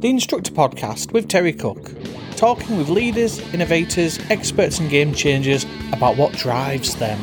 the 0.00 0.10
Instructor 0.10 0.52
Podcast 0.52 1.12
with 1.12 1.26
Terry 1.26 1.54
Cook, 1.54 1.90
talking 2.36 2.76
with 2.76 2.90
leaders, 2.90 3.38
innovators, 3.54 4.18
experts, 4.28 4.78
and 4.78 4.90
game 4.90 5.14
changers 5.14 5.64
about 5.92 6.18
what 6.18 6.34
drives 6.34 6.96
them. 6.96 7.18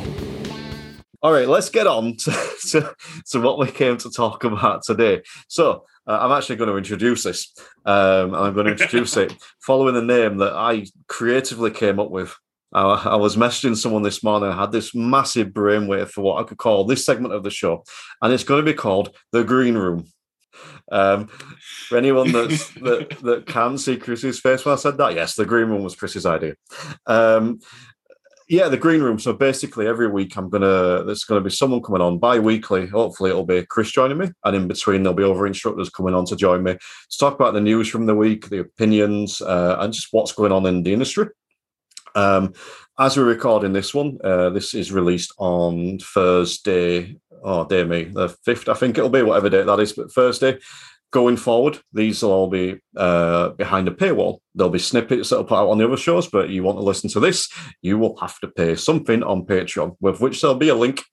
All 1.21 1.31
right, 1.31 1.47
let's 1.47 1.70
get 1.70 1.86
on 1.86 2.17
to, 2.17 2.31
to, 2.70 2.96
to 3.29 3.39
what 3.39 3.59
we 3.59 3.67
came 3.67 3.97
to 3.97 4.09
talk 4.09 4.44
about 4.44 4.83
today. 4.83 5.21
So, 5.47 5.86
uh, 6.07 6.17
I'm 6.20 6.31
actually 6.31 6.55
going 6.55 6.70
to 6.70 6.75
introduce 6.75 7.24
this, 7.24 7.54
um, 7.86 8.33
I'm 8.33 8.56
going 8.56 8.65
to 8.65 8.72
introduce 8.72 9.15
it 9.17 9.33
following 9.62 9.94
the 9.94 10.01
name 10.01 10.37
that 10.37 10.53
I 10.53 10.87
creatively 11.08 11.69
came 11.69 11.99
up 11.99 12.10
with. 12.10 12.35
I, 12.74 12.81
I 12.81 13.15
was 13.17 13.37
messaging 13.37 13.78
someone 13.78 14.01
this 14.01 14.24
morning. 14.24 14.49
I 14.49 14.60
had 14.60 14.71
this 14.71 14.96
massive 14.96 15.49
brainwave 15.49 16.09
for 16.09 16.21
what 16.21 16.44
I 16.44 16.48
could 16.48 16.58
call 16.58 16.85
this 16.85 17.05
segment 17.05 17.35
of 17.35 17.44
the 17.44 17.52
show, 17.52 17.84
and 18.21 18.34
it's 18.34 18.44
going 18.44 18.66
to 18.66 18.71
be 18.71 18.76
called 18.76 19.16
the 19.31 19.44
Green 19.44 19.76
Room. 19.76 20.08
Um, 20.91 21.27
for 21.88 21.98
anyone 21.98 22.31
that's, 22.31 22.70
that 22.76 23.17
that 23.21 23.45
can 23.45 23.77
see 23.77 23.98
Chris's 23.98 24.39
face 24.39 24.66
when 24.66 24.73
I 24.73 24.77
said 24.77 24.98
that, 24.98 25.16
yes, 25.16 25.35
the 25.35 25.45
green 25.45 25.70
room 25.70 25.84
was 25.84 25.95
Chris's 25.95 26.26
idea. 26.26 26.55
Um, 27.05 27.59
yeah, 28.49 28.67
the 28.67 28.77
green 28.77 29.02
room. 29.02 29.20
So 29.20 29.34
basically, 29.34 29.88
every 29.88 30.07
week 30.07 30.35
I'm 30.38 30.49
gonna 30.49 31.03
there's 31.03 31.23
gonna 31.23 31.41
be 31.41 31.49
someone 31.49 31.81
coming 31.81 32.02
on 32.02 32.20
bi-weekly. 32.20 32.88
Hopefully, 32.88 33.29
it'll 33.29 33.45
be 33.45 33.66
Chris 33.66 33.91
joining 33.91 34.17
me, 34.17 34.29
and 34.43 34.55
in 34.55 34.67
between 34.67 35.03
there'll 35.03 35.16
be 35.16 35.23
other 35.23 35.48
instructors 35.48 35.89
coming 35.89 36.13
on 36.13 36.26
to 36.26 36.35
join 36.35 36.62
me 36.62 36.73
to 36.73 37.17
talk 37.17 37.35
about 37.35 37.54
the 37.54 37.62
news 37.62 37.88
from 37.88 38.05
the 38.05 38.15
week, 38.15 38.49
the 38.49 38.59
opinions, 38.59 39.41
uh, 39.41 39.77
and 39.79 39.93
just 39.93 40.09
what's 40.12 40.34
going 40.34 40.51
on 40.51 40.65
in 40.65 40.84
the 40.84 40.93
industry. 40.93 41.27
Um, 42.15 42.54
as 42.99 43.17
we're 43.17 43.23
recording 43.23 43.73
this 43.73 43.93
one, 43.93 44.20
uh, 44.23 44.51
this 44.51 44.76
is 44.76 44.91
released 44.91 45.34
on 45.40 45.98
Thursday. 45.99 47.17
Oh, 47.43 47.65
dear 47.65 47.85
me, 47.85 48.05
the 48.05 48.29
fifth. 48.29 48.70
I 48.70 48.73
think 48.73 48.97
it'll 48.97 49.09
be 49.09 49.21
whatever 49.21 49.49
date 49.49 49.65
that 49.65 49.79
is, 49.79 49.93
but 49.93 50.11
Thursday. 50.11 50.59
Going 51.11 51.38
forward, 51.38 51.77
these 51.91 52.23
will 52.23 52.31
all 52.31 52.47
be 52.47 52.79
uh, 52.97 53.49
behind 53.49 53.88
a 53.88 53.91
paywall. 53.91 54.39
There'll 54.55 54.71
be 54.71 54.79
snippets 54.79 55.29
that 55.29 55.37
will 55.37 55.43
put 55.43 55.59
out 55.59 55.70
on 55.70 55.77
the 55.77 55.85
other 55.85 55.98
shows, 55.98 56.27
but 56.27 56.49
you 56.49 56.63
want 56.63 56.79
to 56.79 56.84
listen 56.84 57.07
to 57.12 57.20
this, 57.20 57.49
you 57.84 57.99
will 57.99 58.18
have 58.18 58.40
to 58.40 58.48
pay 58.48 58.76
something 58.76 59.21
on 59.21 59.45
Patreon, 59.45 59.95
with 59.99 60.21
which 60.21 60.41
there'll 60.41 60.55
be 60.55 60.70
a 60.70 60.76
link 60.76 61.03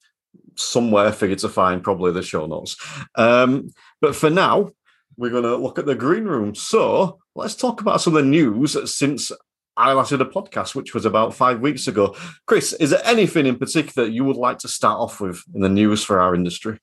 somewhere 0.57 1.13
for 1.13 1.27
you 1.27 1.37
to 1.37 1.49
find, 1.51 1.83
probably 1.83 2.13
the 2.13 2.23
show 2.23 2.47
notes. 2.47 2.77
Um, 3.17 3.71
but 4.01 4.17
for 4.17 4.31
now, 4.31 4.71
we're 5.19 5.31
going 5.31 5.43
to 5.43 5.57
look 5.57 5.79
at 5.79 5.85
the 5.85 5.95
green 5.95 6.25
room. 6.25 6.55
So 6.55 7.19
let's 7.35 7.55
talk 7.55 7.83
about 7.83 8.01
some 8.01 8.17
of 8.17 8.25
the 8.25 8.31
news 8.31 8.77
since 8.91 9.31
I 9.77 9.93
last 9.93 10.11
did 10.11 10.21
a 10.21 10.27
podcast, 10.27 10.75
which 10.75 10.95
was 10.95 11.07
about 11.07 11.35
five 11.35 11.61
weeks 11.61 11.87
ago. 11.87 12.17
Chris, 12.47 12.73
is 12.75 12.91
there 12.91 13.03
anything 13.05 13.47
in 13.47 13.57
particular 13.57 14.09
you 14.09 14.25
would 14.25 14.37
like 14.37 14.59
to 14.59 14.69
start 14.69 14.99
off 14.99 15.21
with 15.21 15.43
in 15.55 15.61
the 15.61 15.69
news 15.69 16.05
for 16.05 16.21
our 16.21 16.35
industry? 16.35 16.79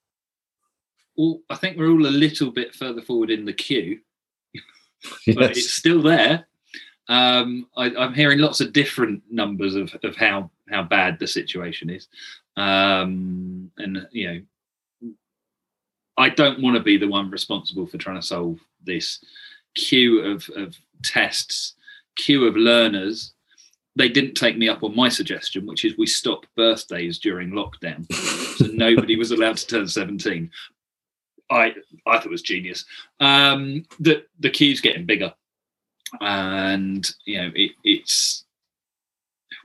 Well, 1.15 1.39
I 1.49 1.55
think 1.55 1.77
we're 1.77 1.89
all 1.89 2.05
a 2.05 2.09
little 2.09 2.51
bit 2.51 2.75
further 2.75 3.01
forward 3.01 3.29
in 3.29 3.45
the 3.45 3.53
queue, 3.53 3.99
but 5.27 5.35
yes. 5.35 5.57
it's 5.57 5.73
still 5.73 6.01
there. 6.01 6.47
Um, 7.09 7.67
I, 7.75 7.89
am 7.89 8.13
hearing 8.13 8.39
lots 8.39 8.61
of 8.61 8.73
different 8.73 9.23
numbers 9.29 9.75
of, 9.75 9.95
of 10.03 10.15
how 10.15 10.51
how 10.69 10.83
bad 10.83 11.19
the 11.19 11.27
situation 11.27 11.89
is, 11.89 12.07
um, 12.57 13.71
and 13.77 14.05
you 14.11 14.27
know, 14.27 15.11
I 16.17 16.29
don't 16.29 16.61
want 16.61 16.75
to 16.75 16.83
be 16.83 16.97
the 16.97 17.07
one 17.07 17.29
responsible 17.29 17.87
for 17.87 17.97
trying 17.97 18.19
to 18.19 18.25
solve 18.25 18.59
this 18.83 19.23
queue 19.75 20.19
of, 20.21 20.49
of 20.55 20.75
tests, 21.03 21.73
queue 22.17 22.45
of 22.45 22.55
learners 22.55 23.33
they 23.97 24.07
didn't 24.07 24.35
take 24.35 24.57
me 24.57 24.69
up 24.69 24.83
on 24.83 24.95
my 24.95 25.09
suggestion, 25.09 25.65
which 25.65 25.83
is 25.83 25.97
we 25.97 26.05
stop 26.05 26.45
birthdays 26.55 27.17
during 27.17 27.49
lockdown. 27.49 28.05
so 28.13 28.65
nobody 28.71 29.15
was 29.15 29.31
allowed 29.31 29.57
to 29.57 29.65
turn 29.65 29.87
17. 29.87 30.51
I 31.49 31.73
I 32.05 32.17
thought 32.17 32.25
it 32.25 32.31
was 32.31 32.43
genius. 32.43 32.85
Um, 33.19 33.83
the 33.99 34.23
the 34.39 34.49
queue's 34.49 34.81
getting 34.81 35.05
bigger, 35.05 35.33
and 36.21 37.09
you 37.25 37.41
know 37.41 37.51
it, 37.55 37.71
it's 37.83 38.45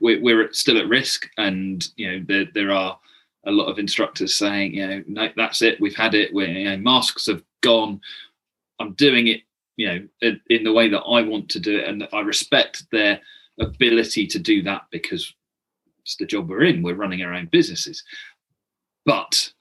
we're, 0.01 0.21
we're 0.21 0.51
still 0.51 0.79
at 0.79 0.87
risk, 0.87 1.29
and 1.37 1.85
you 1.95 2.11
know 2.11 2.25
there 2.27 2.45
there 2.53 2.71
are 2.71 2.97
a 3.45 3.51
lot 3.51 3.65
of 3.65 3.77
instructors 3.79 4.35
saying 4.35 4.73
you 4.73 4.87
know 4.87 5.03
no 5.07 5.29
that's 5.35 5.61
it 5.61 5.79
we've 5.81 5.95
had 5.95 6.15
it 6.15 6.33
we 6.33 6.47
you 6.47 6.69
know, 6.69 6.77
masks 6.77 7.27
have 7.27 7.43
gone. 7.61 8.01
I'm 8.79 8.93
doing 8.93 9.27
it 9.27 9.41
you 9.75 9.87
know 10.21 10.31
in 10.49 10.63
the 10.63 10.73
way 10.73 10.89
that 10.89 11.01
I 11.01 11.21
want 11.21 11.49
to 11.49 11.59
do 11.59 11.77
it, 11.79 11.87
and 11.87 12.07
I 12.13 12.21
respect 12.21 12.85
their 12.91 13.19
ability 13.59 14.27
to 14.27 14.39
do 14.39 14.61
that 14.63 14.83
because 14.91 15.33
it's 16.01 16.15
the 16.17 16.25
job 16.25 16.49
we're 16.49 16.63
in. 16.63 16.83
We're 16.83 16.95
running 16.95 17.23
our 17.23 17.33
own 17.33 17.47
businesses, 17.51 18.03
but 19.05 19.51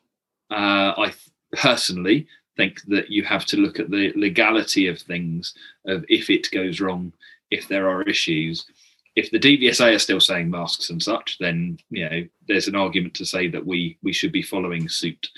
uh, 0.50 0.94
I 0.96 1.12
personally 1.52 2.26
think 2.56 2.82
that 2.88 3.10
you 3.10 3.24
have 3.24 3.46
to 3.46 3.56
look 3.56 3.78
at 3.78 3.90
the 3.90 4.12
legality 4.14 4.86
of 4.86 5.00
things 5.00 5.54
of 5.86 6.04
if 6.08 6.28
it 6.28 6.50
goes 6.50 6.80
wrong 6.80 7.12
if 7.50 7.68
there 7.68 7.88
are 7.88 8.02
issues. 8.02 8.66
If 9.14 9.30
the 9.30 9.38
DVSA 9.38 9.94
are 9.94 9.98
still 9.98 10.20
saying 10.20 10.50
masks 10.50 10.90
and 10.90 11.02
such 11.02 11.38
then 11.38 11.78
you 11.90 12.08
know 12.08 12.24
there's 12.48 12.68
an 12.68 12.76
argument 12.76 13.14
to 13.14 13.26
say 13.26 13.48
that 13.48 13.64
we 13.64 13.98
we 14.02 14.12
should 14.12 14.32
be 14.32 14.42
following 14.42 14.88
suit. 14.88 15.28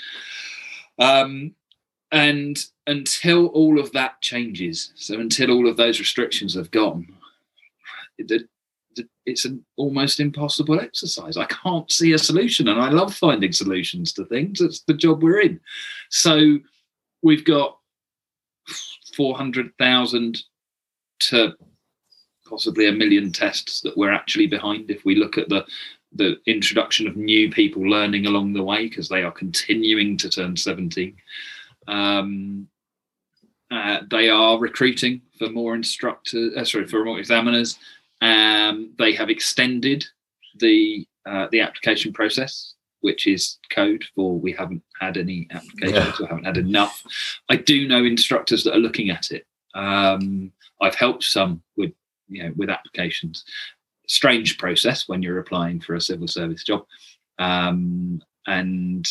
Um, 0.99 1.55
and 2.15 2.65
until 2.87 3.49
all 3.49 3.79
of 3.79 3.93
that 3.93 4.21
changes 4.23 4.93
so 4.95 5.21
until 5.21 5.51
all 5.51 5.69
of 5.69 5.77
those 5.77 5.99
restrictions 5.99 6.55
have 6.55 6.71
gone 6.71 7.07
the, 8.19 8.47
it's 9.27 9.45
an 9.45 9.65
almost 9.77 10.21
impossible 10.21 10.81
exercise. 10.81 11.37
I 11.37 11.47
can't 11.47 11.91
see 11.91 12.13
a 12.13 12.19
solution, 12.19 12.69
and 12.69 12.81
I 12.81 12.91
love 12.91 13.15
finding 13.15 13.53
solutions 13.53 14.13
to 14.15 14.25
things. 14.25 14.61
It's 14.61 14.81
the 14.81 14.95
job 14.95 15.23
we're 15.23 15.41
in. 15.41 15.61
So 16.11 16.59
we've 17.23 17.45
got 17.45 17.79
four 19.17 19.37
hundred 19.37 19.73
thousand 19.79 20.43
to 21.21 21.55
possibly 22.49 22.87
a 22.89 22.93
million 22.93 23.33
tests 23.33 23.81
that 23.83 23.97
we're 23.97 24.13
actually 24.13 24.47
behind. 24.47 24.91
If 24.91 25.05
we 25.05 25.17
look 25.17 25.39
at 25.39 25.49
the 25.49 25.65
the 26.13 26.37
introduction 26.47 27.09
of 27.09 27.17
new 27.17 27.51
people 27.51 27.83
learning 27.83 28.27
along 28.27 28.53
the 28.53 28.63
way, 28.63 28.89
because 28.89 29.09
they 29.09 29.23
are 29.23 29.33
continuing 29.33 30.17
to 30.19 30.29
turn 30.29 30.57
seventeen. 30.57 31.17
Um, 31.89 32.69
uh, 33.71 34.01
they 34.11 34.29
are 34.29 34.59
recruiting 34.59 35.23
for 35.39 35.49
more 35.49 35.75
instructors, 35.75 36.55
uh, 36.57 36.65
sorry, 36.65 36.87
for 36.87 37.05
more 37.05 37.19
examiners. 37.19 37.79
Um, 38.21 38.93
they 38.99 39.13
have 39.13 39.31
extended 39.31 40.05
the 40.59 41.07
uh, 41.27 41.49
the 41.51 41.61
application 41.61 42.13
process, 42.13 42.75
which 43.01 43.27
is 43.27 43.59
code 43.71 44.05
for 44.15 44.39
we 44.39 44.53
haven't 44.53 44.83
had 45.01 45.17
any 45.17 45.49
applications, 45.51 46.21
yeah. 46.21 46.27
haven't 46.29 46.45
had 46.45 46.59
enough. 46.59 47.03
I 47.49 47.57
do 47.57 47.89
know 47.89 48.05
instructors 48.05 48.63
that 48.65 48.75
are 48.75 48.79
looking 48.79 49.11
at 49.11 49.31
it. 49.31 49.47
Um, 49.75 50.53
I've 50.81 50.95
helped 50.95 51.25
some 51.25 51.63
with 51.77 51.93
you 52.29 52.45
know 52.45 52.53
with 52.57 52.71
applications. 52.71 53.45
Strange 54.07 54.59
process 54.59 55.09
when 55.09 55.23
you're 55.23 55.39
applying 55.39 55.81
for 55.81 55.95
a 55.95 56.01
civil 56.01 56.29
service 56.29 56.63
job, 56.63 56.85
um, 57.39 58.23
and 58.47 59.09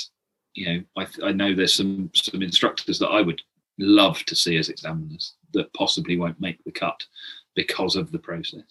you 0.53 0.65
know 0.65 0.83
I, 0.97 1.27
I 1.27 1.31
know 1.31 1.53
there's 1.53 1.73
some 1.73 2.09
some 2.13 2.41
instructors 2.41 2.99
that 2.99 3.09
I 3.09 3.21
would 3.21 3.41
love 3.79 4.23
to 4.25 4.35
see 4.35 4.57
as 4.57 4.69
examiners 4.69 5.33
that 5.53 5.73
possibly 5.73 6.17
won't 6.17 6.39
make 6.39 6.63
the 6.63 6.71
cut 6.71 7.05
because 7.55 7.95
of 7.95 8.11
the 8.11 8.19
process. 8.19 8.63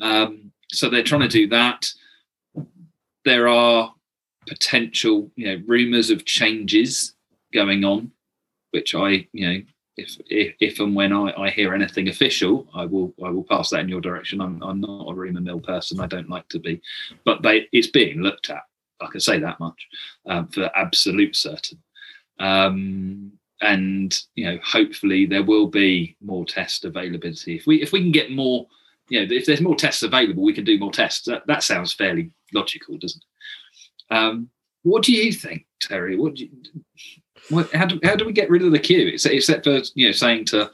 Um, 0.00 0.52
so 0.70 0.88
they're 0.88 1.02
trying 1.02 1.22
to 1.22 1.28
do 1.28 1.48
that. 1.48 1.86
There 3.24 3.48
are 3.48 3.94
potential, 4.46 5.30
you 5.36 5.46
know, 5.46 5.62
rumors 5.66 6.10
of 6.10 6.24
changes 6.24 7.14
going 7.52 7.84
on, 7.84 8.10
which 8.72 8.94
I, 8.94 9.26
you 9.32 9.46
know, 9.50 9.62
if 9.96 10.16
if, 10.26 10.54
if 10.60 10.80
and 10.80 10.94
when 10.94 11.12
I, 11.12 11.32
I 11.38 11.50
hear 11.50 11.74
anything 11.74 12.08
official, 12.08 12.66
I 12.74 12.84
will 12.84 13.14
I 13.24 13.30
will 13.30 13.44
pass 13.44 13.70
that 13.70 13.80
in 13.80 13.88
your 13.88 14.00
direction. 14.00 14.40
I'm 14.40 14.62
I'm 14.62 14.80
not 14.80 15.10
a 15.10 15.14
rumor 15.14 15.40
mill 15.40 15.60
person. 15.60 16.00
I 16.00 16.06
don't 16.06 16.28
like 16.28 16.48
to 16.48 16.58
be, 16.58 16.82
but 17.24 17.42
they 17.42 17.68
it's 17.72 17.86
being 17.86 18.20
looked 18.20 18.50
at. 18.50 18.62
I 19.00 19.06
can 19.06 19.20
say 19.20 19.38
that 19.38 19.60
much 19.60 19.88
um, 20.26 20.48
for 20.48 20.70
absolute 20.76 21.36
certain. 21.36 21.82
Um, 22.38 23.32
and 23.60 24.20
you 24.34 24.44
know 24.44 24.58
hopefully 24.64 25.26
there 25.26 25.42
will 25.42 25.66
be 25.66 26.16
more 26.20 26.44
test 26.44 26.84
availability. 26.84 27.56
If 27.56 27.66
we 27.66 27.82
if 27.82 27.92
we 27.92 28.00
can 28.00 28.12
get 28.12 28.30
more 28.30 28.66
you 29.08 29.20
know 29.20 29.34
if 29.34 29.46
there's 29.46 29.60
more 29.60 29.76
tests 29.76 30.02
available 30.02 30.42
we 30.42 30.52
can 30.52 30.64
do 30.64 30.78
more 30.78 30.92
tests. 30.92 31.26
That, 31.26 31.46
that 31.46 31.62
sounds 31.62 31.92
fairly 31.92 32.30
logical 32.52 32.98
doesn't 32.98 33.22
it? 34.10 34.14
Um, 34.14 34.48
what 34.82 35.02
do 35.02 35.12
you 35.12 35.32
think 35.32 35.66
terry? 35.80 36.16
What 36.16 36.34
do 36.34 36.44
you, 36.44 36.50
what, 37.48 37.72
how, 37.74 37.86
do, 37.86 37.98
how 38.04 38.16
do 38.16 38.24
we 38.24 38.32
get 38.32 38.50
rid 38.50 38.62
of 38.62 38.72
the 38.72 38.78
queue? 38.78 39.08
Except, 39.08 39.34
except 39.34 39.64
for 39.64 39.80
you 39.94 40.08
know 40.08 40.12
saying 40.12 40.46
to 40.46 40.62
a 40.62 40.70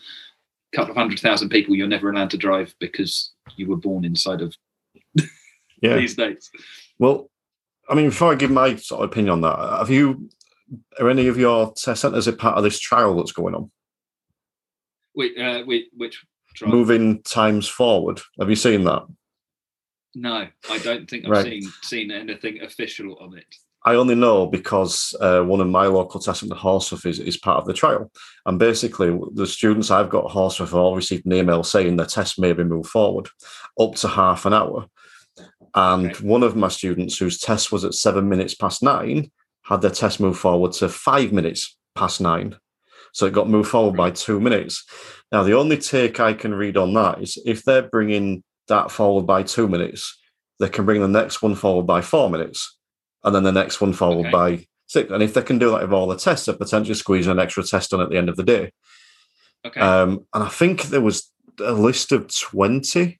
couple 0.76 0.90
of 0.90 0.96
hundred 0.96 1.20
thousand 1.20 1.48
people 1.48 1.74
you're 1.74 1.86
never 1.86 2.10
allowed 2.10 2.30
to 2.30 2.36
drive 2.36 2.74
because 2.80 3.32
you 3.56 3.68
were 3.68 3.76
born 3.76 4.04
inside 4.04 4.40
of 4.40 4.56
yeah. 5.82 5.96
these 5.96 6.14
days 6.14 6.50
well 6.98 7.29
i 7.90 7.94
mean 7.94 8.08
before 8.08 8.32
i 8.32 8.34
give 8.34 8.50
my 8.50 8.76
sort 8.76 9.02
of 9.02 9.10
opinion 9.10 9.30
on 9.30 9.40
that 9.40 9.78
have 9.78 9.90
you 9.90 10.30
are 10.98 11.10
any 11.10 11.28
of 11.28 11.38
your 11.38 11.72
test 11.74 12.02
centres 12.02 12.26
a 12.26 12.32
part 12.32 12.56
of 12.56 12.64
this 12.64 12.78
trial 12.78 13.16
that's 13.16 13.32
going 13.32 13.54
on? 13.54 13.70
Wait, 15.14 15.36
uh, 15.38 15.62
wait, 15.66 15.88
which 15.96 16.24
trial? 16.54 16.70
Moving 16.70 17.22
times 17.22 17.68
forward. 17.68 18.20
Have 18.38 18.50
you 18.50 18.56
seen 18.56 18.84
that? 18.84 19.02
No, 20.14 20.46
I 20.68 20.78
don't 20.78 21.08
think 21.08 21.24
I've 21.24 21.30
right. 21.30 21.44
seen 21.44 21.62
seen 21.82 22.10
anything 22.10 22.62
official 22.62 23.16
on 23.20 23.36
it. 23.36 23.46
I 23.84 23.94
only 23.94 24.14
know 24.14 24.46
because 24.46 25.14
uh, 25.20 25.42
one 25.42 25.60
of 25.60 25.68
my 25.68 25.86
local 25.86 26.20
tests 26.20 26.42
at 26.42 26.50
Horsforth 26.50 27.06
is, 27.06 27.18
is 27.18 27.38
part 27.38 27.58
of 27.58 27.64
the 27.64 27.72
trial. 27.72 28.10
And 28.44 28.58
basically, 28.58 29.18
the 29.32 29.46
students 29.46 29.90
I've 29.90 30.10
got 30.10 30.26
at 30.26 30.32
Horsforth 30.32 30.58
have 30.58 30.74
all 30.74 30.96
received 30.96 31.24
an 31.24 31.32
email 31.32 31.62
saying 31.62 31.96
their 31.96 32.04
test 32.04 32.38
may 32.38 32.52
be 32.52 32.62
moved 32.62 32.90
forward 32.90 33.28
up 33.80 33.94
to 33.96 34.08
half 34.08 34.44
an 34.44 34.52
hour. 34.52 34.86
And 35.74 36.10
okay. 36.10 36.26
one 36.26 36.42
of 36.42 36.56
my 36.56 36.68
students, 36.68 37.18
whose 37.18 37.38
test 37.38 37.70
was 37.70 37.84
at 37.84 37.94
seven 37.94 38.28
minutes 38.28 38.54
past 38.54 38.82
nine, 38.82 39.30
had 39.64 39.82
their 39.82 39.90
test 39.90 40.20
moved 40.20 40.38
forward 40.38 40.72
to 40.72 40.88
five 40.88 41.32
minutes 41.32 41.76
past 41.94 42.20
nine. 42.20 42.56
So 43.12 43.26
it 43.26 43.32
got 43.32 43.48
moved 43.48 43.70
forward 43.70 43.96
by 43.96 44.10
two 44.10 44.40
minutes. 44.40 44.84
Now, 45.32 45.42
the 45.42 45.56
only 45.56 45.78
take 45.78 46.20
I 46.20 46.32
can 46.32 46.54
read 46.54 46.76
on 46.76 46.94
that 46.94 47.22
is 47.22 47.38
if 47.44 47.64
they're 47.64 47.82
bringing 47.82 48.42
that 48.68 48.90
forward 48.90 49.26
by 49.26 49.42
two 49.42 49.68
minutes, 49.68 50.16
they 50.58 50.68
can 50.68 50.84
bring 50.84 51.00
the 51.00 51.08
next 51.08 51.42
one 51.42 51.54
forward 51.54 51.86
by 51.86 52.00
four 52.00 52.30
minutes 52.30 52.76
and 53.24 53.34
then 53.34 53.42
the 53.42 53.52
next 53.52 53.80
one 53.80 53.92
followed 53.92 54.26
okay. 54.26 54.30
by 54.30 54.66
six. 54.86 55.10
And 55.10 55.22
if 55.22 55.34
they 55.34 55.42
can 55.42 55.58
do 55.58 55.70
that 55.70 55.82
with 55.82 55.92
all 55.92 56.06
the 56.06 56.16
tests, 56.16 56.46
they're 56.46 56.54
potentially 56.54 56.94
squeezing 56.94 57.32
an 57.32 57.38
extra 57.38 57.62
test 57.62 57.92
on 57.92 58.00
at 58.00 58.10
the 58.10 58.16
end 58.16 58.28
of 58.28 58.36
the 58.36 58.42
day. 58.42 58.72
Okay. 59.64 59.80
Um, 59.80 60.26
and 60.34 60.44
I 60.44 60.48
think 60.48 60.84
there 60.84 61.00
was 61.00 61.30
a 61.58 61.72
list 61.72 62.12
of 62.12 62.34
20. 62.34 63.19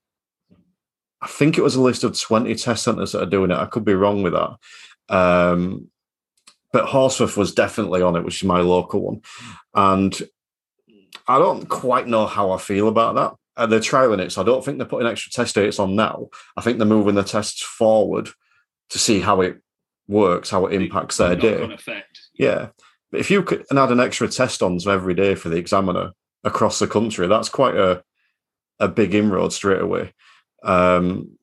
I 1.22 1.26
think 1.26 1.58
it 1.58 1.62
was 1.62 1.74
a 1.74 1.82
list 1.82 2.04
of 2.04 2.18
20 2.18 2.54
test 2.54 2.84
centres 2.84 3.12
that 3.12 3.22
are 3.22 3.26
doing 3.26 3.50
it. 3.50 3.58
I 3.58 3.66
could 3.66 3.84
be 3.84 3.94
wrong 3.94 4.22
with 4.22 4.32
that. 4.32 4.56
Um, 5.14 5.88
but 6.72 6.86
Horsforth 6.86 7.36
was 7.36 7.52
definitely 7.52 8.00
on 8.00 8.16
it, 8.16 8.24
which 8.24 8.42
is 8.42 8.48
my 8.48 8.60
local 8.60 9.00
one. 9.00 9.22
And 9.74 10.16
I 11.26 11.38
don't 11.38 11.68
quite 11.68 12.06
know 12.06 12.26
how 12.26 12.52
I 12.52 12.58
feel 12.58 12.88
about 12.88 13.14
that. 13.16 13.34
Uh, 13.56 13.66
they're 13.66 13.80
trialing 13.80 14.20
it, 14.20 14.32
so 14.32 14.40
I 14.40 14.44
don't 14.44 14.64
think 14.64 14.78
they're 14.78 14.86
putting 14.86 15.08
extra 15.08 15.32
test 15.32 15.54
dates 15.54 15.78
on 15.78 15.96
now. 15.96 16.28
I 16.56 16.62
think 16.62 16.78
they're 16.78 16.86
moving 16.86 17.16
the 17.16 17.24
tests 17.24 17.62
forward 17.62 18.30
to 18.90 18.98
see 18.98 19.20
how 19.20 19.40
it 19.40 19.60
works, 20.08 20.50
how 20.50 20.66
it 20.66 20.74
impacts 20.74 21.16
their 21.16 21.36
day. 21.36 21.62
Effect. 21.62 22.20
Yeah. 22.34 22.68
But 23.10 23.20
if 23.20 23.30
you 23.30 23.42
could 23.42 23.66
and 23.70 23.78
add 23.78 23.90
an 23.90 24.00
extra 24.00 24.28
test 24.28 24.62
on 24.62 24.78
every 24.88 25.14
day 25.14 25.34
for 25.34 25.48
the 25.48 25.56
examiner 25.56 26.12
across 26.44 26.78
the 26.78 26.86
country, 26.86 27.26
that's 27.26 27.48
quite 27.48 27.76
a 27.76 28.02
a 28.78 28.88
big 28.88 29.14
inroad 29.14 29.52
straight 29.52 29.80
away. 29.80 30.14
Um, 30.62 31.38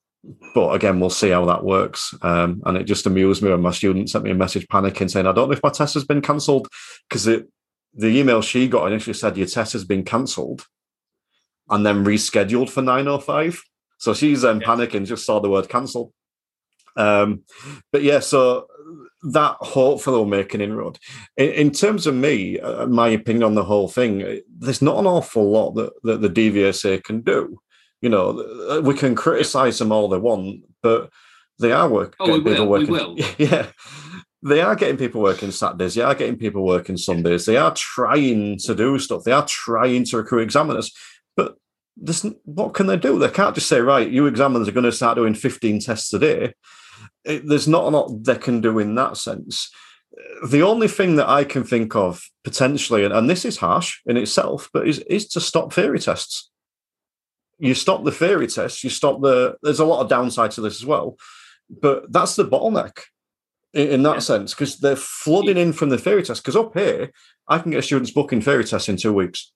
but 0.53 0.73
again, 0.73 0.99
we'll 0.99 1.09
see 1.09 1.29
how 1.29 1.45
that 1.45 1.63
works. 1.63 2.13
Um, 2.21 2.61
and 2.65 2.77
it 2.77 2.83
just 2.83 3.05
amused 3.05 3.41
me 3.41 3.49
when 3.49 3.61
my 3.61 3.71
student 3.71 4.09
sent 4.09 4.23
me 4.23 4.31
a 4.31 4.35
message 4.35 4.67
panicking 4.67 5.09
saying, 5.09 5.25
I 5.25 5.31
don't 5.31 5.47
know 5.47 5.53
if 5.53 5.63
my 5.63 5.69
test 5.69 5.93
has 5.93 6.03
been 6.03 6.21
cancelled 6.21 6.67
because 7.09 7.25
the 7.25 8.07
email 8.07 8.41
she 8.41 8.67
got 8.67 8.87
initially 8.87 9.13
said 9.13 9.37
your 9.37 9.47
test 9.47 9.73
has 9.73 9.85
been 9.85 10.03
cancelled 10.03 10.65
and 11.69 11.85
then 11.85 12.03
rescheduled 12.03 12.69
for 12.69 12.81
9.05. 12.81 13.59
So 13.99 14.13
she's 14.13 14.41
then 14.41 14.61
yeah. 14.61 14.67
panicking, 14.67 15.05
just 15.05 15.25
saw 15.25 15.39
the 15.39 15.49
word 15.49 15.69
cancel. 15.69 16.13
Um, 16.95 17.43
but 17.91 18.03
yeah, 18.03 18.19
so 18.19 18.67
that 19.31 19.57
hopefully 19.59 20.17
will 20.17 20.25
make 20.25 20.53
an 20.53 20.61
inroad. 20.61 20.97
In, 21.35 21.49
in 21.51 21.71
terms 21.71 22.07
of 22.07 22.15
me, 22.15 22.59
uh, 22.59 22.87
my 22.87 23.09
opinion 23.09 23.43
on 23.43 23.55
the 23.55 23.63
whole 23.63 23.87
thing, 23.87 24.41
there's 24.57 24.81
not 24.81 24.97
an 24.97 25.07
awful 25.07 25.49
lot 25.49 25.71
that, 25.75 25.91
that 26.03 26.21
the 26.21 26.29
DVSA 26.29 27.03
can 27.03 27.21
do. 27.21 27.59
You 28.01 28.09
know, 28.09 28.39
uh, 28.69 28.81
we 28.81 28.93
can 28.93 29.15
criticize 29.15 29.79
them 29.79 29.91
all 29.91 30.07
they 30.07 30.17
want, 30.17 30.63
but 30.83 31.09
they 31.59 31.71
are 31.71 31.89
working. 31.89 32.15
Oh, 32.19 32.33
we 32.33 32.39
will. 32.39 32.67
Working, 32.67 32.87
we 32.87 32.93
will. 32.93 33.17
Yeah. 33.37 33.67
They 34.43 34.61
are 34.61 34.75
getting 34.75 34.97
people 34.97 35.21
working 35.21 35.49
Saturdays. 35.49 35.95
They 35.95 36.03
are 36.03 36.13
getting 36.13 36.37
people 36.37 36.63
working 36.63 36.95
Sundays. 36.95 37.45
They 37.45 37.57
are 37.57 37.73
trying 37.73 38.59
to 38.59 38.75
do 38.75 38.99
stuff. 38.99 39.23
They 39.23 39.31
are 39.31 39.45
trying 39.45 40.05
to 40.05 40.17
recruit 40.17 40.43
examiners. 40.43 40.93
But 41.35 41.55
this, 41.97 42.23
what 42.45 42.75
can 42.75 42.85
they 42.85 42.97
do? 42.97 43.17
They 43.17 43.29
can't 43.29 43.55
just 43.55 43.67
say, 43.67 43.81
right, 43.81 44.09
you 44.09 44.27
examiners 44.27 44.67
are 44.67 44.73
going 44.73 44.83
to 44.83 44.91
start 44.91 45.15
doing 45.15 45.33
15 45.33 45.79
tests 45.79 46.13
a 46.13 46.19
day 46.19 46.53
it, 47.27 47.47
there's 47.47 47.67
not 47.67 47.83
a 47.83 47.89
lot 47.89 48.23
they 48.23 48.35
can 48.35 48.61
do 48.61 48.79
in 48.79 48.95
that 48.95 49.17
sense. 49.17 49.69
The 50.49 50.63
only 50.63 50.87
thing 50.87 51.17
that 51.17 51.29
I 51.29 51.43
can 51.43 51.63
think 51.63 51.95
of 51.95 52.23
potentially, 52.43 53.03
and, 53.03 53.13
and 53.13 53.29
this 53.29 53.45
is 53.45 53.57
harsh 53.57 53.99
in 54.05 54.17
itself, 54.17 54.69
but 54.73 54.87
is 54.87 54.99
is 54.99 55.27
to 55.29 55.41
stop 55.41 55.73
theory 55.73 55.99
tests. 55.99 56.49
You 57.59 57.73
stop 57.73 58.03
the 58.03 58.11
theory 58.11 58.47
test, 58.47 58.83
you 58.83 58.89
stop 58.89 59.21
the. 59.21 59.57
There's 59.63 59.79
a 59.79 59.85
lot 59.85 60.01
of 60.01 60.09
downside 60.09 60.51
to 60.51 60.61
this 60.61 60.79
as 60.81 60.85
well, 60.85 61.17
but 61.69 62.11
that's 62.11 62.35
the 62.35 62.45
bottleneck 62.45 62.99
in, 63.73 63.87
in 63.89 64.03
that 64.03 64.13
yeah. 64.13 64.19
sense 64.19 64.53
because 64.53 64.77
they're 64.77 64.95
flooding 64.95 65.57
in 65.57 65.73
from 65.73 65.89
the 65.89 65.97
theory 65.97 66.23
test. 66.23 66.43
Because 66.43 66.55
up 66.55 66.77
here, 66.77 67.11
I 67.47 67.59
can 67.59 67.71
get 67.71 67.83
students 67.83 68.11
booking 68.11 68.41
theory 68.41 68.63
tests 68.63 68.89
in 68.89 68.97
two 68.97 69.13
weeks 69.13 69.51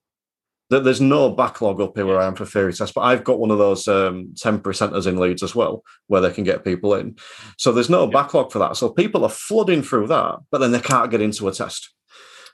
That 0.72 0.84
there's 0.86 1.02
no 1.02 1.30
backlog 1.30 1.82
up 1.82 1.98
here 1.98 2.06
where 2.06 2.20
I 2.20 2.26
am 2.26 2.36
for 2.36 2.46
theory 2.46 2.74
tests, 2.74 2.94
but 2.94 3.02
I've 3.02 3.26
got 3.26 3.40
one 3.40 3.52
of 3.52 3.58
those 3.58 3.88
um, 3.90 4.34
temporary 4.38 4.76
centres 4.76 5.06
in 5.06 5.20
Leeds 5.20 5.44
as 5.44 5.54
well, 5.54 5.84
where 6.08 6.22
they 6.22 6.32
can 6.32 6.46
get 6.46 6.64
people 6.64 6.94
in. 6.96 7.18
So 7.58 7.72
there's 7.74 7.90
no 7.90 8.06
yeah. 8.06 8.12
backlog 8.12 8.52
for 8.52 8.60
that. 8.60 8.78
So 8.78 8.90
people 8.90 9.26
are 9.26 9.30
flooding 9.30 9.84
through 9.84 10.08
that, 10.08 10.40
but 10.50 10.60
then 10.60 10.72
they 10.72 10.80
can't 10.80 11.12
get 11.12 11.22
into 11.22 11.48
a 11.50 11.54
test. 11.54 11.94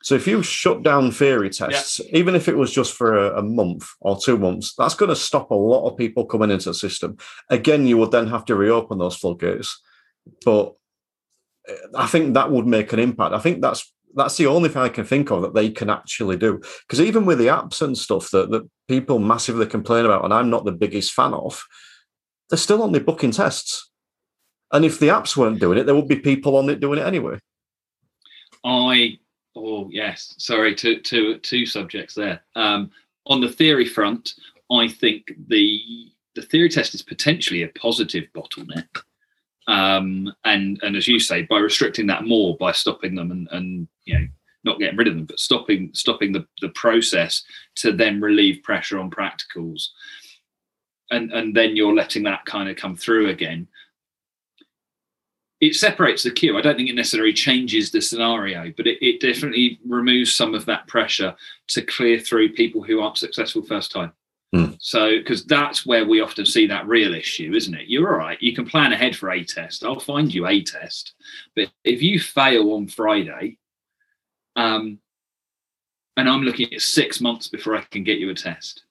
So 0.07 0.15
if 0.15 0.25
you 0.25 0.41
shut 0.41 0.83
down 0.83 1.11
theory 1.11 1.49
tests, 1.49 1.99
yeah. 1.99 2.17
even 2.17 2.33
if 2.33 2.47
it 2.47 2.55
was 2.55 2.71
just 2.71 2.93
for 2.93 3.17
a, 3.17 3.39
a 3.39 3.41
month 3.41 3.89
or 3.99 4.17
two 4.17 4.37
months, 4.37 4.73
that's 4.73 4.95
going 4.95 5.09
to 5.09 5.17
stop 5.17 5.51
a 5.51 5.53
lot 5.53 5.85
of 5.85 5.97
people 5.97 6.25
coming 6.25 6.49
into 6.49 6.69
the 6.69 6.75
system. 6.75 7.17
Again, 7.49 7.85
you 7.85 7.97
would 7.97 8.11
then 8.11 8.27
have 8.27 8.45
to 8.45 8.55
reopen 8.55 8.99
those 8.99 9.17
floodgates. 9.17 9.81
But 10.45 10.75
eh, 11.67 11.75
I 11.93 12.07
think 12.07 12.35
that 12.35 12.51
would 12.51 12.65
make 12.65 12.93
an 12.93 12.99
impact. 12.99 13.33
I 13.33 13.39
think 13.39 13.61
that's 13.61 13.93
that's 14.15 14.37
the 14.37 14.47
only 14.47 14.69
thing 14.69 14.81
I 14.81 14.87
can 14.87 15.03
think 15.03 15.29
of 15.29 15.41
that 15.41 15.53
they 15.53 15.69
can 15.69 15.89
actually 15.89 16.37
do. 16.37 16.61
Because 16.87 17.01
even 17.01 17.25
with 17.25 17.39
the 17.39 17.47
apps 17.47 17.81
and 17.81 17.97
stuff 17.97 18.31
that, 18.31 18.49
that 18.51 18.65
people 18.87 19.19
massively 19.19 19.65
complain 19.65 20.05
about, 20.05 20.23
and 20.23 20.33
I'm 20.33 20.49
not 20.49 20.63
the 20.63 20.71
biggest 20.71 21.11
fan 21.11 21.33
of, 21.33 21.61
they're 22.49 22.55
still 22.55 22.81
only 22.81 23.01
booking 23.01 23.31
tests. 23.31 23.91
And 24.71 24.85
if 24.85 24.99
the 25.01 25.09
apps 25.09 25.35
weren't 25.35 25.59
doing 25.59 25.79
it, 25.79 25.83
there 25.83 25.95
would 25.95 26.07
be 26.07 26.15
people 26.15 26.55
on 26.55 26.69
it 26.69 26.79
doing 26.79 26.97
it 26.97 27.05
anyway. 27.05 27.39
I 28.63 29.17
oh 29.57 29.89
yes, 29.91 30.35
sorry, 30.37 30.75
two 30.75 30.99
two 31.01 31.39
two 31.39 31.65
subjects 31.65 32.13
there. 32.13 32.41
Um, 32.55 32.91
on 33.25 33.41
the 33.41 33.49
theory 33.49 33.85
front, 33.85 34.35
I 34.71 34.87
think 34.87 35.31
the 35.47 36.11
the 36.35 36.41
theory 36.43 36.69
test 36.69 36.93
is 36.93 37.01
potentially 37.01 37.63
a 37.63 37.69
positive 37.69 38.25
bottleneck 38.35 38.87
um, 39.67 40.33
and 40.45 40.79
and 40.81 40.95
as 40.95 41.07
you 41.07 41.19
say, 41.19 41.43
by 41.43 41.59
restricting 41.59 42.07
that 42.07 42.25
more, 42.25 42.55
by 42.57 42.71
stopping 42.71 43.15
them 43.15 43.31
and, 43.31 43.47
and 43.51 43.87
you 44.05 44.17
know 44.17 44.27
not 44.63 44.79
getting 44.79 44.97
rid 44.97 45.07
of 45.07 45.15
them, 45.15 45.25
but 45.25 45.39
stopping 45.39 45.91
stopping 45.93 46.31
the, 46.31 46.45
the 46.61 46.69
process 46.69 47.43
to 47.75 47.91
then 47.91 48.21
relieve 48.21 48.63
pressure 48.63 48.97
on 48.97 49.11
practicals, 49.11 49.89
and 51.11 51.31
and 51.33 51.53
then 51.53 51.75
you're 51.75 51.95
letting 51.95 52.23
that 52.23 52.45
kind 52.45 52.69
of 52.69 52.77
come 52.77 52.95
through 52.95 53.29
again. 53.29 53.67
It 55.59 55.73
separates 55.73 56.23
the 56.23 56.31
queue. 56.31 56.57
I 56.57 56.61
don't 56.61 56.75
think 56.75 56.89
it 56.89 56.95
necessarily 56.95 57.33
changes 57.33 57.89
the 57.89 58.01
scenario, 58.01 58.71
but 58.77 58.85
it, 58.85 59.03
it 59.03 59.19
definitely 59.19 59.79
removes 59.87 60.33
some 60.33 60.53
of 60.53 60.65
that 60.65 60.87
pressure 60.87 61.35
to 61.69 61.81
clear 61.81 62.19
through 62.19 62.53
people 62.53 62.83
who 62.83 63.01
aren't 63.01 63.17
successful 63.17 63.63
first 63.63 63.91
time. 63.91 64.13
Mm. 64.55 64.77
So, 64.79 65.17
because 65.17 65.45
that's 65.45 65.85
where 65.85 66.05
we 66.05 66.21
often 66.21 66.45
see 66.45 66.67
that 66.67 66.87
real 66.87 67.13
issue, 67.13 67.53
isn't 67.53 67.73
it? 67.73 67.87
You're 67.87 68.13
all 68.13 68.19
right. 68.19 68.41
You 68.41 68.53
can 68.53 68.65
plan 68.65 68.93
ahead 68.93 69.15
for 69.15 69.31
a 69.31 69.43
test. 69.43 69.83
I'll 69.83 69.99
find 69.99 70.33
you 70.33 70.47
a 70.47 70.61
test. 70.61 71.15
But 71.55 71.69
if 71.83 72.01
you 72.01 72.19
fail 72.19 72.71
on 72.73 72.87
Friday, 72.87 73.57
um, 74.55 74.99
and 76.17 76.29
I'm 76.29 76.41
looking 76.41 76.73
at 76.73 76.81
six 76.81 77.19
months 77.19 77.47
before 77.47 77.75
I 77.75 77.81
can 77.91 78.03
get 78.03 78.19
you 78.19 78.29
a 78.29 78.33
test. 78.33 78.83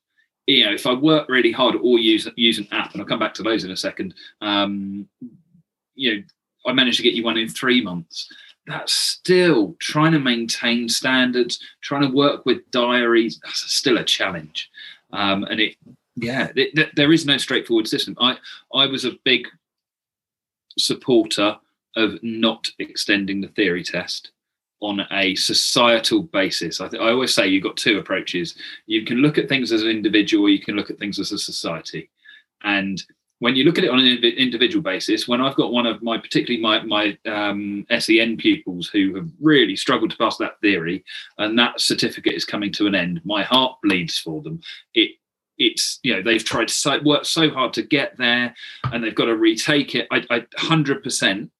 You 0.46 0.66
know, 0.66 0.72
if 0.72 0.86
I 0.86 0.94
work 0.94 1.28
really 1.28 1.52
hard 1.52 1.74
or 1.76 1.98
use 1.98 2.28
use 2.36 2.58
an 2.58 2.68
app, 2.70 2.92
and 2.92 3.00
I'll 3.00 3.08
come 3.08 3.18
back 3.18 3.34
to 3.34 3.42
those 3.42 3.64
in 3.64 3.70
a 3.70 3.76
second. 3.76 4.14
Um, 4.40 5.08
you 5.94 6.14
know, 6.14 6.22
I 6.66 6.72
managed 6.72 6.96
to 6.98 7.02
get 7.02 7.14
you 7.14 7.24
one 7.24 7.36
in 7.36 7.48
three 7.48 7.80
months. 7.80 8.32
That's 8.66 8.92
still 8.92 9.76
trying 9.78 10.12
to 10.12 10.18
maintain 10.18 10.88
standards, 10.88 11.60
trying 11.82 12.02
to 12.02 12.16
work 12.16 12.44
with 12.44 12.68
diaries. 12.70 13.38
That's 13.44 13.72
still 13.72 13.98
a 13.98 14.04
challenge. 14.04 14.70
Um, 15.12 15.44
and 15.44 15.60
it, 15.60 15.76
yeah, 16.16 16.50
it, 16.56 16.94
there 16.96 17.12
is 17.12 17.26
no 17.26 17.36
straightforward 17.36 17.86
system. 17.86 18.16
I, 18.20 18.38
I 18.74 18.86
was 18.86 19.04
a 19.04 19.18
big 19.24 19.46
supporter 20.78 21.56
of 21.94 22.18
not 22.22 22.68
extending 22.78 23.40
the 23.40 23.48
theory 23.48 23.84
test 23.84 24.30
on 24.80 25.06
a 25.10 25.34
societal 25.36 26.22
basis. 26.22 26.80
I, 26.80 26.88
th- 26.88 27.02
I 27.02 27.10
always 27.10 27.34
say 27.34 27.46
you've 27.46 27.62
got 27.62 27.76
two 27.76 27.98
approaches. 27.98 28.56
You 28.86 29.04
can 29.04 29.18
look 29.18 29.38
at 29.38 29.48
things 29.48 29.72
as 29.72 29.82
an 29.82 29.88
individual, 29.88 30.48
you 30.48 30.60
can 30.60 30.76
look 30.76 30.90
at 30.90 30.98
things 30.98 31.18
as 31.18 31.32
a 31.32 31.38
society. 31.38 32.10
And 32.62 33.02
when 33.38 33.54
you 33.54 33.64
look 33.64 33.76
at 33.76 33.84
it 33.84 33.90
on 33.90 33.98
an 33.98 34.24
individual 34.24 34.82
basis, 34.82 35.28
when 35.28 35.40
I've 35.40 35.56
got 35.56 35.72
one 35.72 35.86
of 35.86 36.02
my, 36.02 36.16
particularly 36.16 36.62
my, 36.62 36.82
my 36.84 37.18
um, 37.30 37.86
SEN 37.98 38.36
pupils 38.38 38.88
who 38.88 39.14
have 39.14 39.28
really 39.40 39.76
struggled 39.76 40.10
to 40.10 40.16
pass 40.16 40.38
that 40.38 40.58
theory, 40.60 41.04
and 41.38 41.58
that 41.58 41.80
certificate 41.80 42.34
is 42.34 42.44
coming 42.44 42.72
to 42.72 42.86
an 42.86 42.94
end, 42.94 43.20
my 43.24 43.42
heart 43.42 43.76
bleeds 43.82 44.18
for 44.18 44.42
them. 44.42 44.60
It 44.94 45.12
it's 45.58 46.00
you 46.02 46.14
know 46.14 46.22
they've 46.22 46.44
tried 46.44 46.68
so 46.68 47.00
work 47.02 47.24
so 47.24 47.50
hard 47.50 47.72
to 47.74 47.82
get 47.82 48.16
there, 48.16 48.54
and 48.84 49.02
they've 49.02 49.14
got 49.14 49.26
to 49.26 49.36
retake 49.36 49.94
it. 49.94 50.06
I 50.10 50.44
hundred 50.56 51.02
percent 51.02 51.50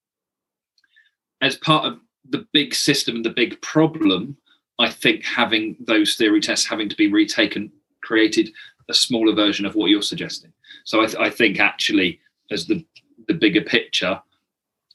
as 1.42 1.56
part 1.56 1.84
of 1.84 1.98
the 2.28 2.46
big 2.52 2.74
system 2.74 3.16
and 3.16 3.24
the 3.24 3.30
big 3.30 3.60
problem. 3.60 4.36
I 4.78 4.90
think 4.90 5.24
having 5.24 5.76
those 5.80 6.16
theory 6.16 6.40
tests 6.40 6.66
having 6.66 6.88
to 6.90 6.96
be 6.96 7.10
retaken 7.10 7.72
created 8.02 8.50
a 8.88 8.94
smaller 8.94 9.34
version 9.34 9.66
of 9.66 9.74
what 9.74 9.90
you're 9.90 10.02
suggesting. 10.02 10.52
So 10.84 11.02
I, 11.02 11.06
th- 11.06 11.18
I 11.18 11.30
think 11.30 11.60
actually, 11.60 12.20
as 12.50 12.66
the 12.66 12.84
the 13.28 13.34
bigger 13.34 13.62
picture, 13.62 14.20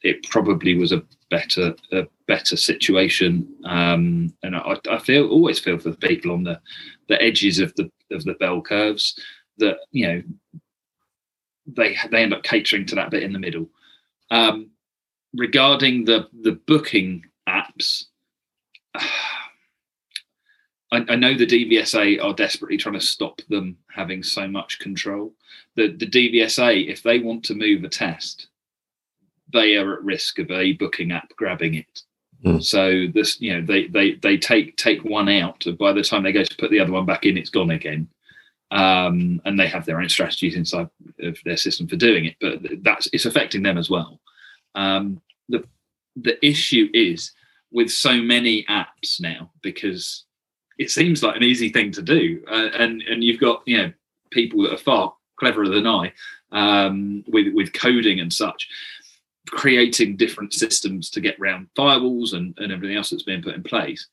it 0.04 0.24
probably 0.30 0.76
was 0.76 0.92
a 0.92 1.04
better 1.30 1.76
a 1.92 2.08
better 2.28 2.56
situation. 2.56 3.48
Um, 3.66 4.34
and 4.44 4.56
I, 4.56 4.78
I 4.90 5.00
feel 5.00 5.30
always 5.30 5.60
feel 5.60 5.78
for 5.78 5.92
the 5.92 5.98
people 5.98 6.32
on 6.32 6.44
the 6.44 6.60
the 7.08 7.22
edges 7.22 7.60
of 7.60 7.74
the 7.76 7.92
of 8.12 8.24
the 8.24 8.34
bell 8.36 8.62
curves 8.62 9.20
that 9.58 9.78
you 9.92 10.08
know 10.08 10.24
they 11.68 11.98
they 12.10 12.24
end 12.24 12.34
up 12.34 12.44
catering 12.44 12.86
to 12.88 12.96
that 12.96 13.12
bit 13.12 13.24
in 13.24 13.34
the 13.34 13.40
middle. 13.40 13.70
Um, 14.30 14.72
regarding 15.36 16.06
the 16.06 16.28
the 16.42 16.54
booking 16.54 17.26
apps, 17.48 18.06
I, 20.92 21.06
I, 21.10 21.16
know 21.16 21.34
the 21.34 21.48
DVSA 21.48 22.22
are 22.24 22.34
desperately 22.34 22.78
trying 22.78 23.00
to 23.00 23.06
stop 23.06 23.42
them 23.50 23.78
having 23.94 24.24
so 24.24 24.48
much 24.48 24.80
control. 24.80 25.34
The 25.76 25.88
the 25.88 26.08
DVSA, 26.08 26.88
if 26.88 27.04
they 27.04 27.20
want 27.20 27.44
to 27.46 27.56
move 27.56 27.84
a 27.84 27.90
test, 27.90 28.48
they 29.54 29.76
are 29.76 29.94
at 29.94 30.04
risk 30.04 30.40
of 30.40 30.52
a 30.52 30.74
booking 30.74 31.12
app 31.12 31.30
grabbing 31.36 31.76
it. 31.76 32.02
Mm. 32.46 32.64
So 32.64 33.08
this, 33.14 33.40
you 33.40 33.54
know, 33.54 33.66
they 33.66 33.88
they 33.88 34.16
they 34.16 34.38
take 34.38 34.76
take 34.78 35.04
one 35.04 35.30
out. 35.30 35.66
By 35.80 35.94
the 35.94 36.04
time 36.04 36.24
they 36.24 36.32
go 36.32 36.44
to 36.44 36.58
put 36.58 36.72
the 36.72 36.80
other 36.80 36.92
one 36.92 37.06
back 37.06 37.26
in, 37.26 37.38
it's 37.38 37.50
gone 37.50 37.72
again. 37.72 38.08
Um, 38.72 39.42
and 39.44 39.60
they 39.60 39.68
have 39.68 39.86
their 39.86 40.00
own 40.00 40.08
strategies 40.08 40.56
inside 40.56 40.90
of 41.20 41.38
their 41.44 41.58
system 41.58 41.88
for 41.88 41.98
doing 41.98 42.26
it, 42.26 42.38
but 42.40 42.60
that's 42.84 43.08
it's 43.12 43.26
affecting 43.26 43.64
them 43.64 43.78
as 43.78 43.90
well. 43.90 44.20
Um, 44.76 45.22
the 45.50 45.64
the 46.16 46.44
issue 46.46 46.90
is 46.94 47.34
with 47.72 47.92
so 47.92 48.16
many 48.18 48.64
apps 48.66 49.20
now 49.20 49.52
because 49.62 50.26
it 50.78 50.90
seems 50.90 51.22
like 51.24 51.36
an 51.36 51.44
easy 51.44 51.70
thing 51.70 51.92
to 51.92 52.02
do, 52.02 52.44
uh, 52.50 52.70
and 52.74 53.02
and 53.04 53.24
you've 53.24 53.40
got 53.40 53.62
you 53.66 53.78
know 53.78 53.94
people 54.32 54.64
that 54.64 54.74
are 54.74 54.78
far 54.78 55.14
cleverer 55.38 55.70
than 55.70 55.88
I 55.88 56.14
um, 56.52 57.24
with 57.28 57.54
with 57.54 57.74
coding 57.74 58.20
and 58.20 58.32
such, 58.32 58.68
creating 59.50 60.18
different 60.18 60.54
systems 60.54 61.10
to 61.12 61.22
get 61.22 61.40
around 61.40 61.68
firewalls 61.78 62.34
and, 62.34 62.58
and 62.58 62.72
everything 62.72 62.98
else 62.98 63.10
that's 63.10 63.24
being 63.24 63.42
put 63.42 63.56
in 63.56 63.64
place. 63.64 64.08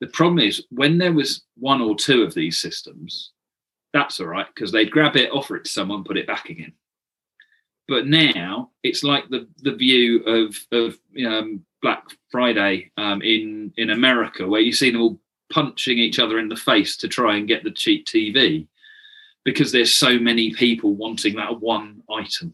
The 0.00 0.08
problem 0.08 0.38
is 0.38 0.64
when 0.70 0.98
there 0.98 1.12
was 1.12 1.42
one 1.56 1.80
or 1.80 1.94
two 1.94 2.22
of 2.22 2.34
these 2.34 2.58
systems, 2.58 3.30
that's 3.92 4.20
all 4.20 4.26
right 4.26 4.46
because 4.54 4.72
they'd 4.72 4.90
grab 4.90 5.16
it, 5.16 5.30
offer 5.30 5.56
it 5.56 5.64
to 5.64 5.70
someone, 5.70 6.04
put 6.04 6.18
it 6.18 6.26
back 6.26 6.50
again. 6.50 6.72
But 7.86 8.06
now 8.06 8.70
it's 8.82 9.04
like 9.04 9.28
the 9.28 9.46
the 9.58 9.74
view 9.74 10.22
of 10.24 10.56
of 10.72 10.98
um, 11.26 11.64
Black 11.82 12.04
Friday 12.30 12.90
um, 12.96 13.22
in 13.22 13.72
in 13.76 13.90
America, 13.90 14.46
where 14.46 14.60
you 14.60 14.72
see 14.72 14.90
them 14.90 15.02
all 15.02 15.20
punching 15.54 15.98
each 15.98 16.18
other 16.18 16.40
in 16.40 16.48
the 16.48 16.56
face 16.56 16.96
to 16.96 17.08
try 17.08 17.36
and 17.36 17.46
get 17.46 17.62
the 17.62 17.70
cheap 17.70 18.06
TV, 18.06 18.66
because 19.44 19.70
there's 19.70 19.94
so 19.94 20.18
many 20.18 20.52
people 20.52 20.94
wanting 20.94 21.36
that 21.36 21.60
one 21.60 22.02
item. 22.10 22.52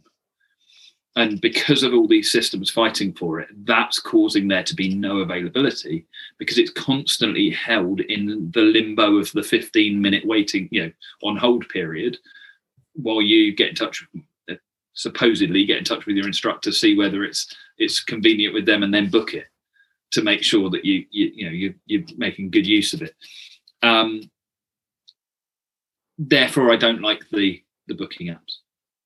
And 1.16 1.40
because 1.40 1.83
of 1.83 1.95
all 1.95 2.07
these 2.07 2.30
systems 2.30 2.71
fighting 2.71 3.12
for 3.14 3.40
it 3.40 3.49
that's 3.64 3.99
causing 3.99 4.47
there 4.47 4.62
to 4.62 4.76
be 4.76 4.95
no 4.95 5.19
availability 5.19 6.07
because 6.38 6.57
it's 6.57 6.71
constantly 6.71 7.50
held 7.50 8.00
in 8.00 8.49
the 8.54 8.61
limbo 8.61 9.16
of 9.16 9.30
the 9.33 9.42
15 9.42 10.00
minute 10.00 10.25
waiting 10.25 10.69
you 10.71 10.85
know 10.85 10.92
on 11.25 11.37
hold 11.37 11.69
period 11.69 12.16
while 12.95 13.21
you 13.21 13.52
get 13.52 13.71
in 13.71 13.75
touch 13.75 14.07
supposedly 14.92 15.66
get 15.66 15.78
in 15.78 15.85
touch 15.85 16.07
with 16.07 16.14
your 16.14 16.28
instructor 16.28 16.71
see 16.71 16.97
whether 16.97 17.25
it's 17.25 17.57
it's 17.76 18.04
convenient 18.04 18.54
with 18.54 18.64
them 18.64 18.85
and 18.85 18.95
then 18.95 19.11
book 19.11 19.35
it 19.35 19.47
to 20.11 20.23
make 20.23 20.43
sure 20.43 20.71
that 20.71 20.85
you 20.85 21.05
you, 21.11 21.33
you 21.35 21.45
know 21.47 21.52
you, 21.52 21.75
you're 21.87 22.05
making 22.17 22.50
good 22.50 22.67
use 22.67 22.93
of 22.93 23.02
it 23.02 23.14
um 23.83 24.29
therefore 26.19 26.71
i 26.71 26.76
don't 26.76 27.02
like 27.02 27.29
the 27.31 27.62
the 27.87 27.95
booking 27.95 28.29
apps 28.29 28.59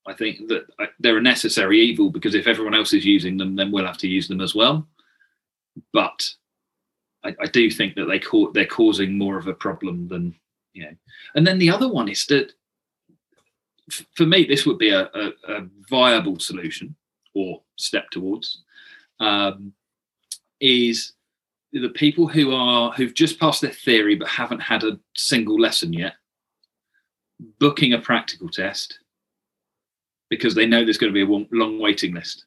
I 0.06 0.12
think 0.12 0.48
that 0.48 0.66
they're 1.00 1.18
a 1.18 1.22
necessary 1.22 1.80
evil 1.80 2.10
because 2.10 2.34
if 2.34 2.46
everyone 2.46 2.74
else 2.74 2.92
is 2.92 3.04
using 3.04 3.36
them, 3.36 3.56
then 3.56 3.72
we'll 3.72 3.86
have 3.86 3.98
to 3.98 4.08
use 4.08 4.28
them 4.28 4.40
as 4.40 4.54
well. 4.54 4.86
But 5.92 6.28
I, 7.24 7.34
I 7.40 7.46
do 7.46 7.70
think 7.70 7.94
that 7.94 8.04
they 8.04 8.18
ca- 8.18 8.50
they're 8.52 8.66
causing 8.66 9.16
more 9.16 9.38
of 9.38 9.46
a 9.46 9.54
problem 9.54 10.08
than 10.08 10.34
you 10.74 10.84
know. 10.84 10.94
And 11.34 11.46
then 11.46 11.58
the 11.58 11.70
other 11.70 11.88
one 11.88 12.08
is 12.08 12.26
that 12.26 12.52
f- 13.90 14.06
for 14.14 14.26
me, 14.26 14.44
this 14.44 14.66
would 14.66 14.78
be 14.78 14.90
a, 14.90 15.08
a, 15.14 15.32
a, 15.48 15.66
viable 15.88 16.38
solution 16.38 16.94
or 17.34 17.62
step 17.76 18.10
towards 18.10 18.62
um, 19.20 19.72
is 20.64 21.12
the 21.74 21.90
people 21.90 22.26
who 22.26 22.54
are 22.54 22.90
who've 22.92 23.12
just 23.12 23.38
passed 23.38 23.60
their 23.60 23.70
theory 23.70 24.14
but 24.14 24.28
haven't 24.28 24.60
had 24.60 24.82
a 24.82 24.98
single 25.14 25.60
lesson 25.60 25.92
yet 25.92 26.14
booking 27.58 27.92
a 27.92 27.98
practical 27.98 28.48
test 28.48 29.00
because 30.30 30.54
they 30.54 30.64
know 30.64 30.82
there's 30.82 30.96
going 30.96 31.12
to 31.12 31.26
be 31.26 31.32
a 31.32 31.46
long 31.56 31.78
waiting 31.78 32.14
list. 32.14 32.46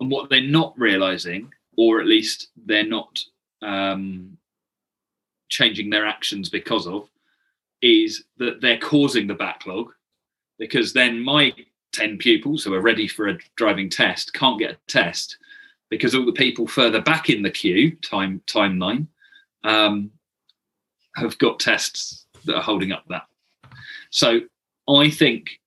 And 0.00 0.10
what 0.10 0.28
they're 0.28 0.42
not 0.42 0.78
realizing, 0.78 1.50
or 1.76 2.00
at 2.00 2.06
least 2.06 2.48
they're 2.66 2.86
not 2.86 3.18
um, 3.62 4.36
changing 5.48 5.88
their 5.88 6.06
actions 6.06 6.50
because 6.50 6.86
of, 6.86 7.08
is 7.80 8.24
that 8.36 8.60
they're 8.60 8.78
causing 8.78 9.26
the 9.26 9.34
backlog 9.34 9.92
because 10.58 10.92
then 10.92 11.20
my 11.20 11.54
10 11.92 12.18
pupils 12.18 12.62
who 12.62 12.74
are 12.74 12.82
ready 12.82 13.08
for 13.08 13.28
a 13.28 13.38
driving 13.56 13.88
test 13.88 14.34
can't 14.34 14.58
get 14.58 14.72
a 14.72 14.78
test 14.86 15.38
because 15.90 16.14
all 16.14 16.24
the 16.24 16.32
people 16.32 16.66
further 16.66 17.00
back 17.00 17.28
in 17.28 17.42
the 17.42 17.50
queue 17.50 17.96
time 17.96 18.40
timeline 18.46 19.06
um, 19.64 20.10
have 21.16 21.36
got 21.38 21.60
tests 21.60 22.26
that 22.44 22.56
are 22.56 22.62
holding 22.62 22.92
up 22.92 23.04
that 23.08 23.26
so 24.10 24.40
i 24.88 25.10
think 25.10 25.60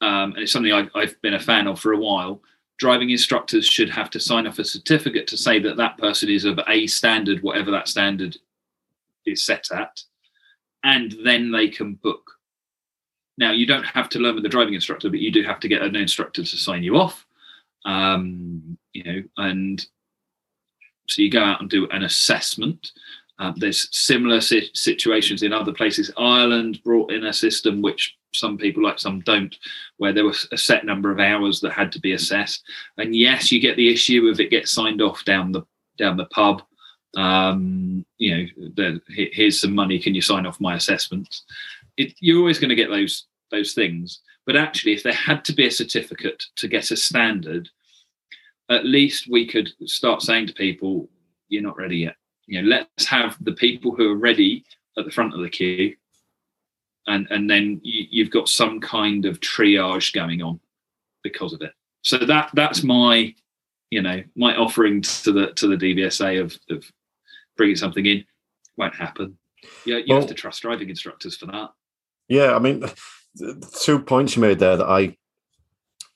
um, 0.00 0.32
and 0.32 0.38
it's 0.38 0.52
something 0.52 0.72
I, 0.72 0.88
I've 0.94 1.20
been 1.22 1.34
a 1.34 1.40
fan 1.40 1.66
of 1.66 1.80
for 1.80 1.92
a 1.92 1.98
while. 1.98 2.42
Driving 2.78 3.10
instructors 3.10 3.66
should 3.66 3.88
have 3.88 4.10
to 4.10 4.20
sign 4.20 4.46
off 4.46 4.58
a 4.58 4.64
certificate 4.64 5.26
to 5.28 5.36
say 5.36 5.58
that 5.60 5.78
that 5.78 5.96
person 5.96 6.28
is 6.28 6.44
of 6.44 6.60
a 6.68 6.86
standard, 6.86 7.42
whatever 7.42 7.70
that 7.70 7.88
standard 7.88 8.36
is 9.24 9.44
set 9.44 9.70
at, 9.72 10.02
and 10.84 11.16
then 11.24 11.50
they 11.50 11.68
can 11.68 11.94
book. 11.94 12.32
Now, 13.38 13.52
you 13.52 13.66
don't 13.66 13.84
have 13.84 14.08
to 14.10 14.18
learn 14.18 14.34
with 14.34 14.44
the 14.44 14.50
driving 14.50 14.74
instructor, 14.74 15.10
but 15.10 15.20
you 15.20 15.30
do 15.30 15.42
have 15.42 15.60
to 15.60 15.68
get 15.68 15.82
an 15.82 15.96
instructor 15.96 16.42
to 16.42 16.56
sign 16.56 16.82
you 16.82 16.96
off. 16.96 17.25
Um, 17.84 18.78
you 18.92 19.04
know, 19.04 19.22
and 19.36 19.84
so 21.08 21.22
you 21.22 21.30
go 21.30 21.42
out 21.42 21.60
and 21.60 21.70
do 21.70 21.88
an 21.90 22.02
assessment. 22.02 22.92
Um, 23.38 23.54
there's 23.56 23.88
similar 23.96 24.40
si- 24.40 24.70
situations 24.74 25.42
in 25.42 25.52
other 25.52 25.72
places. 25.72 26.10
Ireland 26.16 26.82
brought 26.82 27.12
in 27.12 27.26
a 27.26 27.32
system 27.32 27.82
which 27.82 28.16
some 28.36 28.58
people 28.58 28.82
like 28.82 28.98
some 28.98 29.20
don't 29.20 29.56
where 29.96 30.12
there 30.12 30.24
was 30.24 30.48
a 30.52 30.58
set 30.58 30.84
number 30.84 31.10
of 31.10 31.20
hours 31.20 31.60
that 31.60 31.72
had 31.72 31.90
to 31.92 32.00
be 32.00 32.12
assessed 32.12 32.62
and 32.98 33.16
yes 33.16 33.50
you 33.50 33.60
get 33.60 33.76
the 33.76 33.92
issue 33.92 34.28
of 34.28 34.38
it 34.40 34.50
gets 34.50 34.70
signed 34.70 35.00
off 35.00 35.24
down 35.24 35.52
the 35.52 35.62
down 35.96 36.16
the 36.16 36.26
pub 36.26 36.62
um, 37.16 38.04
you 38.18 38.36
know 38.36 38.46
the, 38.74 39.00
here's 39.08 39.60
some 39.60 39.74
money 39.74 39.98
can 39.98 40.14
you 40.14 40.20
sign 40.20 40.44
off 40.44 40.60
my 40.60 40.74
assessments 40.74 41.44
it, 41.96 42.14
you're 42.20 42.38
always 42.38 42.58
going 42.58 42.68
to 42.68 42.74
get 42.74 42.90
those 42.90 43.24
those 43.50 43.72
things 43.72 44.20
but 44.46 44.56
actually 44.56 44.92
if 44.92 45.02
there 45.02 45.12
had 45.12 45.44
to 45.44 45.52
be 45.52 45.66
a 45.66 45.70
certificate 45.70 46.44
to 46.56 46.68
get 46.68 46.90
a 46.90 46.96
standard 46.96 47.68
at 48.70 48.84
least 48.84 49.28
we 49.30 49.46
could 49.46 49.70
start 49.84 50.22
saying 50.22 50.46
to 50.46 50.52
people 50.54 51.08
you're 51.48 51.62
not 51.62 51.76
ready 51.76 51.98
yet 51.98 52.16
you 52.46 52.60
know 52.60 52.68
let's 52.68 53.06
have 53.06 53.36
the 53.42 53.52
people 53.52 53.94
who 53.94 54.10
are 54.10 54.16
ready 54.16 54.64
at 54.98 55.04
the 55.04 55.10
front 55.10 55.34
of 55.34 55.40
the 55.40 55.50
queue 55.50 55.94
and 57.06 57.26
and 57.30 57.48
then 57.48 57.80
you, 57.82 58.24
have 58.24 58.32
got 58.32 58.48
some 58.48 58.80
kind 58.80 59.24
of 59.26 59.40
triage 59.40 60.12
going 60.12 60.42
on 60.42 60.60
because 61.22 61.52
of 61.52 61.62
it. 61.62 61.72
So 62.02 62.18
that 62.18 62.50
that's 62.54 62.82
my 62.82 63.34
you 63.90 64.02
know 64.02 64.22
my 64.34 64.56
offering 64.56 65.02
to 65.02 65.32
the 65.32 65.52
to 65.54 65.68
the 65.68 65.76
DVSA 65.76 66.40
of, 66.40 66.58
of 66.70 66.90
bringing 67.56 67.76
something 67.76 68.06
in 68.06 68.24
won't 68.76 68.94
happen. 68.94 69.38
Yeah, 69.84 69.96
you, 69.96 69.98
you 69.98 70.04
well, 70.08 70.20
have 70.20 70.28
to 70.28 70.34
trust 70.34 70.62
driving 70.62 70.90
instructors 70.90 71.36
for 71.36 71.46
that. 71.46 71.70
Yeah, 72.28 72.54
I 72.54 72.58
mean, 72.58 72.84
two 73.82 73.98
points 74.00 74.36
you 74.36 74.42
made 74.42 74.58
there 74.58 74.76
that 74.76 74.86
I 74.86 75.16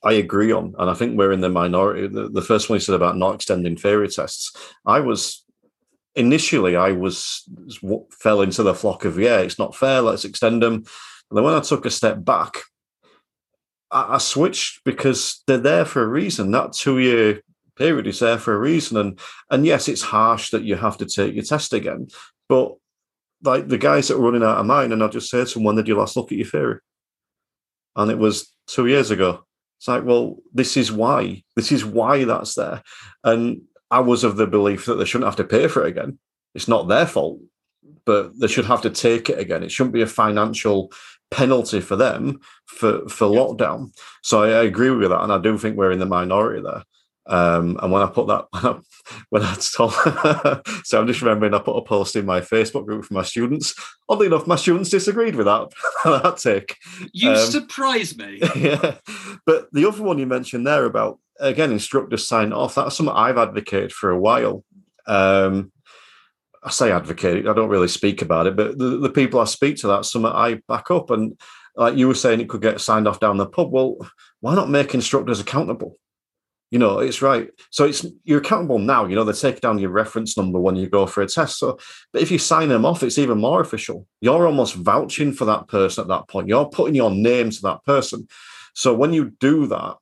I 0.03 0.15
agree 0.15 0.51
on, 0.53 0.75
and 0.79 0.89
I 0.89 0.95
think 0.95 1.17
we're 1.17 1.33
in 1.33 1.43
the 1.43 1.51
minority. 1.51 2.07
The, 2.07 2.29
the 2.29 2.43
first 2.43 2.71
one 2.71 2.77
you 2.77 2.81
said 2.81 2.95
about 2.95 3.19
not 3.19 3.35
extending 3.35 3.77
theory 3.77 4.09
tests. 4.09 4.57
I 4.87 5.01
was 5.01 5.45
initially 6.15 6.77
I 6.77 6.93
was 6.93 7.49
fell 8.11 8.43
into 8.43 8.63
the 8.63 8.75
flock 8.75 9.05
of 9.05 9.19
yeah, 9.19 9.39
it's 9.39 9.59
not 9.59 9.77
fair. 9.77 10.01
Let's 10.01 10.25
extend 10.25 10.63
them. 10.63 10.75
And 10.75 11.37
then 11.37 11.45
when 11.45 11.55
I 11.55 11.61
took 11.61 11.87
a 11.87 11.91
step 11.91 12.25
back, 12.25 12.55
I, 13.91 14.15
I 14.15 14.19
switched 14.19 14.85
because 14.85 15.43
they're 15.47 15.59
there 15.59 15.85
for 15.85 16.03
a 16.03 16.09
reason. 16.09 16.51
That 16.51 16.73
two 16.73 16.99
year 16.99 17.43
period 17.77 18.07
is 18.07 18.21
there 18.21 18.39
for 18.39 18.55
a 18.55 18.59
reason. 18.59 18.97
And 18.97 19.19
and 19.51 19.67
yes, 19.67 19.89
it's 19.89 20.03
harsh 20.03 20.51
that 20.51 20.65
you 20.65 20.77
have 20.77 20.97
to 20.99 21.07
take 21.07 21.35
your 21.35 21.45
test 21.45 21.73
again, 21.73 22.09
but 22.49 22.75
like 23.43 23.69
the 23.69 23.79
guys 23.79 24.09
that 24.09 24.19
were 24.19 24.31
running 24.31 24.47
out 24.47 24.59
of 24.59 24.67
mine, 24.67 24.93
and 24.93 25.03
I 25.03 25.09
just 25.09 25.31
said 25.31 25.47
to 25.49 25.55
them, 25.55 25.65
when 25.65 25.77
did 25.77 25.89
you 25.89 25.97
last 25.97 26.17
look 26.17 26.31
at 26.31 26.39
your 26.39 26.47
theory? 26.47 26.79
And 28.01 28.11
it 28.11 28.19
was 28.19 28.53
two 28.67 28.87
years 28.87 29.11
ago. 29.11 29.45
It's 29.79 29.89
like, 29.89 30.05
well, 30.05 30.37
this 30.53 30.77
is 30.77 30.91
why. 30.91 31.43
This 31.57 31.73
is 31.73 31.85
why 31.85 32.25
that's 32.25 32.55
there. 32.55 32.83
And 33.25 33.63
I 33.91 34.01
was 34.01 34.25
of 34.25 34.37
the 34.37 34.47
belief 34.47 34.87
that 34.87 34.95
they 34.95 35.05
shouldn't 35.05 35.29
have 35.29 35.37
to 35.37 35.45
pay 35.45 35.69
for 35.69 35.85
it 35.85 35.89
again. 35.89 36.19
It's 36.55 36.69
not 36.69 36.89
their 36.89 37.07
fault, 37.07 37.41
but 38.05 38.39
they 38.39 38.47
should 38.47 38.67
have 38.67 38.83
to 38.83 38.91
take 38.91 39.29
it 39.29 39.39
again. 39.39 39.63
It 39.63 39.73
shouldn't 39.73 39.95
be 39.95 40.03
a 40.03 40.07
financial 40.07 40.93
penalty 41.31 41.81
for 41.81 41.97
them 41.97 42.41
for 42.67 43.09
for 43.09 43.33
yeah. 43.33 43.41
lockdown. 43.41 43.93
So 44.23 44.43
I, 44.43 44.49
I, 44.49 44.63
agree 44.65 44.91
with 44.91 45.11
that, 45.11 45.23
and 45.23 45.33
I 45.33 45.39
do 45.39 45.57
think 45.57 45.77
we're 45.77 45.93
in 45.93 46.01
the 46.01 46.07
minority 46.07 46.63
there. 46.63 46.85
Um, 47.27 47.79
and 47.83 47.93
when 47.93 48.03
I 48.03 48.07
put 48.07 48.27
that, 48.29 48.47
when 49.31 49.43
I 49.43 49.55
told, 49.55 49.93
so 50.85 51.01
I'm 51.01 51.07
just 51.07 51.23
remembering 51.23 51.55
I 51.55 51.59
put 51.59 51.77
a 51.77 51.83
post 51.83 52.17
in 52.17 52.27
my 52.27 52.41
Facebook 52.41 52.87
group 52.87 53.05
for 53.05 53.15
my 53.15 53.23
students. 53.23 53.75
Oddly 54.09 54.27
enough, 54.27 54.47
my 54.47 54.57
students 54.57 54.91
disagreed 54.91 55.37
with 55.37 55.47
that, 55.47 55.69
that 56.05 56.39
take. 56.39 56.77
You 57.13 57.31
um, 57.31 57.37
surprise 57.37 58.17
me. 58.17 58.41
Yeah. 58.57 58.97
But 59.47 59.69
the 59.73 59.87
other 59.87 60.03
one 60.03 60.19
you 60.19 60.27
mentioned 60.27 60.67
there 60.67 60.85
about, 60.85 61.19
again, 61.39 61.73
instructors 61.73 62.27
sign 62.27 62.53
off, 62.53 62.75
that's 62.75 62.97
something 62.97 63.15
I've 63.15 63.39
advocated 63.39 63.93
for 63.93 64.11
a 64.11 64.19
while. 64.19 64.65
Um, 65.07 65.73
I 66.63 66.71
say 66.71 66.93
advocate, 66.93 67.47
I 67.47 67.55
don't 67.55 67.71
really 67.71 67.89
speak 67.89 68.21
about 68.21 68.47
it, 68.47 68.57
but 68.57 68.77
the, 68.77 68.99
the 68.99 69.09
people 69.09 69.41
I 69.41 69.45
speak 69.45 69.77
to, 69.79 69.87
that's 69.87 70.13
something 70.13 70.31
I 70.31 70.61
back 70.69 70.91
up. 70.91 71.11
And 71.11 71.39
like 71.75 71.97
you 71.97 72.09
were 72.09 72.15
saying, 72.15 72.41
it 72.41 72.49
could 72.49 72.61
get 72.61 72.81
signed 72.81 73.09
off 73.09 73.21
down 73.21 73.39
the 73.39 73.47
pub. 73.47 73.71
Well, 73.71 73.97
why 74.41 74.55
not 74.55 74.69
make 74.69 74.95
instructors 74.95 75.41
accountable? 75.41 75.97
You 76.71 76.79
know, 76.79 77.01
it's 77.01 77.21
right. 77.21 77.51
So 77.71 77.85
it's 77.85 78.07
you're 78.23 78.39
accountable 78.39 78.79
now. 78.79 79.07
You 79.07 79.17
know, 79.17 79.25
they 79.25 79.33
take 79.33 79.61
down 79.61 79.79
your 79.79 79.91
reference 79.91 80.37
number 80.37 80.61
when 80.61 80.77
you 80.77 80.89
go 80.89 81.05
for 81.05 81.21
a 81.21 81.27
test. 81.27 81.59
So, 81.59 81.79
but 82.13 82.23
if 82.23 82.31
you 82.31 82.39
sign 82.39 82.69
them 82.69 82.85
off, 82.85 83.03
it's 83.03 83.19
even 83.19 83.39
more 83.39 83.61
official. 83.61 84.07
You're 84.21 84.47
almost 84.47 84.77
vouching 84.77 85.33
for 85.33 85.45
that 85.47 85.67
person 85.67 86.03
at 86.03 86.09
that 86.09 86.29
point. 86.29 86.47
You're 86.47 86.69
putting 86.69 86.95
your 86.95 87.11
name 87.11 87.51
to 87.51 87.63
that 87.63 87.85
person. 87.85 88.29
So 88.75 88.95
when 88.95 89.13
you 89.13 89.31
do 89.41 89.67
that, 89.67 89.97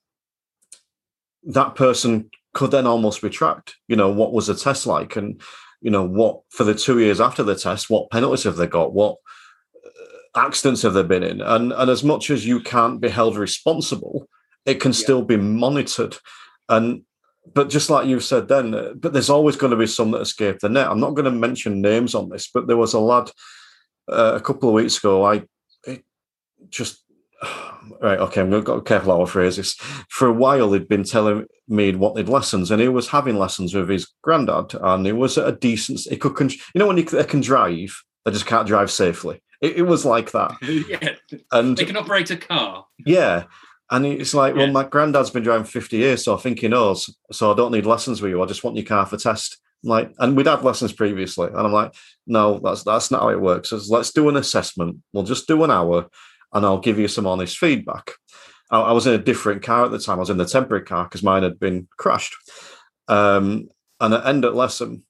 that 1.45 1.75
person 1.75 2.31
could 2.53 2.71
then 2.71 2.87
almost 2.87 3.23
retract. 3.23 3.77
You 3.89 3.97
know, 3.97 4.11
what 4.11 4.33
was 4.33 4.49
the 4.49 4.55
test 4.55 4.87
like, 4.87 5.17
and 5.17 5.41
you 5.81 5.91
know 5.91 6.05
what 6.05 6.43
for 6.51 6.65
the 6.65 6.75
two 6.75 6.99
years 6.99 7.21
after 7.21 7.43
the 7.43 7.55
test, 7.55 7.89
what 7.89 8.11
penalties 8.11 8.45
have 8.45 8.57
they 8.57 8.67
got? 8.67 8.93
What 8.93 9.17
uh, 9.87 10.39
accidents 10.47 10.83
have 10.83 10.93
they 10.93 11.03
been 11.03 11.23
in? 11.23 11.41
And 11.41 11.73
and 11.73 11.91
as 11.91 12.05
much 12.05 12.29
as 12.29 12.47
you 12.47 12.61
can't 12.61 13.01
be 13.01 13.09
held 13.09 13.37
responsible, 13.39 14.29
it 14.67 14.81
can 14.81 14.93
yeah. 14.93 14.99
still 14.99 15.23
be 15.23 15.39
monitored. 15.39 16.19
And 16.69 17.03
but 17.55 17.71
just 17.71 17.91
like 17.91 18.07
you 18.07 18.21
said 18.21 18.49
then, 18.49 18.75
uh, 18.75 18.93
but 18.95 19.13
there's 19.13 19.31
always 19.31 19.57
going 19.57 19.71
to 19.71 19.77
be 19.77 19.87
some 19.87 20.11
that 20.11 20.21
escape 20.21 20.59
the 20.59 20.69
net. 20.69 20.89
I'm 20.89 21.01
not 21.01 21.15
going 21.15 21.25
to 21.25 21.31
mention 21.31 21.81
names 21.81 22.15
on 22.15 22.29
this, 22.29 22.51
but 22.53 22.67
there 22.67 22.77
was 22.77 22.95
a 22.95 23.01
lad 23.01 23.31
uh, 24.11 24.35
a 24.37 24.41
couple 24.41 24.69
of 24.69 24.75
weeks 24.75 24.99
ago. 24.99 25.25
I 25.25 25.45
just 26.69 27.03
right, 28.01 28.19
okay, 28.19 28.41
I'm 28.41 28.51
going 28.51 28.65
to 28.65 28.77
be 28.79 28.85
careful 28.85 29.17
how 29.17 29.23
I 29.23 29.27
phrase 29.27 29.57
this. 29.57 29.75
For 30.09 30.29
a 30.29 30.33
while, 30.33 30.73
he'd 30.73 30.89
been 30.89 31.05
telling 31.05 31.47
me 31.69 31.91
he 31.91 31.97
wanted 31.97 32.29
lessons, 32.29 32.71
and 32.71 32.81
he 32.81 32.89
was 32.89 33.09
having 33.09 33.37
lessons 33.37 33.75
with 33.75 33.89
his 33.89 34.09
granddad, 34.23 34.75
and 34.75 35.07
he 35.07 35.13
was 35.13 35.39
at 35.39 35.49
a 35.49 35.53
decent. 35.53 36.01
He 36.01 36.17
could, 36.17 36.53
you 36.53 36.59
know, 36.75 36.87
when 36.87 36.97
you, 36.97 37.05
they 37.05 37.25
can 37.25 37.41
drive, 37.41 38.03
they 38.25 38.33
just 38.33 38.47
can't 38.47 38.67
drive 38.67 38.91
safely. 38.91 39.43
It, 39.61 39.77
it 39.79 39.83
was 39.83 40.05
like 40.05 40.33
that. 40.33 40.53
yeah, 40.63 41.39
and 41.53 41.77
they 41.77 41.85
can 41.85 41.97
operate 41.97 42.31
a 42.31 42.37
car. 42.37 42.87
Yeah, 43.05 43.45
and 43.91 44.05
it's 44.07 44.35
like, 44.35 44.55
yeah. 44.55 44.65
well, 44.65 44.73
my 44.73 44.85
granddad's 44.85 45.31
been 45.31 45.43
driving 45.43 45.65
50 45.65 45.97
years, 45.97 46.25
so 46.25 46.35
I 46.35 46.39
think 46.39 46.61
he 46.61 46.69
knows. 46.69 47.15
So 47.33 47.53
I 47.53 47.57
don't 47.57 47.73
need 47.73 47.87
lessons 47.87 48.21
with 48.21 48.31
you. 48.31 48.43
I 48.43 48.47
just 48.47 48.63
want 48.63 48.77
your 48.77 48.85
car 48.85 49.07
for 49.07 49.17
test. 49.17 49.59
I'm 49.83 49.91
like, 49.91 50.13
and 50.19 50.37
we'd 50.37 50.47
had 50.47 50.63
lessons 50.63 50.93
previously. 50.93 51.49
And 51.49 51.59
I'm 51.59 51.73
like, 51.73 51.95
no, 52.27 52.61
that's 52.63 52.85
that's 52.85 53.11
not 53.11 53.23
how 53.23 53.31
it 53.31 53.41
works. 53.41 53.73
Let's 53.89 54.13
do 54.13 54.29
an 54.29 54.37
assessment. 54.37 54.99
We'll 55.13 55.25
just 55.25 55.47
do 55.47 55.65
an 55.65 55.71
hour 55.71 56.09
and 56.53 56.67
I'll 56.67 56.81
give 56.81 56.99
you 56.99 57.09
some 57.09 57.27
honest 57.27 57.59
feedback. 57.59 58.13
I, 58.71 58.81
I 58.81 58.93
was 58.93 59.07
in 59.07 59.15
a 59.15 59.19
different 59.19 59.63
car 59.63 59.85
at 59.85 59.91
the 59.91 59.99
time. 59.99 60.19
I 60.19 60.21
was 60.21 60.31
in 60.31 60.37
the 60.37 60.45
temporary 60.45 60.85
car 60.85 61.05
because 61.05 61.23
mine 61.23 61.43
had 61.43 61.59
been 61.59 61.89
crashed. 61.97 62.35
Um, 63.07 63.69
and 64.01 64.15
at 64.15 64.27
end 64.27 64.45
of 64.45 64.55
lesson, 64.55 65.05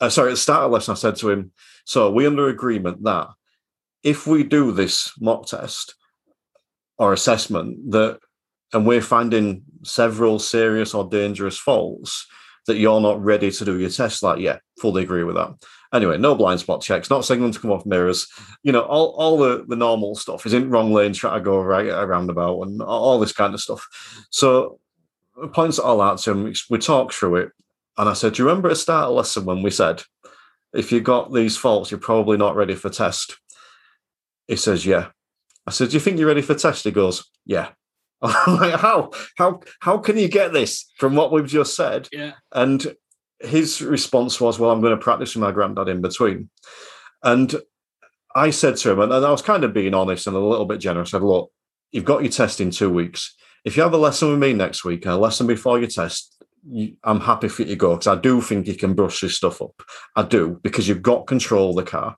uh, 0.00 0.08
sorry, 0.08 0.30
at 0.30 0.34
the 0.34 0.40
start 0.40 0.64
of 0.64 0.70
lesson, 0.70 0.92
I 0.92 0.96
said 0.96 1.16
to 1.16 1.30
him, 1.30 1.52
so 1.84 2.10
we 2.10 2.26
under 2.26 2.48
agreement 2.48 3.02
that 3.04 3.28
if 4.02 4.26
we 4.26 4.44
do 4.44 4.72
this 4.72 5.12
mock 5.20 5.46
test, 5.46 5.94
or 6.98 7.12
assessment 7.12 7.90
that, 7.92 8.18
and 8.72 8.86
we're 8.86 9.02
finding 9.02 9.62
several 9.82 10.38
serious 10.38 10.94
or 10.94 11.08
dangerous 11.08 11.58
faults 11.58 12.26
that 12.66 12.78
you're 12.78 13.00
not 13.00 13.22
ready 13.22 13.50
to 13.50 13.64
do 13.64 13.78
your 13.78 13.90
test. 13.90 14.22
Like, 14.22 14.40
yeah, 14.40 14.58
fully 14.80 15.02
agree 15.02 15.24
with 15.24 15.36
that. 15.36 15.54
Anyway, 15.92 16.18
no 16.18 16.34
blind 16.34 16.60
spot 16.60 16.82
checks, 16.82 17.10
not 17.10 17.24
signaling 17.24 17.52
to 17.52 17.60
come 17.60 17.70
off 17.70 17.86
mirrors, 17.86 18.26
you 18.62 18.72
know, 18.72 18.82
all, 18.82 19.14
all 19.16 19.38
the, 19.38 19.64
the 19.68 19.76
normal 19.76 20.16
stuff 20.16 20.44
is 20.44 20.52
in 20.52 20.68
wrong 20.68 20.92
lane, 20.92 21.12
try 21.12 21.34
to 21.34 21.40
go 21.40 21.62
right 21.62 21.86
around 21.86 22.28
about 22.28 22.60
and 22.62 22.82
all 22.82 23.20
this 23.20 23.32
kind 23.32 23.54
of 23.54 23.60
stuff. 23.60 23.86
So 24.30 24.80
points 25.52 25.78
all 25.78 26.00
out 26.00 26.18
to 26.18 26.32
him, 26.32 26.52
we 26.70 26.78
talked 26.78 27.14
through 27.14 27.36
it. 27.36 27.52
And 27.96 28.08
I 28.08 28.12
said, 28.14 28.34
Do 28.34 28.42
you 28.42 28.48
remember 28.48 28.68
at 28.68 28.72
the 28.72 28.76
start 28.76 29.08
of 29.08 29.14
lesson 29.14 29.44
when 29.44 29.62
we 29.62 29.70
said, 29.70 30.02
if 30.74 30.92
you 30.92 31.00
got 31.00 31.32
these 31.32 31.56
faults, 31.56 31.90
you're 31.90 32.00
probably 32.00 32.36
not 32.36 32.56
ready 32.56 32.74
for 32.74 32.90
test? 32.90 33.38
He 34.48 34.56
says, 34.56 34.84
Yeah. 34.84 35.08
I 35.66 35.70
said, 35.72 35.88
"Do 35.88 35.94
you 35.94 36.00
think 36.00 36.18
you're 36.18 36.28
ready 36.28 36.42
for 36.42 36.54
test?" 36.54 36.84
He 36.84 36.90
goes, 36.90 37.24
"Yeah." 37.44 37.70
I'm 38.22 38.56
like, 38.56 38.80
"How? 38.80 39.10
How? 39.36 39.60
How 39.80 39.98
can 39.98 40.16
you 40.16 40.28
get 40.28 40.52
this 40.52 40.90
from 40.98 41.16
what 41.16 41.32
we've 41.32 41.46
just 41.46 41.74
said?" 41.74 42.08
Yeah. 42.12 42.32
And 42.52 42.96
his 43.40 43.82
response 43.82 44.40
was, 44.40 44.58
"Well, 44.58 44.70
I'm 44.70 44.80
going 44.80 44.96
to 44.96 45.02
practice 45.02 45.34
with 45.34 45.42
my 45.42 45.52
granddad 45.52 45.88
in 45.88 46.00
between." 46.00 46.50
And 47.22 47.54
I 48.34 48.50
said 48.50 48.76
to 48.76 48.90
him, 48.90 49.00
and 49.00 49.12
I 49.12 49.30
was 49.30 49.42
kind 49.42 49.64
of 49.64 49.72
being 49.72 49.94
honest 49.94 50.26
and 50.26 50.36
a 50.36 50.40
little 50.40 50.66
bit 50.66 50.78
generous. 50.78 51.08
I 51.10 51.18
said, 51.18 51.22
"Look, 51.22 51.50
you've 51.90 52.04
got 52.04 52.22
your 52.22 52.32
test 52.32 52.60
in 52.60 52.70
two 52.70 52.90
weeks. 52.90 53.34
If 53.64 53.76
you 53.76 53.82
have 53.82 53.94
a 53.94 53.98
lesson 53.98 54.30
with 54.30 54.38
me 54.38 54.52
next 54.52 54.84
week 54.84 55.06
a 55.06 55.14
lesson 55.14 55.46
before 55.46 55.78
your 55.78 55.88
test, 55.88 56.36
you, 56.70 56.96
I'm 57.02 57.20
happy 57.20 57.48
for 57.48 57.62
you 57.62 57.68
to 57.68 57.76
go 57.76 57.94
because 57.94 58.06
I 58.06 58.20
do 58.20 58.40
think 58.40 58.68
you 58.68 58.74
can 58.74 58.94
brush 58.94 59.20
this 59.20 59.36
stuff 59.36 59.60
up. 59.60 59.82
I 60.14 60.22
do 60.22 60.60
because 60.62 60.86
you've 60.86 61.02
got 61.02 61.26
control 61.26 61.70
of 61.70 61.76
the 61.76 61.90
car." 61.90 62.16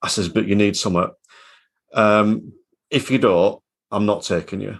I 0.00 0.08
says, 0.08 0.28
"But 0.28 0.46
you 0.46 0.54
need 0.54 0.76
some." 0.76 1.10
Um, 1.92 2.52
if 2.94 3.10
you 3.10 3.18
don't, 3.18 3.60
I'm 3.90 4.06
not 4.06 4.22
taking 4.22 4.60
you. 4.60 4.78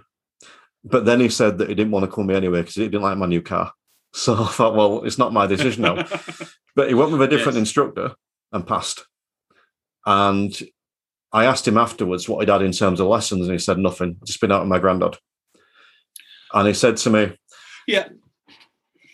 But 0.84 1.04
then 1.04 1.20
he 1.20 1.28
said 1.28 1.58
that 1.58 1.68
he 1.68 1.74
didn't 1.74 1.90
want 1.92 2.04
to 2.04 2.10
call 2.10 2.24
me 2.24 2.34
anyway 2.34 2.60
because 2.60 2.74
he 2.74 2.84
didn't 2.84 3.02
like 3.02 3.18
my 3.18 3.26
new 3.26 3.42
car. 3.42 3.72
So 4.16 4.34
I 4.34 4.46
thought, 4.46 4.76
well, 4.76 5.02
it's 5.02 5.18
not 5.18 5.32
my 5.32 5.48
decision 5.48 5.82
now. 5.82 6.06
but 6.76 6.86
he 6.86 6.94
went 6.94 7.10
with 7.10 7.20
a 7.20 7.26
different 7.26 7.56
yes. 7.56 7.62
instructor 7.62 8.14
and 8.52 8.64
passed. 8.64 9.04
And 10.06 10.56
I 11.32 11.46
asked 11.46 11.66
him 11.66 11.76
afterwards 11.76 12.28
what 12.28 12.38
he'd 12.38 12.52
had 12.52 12.62
in 12.62 12.70
terms 12.70 13.00
of 13.00 13.08
lessons, 13.08 13.42
and 13.42 13.50
he 13.50 13.58
said 13.58 13.76
nothing. 13.76 14.18
Just 14.24 14.40
been 14.40 14.52
out 14.52 14.60
with 14.60 14.68
my 14.68 14.78
granddad. 14.78 15.16
And 16.52 16.68
he 16.68 16.74
said 16.74 16.96
to 16.98 17.10
me, 17.10 17.36
Yeah. 17.88 18.06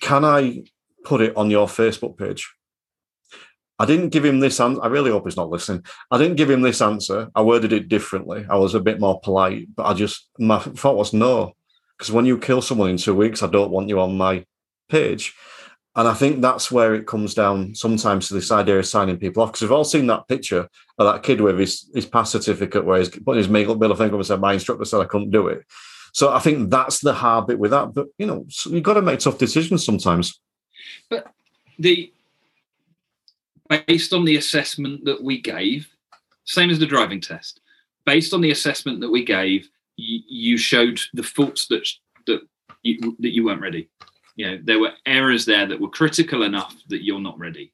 Can 0.02 0.22
I 0.22 0.64
put 1.02 1.22
it 1.22 1.34
on 1.34 1.50
your 1.50 1.66
Facebook 1.66 2.18
page? 2.18 2.52
I 3.80 3.86
didn't 3.86 4.10
give 4.10 4.26
him 4.26 4.40
this 4.40 4.60
answer. 4.60 4.82
I 4.82 4.88
really 4.88 5.10
hope 5.10 5.24
he's 5.24 5.38
not 5.38 5.48
listening. 5.48 5.86
I 6.10 6.18
didn't 6.18 6.36
give 6.36 6.50
him 6.50 6.60
this 6.60 6.82
answer. 6.82 7.30
I 7.34 7.40
worded 7.40 7.72
it 7.72 7.88
differently. 7.88 8.44
I 8.50 8.56
was 8.56 8.74
a 8.74 8.80
bit 8.80 9.00
more 9.00 9.18
polite, 9.22 9.68
but 9.74 9.86
I 9.86 9.94
just, 9.94 10.28
my 10.38 10.58
thought 10.58 10.98
was 10.98 11.14
no. 11.14 11.54
Because 11.96 12.12
when 12.12 12.26
you 12.26 12.36
kill 12.36 12.60
someone 12.60 12.90
in 12.90 12.98
two 12.98 13.14
weeks, 13.14 13.42
I 13.42 13.46
don't 13.46 13.70
want 13.70 13.88
you 13.88 13.98
on 13.98 14.18
my 14.18 14.44
page. 14.90 15.34
And 15.96 16.06
I 16.06 16.12
think 16.12 16.42
that's 16.42 16.70
where 16.70 16.94
it 16.94 17.06
comes 17.06 17.32
down 17.32 17.74
sometimes 17.74 18.28
to 18.28 18.34
this 18.34 18.52
idea 18.52 18.78
of 18.78 18.86
signing 18.86 19.16
people 19.16 19.42
off. 19.42 19.52
Because 19.52 19.62
we've 19.62 19.72
all 19.72 19.84
seen 19.84 20.06
that 20.08 20.28
picture 20.28 20.68
of 20.98 21.12
that 21.12 21.22
kid 21.22 21.40
with 21.40 21.58
his, 21.58 21.90
his 21.94 22.04
pass 22.04 22.30
certificate 22.30 22.84
where 22.84 22.98
he's 22.98 23.08
putting 23.08 23.38
his 23.38 23.48
middle 23.48 23.74
finger 23.78 23.92
up 23.92 24.12
and 24.12 24.26
said, 24.26 24.40
My 24.40 24.52
instructor 24.52 24.84
said 24.84 25.00
I 25.00 25.06
couldn't 25.06 25.30
do 25.30 25.48
it. 25.48 25.64
So 26.12 26.32
I 26.34 26.38
think 26.38 26.68
that's 26.68 27.00
the 27.00 27.14
hard 27.14 27.46
bit 27.46 27.58
with 27.58 27.70
that. 27.70 27.94
But, 27.94 28.08
you 28.18 28.26
know, 28.26 28.46
you've 28.66 28.82
got 28.82 28.94
to 28.94 29.02
make 29.02 29.20
tough 29.20 29.38
decisions 29.38 29.86
sometimes. 29.86 30.38
But 31.08 31.32
the 31.78 32.12
based 33.70 34.12
on 34.12 34.24
the 34.24 34.36
assessment 34.36 35.04
that 35.04 35.22
we 35.22 35.40
gave, 35.40 35.88
same 36.44 36.68
as 36.70 36.78
the 36.78 36.86
driving 36.86 37.20
test, 37.20 37.60
based 38.04 38.34
on 38.34 38.40
the 38.40 38.50
assessment 38.50 39.00
that 39.00 39.10
we 39.10 39.24
gave, 39.24 39.68
you, 39.96 40.20
you 40.28 40.58
showed 40.58 41.00
the 41.14 41.22
faults 41.22 41.68
that 41.68 41.88
that 42.26 42.40
you, 42.82 43.16
that 43.20 43.34
you 43.34 43.44
weren't 43.44 43.60
ready. 43.60 43.88
You 44.36 44.50
know, 44.50 44.58
there 44.62 44.78
were 44.78 44.92
errors 45.06 45.44
there 45.44 45.66
that 45.66 45.80
were 45.80 45.88
critical 45.88 46.42
enough 46.42 46.74
that 46.88 47.04
you're 47.04 47.20
not 47.20 47.38
ready. 47.38 47.72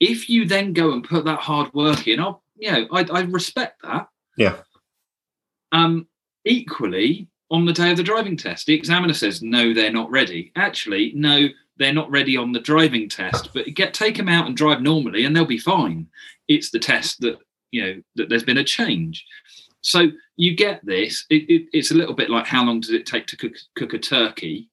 If 0.00 0.28
you 0.28 0.46
then 0.46 0.72
go 0.72 0.92
and 0.92 1.04
put 1.04 1.24
that 1.24 1.40
hard 1.40 1.72
work 1.74 2.06
in, 2.08 2.20
I'll, 2.20 2.42
you 2.56 2.70
know, 2.70 2.86
I, 2.92 3.06
I 3.10 3.20
respect 3.22 3.82
that. 3.82 4.08
Yeah. 4.36 4.56
Um, 5.72 6.06
equally, 6.44 7.28
on 7.50 7.64
the 7.64 7.72
day 7.72 7.90
of 7.90 7.96
the 7.96 8.02
driving 8.02 8.36
test, 8.36 8.66
the 8.66 8.74
examiner 8.74 9.14
says, 9.14 9.42
no, 9.42 9.72
they're 9.72 9.92
not 9.92 10.10
ready. 10.10 10.52
Actually, 10.56 11.12
no, 11.14 11.48
they're 11.76 11.92
not 11.92 12.10
ready 12.10 12.36
on 12.36 12.52
the 12.52 12.60
driving 12.60 13.08
test, 13.08 13.50
but 13.54 13.72
get 13.74 13.94
take 13.94 14.16
them 14.16 14.28
out 14.28 14.46
and 14.46 14.56
drive 14.56 14.82
normally, 14.82 15.24
and 15.24 15.34
they'll 15.34 15.44
be 15.44 15.58
fine. 15.58 16.06
It's 16.48 16.70
the 16.70 16.78
test 16.78 17.20
that 17.20 17.38
you 17.70 17.82
know 17.82 18.02
that 18.16 18.28
there's 18.28 18.44
been 18.44 18.58
a 18.58 18.64
change. 18.64 19.24
So 19.80 20.08
you 20.36 20.54
get 20.54 20.84
this. 20.84 21.26
It, 21.28 21.50
it, 21.50 21.68
it's 21.72 21.90
a 21.90 21.94
little 21.94 22.14
bit 22.14 22.30
like 22.30 22.46
how 22.46 22.64
long 22.64 22.80
does 22.80 22.90
it 22.90 23.06
take 23.06 23.26
to 23.28 23.36
cook, 23.36 23.54
cook 23.74 23.94
a 23.94 23.98
turkey? 23.98 24.68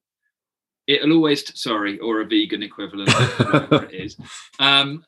It'll 0.88 1.14
always 1.14 1.60
sorry, 1.60 2.00
or 2.00 2.22
a 2.22 2.26
vegan 2.26 2.64
equivalent, 2.64 3.12
whatever 3.12 3.86
it 3.86 3.94
is. 3.94 4.18
Um, 4.60 5.06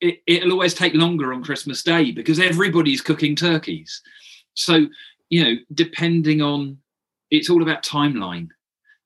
it, 0.00 0.22
it'll 0.26 0.52
always 0.52 0.74
take 0.74 0.94
longer 0.94 1.32
on 1.32 1.42
Christmas 1.42 1.82
Day 1.82 2.12
because 2.12 2.38
everybody's 2.38 3.00
cooking 3.00 3.34
turkeys. 3.34 4.00
So 4.54 4.86
you 5.28 5.44
know, 5.44 5.54
depending 5.74 6.40
on, 6.40 6.78
it's 7.30 7.50
all 7.50 7.62
about 7.62 7.84
timeline. 7.84 8.48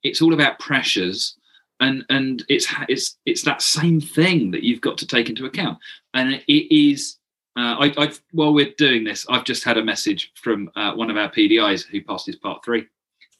It's 0.03 0.23
all 0.23 0.35
about 0.35 0.59
pressures 0.59 1.37
and 1.83 2.05
and 2.09 2.45
it's 2.49 2.66
it's 2.88 3.18
it's 3.27 3.42
that 3.42 3.61
same 3.61 4.01
thing 4.01 4.51
that 4.51 4.62
you've 4.62 4.81
got 4.81 4.97
to 4.99 5.07
take 5.07 5.29
into 5.29 5.45
account 5.45 5.79
and 6.14 6.42
it 6.47 6.75
is 6.75 7.18
uh, 7.57 7.77
I, 7.79 7.95
I've 7.99 8.21
while 8.31 8.55
we're 8.55 8.73
doing 8.79 9.05
this 9.05 9.27
i've 9.29 9.45
just 9.45 9.64
had 9.64 9.77
a 9.77 9.85
message 9.85 10.33
from 10.37 10.71
uh, 10.75 10.95
one 10.95 11.11
of 11.11 11.16
our 11.16 11.31
pdis 11.31 11.87
who 11.87 12.03
passed 12.03 12.27
his 12.27 12.37
part 12.37 12.64
three 12.64 12.87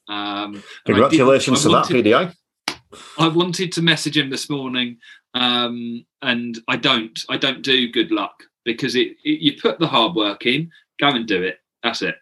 um, 0.09 0.63
congratulations 0.85 1.63
to 1.63 1.71
wanted, 1.71 1.95
that 1.95 2.05
pdi 2.05 2.35
I 3.19 3.29
wanted 3.29 3.73
to 3.73 3.83
message 3.83 4.17
him 4.17 4.31
this 4.31 4.51
morning, 4.51 4.99
um, 5.35 6.05
and 6.21 6.59
I 6.69 6.77
don't. 6.77 7.19
I 7.29 7.37
don't 7.37 7.63
do 7.63 7.91
good 7.91 8.11
luck 8.11 8.43
because 8.65 8.95
it, 8.95 9.17
it, 9.25 9.41
you 9.41 9.61
put 9.61 9.79
the 9.79 9.87
hard 9.87 10.15
work 10.15 10.47
in, 10.47 10.71
go 11.01 11.09
and 11.09 11.27
do 11.27 11.43
it. 11.43 11.59
That's 11.83 12.03
it. 12.03 12.17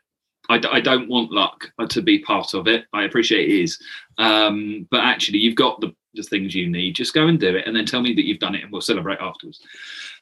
I, 0.49 0.61
I 0.71 0.81
don't 0.81 1.09
want 1.09 1.33
luck 1.33 1.71
to 1.89 2.03
be 2.03 2.21
part 2.21 2.55
of 2.55 2.67
it. 2.67 2.87
I 2.93 3.05
appreciate 3.05 3.49
it 3.49 3.63
is, 3.63 3.79
um, 4.19 4.87
but 4.91 5.01
actually, 5.01 5.39
you've 5.39 5.55
got 5.55 5.81
the, 5.81 5.95
the 6.15 6.23
things 6.23 6.55
you 6.55 6.69
need. 6.69 6.95
Just 6.95 7.15
go 7.15 7.27
and 7.27 7.39
do 7.39 7.57
it, 7.57 7.67
and 7.67 7.75
then 7.75 7.87
tell 7.87 8.03
me 8.03 8.15
that 8.15 8.27
you've 8.27 8.39
done 8.39 8.55
it, 8.55 8.63
and 8.63 8.73
we'll 8.73 8.81
celebrate 8.81 9.19
afterwards. 9.21 9.61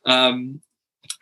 Um, 0.06 0.60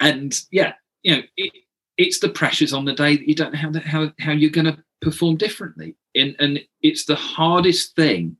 and 0.00 0.38
yeah, 0.50 0.74
you 1.02 1.16
know, 1.16 1.22
it, 1.36 1.52
it's 1.96 2.20
the 2.20 2.28
pressures 2.28 2.72
on 2.72 2.84
the 2.84 2.92
day 2.92 3.16
that 3.16 3.28
you 3.28 3.34
don't 3.34 3.52
know 3.52 3.58
how 3.58 3.72
how, 3.80 4.12
how 4.18 4.32
you're 4.32 4.50
going 4.50 4.66
to 4.66 4.78
perform 5.00 5.36
differently, 5.36 5.96
and 6.14 6.36
and 6.38 6.60
it's 6.82 7.04
the 7.04 7.16
hardest 7.16 7.96
thing 7.96 8.36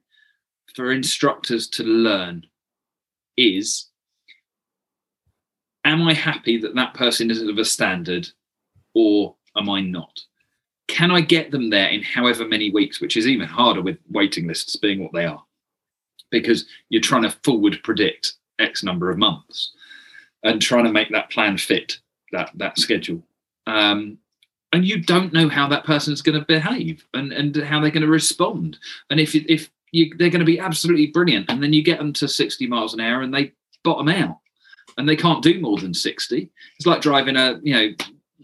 for 0.75 0.93
instructors 0.93 1.69
to 1.69 1.83
learn 1.85 2.45
is 3.37 3.89
am 5.85 6.03
I 6.03 6.12
happy 6.12 6.59
that 6.59 6.75
that 6.75 6.95
person 6.95 7.31
is 7.31 7.41
of 7.43 7.59
a 7.59 7.65
standard 7.65 8.29
or 8.95 9.37
am 9.57 9.71
I 9.71 9.81
not? 9.81 10.21
Can 10.89 11.11
I 11.11 11.21
get 11.21 11.51
them 11.51 11.71
there 11.71 11.89
in 11.89 12.03
however 12.03 12.47
many 12.47 12.71
weeks, 12.71 13.01
which 13.01 13.17
is 13.17 13.27
even 13.27 13.47
harder 13.47 13.83
with 13.83 13.99
waiting 14.11 14.47
lists 14.47 14.77
being 14.77 15.03
what 15.03 15.12
they 15.12 15.25
are, 15.25 15.43
because 16.40 16.66
you're 16.88 17.03
trying 17.03 17.22
to 17.22 17.37
forward 17.44 17.79
predict 17.83 18.35
X 18.59 18.83
number 18.83 19.11
of 19.11 19.18
months 19.18 19.72
and 20.42 20.61
trying 20.61 20.85
to 20.85 20.92
make 20.92 21.11
that 21.11 21.31
plan 21.31 21.59
fit 21.59 21.99
that 22.33 22.51
that 22.55 22.79
schedule. 22.79 23.22
Um, 23.66 24.18
and 24.72 24.85
you 24.85 25.01
don't 25.01 25.33
know 25.33 25.49
how 25.49 25.68
that 25.68 25.85
person 25.85 26.12
is 26.12 26.22
going 26.22 26.38
to 26.38 26.44
behave 26.44 27.07
and, 27.14 27.33
and 27.33 27.57
how 27.57 27.81
they're 27.81 27.90
going 27.90 28.03
to 28.03 28.09
respond. 28.09 28.79
And 29.11 29.20
if 29.20 29.35
if 29.35 29.70
you, 29.92 30.12
they're 30.18 30.31
going 30.31 30.40
to 30.40 30.44
be 30.44 30.59
absolutely 30.59 31.07
brilliant, 31.07 31.51
and 31.51 31.62
then 31.62 31.72
you 31.72 31.83
get 31.83 31.99
them 31.99 32.12
to 32.14 32.29
60 32.29 32.66
miles 32.66 32.92
an 32.92 33.01
hour 33.01 33.22
and 33.22 33.33
they 33.33 33.53
bottom 33.85 34.09
out, 34.09 34.38
and 34.99 35.09
they 35.09 35.16
can't 35.16 35.42
do 35.42 35.61
more 35.61 35.79
than 35.79 35.94
60. 35.94 36.51
It's 36.77 36.87
like 36.87 37.01
driving 37.01 37.37
a 37.37 37.61
you 37.62 37.75
know 37.75 37.94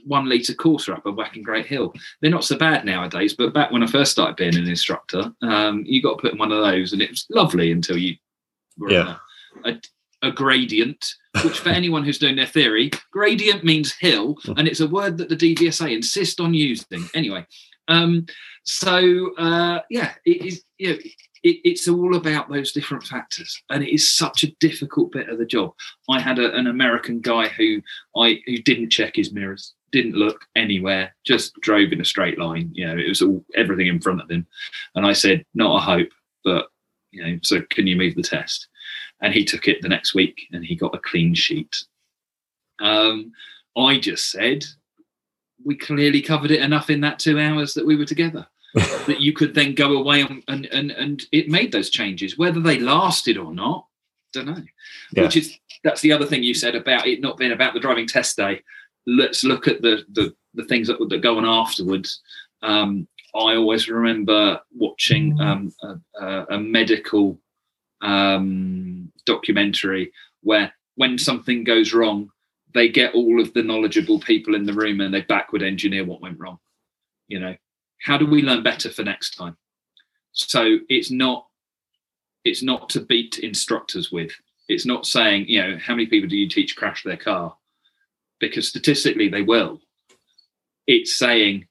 one 0.04 0.28
litre 0.28 0.54
Corsa 0.54 0.94
up 0.96 1.06
a 1.06 1.12
whacking 1.12 1.42
great 1.42 1.66
hill. 1.66 1.94
They're 2.20 2.30
not 2.30 2.44
so 2.44 2.56
bad 2.56 2.84
nowadays, 2.84 3.34
but 3.34 3.54
back 3.54 3.70
when 3.70 3.82
I 3.82 3.86
first 3.86 4.12
started 4.12 4.36
being 4.36 4.56
an 4.56 4.68
instructor, 4.68 5.32
um, 5.42 5.84
you 5.86 6.02
got 6.02 6.16
to 6.18 6.22
put 6.22 6.32
in 6.32 6.38
one 6.38 6.52
of 6.52 6.62
those, 6.62 6.92
and 6.92 7.02
it 7.02 7.10
was 7.10 7.26
lovely 7.30 7.72
until 7.72 7.96
you 7.96 8.16
were 8.78 8.90
Yeah. 8.90 9.16
a, 9.64 9.80
a 10.22 10.30
gradient. 10.32 11.04
Which, 11.44 11.60
for 11.60 11.68
anyone 11.80 12.04
who's 12.04 12.18
doing 12.18 12.36
their 12.36 12.46
theory, 12.46 12.90
gradient 13.10 13.64
means 13.64 13.92
hill, 13.92 14.36
and 14.56 14.68
it's 14.68 14.80
a 14.80 14.86
word 14.86 15.16
that 15.18 15.28
the 15.28 15.36
DVSA 15.36 15.94
insist 15.94 16.40
on 16.40 16.52
using. 16.54 17.08
Anyway, 17.14 17.46
um, 17.88 18.26
so 18.64 19.34
uh, 19.36 19.80
yeah, 19.90 20.12
it 20.24 20.44
is. 20.46 20.64
You 20.78 20.88
know, 20.90 20.98
it, 21.44 21.56
it's 21.64 21.88
all 21.88 22.14
about 22.16 22.50
those 22.50 22.72
different 22.72 23.04
factors, 23.04 23.60
and 23.70 23.82
it 23.82 23.92
is 23.92 24.08
such 24.08 24.44
a 24.44 24.52
difficult 24.60 25.10
bit 25.12 25.28
of 25.28 25.38
the 25.38 25.46
job. 25.46 25.72
I 26.08 26.20
had 26.20 26.38
a, 26.38 26.54
an 26.54 26.66
American 26.66 27.20
guy 27.20 27.48
who 27.48 27.80
I 28.16 28.40
who 28.46 28.58
didn't 28.58 28.90
check 28.90 29.16
his 29.16 29.32
mirrors, 29.32 29.74
didn't 29.92 30.14
look 30.14 30.46
anywhere, 30.56 31.14
just 31.24 31.54
drove 31.60 31.92
in 31.92 32.00
a 32.00 32.04
straight 32.04 32.38
line. 32.38 32.70
You 32.72 32.86
know, 32.86 32.96
it 32.96 33.08
was 33.08 33.22
all 33.22 33.44
everything 33.54 33.86
in 33.86 34.00
front 34.00 34.20
of 34.20 34.30
him, 34.30 34.46
and 34.94 35.06
I 35.06 35.12
said, 35.12 35.44
"Not 35.54 35.76
a 35.76 35.80
hope, 35.80 36.08
but 36.44 36.68
you 37.10 37.22
know, 37.24 37.38
so 37.42 37.60
can 37.70 37.86
you 37.86 37.96
move 37.96 38.14
the 38.14 38.22
test?" 38.22 38.68
And 39.20 39.32
he 39.32 39.44
took 39.44 39.68
it 39.68 39.82
the 39.82 39.88
next 39.88 40.14
week, 40.14 40.48
and 40.52 40.64
he 40.64 40.74
got 40.74 40.94
a 40.94 40.98
clean 40.98 41.34
sheet. 41.34 41.84
Um, 42.80 43.32
I 43.76 43.98
just 43.98 44.30
said, 44.30 44.64
"We 45.64 45.76
clearly 45.76 46.22
covered 46.22 46.50
it 46.50 46.62
enough 46.62 46.90
in 46.90 47.00
that 47.02 47.18
two 47.18 47.38
hours 47.38 47.74
that 47.74 47.86
we 47.86 47.96
were 47.96 48.06
together." 48.06 48.46
that 49.06 49.20
you 49.20 49.34
could 49.34 49.54
then 49.54 49.74
go 49.74 49.98
away 49.98 50.22
and, 50.22 50.42
and 50.48 50.64
and 50.66 50.90
and 50.92 51.26
it 51.30 51.50
made 51.50 51.70
those 51.72 51.90
changes 51.90 52.38
whether 52.38 52.58
they 52.58 52.78
lasted 52.78 53.36
or 53.36 53.52
not 53.52 53.86
don't 54.32 54.46
know 54.46 54.62
Yeah. 55.12 55.24
which 55.24 55.36
is 55.36 55.58
that's 55.84 56.00
the 56.00 56.10
other 56.10 56.24
thing 56.24 56.42
you 56.42 56.54
said 56.54 56.74
about 56.74 57.06
it 57.06 57.20
not 57.20 57.36
being 57.36 57.52
about 57.52 57.74
the 57.74 57.80
driving 57.80 58.06
test 58.06 58.34
day 58.38 58.62
let's 59.06 59.44
look 59.44 59.68
at 59.68 59.82
the 59.82 60.04
the, 60.12 60.34
the 60.54 60.64
things 60.64 60.88
that, 60.88 60.98
that 61.08 61.22
go 61.22 61.38
on 61.38 61.44
afterwards. 61.44 62.20
Um, 62.62 63.08
i 63.34 63.56
always 63.56 63.88
remember 63.88 64.60
watching 64.76 65.40
um, 65.40 65.72
a, 66.20 66.44
a, 66.50 66.60
medical 66.60 67.40
um, 68.02 69.10
documentary 69.24 70.12
where 70.42 70.72
when 70.96 71.16
something 71.18 71.64
goes 71.64 71.94
wrong 71.94 72.28
they 72.74 72.88
get 72.88 73.14
all 73.14 73.40
of 73.40 73.52
the 73.54 73.62
knowledgeable 73.62 74.20
people 74.20 74.54
in 74.54 74.66
the 74.66 74.72
room 74.74 75.00
and 75.00 75.14
they 75.14 75.22
backward 75.22 75.62
engineer 75.62 76.04
what 76.04 76.20
went 76.20 76.38
wrong 76.38 76.58
you 77.32 77.40
know. 77.40 77.56
How 78.02 78.18
do 78.18 78.26
we 78.26 78.42
learn 78.42 78.62
better 78.62 78.90
for 78.90 79.02
next 79.02 79.36
time? 79.36 79.56
So 80.32 80.78
it's 80.88 81.10
not 81.10 81.46
it's 82.44 82.62
not 82.62 82.90
to 82.90 83.00
beat 83.00 83.38
instructors 83.38 84.12
with. 84.12 84.32
It's 84.68 84.86
not 84.86 85.06
saying 85.06 85.46
you 85.48 85.62
know 85.62 85.78
how 85.78 85.94
many 85.94 86.06
people 86.06 86.28
do 86.28 86.36
you 86.36 86.48
teach 86.48 86.76
crash 86.76 87.02
their 87.02 87.16
car 87.16 87.56
because 88.42 88.68
statistically 88.68 89.28
they 89.28 89.40
will 89.40 89.80
it's 90.86 91.16
saying 91.16 91.66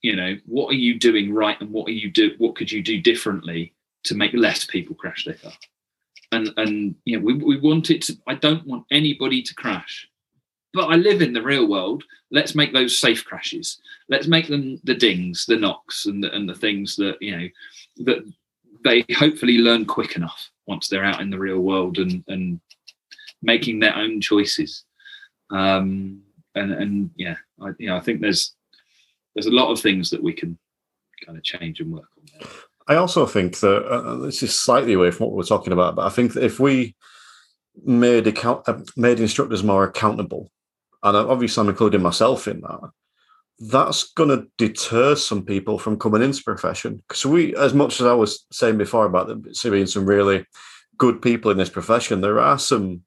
you 0.00 0.16
know 0.16 0.34
what 0.46 0.70
are 0.70 0.78
you 0.78 0.98
doing 0.98 1.34
right 1.34 1.60
and 1.60 1.70
what 1.70 1.86
are 1.88 1.92
you 1.92 2.10
do 2.10 2.32
what 2.38 2.56
could 2.56 2.72
you 2.72 2.82
do 2.82 2.98
differently 3.00 3.74
to 4.04 4.14
make 4.14 4.32
less 4.32 4.64
people 4.64 4.96
crash 4.96 5.26
their 5.26 5.34
car 5.34 5.52
and 6.32 6.50
and 6.56 6.94
you 7.04 7.18
know 7.18 7.24
we, 7.24 7.34
we 7.34 7.60
want 7.60 7.90
it 7.90 8.00
to 8.00 8.16
i 8.26 8.34
don't 8.34 8.66
want 8.66 8.86
anybody 8.90 9.42
to 9.42 9.54
crash 9.54 10.08
but 10.74 10.88
I 10.88 10.96
live 10.96 11.20
in 11.20 11.32
the 11.32 11.42
real 11.42 11.68
world. 11.68 12.04
Let's 12.30 12.54
make 12.54 12.72
those 12.72 12.98
safe 12.98 13.24
crashes. 13.24 13.78
Let's 14.08 14.26
make 14.26 14.48
them 14.48 14.80
the 14.84 14.94
dings, 14.94 15.44
the 15.46 15.56
knocks, 15.56 16.06
and 16.06 16.24
the, 16.24 16.34
and 16.34 16.48
the 16.48 16.54
things 16.54 16.96
that 16.96 17.20
you 17.20 17.36
know 17.36 17.48
that 18.04 18.32
they 18.84 19.04
hopefully 19.14 19.58
learn 19.58 19.84
quick 19.84 20.16
enough 20.16 20.50
once 20.66 20.88
they're 20.88 21.04
out 21.04 21.20
in 21.20 21.30
the 21.30 21.38
real 21.38 21.60
world 21.60 21.98
and 21.98 22.24
and 22.28 22.60
making 23.42 23.80
their 23.80 23.96
own 23.96 24.20
choices. 24.20 24.84
Um, 25.52 26.22
and 26.54 26.72
and 26.72 27.10
yeah, 27.16 27.36
I 27.60 27.70
you 27.78 27.88
know 27.88 27.96
I 27.96 28.00
think 28.00 28.20
there's 28.20 28.54
there's 29.34 29.46
a 29.46 29.50
lot 29.50 29.70
of 29.70 29.80
things 29.80 30.10
that 30.10 30.22
we 30.22 30.32
can 30.32 30.58
kind 31.24 31.38
of 31.38 31.44
change 31.44 31.80
and 31.80 31.92
work 31.92 32.08
on. 32.18 32.24
There. 32.38 32.48
I 32.88 32.96
also 32.96 33.26
think 33.26 33.60
that 33.60 33.84
uh, 33.86 34.16
this 34.16 34.42
is 34.42 34.58
slightly 34.58 34.94
away 34.94 35.10
from 35.10 35.26
what 35.26 35.36
we're 35.36 35.44
talking 35.44 35.72
about, 35.72 35.94
but 35.94 36.06
I 36.06 36.10
think 36.10 36.32
that 36.32 36.44
if 36.44 36.58
we 36.58 36.96
made 37.84 38.26
account 38.26 38.68
uh, 38.68 38.80
made 38.96 39.20
instructors 39.20 39.62
more 39.62 39.84
accountable, 39.84 40.50
and 41.02 41.16
obviously 41.16 41.62
I'm 41.62 41.68
including 41.68 42.02
myself 42.02 42.48
in 42.48 42.60
that, 42.62 42.90
that's 43.58 44.12
going 44.12 44.30
to 44.30 44.48
deter 44.58 45.14
some 45.14 45.44
people 45.44 45.78
from 45.78 45.98
coming 45.98 46.22
into 46.22 46.38
the 46.38 46.44
profession. 46.44 46.96
Because 46.96 47.24
we, 47.24 47.54
as 47.56 47.72
much 47.74 48.00
as 48.00 48.06
I 48.06 48.14
was 48.14 48.44
saying 48.50 48.78
before 48.78 49.06
about 49.06 49.28
there 49.28 49.70
being 49.70 49.86
some 49.86 50.04
really 50.06 50.44
good 50.98 51.22
people 51.22 51.50
in 51.50 51.58
this 51.58 51.70
profession, 51.70 52.20
there 52.20 52.40
are 52.40 52.58
some, 52.58 53.02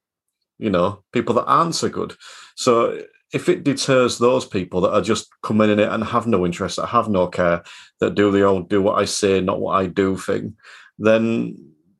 you 0.58 0.70
know, 0.70 1.04
people 1.12 1.36
that 1.36 1.46
aren't 1.46 1.76
so 1.76 1.90
good. 1.90 2.16
So 2.56 3.02
if 3.34 3.50
it 3.50 3.64
deters 3.64 4.18
those 4.18 4.46
people 4.46 4.82
that 4.82 4.94
are 4.94 5.02
just 5.02 5.28
coming 5.42 5.70
in 5.70 5.80
it 5.80 5.90
and 5.90 6.04
have 6.04 6.28
no 6.28 6.46
interest, 6.46 6.78
that 6.78 6.88
have 6.88 7.10
no 7.10 7.28
care, 7.28 7.64
that 8.00 8.16
do 8.16 8.32
the 8.32 8.44
old 8.44 8.70
do 8.70 8.82
what 8.82 9.00
I 9.00 9.06
say, 9.06 9.42
not 9.42 9.60
what 9.60 9.74
I 9.74 9.88
do 9.88 10.16
thing, 10.18 10.56
then 10.98 11.58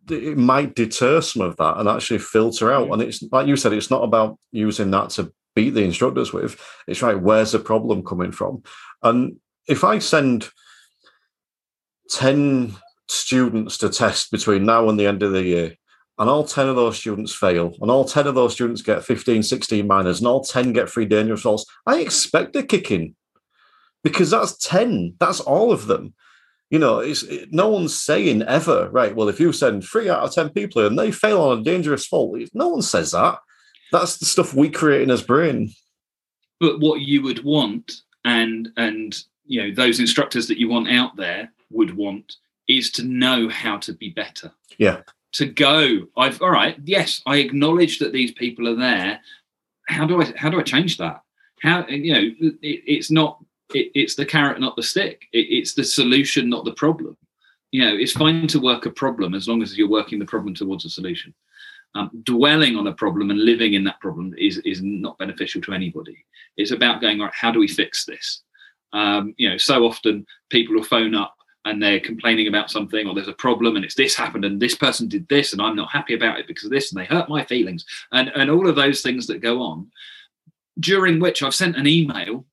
it 0.10 0.38
might 0.38 0.76
deter 0.76 1.20
some 1.22 1.42
of 1.42 1.58
that 1.58 1.78
and 1.78 1.90
actually 1.90 2.20
filter 2.20 2.72
out. 2.72 2.88
Mm. 2.88 2.94
And 2.94 3.02
it's 3.02 3.24
like 3.32 3.48
you 3.48 3.56
said, 3.56 3.74
it's 3.74 3.92
not 3.92 4.04
about 4.04 4.38
using 4.52 4.92
that 4.92 5.10
to 5.12 5.34
beat 5.56 5.72
the 5.72 5.84
instructors 5.84 6.32
with. 6.32 6.60
It's 6.88 7.02
right, 7.02 7.20
where's 7.20 7.54
the 7.54 7.60
problem 7.60 8.04
coming 8.04 8.32
from? 8.32 8.64
And 9.02 9.38
if 9.68 9.84
I 9.84 10.00
send 10.00 10.50
10 12.12 12.76
students 13.08 13.78
to 13.80 13.90
test 13.90 14.32
between 14.32 14.66
now 14.66 14.90
and 14.90 15.00
the 15.00 15.08
end 15.08 15.24
of 15.24 15.32
the 15.32 15.44
year, 15.44 15.76
and 16.18 16.30
all 16.30 16.46
10 16.46 16.70
of 16.70 16.76
those 16.76 16.98
students 16.98 17.34
fail, 17.34 17.74
and 17.82 17.92
all 17.92 18.06
10 18.06 18.28
of 18.28 18.36
those 18.36 18.54
students 18.54 18.82
get 18.82 19.04
15, 19.04 19.44
16 19.44 19.86
minors, 19.86 20.20
and 20.20 20.28
all 20.28 20.44
10 20.44 20.74
get 20.74 20.90
three 20.90 21.06
dangerous 21.06 21.42
faults, 21.42 21.66
I 21.86 22.00
expect 22.00 22.56
a 22.56 22.64
kicking 22.64 23.16
because 24.04 24.30
that's 24.30 24.58
10. 24.58 25.16
That's 25.20 25.40
all 25.40 25.72
of 25.72 25.88
them. 25.88 26.14
You 26.70 26.80
know, 26.80 27.00
it's 27.00 27.24
it, 27.24 27.52
no 27.52 27.70
one's 27.70 28.00
saying 28.00 28.44
ever, 28.44 28.90
right? 28.90 29.16
Well, 29.16 29.30
if 29.30 29.40
you 29.40 29.52
send 29.52 29.84
three 29.84 30.10
out 30.10 30.24
of 30.24 30.34
10 30.34 30.50
people 30.50 30.86
and 30.86 30.98
they 30.98 31.12
fail 31.12 31.42
on 31.42 31.60
a 31.60 31.64
dangerous 31.64 32.06
fault, 32.06 32.40
no 32.54 32.70
one 32.70 32.82
says 32.82 33.12
that. 33.12 33.40
That's 33.92 34.18
the 34.18 34.26
stuff 34.26 34.54
we 34.54 34.70
create 34.70 35.02
in 35.02 35.10
his 35.10 35.22
brain. 35.22 35.72
But 36.60 36.80
what 36.80 37.02
you 37.02 37.22
would 37.24 37.44
want, 37.44 37.92
and 38.24 38.70
and 38.78 39.18
you 39.46 39.62
know 39.62 39.76
those 39.76 40.00
instructors 40.00 40.48
that 40.48 40.58
you 40.58 40.70
want 40.70 40.90
out 40.90 41.16
there 41.16 41.52
would 41.70 41.96
want, 41.96 42.36
is 42.68 42.92
to 42.92 43.04
know 43.04 43.50
how 43.50 43.78
to 43.78 43.94
be 43.94 44.10
better. 44.10 44.52
Yeah. 44.78 45.02
To 45.36 45.46
go, 45.46 46.08
I've 46.16 46.42
all 46.42 46.52
right. 46.52 46.78
Yes, 46.86 47.22
I 47.26 47.38
acknowledge 47.38 48.00
that 48.00 48.14
these 48.14 48.32
people 48.32 48.70
are 48.70 48.76
there. 48.76 49.20
How 49.88 50.06
do 50.06 50.22
I 50.22 50.34
how 50.38 50.50
do 50.50 50.60
I 50.60 50.64
change 50.64 50.98
that? 50.98 51.22
How 51.62 51.86
you 51.88 52.14
know 52.14 52.22
it, 52.62 52.84
it's 52.86 53.12
not 53.12 53.44
it, 53.74 53.92
it's 53.94 54.16
the 54.16 54.26
carrot, 54.26 54.62
not 54.62 54.78
the 54.78 54.84
stick. 54.84 55.28
It, 55.34 55.48
it's 55.50 55.74
the 55.74 55.84
solution, 55.84 56.50
not 56.50 56.64
the 56.64 56.74
problem. 56.74 57.18
You 57.72 57.84
know, 57.84 57.96
it's 57.98 58.14
fine 58.14 58.48
to 58.48 58.62
work 58.62 58.86
a 58.86 58.92
problem 58.92 59.34
as 59.34 59.48
long 59.50 59.62
as 59.62 59.78
you're 59.78 59.90
working 59.90 60.20
the 60.20 60.26
problem 60.26 60.54
towards 60.54 60.86
a 60.86 60.90
solution. 60.90 61.34
Um, 61.96 62.12
dwelling 62.24 62.78
on 62.78 62.88
a 62.88 62.94
problem 62.94 63.30
and 63.30 63.40
living 63.40 63.74
in 63.74 63.84
that 63.86 64.00
problem 64.00 64.34
is 64.38 64.60
is 64.60 64.82
not 64.82 65.18
beneficial 65.18 65.62
to 65.64 65.74
anybody. 65.74 66.26
It's 66.56 66.72
about 66.72 67.02
going 67.02 67.20
right. 67.20 67.34
How 67.34 67.52
do 67.52 67.60
we 67.60 67.68
fix 67.68 68.06
this? 68.06 68.42
Um, 68.94 69.34
you 69.38 69.50
know, 69.50 69.58
so 69.58 69.86
often 69.86 70.26
people 70.50 70.76
will 70.76 70.84
phone 70.84 71.14
up 71.14 71.35
and 71.66 71.82
they're 71.82 72.00
complaining 72.00 72.48
about 72.48 72.70
something 72.72 73.08
or 73.08 73.14
there's 73.14 73.28
a 73.28 73.34
problem 73.34 73.76
and 73.76 73.84
it's 73.84 73.96
this 73.96 74.16
happened 74.16 74.46
and 74.46 74.62
this 74.62 74.76
person 74.76 75.08
did 75.08 75.28
this 75.28 75.52
and 75.52 75.62
I'm 75.62 75.76
not 75.76 75.92
happy 75.92 76.14
about 76.14 76.40
it 76.40 76.48
because 76.48 76.66
of 76.66 76.72
this 76.72 76.92
and 76.92 77.02
they 77.02 77.06
hurt 77.06 77.28
my 77.28 77.44
feelings. 77.44 77.86
And 78.12 78.30
and 78.36 78.50
all 78.50 78.70
of 78.70 78.76
those 78.76 79.02
things 79.02 79.28
that 79.28 79.42
go 79.42 79.62
on 79.62 79.92
during 80.80 81.20
which 81.20 81.42
I've 81.42 81.56
sent 81.56 81.76
an 81.76 81.88
email 81.88 82.46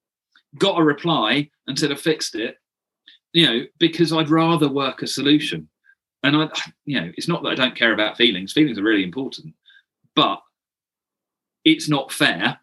got 0.58 0.80
a 0.80 0.84
reply 0.84 1.50
and 1.66 1.78
said 1.78 1.92
I 1.92 1.94
fixed 1.94 2.34
it 2.34 2.56
you 3.32 3.46
know 3.46 3.66
because 3.78 4.12
I'd 4.12 4.30
rather 4.30 4.68
work 4.68 5.02
a 5.02 5.06
solution. 5.06 5.68
And 6.24 6.36
I 6.36 6.48
you 6.86 7.00
know 7.00 7.12
it's 7.16 7.28
not 7.28 7.42
that 7.42 7.50
I 7.50 7.54
don't 7.54 7.76
care 7.76 7.92
about 7.92 8.16
feelings. 8.16 8.52
Feelings 8.52 8.78
are 8.78 8.82
really 8.82 9.04
important. 9.04 9.54
But 10.14 10.42
it's 11.64 11.88
not 11.88 12.12
fair 12.12 12.58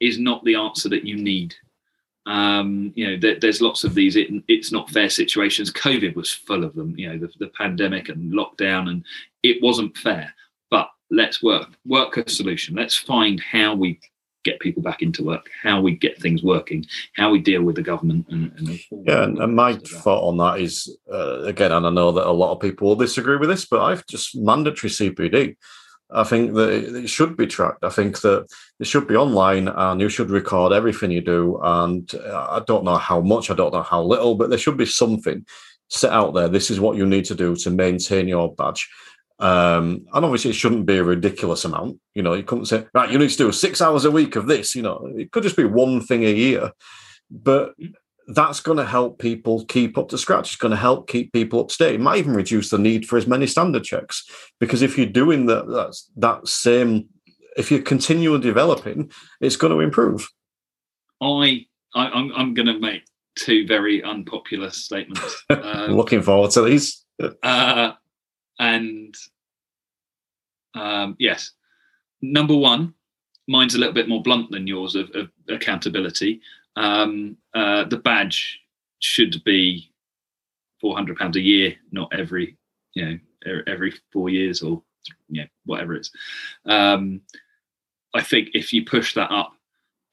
is 0.00 0.18
not 0.18 0.44
the 0.44 0.54
answer 0.54 0.88
that 0.90 1.04
you 1.04 1.16
need 1.16 1.54
um, 2.26 2.92
you 2.94 3.06
know, 3.06 3.16
there, 3.18 3.38
there's 3.38 3.60
lots 3.60 3.84
of 3.84 3.94
these 3.94 4.16
it, 4.16 4.28
it's 4.48 4.72
not 4.72 4.90
fair 4.90 5.10
situations. 5.10 5.72
COVID 5.72 6.14
was 6.14 6.32
full 6.32 6.64
of 6.64 6.74
them. 6.74 6.94
You 6.98 7.10
know, 7.10 7.18
the, 7.18 7.32
the 7.38 7.48
pandemic 7.48 8.08
and 8.08 8.32
lockdown, 8.32 8.88
and 8.88 9.04
it 9.42 9.62
wasn't 9.62 9.96
fair. 9.96 10.34
But 10.70 10.88
let's 11.10 11.42
work 11.42 11.68
work 11.84 12.16
a 12.16 12.28
solution. 12.28 12.76
Let's 12.76 12.96
find 12.96 13.40
how 13.40 13.74
we 13.74 14.00
get 14.44 14.60
people 14.60 14.82
back 14.82 15.02
into 15.02 15.24
work, 15.24 15.48
how 15.62 15.80
we 15.80 15.96
get 15.96 16.20
things 16.20 16.42
working, 16.42 16.86
how 17.14 17.30
we 17.30 17.40
deal 17.40 17.62
with 17.62 17.76
the 17.76 17.82
government. 17.82 18.26
And, 18.28 18.52
and 18.56 18.80
yeah, 19.06 19.24
and, 19.24 19.38
and 19.38 19.56
my 19.56 19.74
thought 19.74 20.28
on 20.28 20.36
that 20.38 20.60
is 20.60 20.96
uh, 21.12 21.42
again, 21.42 21.72
and 21.72 21.86
I 21.86 21.90
know 21.90 22.12
that 22.12 22.26
a 22.26 22.30
lot 22.30 22.52
of 22.52 22.60
people 22.60 22.88
will 22.88 22.96
disagree 22.96 23.36
with 23.36 23.48
this, 23.48 23.66
but 23.66 23.80
I've 23.80 24.06
just 24.06 24.36
mandatory 24.36 24.90
CPD. 24.90 25.56
I 26.10 26.24
think 26.24 26.54
that 26.54 26.70
it 26.70 27.08
should 27.08 27.36
be 27.36 27.46
tracked. 27.46 27.84
I 27.84 27.88
think 27.88 28.20
that 28.20 28.46
it 28.78 28.86
should 28.86 29.08
be 29.08 29.16
online 29.16 29.68
and 29.68 30.00
you 30.00 30.08
should 30.08 30.30
record 30.30 30.72
everything 30.72 31.10
you 31.10 31.20
do. 31.20 31.58
And 31.62 32.10
I 32.32 32.62
don't 32.66 32.84
know 32.84 32.96
how 32.96 33.20
much, 33.20 33.50
I 33.50 33.54
don't 33.54 33.72
know 33.72 33.82
how 33.82 34.02
little, 34.02 34.34
but 34.34 34.50
there 34.50 34.58
should 34.58 34.76
be 34.76 34.86
something 34.86 35.44
set 35.88 36.12
out 36.12 36.34
there. 36.34 36.48
This 36.48 36.70
is 36.70 36.80
what 36.80 36.96
you 36.96 37.06
need 37.06 37.24
to 37.26 37.34
do 37.34 37.56
to 37.56 37.70
maintain 37.70 38.28
your 38.28 38.54
badge. 38.54 38.88
Um, 39.38 40.06
and 40.12 40.24
obviously, 40.24 40.50
it 40.50 40.56
shouldn't 40.56 40.86
be 40.86 40.98
a 40.98 41.04
ridiculous 41.04 41.64
amount. 41.64 41.98
You 42.14 42.22
know, 42.22 42.34
you 42.34 42.44
couldn't 42.44 42.66
say, 42.66 42.86
right, 42.94 43.10
you 43.10 43.18
need 43.18 43.30
to 43.30 43.36
do 43.36 43.52
six 43.52 43.80
hours 43.80 44.04
a 44.04 44.10
week 44.10 44.36
of 44.36 44.46
this. 44.46 44.74
You 44.74 44.82
know, 44.82 45.10
it 45.16 45.32
could 45.32 45.42
just 45.42 45.56
be 45.56 45.64
one 45.64 46.00
thing 46.00 46.24
a 46.24 46.32
year. 46.32 46.70
But 47.30 47.74
that's 48.28 48.60
going 48.60 48.78
to 48.78 48.84
help 48.84 49.18
people 49.18 49.64
keep 49.66 49.98
up 49.98 50.08
to 50.08 50.18
scratch. 50.18 50.52
It's 50.52 50.56
going 50.56 50.70
to 50.70 50.76
help 50.76 51.08
keep 51.08 51.32
people 51.32 51.60
up 51.60 51.68
to 51.68 51.78
date. 51.78 51.94
It 51.96 52.00
might 52.00 52.18
even 52.18 52.34
reduce 52.34 52.70
the 52.70 52.78
need 52.78 53.06
for 53.06 53.16
as 53.16 53.26
many 53.26 53.46
standard 53.46 53.84
checks 53.84 54.28
because 54.60 54.82
if 54.82 54.96
you're 54.96 55.06
doing 55.06 55.46
that, 55.46 55.68
that's 55.68 56.10
that 56.16 56.48
same. 56.48 57.08
If 57.56 57.70
you're 57.70 57.82
continually 57.82 58.40
developing, 58.40 59.10
it's 59.40 59.56
going 59.56 59.72
to 59.72 59.80
improve. 59.80 60.28
I, 61.20 61.66
I 61.94 62.08
I'm, 62.08 62.32
I'm 62.34 62.54
going 62.54 62.66
to 62.66 62.78
make 62.78 63.02
two 63.36 63.66
very 63.66 64.02
unpopular 64.02 64.70
statements. 64.70 65.44
Um, 65.50 65.92
Looking 65.92 66.22
forward 66.22 66.50
to 66.52 66.62
these. 66.62 67.04
uh, 67.42 67.92
and 68.58 69.14
um, 70.74 71.16
yes, 71.18 71.52
number 72.22 72.56
one, 72.56 72.94
mine's 73.46 73.74
a 73.74 73.78
little 73.78 73.94
bit 73.94 74.08
more 74.08 74.22
blunt 74.22 74.50
than 74.50 74.66
yours 74.66 74.94
of, 74.94 75.10
of 75.14 75.28
accountability 75.48 76.40
um, 76.76 77.36
uh, 77.54 77.84
the 77.84 77.98
badge 77.98 78.60
should 79.00 79.42
be 79.44 79.90
four 80.80 80.94
hundred 80.94 81.16
pounds 81.16 81.36
a 81.36 81.40
year, 81.40 81.74
not 81.92 82.12
every 82.12 82.56
you 82.94 83.04
know 83.04 83.18
every 83.66 83.94
four 84.12 84.28
years 84.28 84.62
or 84.62 84.82
whatever 85.66 85.94
it 85.94 86.00
is. 86.00 86.10
Um, 86.66 87.20
I 88.14 88.22
think 88.22 88.50
if 88.54 88.72
you 88.72 88.84
push 88.84 89.14
that 89.14 89.30
up, 89.30 89.54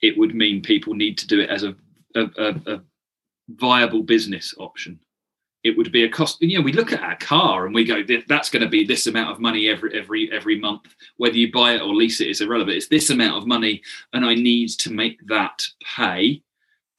it 0.01 0.17
would 0.17 0.35
mean 0.35 0.61
people 0.61 0.93
need 0.93 1.17
to 1.19 1.27
do 1.27 1.39
it 1.39 1.49
as 1.49 1.63
a, 1.63 1.75
a, 2.15 2.21
a, 2.37 2.73
a 2.73 2.81
viable 3.49 4.03
business 4.03 4.53
option. 4.57 4.99
It 5.63 5.77
would 5.77 5.91
be 5.91 6.03
a 6.03 6.09
cost. 6.09 6.41
You 6.41 6.57
know, 6.57 6.63
we 6.63 6.73
look 6.73 6.91
at 6.91 7.03
our 7.03 7.17
car 7.17 7.65
and 7.67 7.75
we 7.75 7.85
go, 7.85 8.01
"That's 8.27 8.49
going 8.49 8.63
to 8.63 8.69
be 8.69 8.83
this 8.83 9.05
amount 9.05 9.29
of 9.29 9.39
money 9.39 9.69
every 9.69 9.97
every 9.97 10.31
every 10.31 10.59
month. 10.59 10.95
Whether 11.17 11.37
you 11.37 11.51
buy 11.51 11.75
it 11.75 11.81
or 11.81 11.93
lease 11.93 12.19
it 12.19 12.29
is 12.29 12.41
irrelevant. 12.41 12.77
It's 12.77 12.87
this 12.87 13.11
amount 13.11 13.37
of 13.37 13.47
money, 13.47 13.83
and 14.13 14.25
I 14.25 14.33
need 14.33 14.69
to 14.69 14.91
make 14.91 15.25
that 15.27 15.63
pay 15.95 16.41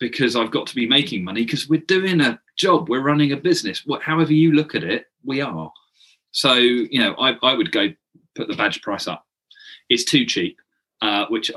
because 0.03 0.35
I've 0.35 0.51
got 0.51 0.67
to 0.67 0.75
be 0.75 0.87
making 0.87 1.23
money 1.23 1.45
because 1.45 1.69
we're 1.69 1.81
doing 1.83 2.21
a 2.21 2.41
job, 2.57 2.88
we're 2.88 3.01
running 3.01 3.31
a 3.31 3.37
business. 3.37 3.87
What, 3.87 4.03
however 4.03 4.33
you 4.33 4.53
look 4.53 4.75
at 4.75 4.83
it, 4.83 5.07
we 5.25 5.41
are. 5.41 5.73
So 6.33 6.55
you 6.55 6.99
know, 6.99 7.15
I, 7.15 7.37
I 7.43 7.55
would 7.55 7.71
go 7.71 7.88
put 8.35 8.49
the 8.49 8.57
badge 8.57 8.83
price 8.83 9.07
up. 9.07 9.25
It's 9.88 10.05
too 10.05 10.27
cheap. 10.27 10.59
Uh, 11.01 11.27
which 11.31 11.51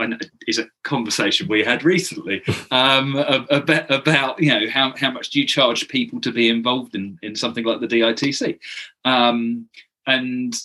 is 0.47 0.57
a 0.57 0.65
conversation 0.81 1.47
we 1.47 1.63
had 1.63 1.83
recently 1.83 2.41
um, 2.71 3.15
about, 3.51 3.91
about 3.91 4.41
you 4.41 4.49
know 4.49 4.67
how, 4.67 4.91
how 4.97 5.11
much 5.11 5.29
do 5.29 5.39
you 5.39 5.45
charge 5.45 5.87
people 5.87 6.19
to 6.19 6.31
be 6.31 6.49
involved 6.49 6.95
in 6.95 7.19
in 7.21 7.35
something 7.35 7.63
like 7.63 7.79
the 7.79 7.87
DITC, 7.87 8.57
um, 9.05 9.69
and 10.07 10.55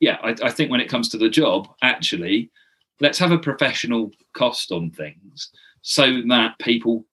yeah, 0.00 0.16
I, 0.22 0.34
I, 0.42 0.50
think 0.50 0.70
when 0.70 0.80
it 0.80 0.88
comes 0.88 1.10
to 1.10 1.18
the 1.18 1.28
job, 1.28 1.68
actually, 1.82 2.50
let's 2.98 3.18
have 3.18 3.30
a 3.30 3.38
professional 3.38 4.10
cost 4.32 4.72
on 4.72 4.90
things 4.90 5.50
so 5.82 6.22
that 6.28 6.58
people 6.58 7.04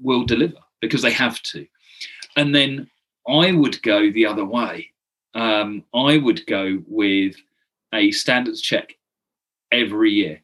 will 0.00 0.24
deliver 0.24 0.58
because 0.80 1.02
they 1.02 1.12
have 1.12 1.42
to. 1.42 1.66
And 2.36 2.54
then 2.54 2.88
I 3.28 3.52
would 3.52 3.82
go 3.82 4.10
the 4.10 4.26
other 4.26 4.44
way. 4.44 4.90
Um, 5.34 5.84
I 5.94 6.18
would 6.18 6.46
go 6.46 6.82
with 6.86 7.36
a 7.92 8.10
standards 8.10 8.60
check 8.60 8.96
every 9.72 10.12
year, 10.12 10.42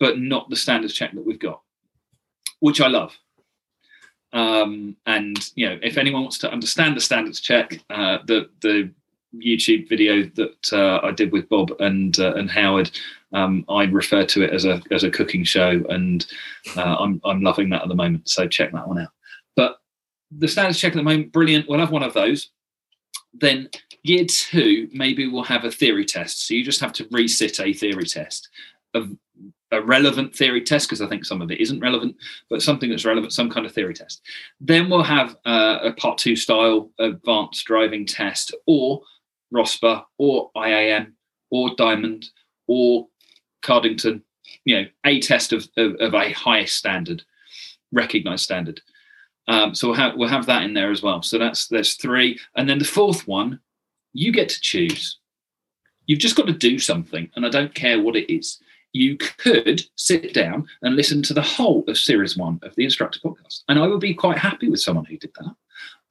but 0.00 0.18
not 0.18 0.50
the 0.50 0.56
standards 0.56 0.94
check 0.94 1.12
that 1.12 1.24
we've 1.24 1.38
got, 1.38 1.62
which 2.60 2.80
I 2.80 2.88
love. 2.88 3.16
Um, 4.32 4.96
and 5.06 5.38
you 5.54 5.68
know, 5.68 5.78
if 5.82 5.96
anyone 5.96 6.22
wants 6.22 6.38
to 6.38 6.50
understand 6.50 6.96
the 6.96 7.00
standards 7.00 7.40
check, 7.40 7.80
uh, 7.90 8.18
the 8.26 8.50
the 8.60 8.90
YouTube 9.44 9.88
video 9.88 10.22
that 10.34 10.72
uh, 10.72 11.00
I 11.06 11.10
did 11.10 11.32
with 11.32 11.48
Bob 11.48 11.72
and 11.80 12.18
uh, 12.18 12.34
and 12.34 12.50
Howard. 12.50 12.90
Um, 13.32 13.64
I 13.68 13.84
refer 13.84 14.24
to 14.24 14.42
it 14.42 14.52
as 14.52 14.64
a 14.64 14.82
as 14.90 15.04
a 15.04 15.10
cooking 15.10 15.44
show, 15.44 15.82
and 15.88 16.26
uh, 16.76 16.96
I'm 16.98 17.20
I'm 17.24 17.42
loving 17.42 17.70
that 17.70 17.82
at 17.82 17.88
the 17.88 17.94
moment. 17.94 18.28
So 18.28 18.46
check 18.46 18.72
that 18.72 18.88
one 18.88 18.98
out. 18.98 19.10
But 19.56 19.78
the 20.30 20.48
standards 20.48 20.78
check 20.78 20.92
at 20.92 20.96
the 20.96 21.02
moment, 21.02 21.32
brilliant. 21.32 21.68
We'll 21.68 21.80
have 21.80 21.90
one 21.90 22.02
of 22.02 22.14
those. 22.14 22.50
Then 23.34 23.68
year 24.02 24.24
two, 24.24 24.88
maybe 24.92 25.28
we'll 25.28 25.42
have 25.44 25.64
a 25.64 25.70
theory 25.70 26.04
test. 26.04 26.46
So 26.46 26.54
you 26.54 26.64
just 26.64 26.80
have 26.80 26.92
to 26.94 27.04
resit 27.06 27.64
a 27.64 27.72
theory 27.72 28.04
test, 28.04 28.48
a, 28.94 29.04
a 29.72 29.82
relevant 29.82 30.34
theory 30.34 30.62
test, 30.62 30.88
because 30.88 31.02
I 31.02 31.08
think 31.08 31.24
some 31.24 31.42
of 31.42 31.50
it 31.50 31.60
isn't 31.60 31.80
relevant, 31.80 32.16
but 32.48 32.62
something 32.62 32.88
that's 32.88 33.04
relevant, 33.04 33.32
some 33.32 33.50
kind 33.50 33.66
of 33.66 33.72
theory 33.72 33.94
test. 33.94 34.22
Then 34.60 34.88
we'll 34.88 35.02
have 35.02 35.36
uh, 35.44 35.78
a 35.82 35.92
part 35.92 36.18
two 36.18 36.36
style 36.36 36.90
advanced 36.98 37.66
driving 37.66 38.06
test, 38.06 38.54
or 38.66 39.02
ROSPA 39.54 40.04
or 40.18 40.50
IAM 40.56 41.14
or 41.50 41.74
Diamond 41.76 42.26
or 42.66 43.06
Cardington, 43.62 44.22
you 44.64 44.80
know, 44.80 44.86
a 45.04 45.20
test 45.20 45.52
of, 45.52 45.68
of, 45.76 45.94
of 46.00 46.14
a 46.14 46.32
high 46.32 46.64
standard, 46.64 47.22
recognized 47.92 48.44
standard. 48.44 48.80
Um, 49.48 49.74
so 49.74 49.88
we'll 49.88 49.96
have, 49.96 50.16
we'll 50.16 50.28
have 50.28 50.46
that 50.46 50.62
in 50.62 50.74
there 50.74 50.90
as 50.90 51.02
well. 51.02 51.22
So 51.22 51.38
that's 51.38 51.68
there's 51.68 51.94
three, 51.94 52.38
and 52.56 52.68
then 52.68 52.78
the 52.78 52.84
fourth 52.84 53.28
one, 53.28 53.60
you 54.12 54.32
get 54.32 54.48
to 54.48 54.60
choose. 54.60 55.18
You've 56.06 56.18
just 56.20 56.36
got 56.36 56.46
to 56.46 56.52
do 56.52 56.78
something, 56.78 57.30
and 57.36 57.46
I 57.46 57.48
don't 57.48 57.74
care 57.74 58.00
what 58.00 58.16
it 58.16 58.32
is. 58.32 58.58
You 58.92 59.16
could 59.16 59.82
sit 59.96 60.32
down 60.32 60.66
and 60.82 60.96
listen 60.96 61.22
to 61.22 61.34
the 61.34 61.42
whole 61.42 61.84
of 61.86 61.98
series 61.98 62.36
one 62.36 62.58
of 62.62 62.74
the 62.74 62.84
Instructor 62.84 63.20
podcast, 63.20 63.62
and 63.68 63.78
I 63.78 63.86
would 63.86 64.00
be 64.00 64.14
quite 64.14 64.38
happy 64.38 64.68
with 64.68 64.80
someone 64.80 65.04
who 65.04 65.16
did 65.16 65.32
that. 65.38 65.54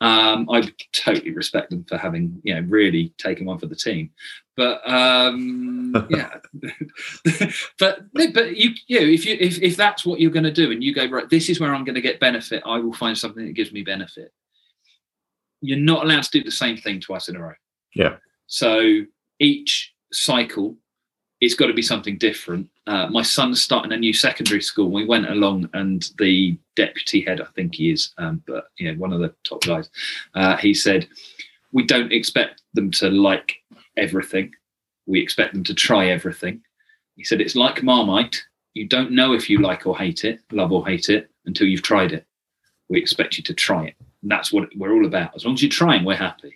Um, 0.01 0.49
I 0.51 0.69
totally 0.93 1.31
respect 1.31 1.69
them 1.69 1.86
for 1.86 1.97
having, 1.97 2.41
you 2.43 2.53
know, 2.53 2.62
really 2.67 3.13
taken 3.17 3.45
one 3.45 3.60
for 3.60 3.67
the 3.67 3.75
team. 3.75 4.12
But 4.58 4.88
um, 4.89 5.93
yeah, 6.10 6.38
but 7.79 8.01
but 8.13 8.58
you, 8.58 8.71
you 8.88 8.99
know, 8.99 9.08
if 9.08 9.25
you 9.25 9.38
if, 9.39 9.62
if 9.62 9.77
that's 9.77 10.05
what 10.05 10.19
you're 10.19 10.31
going 10.31 10.43
to 10.43 10.51
do, 10.51 10.71
and 10.71 10.84
you 10.84 10.93
go 10.93 11.05
right, 11.08 11.29
this 11.29 11.49
is 11.49 11.60
where 11.60 11.73
I'm 11.73 11.86
going 11.86 11.95
to 11.95 12.01
get 12.01 12.19
benefit. 12.19 12.63
I 12.65 12.79
will 12.79 12.93
find 12.93 13.17
something 13.17 13.45
that 13.45 13.53
gives 13.53 13.71
me 13.71 13.84
benefit. 13.84 14.31
You're 15.62 15.77
not 15.77 16.03
allowed 16.03 16.23
to 16.23 16.31
do 16.31 16.43
the 16.43 16.51
same 16.51 16.77
thing 16.77 16.99
twice 16.99 17.27
in 17.27 17.36
a 17.36 17.41
row. 17.41 17.53
Yeah. 17.95 18.17
So 18.47 19.01
each 19.39 19.93
cycle 20.12 20.77
it's 21.41 21.53
got 21.53 21.67
to 21.67 21.73
be 21.73 21.81
something 21.81 22.17
different. 22.17 22.69
Uh, 22.87 23.07
my 23.07 23.21
son's 23.21 23.61
starting 23.61 23.91
a 23.91 23.97
new 23.97 24.13
secondary 24.13 24.61
school. 24.61 24.89
We 24.89 25.05
went 25.05 25.29
along, 25.29 25.69
and 25.73 26.09
the 26.17 26.57
deputy 26.75 27.21
head, 27.21 27.41
I 27.41 27.45
think 27.55 27.75
he 27.75 27.91
is, 27.91 28.13
um, 28.17 28.41
but 28.47 28.69
you 28.77 28.91
know, 28.91 28.99
one 28.99 29.11
of 29.11 29.19
the 29.19 29.33
top 29.43 29.63
guys, 29.63 29.89
uh, 30.33 30.55
he 30.57 30.73
said, 30.73 31.07
"We 31.71 31.83
don't 31.83 32.13
expect 32.13 32.61
them 32.73 32.91
to 32.91 33.09
like 33.09 33.55
everything. 33.97 34.53
We 35.05 35.21
expect 35.21 35.53
them 35.53 35.63
to 35.65 35.73
try 35.73 36.07
everything." 36.07 36.61
He 37.15 37.23
said, 37.23 37.41
"It's 37.41 37.55
like 37.55 37.83
Marmite. 37.83 38.41
You 38.73 38.87
don't 38.87 39.11
know 39.11 39.33
if 39.33 39.49
you 39.49 39.59
like 39.59 39.85
or 39.87 39.97
hate 39.97 40.25
it, 40.25 40.39
love 40.51 40.71
or 40.71 40.85
hate 40.85 41.09
it, 41.09 41.29
until 41.45 41.67
you've 41.67 41.81
tried 41.81 42.11
it. 42.11 42.25
We 42.89 42.99
expect 42.99 43.37
you 43.37 43.43
to 43.43 43.53
try 43.53 43.85
it, 43.85 43.95
and 44.21 44.31
that's 44.31 44.53
what 44.53 44.69
we're 44.75 44.93
all 44.93 45.05
about. 45.05 45.35
As 45.35 45.43
long 45.43 45.55
as 45.55 45.61
you're 45.61 45.69
trying, 45.69 46.05
we're 46.05 46.15
happy." 46.15 46.53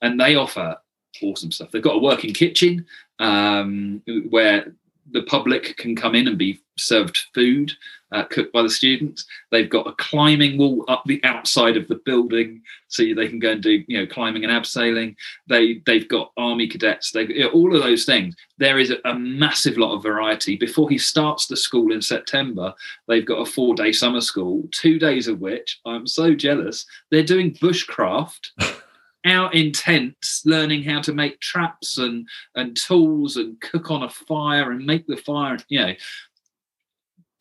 And 0.00 0.20
they 0.20 0.36
offer 0.36 0.76
awesome 1.22 1.50
stuff. 1.50 1.70
They've 1.70 1.82
got 1.82 1.96
a 1.96 2.00
working 2.00 2.32
kitchen 2.32 2.86
um, 3.18 4.02
where 4.30 4.72
the 5.10 5.22
public 5.22 5.76
can 5.76 5.94
come 5.96 6.14
in 6.14 6.28
and 6.28 6.38
be 6.38 6.60
served 6.76 7.24
food 7.34 7.72
uh, 8.12 8.24
cooked 8.24 8.52
by 8.52 8.62
the 8.62 8.70
students. 8.70 9.24
They've 9.50 9.68
got 9.68 9.86
a 9.86 9.92
climbing 9.92 10.58
wall 10.58 10.84
up 10.88 11.02
the 11.06 11.22
outside 11.24 11.76
of 11.76 11.88
the 11.88 12.00
building, 12.04 12.62
so 12.88 13.02
they 13.02 13.28
can 13.28 13.38
go 13.38 13.52
and 13.52 13.62
do 13.62 13.82
you 13.86 13.98
know 13.98 14.06
climbing 14.06 14.44
and 14.44 14.52
abseiling. 14.52 15.16
They 15.48 15.82
they've 15.86 16.08
got 16.08 16.32
army 16.36 16.68
cadets. 16.68 17.10
They 17.10 17.22
you 17.22 17.40
know, 17.40 17.50
all 17.50 17.74
of 17.74 17.82
those 17.82 18.04
things. 18.04 18.36
There 18.58 18.78
is 18.78 18.90
a, 18.90 18.98
a, 19.04 19.14
massive 19.14 19.78
lot 19.78 19.94
of 19.94 20.02
variety. 20.02 20.56
Before 20.56 20.88
he 20.88 20.98
starts 20.98 21.46
the 21.46 21.56
school 21.56 21.92
in 21.92 22.02
September, 22.02 22.74
they've 23.08 23.26
got 23.26 23.40
a 23.40 23.50
four 23.50 23.74
day 23.74 23.92
summer 23.92 24.20
school, 24.20 24.68
two 24.70 24.98
days 24.98 25.26
of 25.26 25.40
which 25.40 25.80
I'm 25.86 26.06
so 26.06 26.34
jealous. 26.34 26.86
They're 27.10 27.24
doing 27.24 27.54
bushcraft. 27.54 28.50
out 29.24 29.54
in 29.54 29.72
tents 29.72 30.42
learning 30.44 30.82
how 30.82 31.00
to 31.00 31.12
make 31.12 31.40
traps 31.40 31.98
and 31.98 32.26
and 32.56 32.76
tools 32.76 33.36
and 33.36 33.60
cook 33.60 33.90
on 33.90 34.02
a 34.02 34.08
fire 34.08 34.72
and 34.72 34.84
make 34.84 35.06
the 35.06 35.16
fire 35.16 35.56
you 35.68 35.78
know 35.78 35.94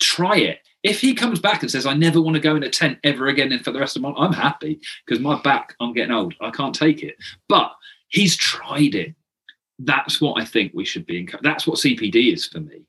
try 0.02 0.36
it. 0.36 0.60
If 0.84 1.00
he 1.00 1.14
comes 1.14 1.40
back 1.40 1.62
and 1.62 1.72
says, 1.72 1.86
I 1.86 1.94
never 1.94 2.20
want 2.20 2.36
to 2.36 2.42
go 2.42 2.56
in 2.56 2.64
a 2.64 2.70
tent 2.70 2.98
ever 3.04 3.28
again 3.28 3.58
for 3.64 3.72
the 3.72 3.80
rest 3.80 3.96
of 3.96 4.02
my 4.02 4.10
life, 4.10 4.18
I'm 4.18 4.34
happy 4.34 4.82
because 5.06 5.22
my 5.22 5.40
back, 5.42 5.76
I'm 5.80 5.94
getting 5.94 6.12
old. 6.12 6.34
I 6.42 6.50
can't 6.50 6.76
take 6.76 7.04
it. 7.04 7.16
But 7.48 7.72
he's 8.10 8.36
tried 8.36 8.96
it. 8.96 9.14
That's 9.78 10.20
what 10.20 10.42
I 10.42 10.46
think 10.46 10.74
we 10.74 10.84
should 10.84 11.06
be. 11.06 11.30
That's 11.44 11.68
what 11.68 11.78
CPD 11.78 12.34
is 12.34 12.48
for 12.48 12.60
me. 12.60 12.82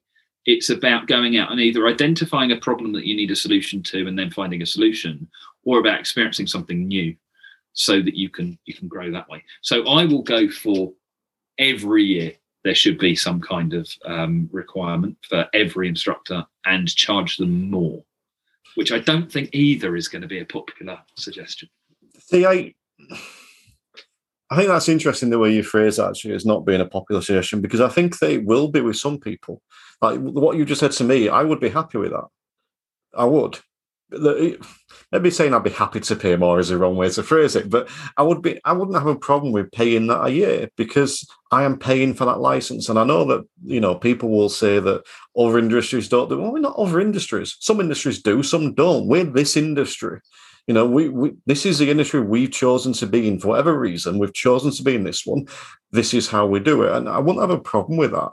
It's 0.46 0.70
about 0.70 1.07
going 1.07 1.37
out 1.37 1.52
and 1.52 1.61
either 1.61 1.87
identifying 1.87 2.50
a 2.50 2.57
problem 2.57 2.92
that 2.94 3.07
you 3.07 3.14
need 3.14 3.31
a 3.31 3.37
solution 3.37 3.83
to 3.85 4.09
and 4.09 4.18
then 4.18 4.31
finding 4.31 4.62
a 4.62 4.66
solution, 4.66 5.28
or 5.64 5.78
about 5.78 6.00
experiencing 6.00 6.48
something 6.48 6.88
new 6.88 7.14
so 7.73 8.01
that 8.01 8.17
you 8.17 8.29
can 8.29 8.59
you 8.65 8.75
can 8.75 8.89
grow 8.89 9.11
that 9.11 9.29
way. 9.29 9.43
So 9.63 9.87
I 9.87 10.05
will 10.05 10.23
go 10.23 10.49
for 10.49 10.93
every 11.59 12.05
year 12.05 12.33
there 12.65 12.75
should 12.75 12.99
be 12.99 13.15
some 13.15 13.41
kind 13.41 13.75
of 13.75 13.89
um, 14.05 14.49
requirement 14.53 15.17
for 15.29 15.47
every 15.53 15.89
instructor 15.89 16.47
and 16.65 16.95
charge 16.95 17.37
them 17.37 17.71
more, 17.71 18.05
which 18.77 18.93
I 18.93 19.01
don't 19.01 19.31
think 19.31 19.51
either 19.53 19.97
is 19.97 20.09
going 20.09 20.23
to 20.23 20.29
be 20.29 20.39
a 20.39 20.45
popular 20.45 20.99
suggestion. 21.17 21.69
See, 22.19 22.47
I, 22.47 22.73
I 24.51 24.57
think 24.57 24.69
that's 24.69 24.89
interesting 24.89 25.31
the 25.31 25.39
way 25.39 25.53
you 25.53 25.63
phrase 25.63 25.99
actually 25.99 26.35
as 26.35 26.47
not 26.47 26.65
being 26.65 26.81
a 26.81 26.87
popular 26.87 27.21
suggestion 27.21 27.61
because 27.61 27.81
I 27.81 27.89
think 27.89 28.19
they 28.19 28.39
will 28.39 28.69
be 28.69 28.81
with 28.81 28.97
some 28.97 29.19
people. 29.19 29.61
Like 30.01 30.21
what 30.21 30.57
you 30.57 30.65
just 30.65 30.81
said 30.81 30.93
to 30.93 31.05
me, 31.05 31.29
I 31.29 31.43
would 31.43 31.61
be 31.61 31.69
happy 31.69 31.99
with 31.99 32.13
that. 32.13 32.29
I 33.15 33.25
would 33.25 33.59
maybe 35.11 35.31
saying 35.31 35.55
I'd 35.55 35.64
be 35.64 35.70
happy 35.70 36.01
to 36.01 36.16
pay 36.16 36.37
more 36.37 36.59
is 36.59 36.68
the 36.68 36.79
wrong 36.79 36.96
way 36.96 37.09
to 37.11 37.22
phrase 37.22 37.57
it, 37.57 37.70
but 37.70 37.88
I 38.16 38.22
would 38.22 38.42
be 38.42 38.61
I 38.64 38.72
wouldn't 38.72 38.96
have 38.96 39.07
a 39.07 39.16
problem 39.16 39.53
with 39.53 39.72
paying 39.72 40.07
that 40.07 40.25
a 40.25 40.31
year 40.31 40.68
because 40.77 41.29
I 41.51 41.64
am 41.64 41.79
paying 41.79 42.14
for 42.14 42.25
that 42.25 42.40
license. 42.40 42.88
And 42.88 42.98
I 42.98 43.05
know 43.05 43.25
that, 43.25 43.46
you 43.64 43.81
know, 43.81 43.94
people 43.94 44.31
will 44.31 44.48
say 44.48 44.81
that 44.81 45.05
other 45.37 45.59
industries 45.59 46.09
don't 46.09 46.29
do 46.29 46.38
well, 46.38 46.53
we're 46.53 46.61
not 46.61 46.77
other 46.77 47.01
industries. 47.01 47.57
Some 47.61 47.81
industries 47.81 48.22
do, 48.22 48.42
some 48.42 48.75
don't. 48.75 49.07
We're 49.07 49.25
this 49.25 49.57
industry. 49.57 50.20
You 50.66 50.75
know, 50.75 50.87
we, 50.87 51.09
we 51.09 51.33
this 51.46 51.66
is 51.66 51.79
the 51.79 51.90
industry 51.90 52.20
we've 52.20 52.53
chosen 52.53 52.92
to 52.94 53.07
be 53.07 53.27
in 53.29 53.40
for 53.40 53.48
whatever 53.48 53.79
reason. 53.79 54.18
We've 54.18 54.33
chosen 54.33 54.70
to 54.70 54.83
be 54.83 54.94
in 54.94 55.05
this 55.05 55.27
one. 55.27 55.46
This 55.90 56.14
is 56.14 56.29
how 56.29 56.46
we 56.46 56.61
do 56.61 56.83
it. 56.83 56.92
And 56.92 57.09
I 57.09 57.18
wouldn't 57.18 57.40
have 57.40 57.59
a 57.59 57.61
problem 57.61 57.98
with 57.98 58.12
that. 58.12 58.31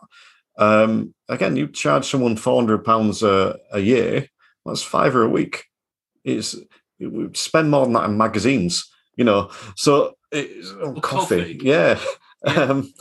Um, 0.58 1.14
again, 1.28 1.56
you 1.56 1.68
charge 1.68 2.06
someone 2.06 2.36
four 2.36 2.62
hundred 2.62 2.84
pounds 2.86 3.24
a, 3.24 3.58
a 3.72 3.80
year, 3.80 4.28
that's 4.66 4.84
five 4.84 5.16
or 5.16 5.24
a 5.24 5.30
week 5.30 5.66
it's 6.24 6.56
we 7.00 7.30
spend 7.34 7.72
more 7.72 7.86
than 7.86 7.94
that 7.94 8.10
in 8.10 8.18
magazines, 8.18 8.90
you 9.16 9.24
know. 9.24 9.50
So 9.76 10.16
it's 10.32 10.72
oh, 10.72 10.94
coffee. 10.94 11.56
coffee. 11.56 11.60
yeah. 11.64 12.00
yeah. 12.00 12.06
Um, 12.42 12.94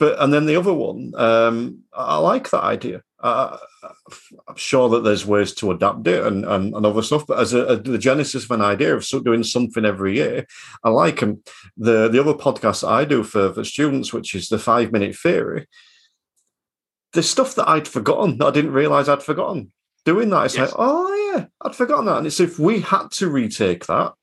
but 0.00 0.20
and 0.20 0.34
then 0.34 0.46
the 0.46 0.56
other 0.56 0.74
one, 0.74 1.12
um, 1.16 1.84
I 1.92 2.16
like 2.16 2.50
that 2.50 2.64
idea. 2.64 3.04
Uh, 3.20 3.56
I'm 4.48 4.56
sure 4.56 4.88
that 4.88 5.04
there's 5.04 5.24
ways 5.24 5.54
to 5.54 5.70
adapt 5.70 6.06
it 6.08 6.26
and, 6.26 6.44
and, 6.44 6.74
and 6.74 6.84
other 6.84 7.02
stuff, 7.02 7.24
but 7.26 7.38
as 7.38 7.52
a, 7.52 7.66
a, 7.66 7.76
the 7.76 7.98
genesis 7.98 8.44
of 8.44 8.50
an 8.50 8.62
idea 8.62 8.96
of 8.96 9.06
doing 9.22 9.44
something 9.44 9.84
every 9.84 10.16
year, 10.16 10.46
I 10.82 10.88
like 10.88 11.20
them. 11.20 11.42
The 11.76 12.08
the 12.08 12.20
other 12.20 12.34
podcast 12.34 12.86
I 12.86 13.04
do 13.04 13.22
for, 13.22 13.52
for 13.52 13.62
students, 13.62 14.12
which 14.12 14.34
is 14.34 14.48
the 14.48 14.58
five 14.58 14.90
minute 14.90 15.14
theory, 15.14 15.68
there's 17.12 17.30
stuff 17.30 17.54
that 17.54 17.68
I'd 17.68 17.88
forgotten 17.88 18.38
that 18.38 18.46
I 18.46 18.50
didn't 18.50 18.72
realize 18.72 19.08
I'd 19.08 19.22
forgotten. 19.22 19.72
Doing 20.04 20.30
that, 20.30 20.46
it's 20.46 20.56
yes. 20.56 20.70
like, 20.70 20.76
oh 20.78 21.32
yeah, 21.34 21.46
I'd 21.62 21.76
forgotten 21.76 22.06
that. 22.06 22.18
And 22.18 22.26
it's 22.26 22.40
if 22.40 22.58
we 22.58 22.80
had 22.80 23.10
to 23.12 23.28
retake 23.28 23.86
that, 23.86 24.14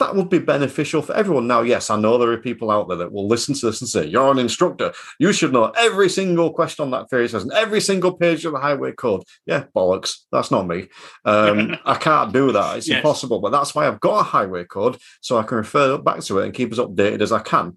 that 0.00 0.16
would 0.16 0.28
be 0.28 0.40
beneficial 0.40 1.02
for 1.02 1.14
everyone. 1.14 1.46
Now, 1.46 1.60
yes, 1.60 1.88
I 1.88 1.98
know 1.98 2.18
there 2.18 2.32
are 2.32 2.36
people 2.36 2.70
out 2.70 2.88
there 2.88 2.96
that 2.98 3.12
will 3.12 3.28
listen 3.28 3.54
to 3.54 3.66
this 3.66 3.80
and 3.80 3.88
say, 3.88 4.06
You're 4.06 4.30
an 4.30 4.38
instructor. 4.38 4.92
You 5.20 5.32
should 5.32 5.52
know 5.52 5.72
every 5.76 6.08
single 6.08 6.52
question 6.52 6.84
on 6.84 6.90
that 6.90 7.08
theory 7.10 7.28
says 7.28 7.42
and 7.42 7.52
every 7.52 7.80
single 7.80 8.12
page 8.12 8.44
of 8.44 8.52
the 8.52 8.58
highway 8.58 8.92
code. 8.92 9.22
Yeah, 9.46 9.64
bollocks. 9.74 10.16
That's 10.32 10.50
not 10.50 10.66
me. 10.66 10.88
Um, 11.24 11.76
I 11.84 11.94
can't 11.94 12.32
do 12.32 12.50
that. 12.52 12.78
It's 12.78 12.88
yes. 12.88 12.98
impossible. 12.98 13.40
But 13.40 13.50
that's 13.50 13.74
why 13.74 13.86
I've 13.86 14.00
got 14.00 14.20
a 14.20 14.24
highway 14.24 14.64
code 14.64 14.98
so 15.20 15.38
I 15.38 15.44
can 15.44 15.58
refer 15.58 15.96
back 15.98 16.20
to 16.22 16.40
it 16.40 16.44
and 16.44 16.54
keep 16.54 16.72
as 16.72 16.78
updated 16.78 17.20
as 17.20 17.30
I 17.30 17.40
can. 17.40 17.76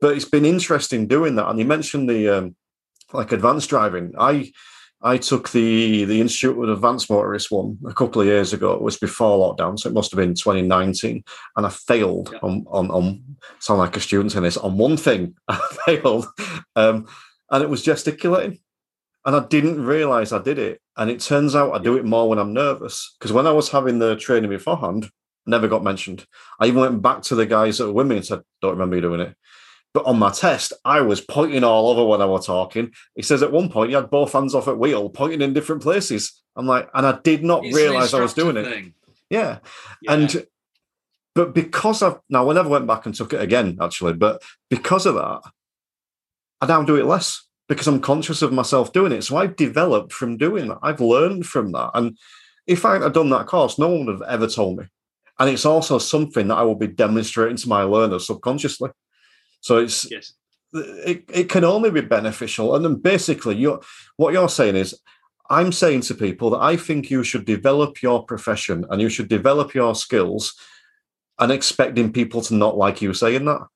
But 0.00 0.16
it's 0.16 0.24
been 0.24 0.44
interesting 0.44 1.06
doing 1.06 1.36
that. 1.36 1.48
And 1.48 1.60
you 1.60 1.64
mentioned 1.64 2.10
the 2.10 2.28
um, 2.28 2.56
like 3.12 3.30
advanced 3.30 3.70
driving. 3.70 4.14
I 4.18 4.50
I 5.04 5.16
took 5.18 5.50
the 5.50 6.04
the 6.04 6.20
Institute 6.20 6.56
of 6.56 6.68
Advanced 6.68 7.10
Motorist 7.10 7.50
one 7.50 7.78
a 7.86 7.94
couple 7.94 8.20
of 8.20 8.26
years 8.26 8.52
ago. 8.52 8.72
It 8.72 8.82
was 8.82 8.96
before 8.96 9.38
lockdown, 9.38 9.78
so 9.78 9.88
it 9.88 9.94
must 9.94 10.12
have 10.12 10.18
been 10.18 10.34
2019. 10.34 11.24
And 11.56 11.66
I 11.66 11.68
failed 11.68 12.30
yeah. 12.32 12.38
on, 12.42 12.64
on 12.68 12.90
on 12.90 13.22
sound 13.58 13.80
like 13.80 13.96
a 13.96 14.00
student 14.00 14.34
in 14.36 14.44
this 14.44 14.56
on 14.56 14.78
one 14.78 14.96
thing. 14.96 15.34
I 15.48 15.60
failed, 15.86 16.26
um, 16.76 17.06
and 17.50 17.62
it 17.62 17.70
was 17.70 17.82
gesticulating, 17.82 18.60
and 19.24 19.34
I 19.34 19.44
didn't 19.46 19.84
realize 19.84 20.32
I 20.32 20.42
did 20.42 20.58
it. 20.58 20.80
And 20.96 21.10
it 21.10 21.20
turns 21.20 21.56
out 21.56 21.74
I 21.74 21.78
do 21.78 21.96
it 21.96 22.04
more 22.04 22.28
when 22.28 22.38
I'm 22.38 22.52
nervous 22.52 23.16
because 23.18 23.32
when 23.32 23.46
I 23.46 23.52
was 23.52 23.70
having 23.70 23.98
the 23.98 24.14
training 24.16 24.50
beforehand, 24.50 25.10
never 25.46 25.66
got 25.66 25.82
mentioned. 25.82 26.26
I 26.60 26.66
even 26.66 26.80
went 26.80 27.02
back 27.02 27.22
to 27.22 27.34
the 27.34 27.46
guys 27.46 27.78
that 27.78 27.86
were 27.86 27.92
with 27.92 28.06
me 28.06 28.16
and 28.16 28.26
said, 28.26 28.42
"Don't 28.60 28.72
remember 28.72 28.96
you 28.96 29.02
doing 29.02 29.20
it." 29.20 29.36
But 29.94 30.06
on 30.06 30.18
my 30.18 30.30
test, 30.30 30.72
I 30.84 31.02
was 31.02 31.20
pointing 31.20 31.64
all 31.64 31.90
over 31.90 32.04
when 32.04 32.22
I 32.22 32.24
was 32.24 32.46
talking. 32.46 32.92
He 33.14 33.22
says 33.22 33.42
at 33.42 33.52
one 33.52 33.68
point 33.68 33.90
you 33.90 33.96
had 33.96 34.10
both 34.10 34.32
hands 34.32 34.54
off 34.54 34.68
at 34.68 34.78
wheel, 34.78 35.10
pointing 35.10 35.42
in 35.42 35.52
different 35.52 35.82
places. 35.82 36.42
I'm 36.56 36.66
like, 36.66 36.88
and 36.94 37.06
I 37.06 37.18
did 37.22 37.44
not 37.44 37.64
it's 37.64 37.76
realize 37.76 38.14
I 38.14 38.20
was 38.20 38.34
doing 38.34 38.54
thing. 38.54 38.86
it. 38.86 39.14
Yeah. 39.28 39.58
yeah. 40.00 40.12
And 40.12 40.46
but 41.34 41.54
because 41.54 42.02
I've 42.02 42.18
now 42.28 42.50
I 42.50 42.54
never 42.54 42.68
went 42.68 42.86
back 42.86 43.06
and 43.06 43.14
took 43.14 43.32
it 43.32 43.40
again, 43.40 43.78
actually, 43.80 44.14
but 44.14 44.42
because 44.70 45.06
of 45.06 45.14
that, 45.14 45.40
I 46.60 46.66
now 46.66 46.82
do 46.82 46.96
it 46.96 47.06
less 47.06 47.44
because 47.68 47.86
I'm 47.86 48.00
conscious 48.00 48.42
of 48.42 48.52
myself 48.52 48.92
doing 48.92 49.12
it. 49.12 49.22
So 49.22 49.36
I've 49.36 49.56
developed 49.56 50.12
from 50.12 50.36
doing 50.36 50.68
that. 50.68 50.78
I've 50.82 51.00
learned 51.00 51.46
from 51.46 51.72
that. 51.72 51.90
And 51.94 52.18
if 52.66 52.84
I 52.84 53.02
had 53.02 53.12
done 53.12 53.30
that 53.30 53.46
course, 53.46 53.78
no 53.78 53.88
one 53.88 54.06
would 54.06 54.20
have 54.20 54.28
ever 54.28 54.46
told 54.46 54.78
me. 54.78 54.84
And 55.38 55.50
it's 55.50 55.64
also 55.64 55.98
something 55.98 56.48
that 56.48 56.56
I 56.56 56.62
will 56.62 56.74
be 56.74 56.86
demonstrating 56.86 57.56
to 57.56 57.68
my 57.68 57.82
learners 57.82 58.26
subconsciously. 58.26 58.90
So 59.62 59.78
it's 59.78 60.10
yes. 60.10 60.34
it, 60.74 61.24
it 61.32 61.48
can 61.48 61.64
only 61.64 61.90
be 61.90 62.02
beneficial. 62.02 62.76
And 62.76 62.84
then 62.84 62.96
basically 62.96 63.56
you 63.56 63.80
what 64.16 64.34
you're 64.34 64.48
saying 64.48 64.76
is 64.76 65.00
I'm 65.48 65.72
saying 65.72 66.02
to 66.02 66.14
people 66.14 66.50
that 66.50 66.60
I 66.60 66.76
think 66.76 67.10
you 67.10 67.24
should 67.24 67.44
develop 67.44 68.02
your 68.02 68.24
profession 68.24 68.84
and 68.90 69.00
you 69.00 69.08
should 69.08 69.28
develop 69.28 69.74
your 69.74 69.94
skills 69.94 70.54
and 71.38 71.50
expecting 71.50 72.12
people 72.12 72.42
to 72.42 72.54
not 72.54 72.76
like 72.76 73.02
you 73.02 73.14
saying 73.14 73.44
that. 73.46 73.66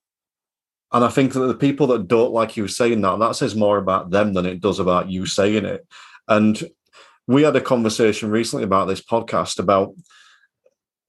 And 0.91 1.03
I 1.03 1.09
think 1.09 1.33
that 1.33 1.39
the 1.41 1.53
people 1.53 1.87
that 1.87 2.07
don't 2.07 2.31
like 2.31 2.55
you 2.55 2.67
saying 2.67 3.01
that, 3.01 3.19
that 3.19 3.35
says 3.35 3.55
more 3.55 3.77
about 3.77 4.09
them 4.09 4.33
than 4.33 4.45
it 4.45 4.61
does 4.61 4.79
about 4.79 5.09
you 5.09 5.25
saying 5.25 5.65
it. 5.65 5.85
And 6.27 6.69
we 7.27 7.43
had 7.43 7.55
a 7.55 7.61
conversation 7.61 8.31
recently 8.31 8.63
about 8.63 8.87
this 8.87 9.01
podcast 9.01 9.59
about, 9.59 9.93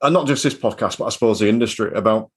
and 0.02 0.12
not 0.12 0.26
just 0.26 0.42
this 0.42 0.54
podcast, 0.54 0.98
but 0.98 1.06
I 1.06 1.10
suppose 1.10 1.38
the 1.38 1.48
industry 1.48 1.92
about 1.94 2.30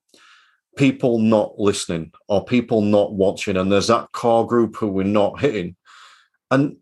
people 0.77 1.19
not 1.19 1.59
listening 1.59 2.11
or 2.27 2.45
people 2.45 2.81
not 2.81 3.13
watching, 3.13 3.57
and 3.57 3.71
there's 3.71 3.87
that 3.87 4.11
core 4.11 4.47
group 4.47 4.75
who 4.75 4.87
we're 4.87 5.03
not 5.03 5.39
hitting, 5.39 5.75
and 6.49 6.77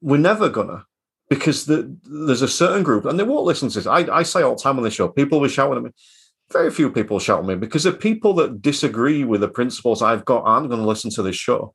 we're 0.00 0.18
never 0.18 0.48
gonna 0.48 0.84
because 1.30 1.64
the, 1.64 1.96
there's 2.02 2.42
a 2.42 2.48
certain 2.48 2.82
group 2.82 3.06
and 3.06 3.18
they 3.18 3.24
won't 3.24 3.46
listen 3.46 3.68
to 3.70 3.78
this. 3.78 3.86
I, 3.86 4.00
I 4.12 4.24
say 4.24 4.42
all 4.42 4.56
the 4.56 4.62
time 4.62 4.76
on 4.76 4.82
the 4.82 4.90
show, 4.90 5.08
people 5.08 5.40
will 5.40 5.48
shouting 5.48 5.78
at 5.78 5.84
me. 5.84 5.90
Very 6.52 6.72
few 6.72 6.90
people 6.90 7.20
shout 7.20 7.38
at 7.38 7.46
me 7.46 7.54
because 7.54 7.84
the 7.84 7.92
people 7.92 8.34
that 8.34 8.60
disagree 8.60 9.24
with 9.24 9.40
the 9.40 9.48
principles 9.48 10.02
I've 10.02 10.24
got 10.24 10.42
aren't 10.42 10.68
going 10.68 10.80
to 10.80 10.86
listen 10.86 11.10
to 11.12 11.22
this 11.22 11.36
show. 11.36 11.74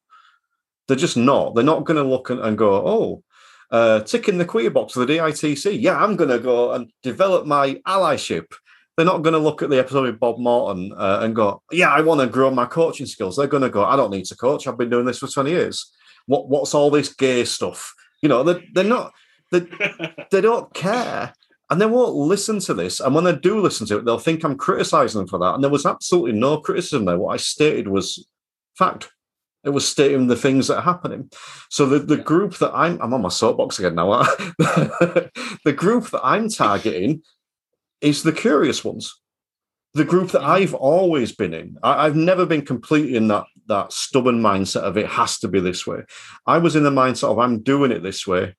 They're 0.88 0.98
just 0.98 1.16
not. 1.16 1.56
They're 1.56 1.64
not 1.64 1.86
going 1.86 1.96
to 1.96 2.08
look 2.08 2.30
and, 2.30 2.42
and 2.42 2.58
go, 2.58 2.74
oh, 2.86 3.24
uh, 3.72 4.02
ticking 4.02 4.38
the 4.38 4.46
queer 4.46 4.70
box 4.70 4.94
for 4.94 5.06
the 5.06 5.14
DITC. 5.14 5.82
Yeah, 5.82 5.98
I'm 5.98 6.18
going 6.18 6.30
to 6.30 6.40
go 6.40 6.74
and 6.74 6.92
develop 7.02 7.46
my 7.46 7.76
allyship 7.88 8.48
they're 8.96 9.06
not 9.06 9.24
going 9.24 9.34
to 9.34 9.40
look 9.40 9.62
at 9.62 9.70
the 9.70 9.80
episode 9.80 10.04
with 10.04 10.20
Bob 10.20 10.38
Morton 10.40 10.94
uh, 10.98 11.20
and 11.22 11.36
go, 11.36 11.62
"Yeah, 11.72 11.90
I 11.90 12.02
want 12.02 12.22
to 12.22 12.28
grow 12.28 12.50
my 12.50 12.66
coaching 12.66 13.06
skills." 13.06 13.36
They're 13.36 13.48
going 13.48 13.64
to 13.64 13.70
go, 13.70 13.84
"I 13.84 13.96
don't 13.96 14.12
need 14.12 14.26
to 14.26 14.36
coach. 14.36 14.68
I've 14.68 14.78
been 14.78 14.90
doing 14.90 15.06
this 15.06 15.20
for 15.20 15.28
twenty 15.28 15.52
years. 15.52 15.92
What 16.28 16.48
what's 16.48 16.74
all 16.74 16.90
this 16.90 17.14
gay 17.14 17.44
stuff?" 17.46 17.94
You 18.22 18.30
know, 18.30 18.44
they're, 18.44 18.62
they're 18.74 18.84
not. 18.84 19.14
They, 19.52 19.68
they 20.32 20.42
don't 20.42 20.74
care, 20.74 21.34
and 21.70 21.82
they 21.82 21.86
won't 21.86 22.16
listen 22.16 22.60
to 22.62 22.74
this. 22.74 23.00
And 23.00 23.14
when 23.14 23.26
they 23.26 23.36
do 23.36 23.60
listen 23.60 23.86
to 23.88 23.98
it, 23.98 24.06
they'll 24.06 24.18
think 24.18 24.44
I'm 24.44 24.58
criticizing 24.58 25.20
them 25.20 25.28
for 25.28 25.40
that. 25.40 25.56
And 25.56 25.64
there 25.64 25.72
was 25.72 25.86
absolutely 25.86 26.34
no 26.34 26.60
criticism 26.60 27.06
there. 27.06 27.20
What 27.20 27.34
I 27.34 27.38
stated 27.38 27.88
was 27.88 28.26
fact. 28.78 29.10
It 29.66 29.74
was 29.74 29.88
stating 29.88 30.28
the 30.28 30.36
things 30.36 30.68
that 30.68 30.78
are 30.78 30.84
happening. 30.84 31.32
So 31.72 31.88
the, 31.88 31.98
the 31.98 32.18
group 32.18 32.60
that 32.60 32.72
I'm 32.74 33.02
I'm 33.02 33.14
on 33.16 33.24
my 33.24 33.30
soapbox 33.30 33.80
again 33.80 33.96
now. 33.96 34.22
the 34.60 35.74
group 35.76 36.12
that 36.12 36.22
I'm 36.24 36.50
targeting 36.50 37.24
is 38.02 38.24
the 38.24 38.32
curious 38.32 38.84
ones. 38.84 39.14
The 39.94 40.06
group 40.06 40.32
that 40.32 40.44
I've 40.44 40.74
always 40.74 41.32
been 41.32 41.54
in. 41.54 41.78
I, 41.82 42.04
have 42.04 42.16
never 42.16 42.46
been 42.46 42.66
completely 42.66 43.16
in 43.16 43.30
that 43.30 43.46
that 43.68 43.94
stubborn 43.94 44.42
mindset 44.42 44.82
of 44.82 44.98
it 44.98 45.08
has 45.08 45.40
to 45.40 45.48
be 45.48 45.60
this 45.60 45.88
way. 45.88 46.04
I 46.46 46.58
was 46.58 46.76
in 46.76 46.84
the 46.84 46.92
mindset 46.92 47.32
of 47.32 47.40
I'm 47.40 47.64
doing 47.64 47.92
it 47.92 48.04
this 48.04 48.28
way 48.28 48.56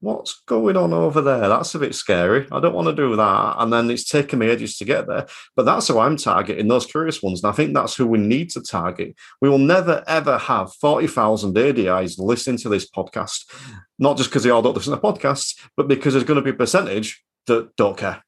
what's 0.00 0.42
going 0.46 0.76
on 0.76 0.92
over 0.92 1.20
there? 1.20 1.48
That's 1.48 1.74
a 1.74 1.78
bit 1.78 1.94
scary. 1.94 2.46
I 2.52 2.60
don't 2.60 2.74
want 2.74 2.88
to 2.88 2.94
do 2.94 3.16
that. 3.16 3.56
And 3.58 3.72
then 3.72 3.90
it's 3.90 4.04
taken 4.04 4.38
me 4.38 4.48
ages 4.48 4.76
to 4.78 4.84
get 4.84 5.06
there. 5.06 5.26
But 5.56 5.64
that's 5.64 5.88
who 5.88 5.98
I'm 5.98 6.16
targeting, 6.16 6.68
those 6.68 6.86
curious 6.86 7.22
ones. 7.22 7.42
And 7.42 7.50
I 7.50 7.54
think 7.54 7.74
that's 7.74 7.96
who 7.96 8.06
we 8.06 8.18
need 8.18 8.50
to 8.50 8.60
target. 8.60 9.16
We 9.40 9.48
will 9.48 9.58
never, 9.58 10.04
ever 10.06 10.38
have 10.38 10.74
40,000 10.74 11.54
ADIs 11.54 12.18
listening 12.18 12.58
to 12.58 12.68
this 12.68 12.88
podcast, 12.88 13.44
not 13.98 14.16
just 14.16 14.30
because 14.30 14.44
they 14.44 14.50
all 14.50 14.62
don't 14.62 14.76
listen 14.76 14.92
to 14.92 15.00
podcasts, 15.00 15.58
but 15.76 15.88
because 15.88 16.14
there's 16.14 16.24
going 16.24 16.36
to 16.36 16.42
be 16.42 16.50
a 16.50 16.54
percentage 16.54 17.24
that 17.46 17.74
don't 17.76 17.96
care. 17.96 18.22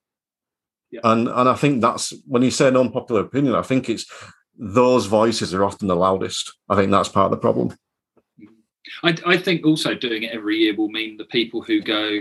Yeah. 0.90 1.00
And 1.04 1.28
and 1.28 1.48
I 1.48 1.54
think 1.54 1.80
that's 1.80 2.12
when 2.26 2.42
you 2.42 2.50
say 2.50 2.68
an 2.68 2.76
unpopular 2.76 3.22
opinion, 3.22 3.54
I 3.54 3.62
think 3.62 3.88
it's 3.88 4.06
those 4.58 5.06
voices 5.06 5.54
are 5.54 5.64
often 5.64 5.88
the 5.88 5.96
loudest. 5.96 6.52
I 6.68 6.76
think 6.76 6.90
that's 6.90 7.08
part 7.08 7.26
of 7.26 7.30
the 7.30 7.36
problem. 7.38 7.70
Mm-hmm. 8.40 9.06
I, 9.06 9.34
I 9.34 9.36
think 9.38 9.64
also 9.64 9.94
doing 9.94 10.24
it 10.24 10.32
every 10.32 10.58
year 10.58 10.74
will 10.74 10.90
mean 10.90 11.16
the 11.16 11.24
people 11.24 11.62
who 11.62 11.80
go, 11.80 12.18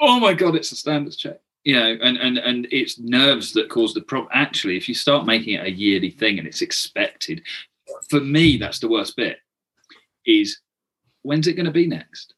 oh 0.00 0.20
my 0.20 0.32
god, 0.34 0.56
it's 0.56 0.72
a 0.72 0.76
standards 0.76 1.16
check, 1.16 1.38
you 1.64 1.74
know, 1.74 1.96
and 2.02 2.16
and 2.16 2.38
and 2.38 2.66
it's 2.70 2.98
nerves 2.98 3.52
that 3.52 3.68
cause 3.68 3.94
the 3.94 4.00
problem. 4.00 4.30
Actually, 4.32 4.76
if 4.76 4.88
you 4.88 4.94
start 4.94 5.26
making 5.26 5.54
it 5.54 5.66
a 5.66 5.70
yearly 5.70 6.10
thing 6.10 6.38
and 6.38 6.48
it's 6.48 6.62
expected, 6.62 7.42
for 8.08 8.20
me, 8.20 8.56
that's 8.56 8.78
the 8.78 8.88
worst 8.88 9.16
bit. 9.16 9.38
Is 10.24 10.60
when's 11.22 11.46
it 11.46 11.54
going 11.54 11.66
to 11.66 11.72
be 11.72 11.86
next? 11.86 12.34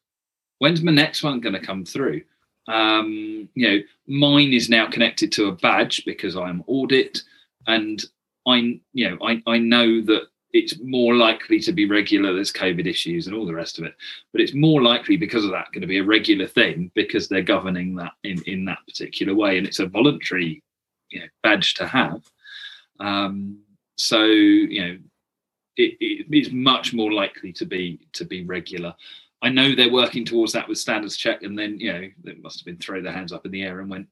When's 0.59 0.81
my 0.81 0.91
next 0.91 1.23
one 1.23 1.39
going 1.39 1.53
to 1.53 1.65
come 1.65 1.85
through? 1.85 2.23
Um, 2.69 3.49
you 3.55 3.67
know, 3.67 3.79
mine 4.07 4.53
is 4.53 4.69
now 4.69 4.87
connected 4.87 5.31
to 5.33 5.47
a 5.47 5.51
badge 5.51 6.05
because 6.05 6.35
I'm 6.35 6.63
audit, 6.67 7.21
and 7.67 8.03
I, 8.47 8.79
you 8.93 9.09
know, 9.09 9.17
I 9.25 9.41
I 9.47 9.57
know 9.57 10.01
that 10.01 10.27
it's 10.53 10.79
more 10.79 11.15
likely 11.15 11.59
to 11.59 11.71
be 11.71 11.85
regular. 11.85 12.33
There's 12.33 12.53
COVID 12.53 12.87
issues 12.87 13.27
and 13.27 13.35
all 13.35 13.45
the 13.45 13.53
rest 13.53 13.79
of 13.79 13.85
it, 13.85 13.95
but 14.31 14.41
it's 14.41 14.53
more 14.53 14.81
likely 14.81 15.17
because 15.17 15.45
of 15.45 15.51
that 15.51 15.71
going 15.71 15.81
to 15.81 15.87
be 15.87 15.99
a 15.99 16.03
regular 16.03 16.47
thing 16.47 16.91
because 16.95 17.27
they're 17.27 17.41
governing 17.41 17.95
that 17.95 18.13
in 18.23 18.41
in 18.43 18.65
that 18.65 18.79
particular 18.87 19.33
way, 19.33 19.57
and 19.57 19.65
it's 19.65 19.79
a 19.79 19.87
voluntary 19.87 20.61
you 21.09 21.21
know, 21.21 21.27
badge 21.43 21.73
to 21.75 21.87
have. 21.87 22.21
Um, 22.99 23.59
so 23.97 24.23
you 24.23 24.81
know, 24.81 24.97
it, 25.77 25.97
it 25.99 26.37
is 26.37 26.51
much 26.51 26.93
more 26.93 27.11
likely 27.11 27.51
to 27.53 27.65
be 27.65 27.99
to 28.13 28.25
be 28.25 28.43
regular. 28.43 28.93
I 29.41 29.49
know 29.49 29.73
they're 29.73 29.91
working 29.91 30.25
towards 30.25 30.53
that 30.53 30.67
with 30.67 30.77
standards 30.77 31.17
check, 31.17 31.43
and 31.43 31.57
then 31.57 31.79
you 31.79 31.93
know 31.93 32.07
they 32.23 32.35
must 32.35 32.59
have 32.59 32.65
been 32.65 32.77
throw 32.77 33.01
their 33.01 33.13
hands 33.13 33.31
up 33.31 33.45
in 33.45 33.51
the 33.51 33.63
air 33.63 33.79
and 33.79 33.89
went, 33.89 34.07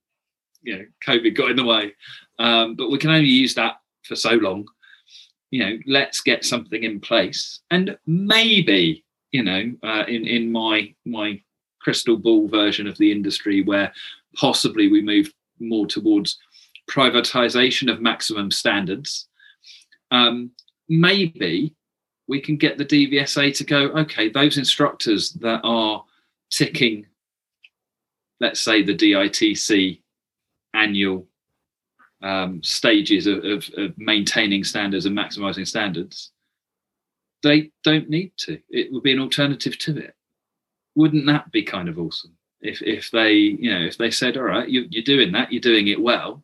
you 0.62 0.78
know, 0.78 0.86
COVID 1.06 1.36
got 1.36 1.52
in 1.52 1.58
the 1.58 1.66
way. 1.66 1.94
Um, 2.40 2.76
but 2.76 2.90
we 2.90 2.98
can 2.98 3.12
only 3.12 3.30
use 3.30 3.56
that 3.56 3.76
for 4.04 4.16
so 4.16 4.32
long 4.32 4.68
you 5.52 5.64
know, 5.64 5.78
let's 5.86 6.22
get 6.22 6.44
something 6.44 6.84
in 6.84 7.00
place, 7.00 7.62
and 7.72 7.98
maybe, 8.06 9.06
you 9.32 9.44
know, 9.44 9.72
uh, 9.84 10.04
in 10.08 10.28
in 10.28 10.52
my 10.52 10.94
my 11.06 11.42
crystal 11.80 12.18
ball 12.18 12.48
version 12.48 12.88
of 12.88 12.98
the 12.98 13.12
industry, 13.12 13.64
where 13.64 13.94
possibly 14.36 14.90
we 14.90 15.02
move 15.02 15.34
more 15.60 15.88
towards 15.88 16.38
privatization 16.90 17.92
of 17.92 18.02
maximum 18.02 18.52
standards, 18.52 19.28
um, 20.12 20.52
maybe 20.90 21.74
we 22.28 22.42
can 22.42 22.58
get 22.58 22.78
the 22.78 22.86
DVSA 22.86 23.56
to 23.58 23.64
go, 23.64 23.88
okay, 23.90 24.30
those 24.30 24.58
instructors 24.58 25.32
that 25.34 25.62
are 25.64 26.04
ticking, 26.50 27.06
let's 28.40 28.60
say 28.60 28.84
the 28.84 28.96
DITC 28.96 30.00
annual 30.74 31.26
um, 32.22 32.62
stages 32.64 33.28
of, 33.28 33.44
of, 33.46 33.70
of, 33.78 33.98
maintaining 33.98 34.64
standards 34.64 35.06
and 35.06 35.18
maximizing 35.18 35.68
standards, 35.68 36.32
they 37.44 37.72
don't 37.84 38.10
need 38.10 38.32
to. 38.38 38.60
It 38.70 38.92
would 38.92 39.04
be 39.04 39.14
an 39.14 39.20
alternative 39.20 39.78
to 39.80 39.98
it. 39.98 40.16
Wouldn't 40.96 41.28
that 41.28 41.52
be 41.52 41.62
kind 41.62 41.88
of 41.88 42.00
awesome? 42.00 42.36
If 42.60 42.82
if 42.82 43.12
they 43.12 43.34
you 43.34 43.72
know 43.72 43.86
if 43.86 44.00
they 44.00 44.10
said, 44.10 44.36
all 44.36 44.44
right, 44.44 44.68
you, 44.68 44.88
you're 44.90 45.04
doing 45.04 45.32
that, 45.34 45.52
you're 45.52 45.62
doing 45.62 45.88
it 45.90 46.02
well, 46.02 46.42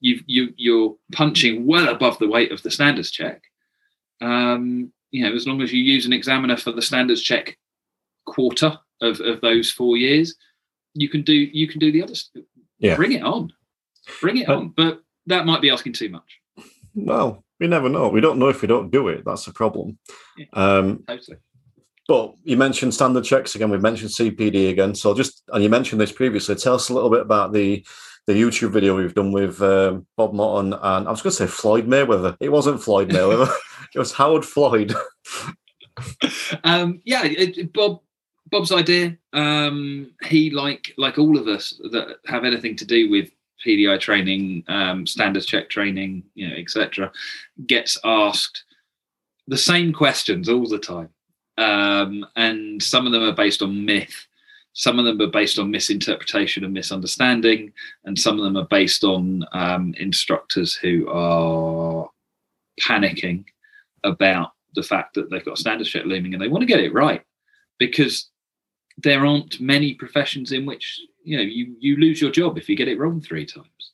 you 0.00 0.20
you 0.26 0.52
you're 0.56 0.96
punching 1.12 1.66
well 1.66 1.88
above 1.88 2.18
the 2.18 2.28
weight 2.28 2.50
of 2.50 2.62
the 2.62 2.70
standards 2.70 3.12
check. 3.12 3.49
Um, 4.20 4.92
you 5.10 5.24
know, 5.24 5.34
as 5.34 5.46
long 5.46 5.60
as 5.62 5.72
you 5.72 5.82
use 5.82 6.06
an 6.06 6.12
examiner 6.12 6.56
for 6.56 6.72
the 6.72 6.82
standards 6.82 7.22
check 7.22 7.56
quarter 8.26 8.78
of, 9.00 9.20
of 9.20 9.40
those 9.40 9.70
four 9.70 9.96
years, 9.96 10.34
you 10.94 11.08
can 11.08 11.22
do 11.22 11.34
you 11.34 11.68
can 11.68 11.78
do 11.78 11.92
the 11.92 12.02
others. 12.02 12.30
Yeah. 12.78 12.96
Bring 12.96 13.12
it 13.12 13.22
on. 13.22 13.52
Bring 14.20 14.38
it 14.38 14.48
on. 14.48 14.70
But 14.70 15.02
that 15.26 15.46
might 15.46 15.62
be 15.62 15.70
asking 15.70 15.94
too 15.94 16.08
much. 16.08 16.40
Well, 16.94 17.44
we 17.58 17.66
never 17.66 17.88
know. 17.88 18.08
We 18.08 18.20
don't 18.20 18.38
know 18.38 18.48
if 18.48 18.62
we 18.62 18.68
don't 18.68 18.90
do 18.90 19.08
it. 19.08 19.24
That's 19.24 19.44
the 19.44 19.52
problem. 19.52 19.98
Yeah, 20.36 20.46
um, 20.54 21.04
totally. 21.06 21.38
But 22.08 22.34
you 22.42 22.56
mentioned 22.56 22.92
standard 22.92 23.22
checks 23.24 23.54
again. 23.54 23.70
We've 23.70 23.80
mentioned 23.80 24.10
CPD 24.10 24.70
again. 24.70 24.94
So 24.94 25.14
just 25.14 25.42
and 25.52 25.62
you 25.62 25.68
mentioned 25.68 26.00
this 26.00 26.10
previously. 26.10 26.56
Tell 26.56 26.74
us 26.74 26.88
a 26.88 26.94
little 26.94 27.10
bit 27.10 27.20
about 27.20 27.52
the 27.52 27.84
the 28.32 28.40
YouTube 28.40 28.70
video 28.70 28.96
we've 28.96 29.14
done 29.14 29.32
with 29.32 29.60
um, 29.60 30.06
Bob 30.16 30.32
Morton 30.32 30.72
and 30.72 31.08
I 31.08 31.10
was 31.10 31.20
going 31.20 31.32
to 31.32 31.36
say 31.36 31.46
Floyd 31.46 31.88
Mayweather. 31.88 32.36
It 32.38 32.50
wasn't 32.50 32.80
Floyd 32.80 33.08
Mayweather. 33.10 33.52
it 33.94 33.98
was 33.98 34.12
Howard 34.12 34.44
Floyd. 34.44 34.94
um, 36.64 37.00
yeah, 37.04 37.22
it, 37.24 37.72
Bob 37.72 38.00
Bob's 38.50 38.70
idea. 38.70 39.16
Um, 39.32 40.12
he 40.22 40.50
like 40.50 40.94
like 40.96 41.18
all 41.18 41.36
of 41.36 41.48
us 41.48 41.80
that 41.90 42.18
have 42.26 42.44
anything 42.44 42.76
to 42.76 42.84
do 42.84 43.10
with 43.10 43.30
PDI 43.66 43.98
training, 43.98 44.64
um, 44.68 45.06
standards 45.06 45.46
check 45.46 45.68
training, 45.68 46.22
you 46.34 46.48
know, 46.48 46.54
etc., 46.54 47.12
gets 47.66 47.98
asked 48.04 48.64
the 49.48 49.58
same 49.58 49.92
questions 49.92 50.48
all 50.48 50.66
the 50.66 50.78
time, 50.78 51.10
um, 51.58 52.24
and 52.36 52.82
some 52.82 53.06
of 53.06 53.12
them 53.12 53.22
are 53.22 53.34
based 53.34 53.60
on 53.60 53.84
myth, 53.84 54.26
some 54.72 54.98
of 54.98 55.04
them 55.04 55.20
are 55.20 55.30
based 55.30 55.58
on 55.58 55.70
misinterpretation 55.70 56.64
and 56.64 56.72
misunderstanding, 56.72 57.72
and 58.04 58.18
some 58.18 58.38
of 58.38 58.44
them 58.44 58.56
are 58.56 58.68
based 58.68 59.04
on 59.04 59.44
um, 59.52 59.94
instructors 59.98 60.74
who 60.74 61.08
are 61.08 62.08
panicking 62.80 63.44
about 64.04 64.52
the 64.74 64.82
fact 64.82 65.14
that 65.14 65.30
they've 65.30 65.44
got 65.44 65.58
standards 65.58 65.90
check 65.90 66.04
looming 66.04 66.32
and 66.32 66.42
they 66.42 66.48
want 66.48 66.62
to 66.62 66.66
get 66.66 66.80
it 66.80 66.94
right 66.94 67.22
because 67.78 68.30
there 68.98 69.26
aren't 69.26 69.60
many 69.60 69.94
professions 69.94 70.52
in 70.52 70.64
which 70.64 71.00
you 71.24 71.36
know 71.36 71.42
you 71.42 71.74
you 71.80 71.96
lose 71.96 72.20
your 72.20 72.30
job 72.30 72.56
if 72.56 72.68
you 72.68 72.76
get 72.76 72.88
it 72.88 72.98
wrong 72.98 73.20
three 73.20 73.44
times. 73.44 73.92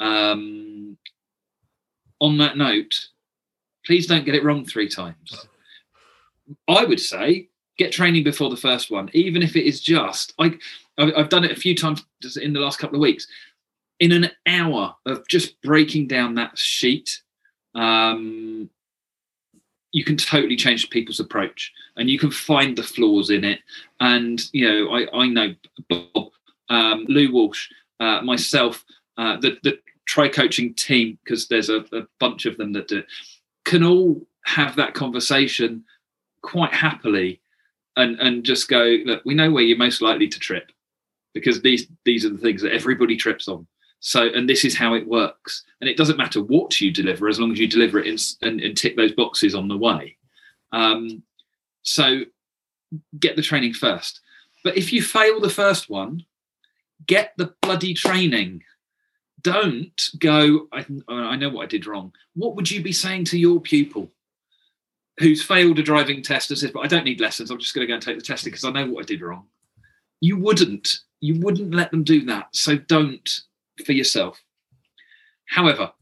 Um, 0.00 0.96
on 2.20 2.38
that 2.38 2.56
note, 2.56 3.08
please 3.84 4.06
don't 4.06 4.24
get 4.24 4.34
it 4.34 4.44
wrong 4.44 4.64
three 4.64 4.88
times. 4.88 5.46
I 6.68 6.84
would 6.84 7.00
say 7.00 7.48
get 7.78 7.92
training 7.92 8.24
before 8.24 8.50
the 8.50 8.56
first 8.56 8.90
one, 8.90 9.10
even 9.12 9.42
if 9.42 9.56
it 9.56 9.66
is 9.66 9.80
just 9.80 10.34
I. 10.38 10.56
I've 10.96 11.28
done 11.28 11.42
it 11.42 11.50
a 11.50 11.56
few 11.56 11.74
times 11.74 12.04
in 12.40 12.52
the 12.52 12.60
last 12.60 12.78
couple 12.78 12.94
of 12.94 13.00
weeks. 13.00 13.26
In 13.98 14.12
an 14.12 14.30
hour 14.46 14.94
of 15.06 15.26
just 15.26 15.60
breaking 15.62 16.06
down 16.06 16.36
that 16.36 16.56
sheet, 16.56 17.20
um, 17.74 18.70
you 19.90 20.04
can 20.04 20.16
totally 20.16 20.54
change 20.54 20.90
people's 20.90 21.18
approach, 21.18 21.72
and 21.96 22.08
you 22.08 22.18
can 22.18 22.30
find 22.30 22.76
the 22.76 22.82
flaws 22.82 23.30
in 23.30 23.42
it. 23.42 23.60
And 24.00 24.40
you 24.52 24.68
know, 24.68 24.94
I 24.94 25.22
I 25.22 25.26
know 25.28 25.54
Bob 25.88 26.30
um, 26.68 27.06
Lou 27.08 27.32
Walsh, 27.32 27.68
uh, 28.00 28.20
myself, 28.22 28.84
uh, 29.18 29.36
the 29.38 29.58
the 29.62 29.78
tri 30.06 30.28
coaching 30.28 30.74
team, 30.74 31.18
because 31.24 31.48
there's 31.48 31.70
a, 31.70 31.84
a, 31.92 32.06
bunch 32.20 32.44
of 32.46 32.56
them 32.58 32.72
that 32.74 32.88
do, 32.88 33.02
can 33.64 33.82
all 33.82 34.20
have 34.44 34.76
that 34.76 34.94
conversation 34.94 35.82
quite 36.42 36.72
happily, 36.72 37.40
and 37.96 38.18
and 38.20 38.44
just 38.44 38.68
go, 38.68 38.98
look, 39.04 39.22
we 39.24 39.34
know 39.34 39.50
where 39.50 39.62
you're 39.62 39.78
most 39.78 40.02
likely 40.02 40.28
to 40.28 40.38
trip, 40.38 40.72
because 41.32 41.62
these 41.62 41.86
these 42.04 42.24
are 42.24 42.30
the 42.30 42.38
things 42.38 42.62
that 42.62 42.72
everybody 42.72 43.16
trips 43.16 43.48
on. 43.48 43.66
So, 44.00 44.28
and 44.34 44.48
this 44.48 44.64
is 44.64 44.76
how 44.76 44.92
it 44.94 45.08
works. 45.08 45.64
And 45.80 45.88
it 45.88 45.96
doesn't 45.96 46.18
matter 46.18 46.42
what 46.42 46.78
you 46.78 46.90
deliver 46.90 47.26
as 47.26 47.40
long 47.40 47.52
as 47.52 47.58
you 47.58 47.66
deliver 47.66 47.98
it 47.98 48.06
in, 48.06 48.18
and, 48.42 48.60
and 48.60 48.76
tick 48.76 48.96
those 48.96 49.12
boxes 49.12 49.54
on 49.54 49.68
the 49.68 49.78
way. 49.78 50.18
Um, 50.72 51.22
so, 51.82 52.22
get 53.18 53.36
the 53.36 53.42
training 53.42 53.72
first. 53.72 54.20
But 54.62 54.76
if 54.76 54.92
you 54.92 55.02
fail 55.02 55.40
the 55.40 55.48
first 55.48 55.88
one, 55.88 56.24
get 57.06 57.32
the 57.36 57.54
bloody 57.62 57.94
training. 57.94 58.62
Don't 59.40 60.00
go, 60.18 60.68
I, 60.72 60.86
I 61.06 61.36
know 61.36 61.50
what 61.50 61.64
I 61.64 61.66
did 61.66 61.86
wrong. 61.86 62.12
What 62.34 62.56
would 62.56 62.70
you 62.70 62.82
be 62.82 62.92
saying 62.92 63.26
to 63.26 63.38
your 63.38 63.60
pupil 63.60 64.10
who's 65.18 65.42
failed 65.42 65.78
a 65.78 65.82
driving 65.82 66.22
test 66.22 66.50
and 66.50 66.58
says, 66.58 66.70
but 66.72 66.80
I 66.84 66.88
don't 66.88 67.04
need 67.04 67.20
lessons, 67.20 67.50
I'm 67.50 67.58
just 67.58 67.74
going 67.74 67.86
to 67.86 67.88
go 67.88 67.94
and 67.94 68.02
take 68.02 68.16
the 68.18 68.24
test 68.24 68.44
because 68.44 68.64
I 68.64 68.70
know 68.70 68.86
what 68.86 69.04
I 69.04 69.06
did 69.06 69.22
wrong? 69.22 69.46
You 70.20 70.36
wouldn't. 70.38 70.98
You 71.20 71.40
wouldn't 71.40 71.74
let 71.74 71.90
them 71.90 72.02
do 72.04 72.24
that. 72.26 72.48
So 72.52 72.76
don't 72.76 73.28
for 73.84 73.92
yourself. 73.92 74.42
However, 75.48 75.92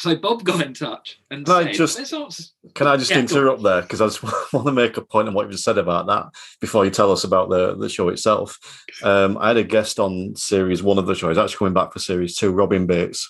So 0.00 0.14
Bob 0.14 0.44
got 0.44 0.64
in 0.64 0.74
touch 0.74 1.18
and 1.30 1.44
Can 1.44 1.54
I 1.54 1.72
just- 1.72 1.98
"Let's 1.98 2.52
Can 2.74 2.86
I 2.86 2.96
just 2.96 3.10
Yeah, 3.10 3.18
interrupt 3.18 3.62
there 3.64 3.82
because 3.82 4.00
I 4.00 4.06
just 4.06 4.22
want 4.52 4.66
to 4.66 4.72
make 4.72 4.96
a 4.96 5.00
point 5.02 5.26
on 5.26 5.34
what 5.34 5.46
you 5.46 5.52
just 5.52 5.64
said 5.64 5.76
about 5.76 6.06
that 6.06 6.26
before 6.60 6.84
you 6.84 6.90
tell 6.92 7.10
us 7.10 7.24
about 7.24 7.50
the 7.50 7.74
the 7.74 7.88
show 7.88 8.08
itself. 8.08 8.58
Um, 9.02 9.36
I 9.38 9.48
had 9.48 9.56
a 9.56 9.64
guest 9.64 9.98
on 9.98 10.36
series 10.36 10.84
one 10.84 10.98
of 10.98 11.06
the 11.06 11.16
show. 11.16 11.28
He's 11.28 11.38
actually 11.38 11.56
coming 11.58 11.74
back 11.74 11.92
for 11.92 11.98
series 11.98 12.36
two, 12.36 12.52
Robin 12.52 12.86
Bates, 12.86 13.28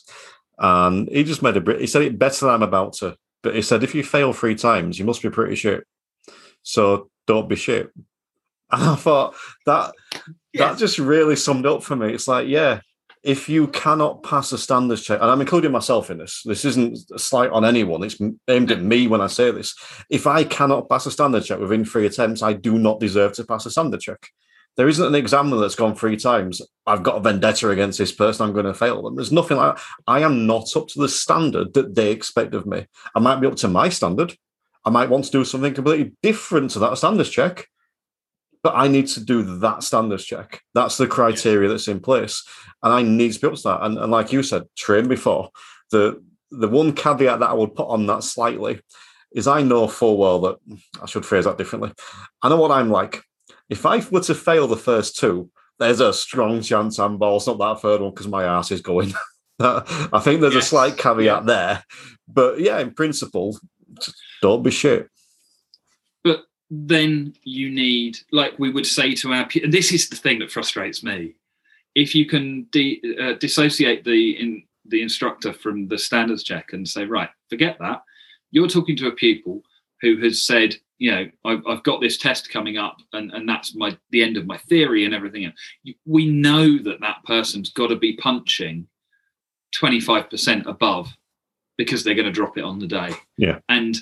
and 0.59 1.09
he 1.09 1.25
just 1.25 1.43
made 1.43 1.57
a. 1.57 1.79
He 1.79 1.87
said 1.87 2.03
it 2.03 2.19
better 2.19 2.45
than 2.45 2.55
I'm 2.55 2.63
about 2.63 2.93
to, 2.95 3.17
but 3.43 3.55
he 3.55 3.63
said 3.63 3.83
if 3.83 3.95
you 3.95 4.03
fail 4.03 4.33
three 4.33 4.55
times, 4.55 4.99
you 4.99 5.05
must 5.05 5.23
be 5.23 5.31
pretty 5.31 5.55
shit. 5.57 5.85
So 6.63 7.11
don't 7.27 7.49
be 7.49 7.57
shit. 7.57 7.91
And 8.71 8.83
I 8.83 8.97
thought 8.97 9.35
that 9.65 9.95
Yeah. 10.53 10.69
that 10.69 10.79
just 10.79 10.99
really 10.99 11.37
summed 11.37 11.65
up 11.65 11.83
for 11.83 11.97
me. 11.97 12.13
It's 12.13 12.29
like, 12.29 12.49
yeah, 12.49 12.81
if 13.23 13.49
you 13.49 13.67
cannot 13.69 14.23
pass 14.23 14.53
a 14.53 14.59
standards 14.59 15.03
check, 15.03 15.23
and 15.23 15.31
I'm 15.31 15.41
including 15.41 15.73
myself 15.73 16.11
in 16.11 16.19
this, 16.19 16.43
this 16.45 16.67
isn't 16.67 16.99
a 17.15 17.19
slight 17.19 17.51
on 17.51 17.65
anyone. 17.65 18.03
It's 18.03 18.19
aimed 18.47 18.71
at 18.71 18.83
me 18.83 19.09
when 19.09 19.23
I 19.23 19.27
say 19.27 19.51
this. 19.53 19.75
If 20.11 20.27
I 20.27 20.45
cannot 20.45 20.89
pass 20.91 21.07
a 21.07 21.11
standard 21.11 21.45
check 21.45 21.59
within 21.59 21.87
three 21.87 22.05
attempts, 22.05 22.43
I 22.43 22.53
do 22.53 22.79
not 22.79 23.01
deserve 23.01 23.33
to 23.35 23.45
pass 23.45 23.65
a 23.65 23.71
standard 23.71 24.01
check. 24.01 24.29
There 24.79 24.89
isn't 24.89 25.07
an 25.07 25.15
examiner 25.15 25.59
that's 25.59 25.75
gone 25.75 25.95
three 25.95 26.17
times. 26.17 26.63
I've 26.87 27.03
got 27.03 27.17
a 27.17 27.21
vendetta 27.21 27.69
against 27.69 27.99
this 27.99 28.13
person. 28.13 28.47
I'm 28.47 28.55
going 28.55 28.65
to 28.65 28.73
fail 28.73 29.03
them. 29.03 29.17
There's 29.17 29.33
nothing 29.33 29.59
like 29.59 29.77
that. 29.77 29.85
I 30.07 30.21
am 30.21 30.47
not 30.47 30.75
up 30.75 30.89
to 30.89 31.01
the 31.01 31.09
standard 31.09 31.75
that 31.75 31.95
they 31.95 32.11
expect 32.11 32.55
of 32.55 32.65
me. 32.65 32.87
I 33.15 33.19
might 33.21 33.41
be 33.41 33.47
up 33.47 33.57
to 33.57 33.69
my 33.69 33.91
standard. 33.91 34.35
I 34.87 34.91
might 34.91 35.11
want 35.11 35.27
to 35.27 35.31
do 35.31 35.45
something 35.45 35.75
completely 35.75 36.15
different 36.23 36.71
to 36.71 36.79
that 36.79 36.97
standards 36.97 37.29
check 37.29 37.67
but 38.63 38.75
I 38.75 38.89
need 38.89 39.07
to 39.09 39.25
do 39.25 39.59
that 39.59 39.83
standards 39.83 40.25
check. 40.25 40.61
That's 40.75 40.97
the 40.97 41.07
criteria 41.07 41.69
that's 41.69 41.89
in 41.89 42.01
place, 42.01 42.47
and 42.83 42.93
I 42.93 43.03
need 43.03 43.33
to 43.33 43.41
be 43.41 43.47
up 43.47 43.55
to 43.55 43.63
that. 43.63 43.85
And, 43.85 43.99
and 43.99 44.11
like 44.11 44.33
you 44.33 44.43
said, 44.43 44.65
train 44.77 45.09
before. 45.09 45.51
The 45.91 46.23
the 46.51 46.69
one 46.69 46.93
caveat 46.93 47.41
that 47.41 47.51
I 47.51 47.55
would 47.55 47.75
put 47.75 47.89
on 47.89 48.07
that 48.07 48.25
slightly 48.25 48.81
is 49.33 49.47
I 49.47 49.63
know 49.63 49.87
full 49.87 50.17
well 50.17 50.41
that 50.41 50.57
I 51.03 51.07
should 51.07 51.27
phrase 51.27 51.45
that 51.45 51.59
differently. 51.59 51.93
I 52.43 52.49
know 52.49 52.57
what 52.57 52.71
I'm 52.71 52.91
like. 52.91 53.23
If 53.69 53.85
I 53.87 54.03
were 54.11 54.21
to 54.23 54.35
fail 54.35 54.67
the 54.67 54.77
first 54.77 55.17
two, 55.19 55.51
there's 55.79 56.01
a 56.01 56.13
strong 56.13 56.61
chance 56.63 56.99
I'm 56.99 57.19
balls 57.19 57.47
not 57.47 57.59
that 57.59 57.81
third 57.81 58.01
one 58.01 58.11
because 58.11 58.27
my 58.29 58.45
ass 58.45 58.71
is 58.71 58.81
going. 58.81 59.13
I 59.61 60.21
think 60.23 60.41
there's 60.41 60.55
a 60.57 60.63
slight 60.63 60.97
caveat 60.97 61.25
Yeah. 61.25 61.41
there, 61.41 61.85
but 62.29 62.61
yeah, 62.61 62.79
in 62.79 62.93
principle, 62.93 63.59
don't 64.43 64.63
be 64.63 64.71
shit. 64.71 65.09
but 66.25 66.45
then 66.71 67.33
you 67.45 67.71
need 67.71 68.19
like 68.33 68.59
we 68.59 68.71
would 68.71 68.87
say 68.87 69.15
to 69.15 69.33
our 69.33 69.49
this 69.69 69.91
is 69.93 70.09
the 70.09 70.17
thing 70.17 70.39
that 70.39 70.51
frustrates 70.51 71.03
me 71.03 71.35
if 71.95 72.15
you 72.15 72.27
can 72.27 72.65
de- 72.71 73.01
uh, 73.21 73.33
dissociate 73.41 74.05
the 74.05 74.33
in 74.39 74.63
the 74.85 75.01
instructor 75.03 75.53
from 75.53 75.89
the 75.89 75.97
standards 75.99 76.43
check 76.43 76.73
and 76.75 76.87
say 76.87 77.05
right 77.07 77.31
forget 77.49 77.79
that 77.81 78.03
you're 78.51 78.69
talking 78.69 78.97
to 78.97 79.07
a 79.09 79.13
pupil 79.13 79.63
who 80.03 80.19
has 80.19 80.43
said 80.43 80.77
you 80.99 81.11
know 81.11 81.27
i've, 81.45 81.63
I've 81.69 81.83
got 81.85 82.01
this 82.01 82.19
test 82.19 82.51
coming 82.51 82.77
up 82.77 82.97
and, 83.13 83.31
and 83.33 83.49
that's 83.49 83.75
my 83.75 83.97
the 84.11 84.23
end 84.23 84.37
of 84.37 84.47
my 84.47 84.59
theory 84.59 85.05
and 85.05 85.15
everything 85.15 85.45
else. 85.45 85.55
We 86.05 86.29
know 86.31 86.79
that 86.83 87.01
that 87.01 87.23
person's 87.25 87.71
got 87.71 87.89
to 87.89 87.97
be 87.97 88.17
punching 88.17 88.87
25% 89.81 90.67
above 90.67 91.09
because 91.77 92.03
they're 92.03 92.15
going 92.15 92.27
to 92.27 92.33
drop 92.33 92.57
it 92.59 92.65
on 92.65 92.79
the 92.79 92.87
day 92.87 93.11
Yeah. 93.37 93.59
and 93.69 93.97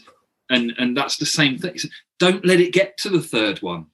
and 0.48 0.72
and 0.78 0.96
that's 0.96 1.16
the 1.16 1.26
same 1.26 1.58
thing 1.58 1.76
don't 2.18 2.44
let 2.46 2.60
it 2.60 2.72
get 2.72 2.96
to 2.98 3.10
the 3.10 3.20
third 3.20 3.60
one. 3.62 3.86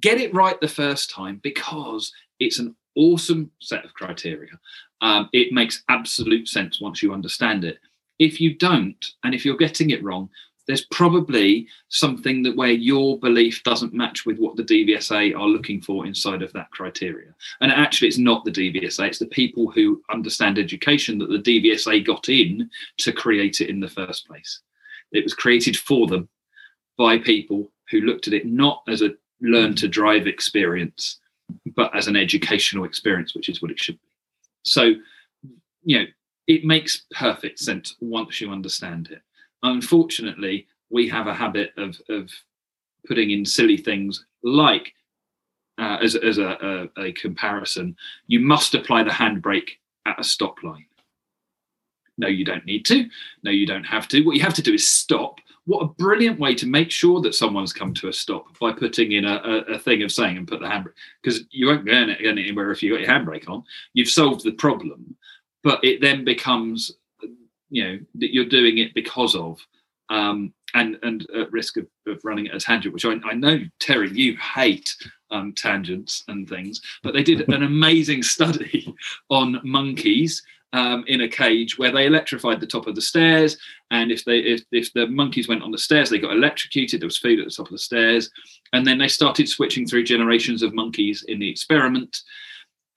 Get 0.00 0.20
it 0.20 0.32
right 0.32 0.60
the 0.60 0.68
first 0.68 1.10
time 1.10 1.40
because 1.42 2.12
it's 2.40 2.58
an 2.58 2.74
awesome 2.96 3.50
set 3.60 3.84
of 3.84 3.94
criteria. 3.94 4.52
Um, 5.00 5.28
it 5.32 5.52
makes 5.52 5.82
absolute 5.88 6.48
sense 6.48 6.80
once 6.80 7.02
you 7.02 7.12
understand 7.12 7.64
it. 7.64 7.78
If 8.18 8.40
you 8.40 8.54
don't, 8.54 9.04
and 9.22 9.34
if 9.34 9.44
you're 9.44 9.56
getting 9.56 9.90
it 9.90 10.02
wrong, 10.02 10.30
there's 10.68 10.84
probably 10.84 11.66
something 11.88 12.42
that 12.42 12.54
where 12.54 12.70
your 12.70 13.18
belief 13.18 13.64
doesn't 13.64 13.94
match 13.94 14.26
with 14.26 14.38
what 14.38 14.54
the 14.54 14.62
DVSA 14.62 15.34
are 15.34 15.48
looking 15.48 15.80
for 15.80 16.06
inside 16.06 16.42
of 16.42 16.52
that 16.52 16.70
criteria. 16.70 17.34
And 17.62 17.72
actually, 17.72 18.08
it's 18.08 18.18
not 18.18 18.44
the 18.44 18.52
DVSA; 18.52 19.08
it's 19.08 19.18
the 19.18 19.26
people 19.26 19.70
who 19.70 20.02
understand 20.10 20.58
education 20.58 21.18
that 21.18 21.30
the 21.30 21.38
DVSA 21.38 22.06
got 22.06 22.28
in 22.28 22.70
to 22.98 23.12
create 23.12 23.62
it 23.62 23.70
in 23.70 23.80
the 23.80 23.88
first 23.88 24.28
place. 24.28 24.60
It 25.10 25.24
was 25.24 25.32
created 25.32 25.76
for 25.76 26.06
them 26.06 26.28
by 26.98 27.16
people 27.16 27.72
who 27.90 28.02
looked 28.02 28.28
at 28.28 28.34
it 28.34 28.44
not 28.46 28.82
as 28.88 29.00
a 29.00 29.14
learn 29.40 29.74
to 29.76 29.88
drive 29.88 30.26
experience, 30.26 31.18
but 31.74 31.96
as 31.96 32.08
an 32.08 32.16
educational 32.16 32.84
experience, 32.84 33.34
which 33.34 33.48
is 33.48 33.62
what 33.62 33.70
it 33.70 33.80
should 33.80 33.94
be. 33.94 34.08
So, 34.64 34.94
you 35.82 35.98
know, 35.98 36.04
it 36.46 36.64
makes 36.64 37.06
perfect 37.12 37.58
sense 37.58 37.96
once 38.00 38.40
you 38.40 38.50
understand 38.50 39.08
it. 39.10 39.22
Unfortunately, 39.62 40.66
we 40.90 41.08
have 41.08 41.26
a 41.26 41.34
habit 41.34 41.72
of 41.76 42.00
of 42.08 42.30
putting 43.06 43.30
in 43.30 43.44
silly 43.44 43.76
things 43.76 44.24
like, 44.42 44.92
uh, 45.78 45.98
as 46.02 46.14
as 46.16 46.38
a, 46.38 46.88
a, 46.96 47.02
a 47.04 47.12
comparison, 47.12 47.96
you 48.26 48.40
must 48.40 48.74
apply 48.74 49.02
the 49.02 49.10
handbrake 49.10 49.70
at 50.06 50.18
a 50.20 50.24
stop 50.24 50.62
line. 50.62 50.86
No, 52.18 52.26
you 52.26 52.44
don't 52.44 52.66
need 52.66 52.84
to. 52.86 53.08
No, 53.44 53.50
you 53.50 53.66
don't 53.66 53.84
have 53.84 54.08
to. 54.08 54.22
What 54.22 54.36
you 54.36 54.42
have 54.42 54.54
to 54.54 54.62
do 54.62 54.74
is 54.74 54.88
stop. 54.88 55.38
What 55.66 55.82
a 55.82 55.88
brilliant 55.88 56.40
way 56.40 56.54
to 56.54 56.66
make 56.66 56.90
sure 56.90 57.20
that 57.20 57.34
someone's 57.34 57.72
come 57.72 57.94
to 57.94 58.08
a 58.08 58.12
stop 58.12 58.58
by 58.58 58.72
putting 58.72 59.12
in 59.12 59.24
a, 59.24 59.34
a, 59.44 59.74
a 59.74 59.78
thing 59.78 60.02
of 60.02 60.10
saying 60.10 60.36
and 60.36 60.48
put 60.48 60.60
the 60.60 60.66
handbrake 60.66 60.94
because 61.22 61.42
you 61.50 61.66
won't 61.66 61.84
go 61.84 61.92
any- 61.92 62.20
go 62.20 62.30
anywhere 62.30 62.72
if 62.72 62.82
you 62.82 62.90
got 62.90 63.00
your 63.00 63.10
handbrake 63.10 63.48
on. 63.48 63.62
You've 63.92 64.08
solved 64.08 64.44
the 64.44 64.52
problem, 64.52 65.14
but 65.62 65.84
it 65.84 66.00
then 66.00 66.24
becomes, 66.24 66.92
you 67.70 67.84
know, 67.84 67.98
that 68.16 68.32
you're 68.32 68.44
doing 68.44 68.78
it 68.78 68.94
because 68.94 69.34
of, 69.34 69.60
um, 70.10 70.52
and 70.74 70.98
and 71.02 71.28
at 71.30 71.50
risk 71.52 71.76
of, 71.76 71.86
of 72.06 72.20
running 72.24 72.48
at 72.48 72.54
a 72.54 72.60
tangent, 72.60 72.94
which 72.94 73.04
I, 73.04 73.16
I 73.24 73.34
know 73.34 73.60
Terry, 73.80 74.10
you 74.10 74.36
hate 74.36 74.94
um, 75.30 75.52
tangents 75.54 76.24
and 76.28 76.48
things, 76.48 76.80
but 77.02 77.14
they 77.14 77.22
did 77.22 77.48
an 77.48 77.62
amazing 77.62 78.22
study 78.22 78.94
on 79.30 79.60
monkeys 79.64 80.42
um, 80.72 81.04
in 81.06 81.22
a 81.22 81.28
cage 81.28 81.78
where 81.78 81.90
they 81.90 82.06
electrified 82.06 82.60
the 82.60 82.66
top 82.66 82.86
of 82.86 82.94
the 82.94 83.00
stairs 83.00 83.56
and 83.90 84.12
if 84.12 84.24
they 84.24 84.38
if, 84.40 84.62
if 84.70 84.92
the 84.92 85.06
monkeys 85.06 85.48
went 85.48 85.62
on 85.62 85.70
the 85.70 85.78
stairs 85.78 86.10
they 86.10 86.18
got 86.18 86.32
electrocuted 86.32 87.00
there 87.00 87.06
was 87.06 87.16
food 87.16 87.38
at 87.38 87.46
the 87.46 87.50
top 87.50 87.66
of 87.66 87.72
the 87.72 87.78
stairs 87.78 88.30
and 88.72 88.86
then 88.86 88.98
they 88.98 89.08
started 89.08 89.48
switching 89.48 89.86
through 89.86 90.04
generations 90.04 90.62
of 90.62 90.74
monkeys 90.74 91.24
in 91.28 91.38
the 91.38 91.48
experiment. 91.48 92.18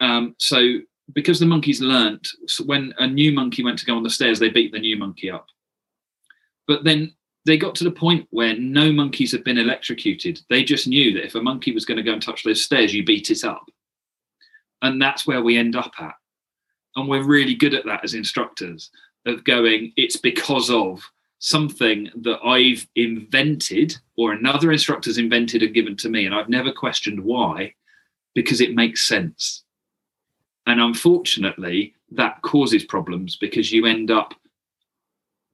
Um, 0.02 0.36
so 0.38 0.80
because 1.14 1.40
the 1.40 1.46
monkeys 1.46 1.82
learnt 1.82 2.28
so 2.48 2.64
when 2.64 2.94
a 3.00 3.08
new 3.08 3.32
monkey 3.32 3.64
went 3.64 3.78
to 3.80 3.86
go 3.86 3.96
on 3.96 4.04
the 4.04 4.10
stairs 4.10 4.40
they 4.40 4.50
beat 4.50 4.72
the 4.72 4.80
new 4.80 4.98
monkey 4.98 5.30
up. 5.30 5.48
But 6.68 6.84
then 6.84 7.14
they 7.46 7.58
got 7.58 7.76
to 7.76 7.84
the 7.84 7.92
point 7.92 8.28
where 8.30 8.56
no 8.58 8.92
monkeys 8.92 9.32
had 9.32 9.44
been 9.44 9.58
electrocuted. 9.58 10.40
They 10.50 10.64
just 10.64 10.88
knew 10.88 11.14
that 11.14 11.26
if 11.26 11.36
a 11.36 11.42
monkey 11.42 11.72
was 11.74 11.86
going 11.86 11.98
to 11.98 12.04
go 12.04 12.14
and 12.14 12.22
touch 12.22 12.44
those 12.44 12.64
stairs 12.64 12.94
you 12.94 13.04
beat 13.04 13.32
it 13.32 13.44
up. 13.44 13.66
And 14.82 15.02
that's 15.02 15.28
where 15.28 15.42
we 15.42 15.58
end 15.58 15.76
up 15.76 15.92
at. 16.00 16.16
And 16.96 17.08
we're 17.08 17.24
really 17.24 17.56
good 17.56 17.74
at 17.74 17.86
that 17.86 18.04
as 18.04 18.14
instructors 18.14 18.92
of 19.26 19.44
going 19.44 19.94
it's 19.96 20.18
because 20.18 20.70
of 20.70 21.04
something 21.40 22.10
that 22.16 22.40
i've 22.46 22.88
invented 22.96 23.98
or 24.18 24.32
another 24.32 24.72
instructor's 24.72 25.18
invented 25.18 25.64
and 25.64 25.74
given 25.74 25.96
to 25.96 26.10
me 26.10 26.26
and 26.26 26.36
i've 26.36 26.50
never 26.50 26.72
questioned 26.72 27.20
why 27.20 27.74
because 28.36 28.62
it 28.62 28.76
makes 28.76 29.08
sense 29.08 29.64
and 30.68 30.80
unfortunately 30.80 31.94
that 32.12 32.42
causes 32.42 32.84
problems 32.84 33.36
because 33.36 33.72
you 33.72 33.86
end 33.86 34.12
up 34.12 34.34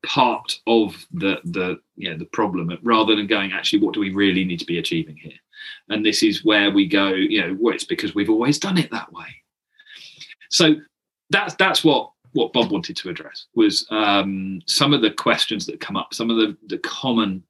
part 0.05 0.59
of 0.67 1.05
the 1.11 1.39
the 1.45 1.79
you 1.95 2.09
know 2.09 2.17
the 2.17 2.25
problem 2.25 2.77
rather 2.83 3.15
than 3.15 3.27
going 3.27 3.51
actually 3.51 3.79
what 3.79 3.93
do 3.93 3.99
we 3.99 4.13
really 4.13 4.45
need 4.45 4.59
to 4.59 4.65
be 4.65 4.77
achieving 4.77 5.17
here? 5.17 5.33
And 5.89 6.05
this 6.05 6.23
is 6.23 6.45
where 6.45 6.71
we 6.71 6.87
go 6.87 7.09
you 7.09 7.41
know 7.41 7.57
well 7.59 7.73
it's 7.73 7.83
because 7.83 8.15
we've 8.15 8.29
always 8.29 8.59
done 8.59 8.77
it 8.77 8.91
that 8.91 9.11
way. 9.11 9.27
So 10.49 10.75
that's 11.29 11.55
that's 11.55 11.83
what 11.83 12.11
what 12.33 12.53
Bob 12.53 12.71
wanted 12.71 12.95
to 12.97 13.09
address 13.09 13.47
was 13.55 13.87
um, 13.89 14.61
some 14.67 14.93
of 14.93 15.01
the 15.01 15.09
questions 15.09 15.65
that 15.65 15.79
come 15.79 15.97
up, 15.97 16.13
some 16.13 16.29
of 16.29 16.37
the, 16.37 16.55
the 16.67 16.77
common 16.79 17.41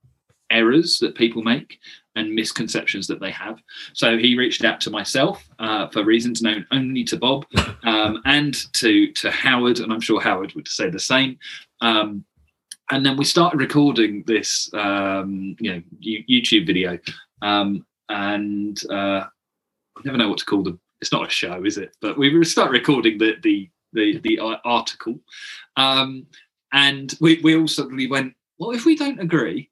errors 0.50 1.00
that 1.00 1.16
people 1.16 1.44
make 1.44 1.80
and 2.16 2.34
misconceptions 2.34 3.08
that 3.08 3.20
they 3.20 3.32
have. 3.32 3.62
So 3.94 4.18
he 4.18 4.38
reached 4.38 4.66
out 4.66 4.82
to 4.82 4.90
myself 4.90 5.48
uh, 5.60 5.88
for 5.90 6.04
reasons 6.04 6.42
known 6.42 6.66
only 6.72 7.04
to 7.06 7.18
Bob 7.18 7.46
um, 7.84 8.22
and 8.26 8.56
to 8.74 9.12
to 9.14 9.32
Howard, 9.32 9.80
and 9.80 9.94
I'm 9.94 10.02
sure 10.02 10.20
Howard 10.20 10.54
would 10.54 10.68
say 10.68 10.90
the 10.90 11.00
same. 11.00 11.38
Um, 11.82 12.26
and 12.90 13.06
then 13.06 13.18
we 13.18 13.26
started 13.26 13.60
recording 13.60 14.24
this, 14.26 14.70
um, 14.74 15.56
you 15.60 15.74
know, 15.74 15.82
YouTube 16.02 16.66
video, 16.66 16.98
um, 17.42 17.86
and 18.10 18.82
uh, 18.90 19.26
I 19.26 20.02
never 20.06 20.18
know 20.18 20.30
what 20.30 20.40
to 20.40 20.46
call 20.46 20.64
them. 20.64 20.80
It's 21.02 21.12
not 21.12 21.28
a 21.28 21.30
show, 21.30 21.64
is 21.66 21.78
it? 21.78 21.96
But 22.02 22.18
we 22.18 22.44
started 22.44 22.72
recording 22.72 23.18
the 23.18 23.36
the 23.44 23.70
the, 23.94 24.20
the 24.20 24.40
article, 24.64 25.20
um, 25.76 26.26
and 26.74 27.14
we 27.20 27.40
we 27.44 27.56
all 27.56 27.68
suddenly 27.68 28.08
went, 28.08 28.34
"Well, 28.58 28.72
if 28.72 28.86
we 28.86 28.96
don't 28.96 29.20
agree?" 29.20 29.70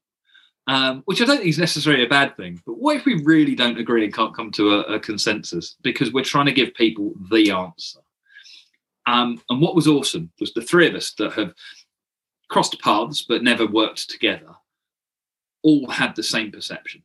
Um, 0.68 1.04
which 1.06 1.22
I 1.22 1.26
don't 1.26 1.38
think 1.38 1.50
is 1.50 1.60
necessarily 1.60 2.04
a 2.04 2.10
bad 2.10 2.36
thing. 2.36 2.60
But 2.66 2.80
what 2.80 2.96
if 2.96 3.06
we 3.06 3.22
really 3.24 3.54
don't 3.54 3.78
agree 3.78 4.04
and 4.04 4.14
can't 4.14 4.36
come 4.36 4.50
to 4.54 4.72
a, 4.72 4.96
a 4.96 5.00
consensus 5.00 5.76
because 5.84 6.12
we're 6.12 6.24
trying 6.24 6.48
to 6.48 6.52
give 6.52 6.74
people 6.74 7.14
the 7.30 7.52
answer? 7.52 8.00
Um, 9.06 9.40
and 9.50 9.62
what 9.62 9.76
was 9.76 9.88
awesome 9.88 10.32
was 10.40 10.54
the 10.54 10.64
three 10.64 10.88
of 10.88 10.96
us 10.96 11.14
that 11.20 11.34
have 11.34 11.54
crossed 12.50 12.82
paths 12.82 13.22
but 13.22 13.44
never 13.44 13.68
worked 13.68 14.10
together 14.10 14.56
all 15.62 15.90
had 15.90 16.16
the 16.16 16.24
same 16.24 16.52
perception 16.52 17.04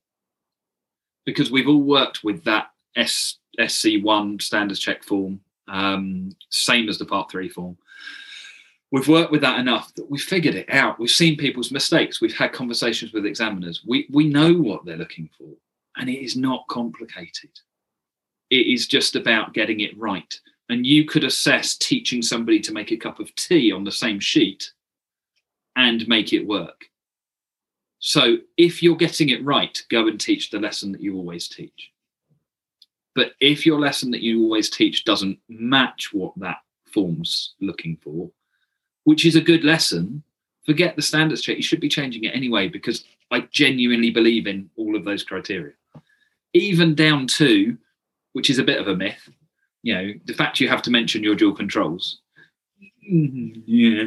because 1.25 1.51
we've 1.51 1.69
all 1.69 1.83
worked 1.83 2.23
with 2.25 2.45
that 2.45 2.71
S, 2.97 3.37
SC1 3.59 4.43
standards 4.43 4.81
check 4.81 5.03
form, 5.03 5.41
um, 5.69 6.31
same 6.51 6.89
as 6.89 6.99
the 6.99 7.07
part 7.07 7.31
three 7.31 7.49
form. 7.49 7.77
We've 8.93 9.09
worked 9.09 9.31
with 9.31 9.43
that 9.43 9.61
enough 9.61 9.95
that 9.95 10.11
we've 10.11 10.21
figured 10.21 10.57
it 10.57 10.69
out. 10.69 10.99
We've 10.99 11.11
seen 11.11 11.37
people's 11.37 11.71
mistakes. 11.71 12.21
We've 12.21 12.37
had 12.37 12.53
conversations 12.53 13.13
with 13.13 13.25
examiners. 13.25 13.83
We, 13.87 14.09
we 14.11 14.29
know 14.29 14.53
what 14.53 14.85
they're 14.85 14.97
looking 14.97 15.31
for, 15.39 15.49
and 15.97 16.11
it 16.11 16.23
is 16.23 16.37
not 16.37 16.67
complicated. 16.69 17.51
It 18.51 18.67
is 18.67 18.89
just 18.89 19.15
about 19.15 19.55
getting 19.55 19.81
it 19.81 19.97
right. 19.97 20.35
And 20.69 20.85
you 20.85 21.05
could 21.05 21.25
assess 21.25 21.77
teaching 21.77 22.21
somebody 22.21 22.61
to 22.61 22.73
make 22.73 22.91
a 22.91 22.97
cup 22.97 23.21
of 23.21 23.35
tea 23.37 23.71
on 23.71 23.85
the 23.85 23.93
same 23.93 24.19
sheet 24.19 24.73
and 25.77 26.07
make 26.09 26.33
it 26.33 26.47
work. 26.47 26.85
So 28.01 28.39
if 28.57 28.83
you're 28.83 28.97
getting 28.97 29.29
it 29.29 29.45
right, 29.45 29.79
go 29.91 30.09
and 30.09 30.19
teach 30.19 30.51
the 30.51 30.59
lesson 30.59 30.91
that 30.93 31.01
you 31.01 31.17
always 31.17 31.49
teach. 31.49 31.93
But 33.15 33.33
if 33.41 33.67
your 33.67 33.79
lesson 33.79 34.11
that 34.13 34.23
you 34.23 34.43
always 34.43 34.71
teach 34.71 35.05
doesn't 35.05 35.39
match 35.49 36.13
what 36.13 36.33
that 36.39 36.59
form's 36.93 37.55
looking 37.61 37.99
for, 38.03 38.31
which 39.11 39.27
is 39.27 39.35
a 39.35 39.41
good 39.41 39.65
lesson, 39.65 40.23
forget 40.65 40.95
the 40.95 41.03
standards 41.03 41.43
check. 41.43 41.57
You 41.57 41.65
should 41.65 41.81
be 41.81 41.89
changing 41.89 42.23
it 42.23 42.33
anyway 42.33 42.69
because 42.69 43.03
I 43.33 43.41
genuinely 43.51 44.11
believe 44.11 44.47
in 44.47 44.71
all 44.77 44.95
of 44.95 45.05
those 45.05 45.25
criteria. 45.25 45.73
Even 46.53 46.95
down 46.95 47.27
to, 47.27 47.77
which 48.35 48.51
is 48.51 48.61
a 48.61 48.63
bit 48.63 48.81
of 48.81 48.87
a 48.87 48.95
myth, 48.95 49.29
you 49.83 49.95
know, 49.95 50.13
the 50.27 50.33
fact 50.33 50.61
you 50.61 50.69
have 50.69 50.83
to 50.83 50.93
mention 50.93 51.25
your 51.25 51.35
dual 51.35 51.57
controls. 51.57 52.21
Mm-hmm. 53.13 53.63
Yeah. 53.67 54.05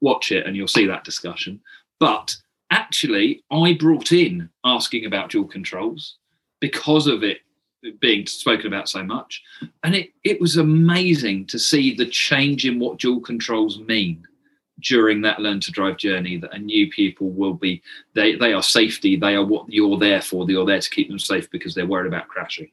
Watch 0.00 0.32
it 0.32 0.44
and 0.44 0.56
you'll 0.56 0.66
see 0.66 0.86
that 0.86 1.04
discussion. 1.04 1.60
But 2.00 2.36
actually, 2.72 3.44
I 3.52 3.74
brought 3.74 4.10
in 4.10 4.50
asking 4.64 5.06
about 5.06 5.30
dual 5.30 5.46
controls 5.46 6.16
because 6.58 7.06
of 7.06 7.22
it 7.22 7.42
being 8.00 8.26
spoken 8.26 8.66
about 8.66 8.88
so 8.88 9.02
much. 9.02 9.42
And 9.82 9.94
it, 9.94 10.10
it 10.24 10.40
was 10.40 10.56
amazing 10.56 11.46
to 11.46 11.58
see 11.58 11.94
the 11.94 12.06
change 12.06 12.66
in 12.66 12.78
what 12.78 12.98
dual 12.98 13.20
controls 13.20 13.78
mean 13.80 14.26
during 14.80 15.22
that 15.22 15.40
learn 15.40 15.60
to 15.60 15.72
drive 15.72 15.96
journey 15.96 16.36
that 16.36 16.54
a 16.54 16.58
new 16.58 16.90
pupil 16.90 17.30
will 17.30 17.54
be 17.54 17.82
they 18.12 18.36
they 18.36 18.52
are 18.52 18.62
safety 18.62 19.16
they 19.16 19.34
are 19.34 19.42
what 19.42 19.64
you're 19.70 19.96
there 19.96 20.20
for 20.20 20.44
you're 20.50 20.66
there 20.66 20.78
to 20.78 20.90
keep 20.90 21.08
them 21.08 21.18
safe 21.18 21.50
because 21.50 21.74
they're 21.74 21.86
worried 21.86 22.06
about 22.06 22.28
crashing 22.28 22.70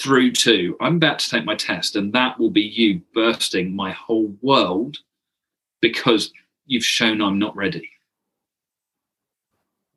through 0.00 0.32
to 0.32 0.76
i'm 0.80 0.96
about 0.96 1.20
to 1.20 1.30
take 1.30 1.44
my 1.44 1.54
test 1.54 1.94
and 1.94 2.12
that 2.12 2.36
will 2.40 2.50
be 2.50 2.62
you 2.62 3.00
bursting 3.14 3.76
my 3.76 3.92
whole 3.92 4.34
world 4.42 4.96
because 5.80 6.32
you've 6.66 6.84
shown 6.84 7.22
i'm 7.22 7.38
not 7.38 7.54
ready 7.54 7.88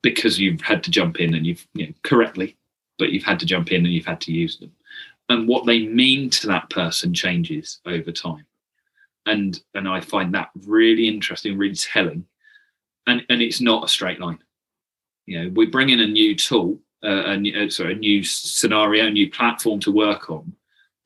because 0.02 0.40
you've 0.40 0.62
had 0.62 0.84
to 0.84 0.92
jump 0.92 1.20
in 1.20 1.34
and 1.34 1.46
you've 1.46 1.68
you 1.74 1.88
know, 1.88 1.94
correctly, 2.04 2.56
but 2.98 3.12
you've 3.12 3.24
had 3.24 3.40
to 3.40 3.46
jump 3.46 3.72
in 3.72 3.86
and 3.86 3.94
you've 3.94 4.06
had 4.06 4.22
to 4.22 4.32
use 4.32 4.58
them. 4.58 4.72
And 5.30 5.48
what 5.48 5.66
they 5.66 5.86
mean 5.86 6.30
to 6.32 6.48
that 6.48 6.70
person 6.70 7.14
changes 7.14 7.80
over 7.86 8.12
time. 8.12 8.46
And 9.26 9.60
and 9.74 9.88
I 9.88 10.00
find 10.00 10.34
that 10.34 10.50
really 10.66 11.08
interesting, 11.08 11.58
really 11.58 11.76
telling. 11.76 12.26
And 13.08 13.24
and 13.30 13.42
it's 13.42 13.62
not 13.62 13.84
a 13.84 13.90
straight 13.90 14.20
line. 14.20 14.40
You 15.26 15.44
know, 15.44 15.52
we 15.54 15.66
bring 15.66 15.90
in 15.90 16.00
a 16.00 16.08
new 16.08 16.36
tool, 16.36 16.80
uh, 17.04 17.26
a 17.26 17.38
new, 17.38 17.60
uh, 17.60 17.70
sorry, 17.70 17.94
a 17.94 17.98
new 17.98 18.24
scenario, 18.24 19.08
a 19.08 19.12
new 19.12 19.30
platform 19.30 19.82
to 19.82 19.92
work 19.92 20.30
on, 20.30 20.54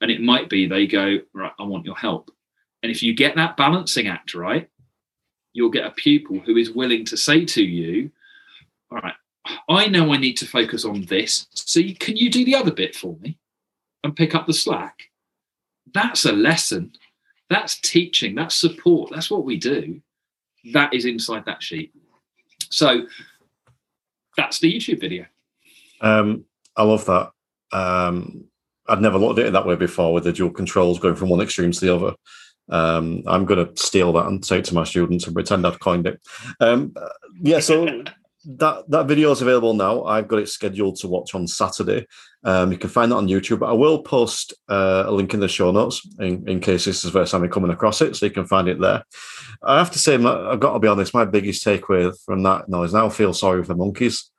and 0.02 0.12
it 0.12 0.22
might 0.22 0.50
be 0.50 0.68
they 0.68 0.86
go 0.86 1.18
right. 1.34 1.52
I 1.60 1.64
want 1.64 1.86
your 1.86 1.98
help. 1.98 2.30
And 2.84 2.92
if 2.92 3.02
you 3.02 3.14
get 3.14 3.36
that 3.36 3.58
balancing 3.58 4.08
act 4.08 4.34
right, 4.34 4.70
you'll 5.54 5.70
get 5.70 5.86
a 5.86 5.92
pupil 5.92 6.39
who 6.39 6.58
is 6.58 6.72
willing 6.72 7.06
to 7.06 7.18
say 7.18 7.46
to 7.46 7.64
you, 7.64 8.12
all 8.92 9.00
right, 9.00 9.14
I 9.70 9.88
know 9.88 10.14
I 10.14 10.18
need 10.18 10.38
to 10.38 10.48
focus 10.48 10.86
on 10.86 11.06
this. 11.06 11.48
So 11.72 11.80
you, 11.80 11.96
can 11.96 12.18
you 12.18 12.30
do 12.30 12.44
the 12.44 12.56
other 12.56 12.72
bit 12.72 12.94
for 12.96 13.16
me 13.22 13.38
and 14.04 14.14
pick 14.14 14.36
up 14.36 14.46
the 14.46 14.54
slack? 14.54 15.04
That's 15.94 16.26
a 16.26 16.34
lesson. 16.34 16.92
That's 17.50 17.80
teaching. 17.80 18.36
That's 18.36 18.56
support. 18.56 19.10
That's 19.12 19.32
what 19.32 19.46
we 19.46 19.56
do. 19.56 20.02
That 20.74 20.94
is 20.94 21.06
inside 21.06 21.46
that 21.46 21.64
sheet. 21.64 21.94
So 22.70 23.08
that's 24.36 24.60
the 24.60 24.74
YouTube 24.74 25.00
video. 25.00 25.28
Um, 26.02 26.44
I 26.76 26.84
love 26.84 27.06
that. 27.06 27.32
Um, 27.72 28.44
I'd 28.90 29.02
never 29.02 29.18
looked 29.18 29.40
at 29.40 29.46
it 29.46 29.54
that 29.54 29.66
way 29.66 29.76
before 29.78 30.12
with 30.12 30.26
the 30.26 30.34
dual 30.34 30.52
controls 30.52 31.00
going 31.00 31.16
from 31.16 31.30
one 31.30 31.40
extreme 31.40 31.72
to 31.72 31.80
the 31.80 31.96
other. 31.96 32.16
Um, 32.68 33.24
I'm 33.28 33.46
going 33.46 33.66
to 33.66 33.82
steal 33.82 34.12
that 34.14 34.26
and 34.26 34.44
say 34.44 34.60
it 34.60 34.66
to 34.66 34.76
my 34.76 34.84
students 34.84 35.26
and 35.26 35.34
pretend 35.34 35.66
I've 35.66 35.80
coined 35.80 36.06
it. 36.06 36.20
Um, 36.60 36.94
yeah, 37.42 37.62
so 37.62 38.04
that 38.46 38.89
that 38.89 39.08
video 39.08 39.32
is 39.32 39.42
available 39.42 39.74
now. 39.74 40.04
I've 40.04 40.28
got 40.28 40.39
it 40.39 40.50
scheduled 40.50 40.96
to 40.98 41.08
watch 41.08 41.36
on 41.36 41.48
Saturday. 41.48 42.08
Um, 42.44 42.72
you 42.72 42.78
can 42.78 42.89
find 42.89 43.12
that 43.12 43.18
on 43.18 43.28
YouTube. 43.28 43.60
But 43.60 43.70
I 43.70 43.74
will 43.74 44.02
post 44.02 44.54
uh, 44.68 45.04
a 45.06 45.12
link 45.12 45.34
in 45.34 45.39
the 45.39 45.48
show 45.48 45.72
notes 45.72 46.08
in, 46.20 46.48
in 46.50 46.60
case 46.60 46.86
this 46.86 46.98
is 46.98 47.02
the 47.04 47.12
first 47.12 47.32
time 47.32 47.42
you're 47.42 47.52
coming 47.52 47.72
across 47.72 48.02
it, 48.02 48.16
so 48.16 48.26
you 48.26 48.32
can 48.32 48.48
find 48.48 48.68
it 48.68 48.80
there. 48.80 49.04
I 49.64 49.78
have 49.78 49.92
to 49.92 50.00
say, 50.00 50.16
I've 50.16 50.60
got 50.60 50.74
to 50.74 50.80
be 50.80 50.88
honest. 50.88 51.14
My 51.14 51.26
biggest 51.26 51.64
takeaway 51.64 52.16
from 52.26 52.44
that 52.44 52.68
now 52.68 52.84
is 52.84 52.94
now 52.94 53.10
feel 53.10 53.34
sorry 53.34 53.64
for 53.64 53.74
the 53.74 53.76
monkeys. 53.76 54.30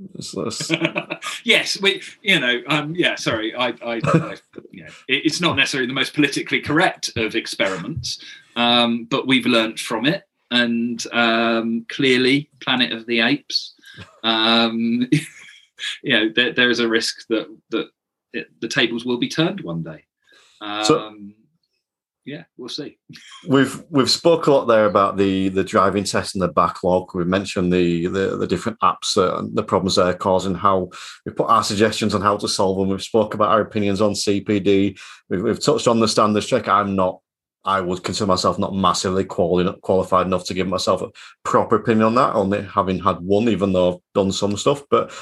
yes, 1.44 1.80
we, 1.80 2.02
you 2.22 2.40
know, 2.40 2.62
um, 2.68 2.94
yeah. 2.94 3.16
Sorry, 3.16 3.54
I, 3.54 3.68
I, 3.68 4.00
I 4.02 4.36
you 4.70 4.84
know, 4.84 4.90
it, 5.08 5.26
it's 5.26 5.40
not 5.40 5.56
necessarily 5.56 5.88
the 5.88 5.92
most 5.92 6.14
politically 6.14 6.60
correct 6.60 7.10
of 7.16 7.34
experiments, 7.34 8.24
um, 8.56 9.04
but 9.04 9.26
we've 9.26 9.46
learned 9.46 9.78
from 9.78 10.06
it 10.06 10.24
and 10.50 11.04
um, 11.12 11.86
clearly 11.88 12.50
Planet 12.60 12.92
of 12.92 13.06
the 13.06 13.20
Apes. 13.20 13.74
Um, 14.22 15.08
you 16.02 16.12
know, 16.12 16.30
there, 16.34 16.52
there 16.52 16.70
is 16.70 16.80
a 16.80 16.88
risk 16.88 17.26
that 17.28 17.46
that 17.70 17.88
it, 18.32 18.48
the 18.60 18.68
tables 18.68 19.04
will 19.04 19.18
be 19.18 19.28
turned 19.28 19.60
one 19.60 19.82
day. 19.82 20.04
Um, 20.60 20.84
so, 20.84 21.14
yeah, 22.26 22.44
we'll 22.56 22.68
see. 22.68 22.98
we've 23.48 23.82
we've 23.90 24.10
spoke 24.10 24.46
a 24.46 24.52
lot 24.52 24.66
there 24.66 24.86
about 24.86 25.16
the 25.16 25.48
the 25.48 25.64
driving 25.64 26.04
test 26.04 26.34
and 26.34 26.42
the 26.42 26.48
backlog. 26.48 27.14
We've 27.14 27.26
mentioned 27.26 27.72
the 27.72 28.06
the, 28.06 28.36
the 28.36 28.46
different 28.46 28.78
apps, 28.80 29.16
uh, 29.16 29.46
the 29.54 29.62
problems 29.62 29.96
they're 29.96 30.14
causing, 30.14 30.54
how 30.54 30.90
we 31.24 31.32
put 31.32 31.48
our 31.48 31.64
suggestions 31.64 32.14
on 32.14 32.20
how 32.20 32.36
to 32.36 32.48
solve 32.48 32.78
them. 32.78 32.88
We've 32.88 33.02
spoke 33.02 33.34
about 33.34 33.50
our 33.50 33.60
opinions 33.60 34.00
on 34.00 34.12
CPD. 34.12 34.98
We've, 35.28 35.42
we've 35.42 35.62
touched 35.62 35.88
on 35.88 36.00
the 36.00 36.08
standards 36.08 36.46
check. 36.46 36.68
I'm 36.68 36.94
not 36.94 37.20
I 37.64 37.80
would 37.80 38.02
consider 38.02 38.26
myself 38.26 38.58
not 38.58 38.74
massively 38.74 39.24
quali- 39.24 39.72
qualified 39.80 40.26
enough 40.26 40.44
to 40.46 40.54
give 40.54 40.66
myself 40.66 41.02
a 41.02 41.10
proper 41.44 41.76
opinion 41.76 42.06
on 42.06 42.14
that, 42.14 42.34
only 42.34 42.62
having 42.62 42.98
had 43.00 43.20
one, 43.20 43.48
even 43.48 43.72
though 43.72 43.94
I've 43.94 44.00
done 44.14 44.32
some 44.32 44.56
stuff. 44.56 44.82
But 44.90 45.12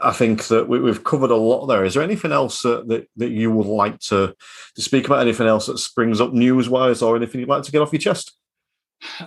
I 0.00 0.12
think 0.12 0.46
that 0.46 0.68
we, 0.68 0.86
have 0.86 1.04
covered 1.04 1.30
a 1.30 1.36
lot 1.36 1.66
there. 1.66 1.84
Is 1.84 1.94
there 1.94 2.02
anything 2.02 2.32
else 2.32 2.62
that, 2.62 2.88
that, 2.88 3.08
that 3.16 3.30
you 3.30 3.50
would 3.50 3.66
like 3.66 3.98
to, 4.00 4.34
to 4.74 4.82
speak 4.82 5.06
about? 5.06 5.20
Anything 5.20 5.46
else 5.46 5.66
that 5.66 5.78
springs 5.78 6.20
up 6.20 6.32
news 6.32 6.68
wise 6.68 7.02
or 7.02 7.16
anything 7.16 7.40
you'd 7.40 7.48
like 7.50 7.64
to 7.64 7.72
get 7.72 7.82
off 7.82 7.92
your 7.92 8.00
chest? 8.00 8.32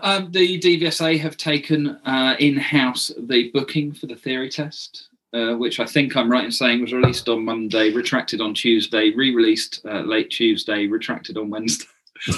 Um, 0.01 0.31
the 0.31 0.59
DVSA 0.59 1.19
have 1.19 1.35
taken 1.35 1.89
uh, 2.05 2.35
in 2.39 2.57
house 2.57 3.11
the 3.17 3.51
booking 3.51 3.91
for 3.91 4.07
the 4.07 4.15
theory 4.15 4.49
test. 4.49 5.09
Uh, 5.33 5.55
which 5.55 5.79
I 5.79 5.85
think 5.87 6.15
I'm 6.15 6.31
right 6.31 6.45
in 6.45 6.51
saying 6.51 6.81
was 6.81 6.93
released 6.93 7.27
on 7.27 7.43
Monday, 7.43 7.91
retracted 7.91 8.39
on 8.39 8.53
Tuesday, 8.53 9.09
re 9.09 9.33
released 9.33 9.81
uh, 9.83 10.01
late 10.01 10.29
Tuesday, 10.29 10.85
retracted 10.85 11.39
on 11.39 11.49
Wednesday. 11.49 11.87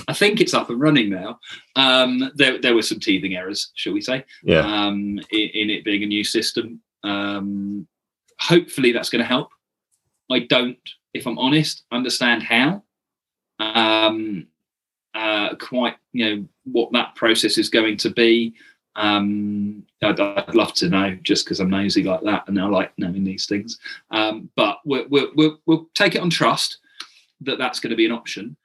I 0.07 0.13
think 0.13 0.41
it's 0.41 0.53
up 0.53 0.69
and 0.69 0.79
running 0.79 1.09
now. 1.09 1.39
Um, 1.75 2.31
there, 2.35 2.59
there 2.59 2.75
were 2.75 2.81
some 2.81 2.99
teething 2.99 3.35
errors, 3.35 3.71
shall 3.75 3.93
we 3.93 4.01
say? 4.01 4.25
Yeah. 4.43 4.59
Um, 4.59 5.19
in, 5.31 5.49
in, 5.53 5.69
it 5.69 5.83
being 5.83 6.03
a 6.03 6.07
new 6.07 6.23
system. 6.23 6.81
Um, 7.03 7.87
hopefully, 8.39 8.91
that's 8.91 9.09
going 9.09 9.21
to 9.21 9.27
help. 9.27 9.51
I 10.31 10.39
don't, 10.39 10.77
if 11.13 11.27
I'm 11.27 11.37
honest, 11.37 11.83
understand 11.91 12.43
how. 12.43 12.83
Um, 13.59 14.47
uh, 15.13 15.55
quite, 15.55 15.95
you 16.11 16.25
know, 16.25 16.47
what 16.65 16.91
that 16.91 17.15
process 17.15 17.57
is 17.57 17.69
going 17.69 17.97
to 17.97 18.09
be. 18.09 18.53
Um, 18.97 19.83
I'd, 20.01 20.19
I'd, 20.19 20.55
love 20.55 20.73
to 20.75 20.89
know 20.89 21.17
just 21.21 21.45
because 21.45 21.59
I'm 21.59 21.69
nosy 21.69 22.03
like 22.03 22.21
that 22.23 22.47
and 22.47 22.59
I 22.59 22.65
like 22.65 22.91
knowing 22.97 23.23
these 23.23 23.45
things. 23.45 23.79
Um, 24.11 24.49
but 24.55 24.79
we'll, 24.85 25.05
we'll, 25.09 25.59
we'll, 25.65 25.89
take 25.95 26.15
it 26.15 26.21
on 26.21 26.29
trust 26.29 26.77
that 27.41 27.57
that's 27.57 27.79
going 27.79 27.91
to 27.91 27.95
be 27.95 28.05
an 28.05 28.11
option. 28.11 28.55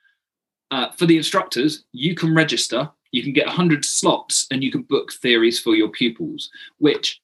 Uh, 0.71 0.91
for 0.93 1.07
the 1.07 1.17
instructors, 1.17 1.85
you 1.93 2.15
can 2.15 2.35
register, 2.35 2.89
you 3.13 3.23
can 3.23 3.33
get 3.33 3.47
100 3.47 3.85
slots, 3.85 4.47
and 4.51 4.63
you 4.63 4.71
can 4.71 4.83
book 4.83 5.13
theories 5.13 5.59
for 5.59 5.75
your 5.75 5.89
pupils, 5.89 6.51
which 6.79 7.21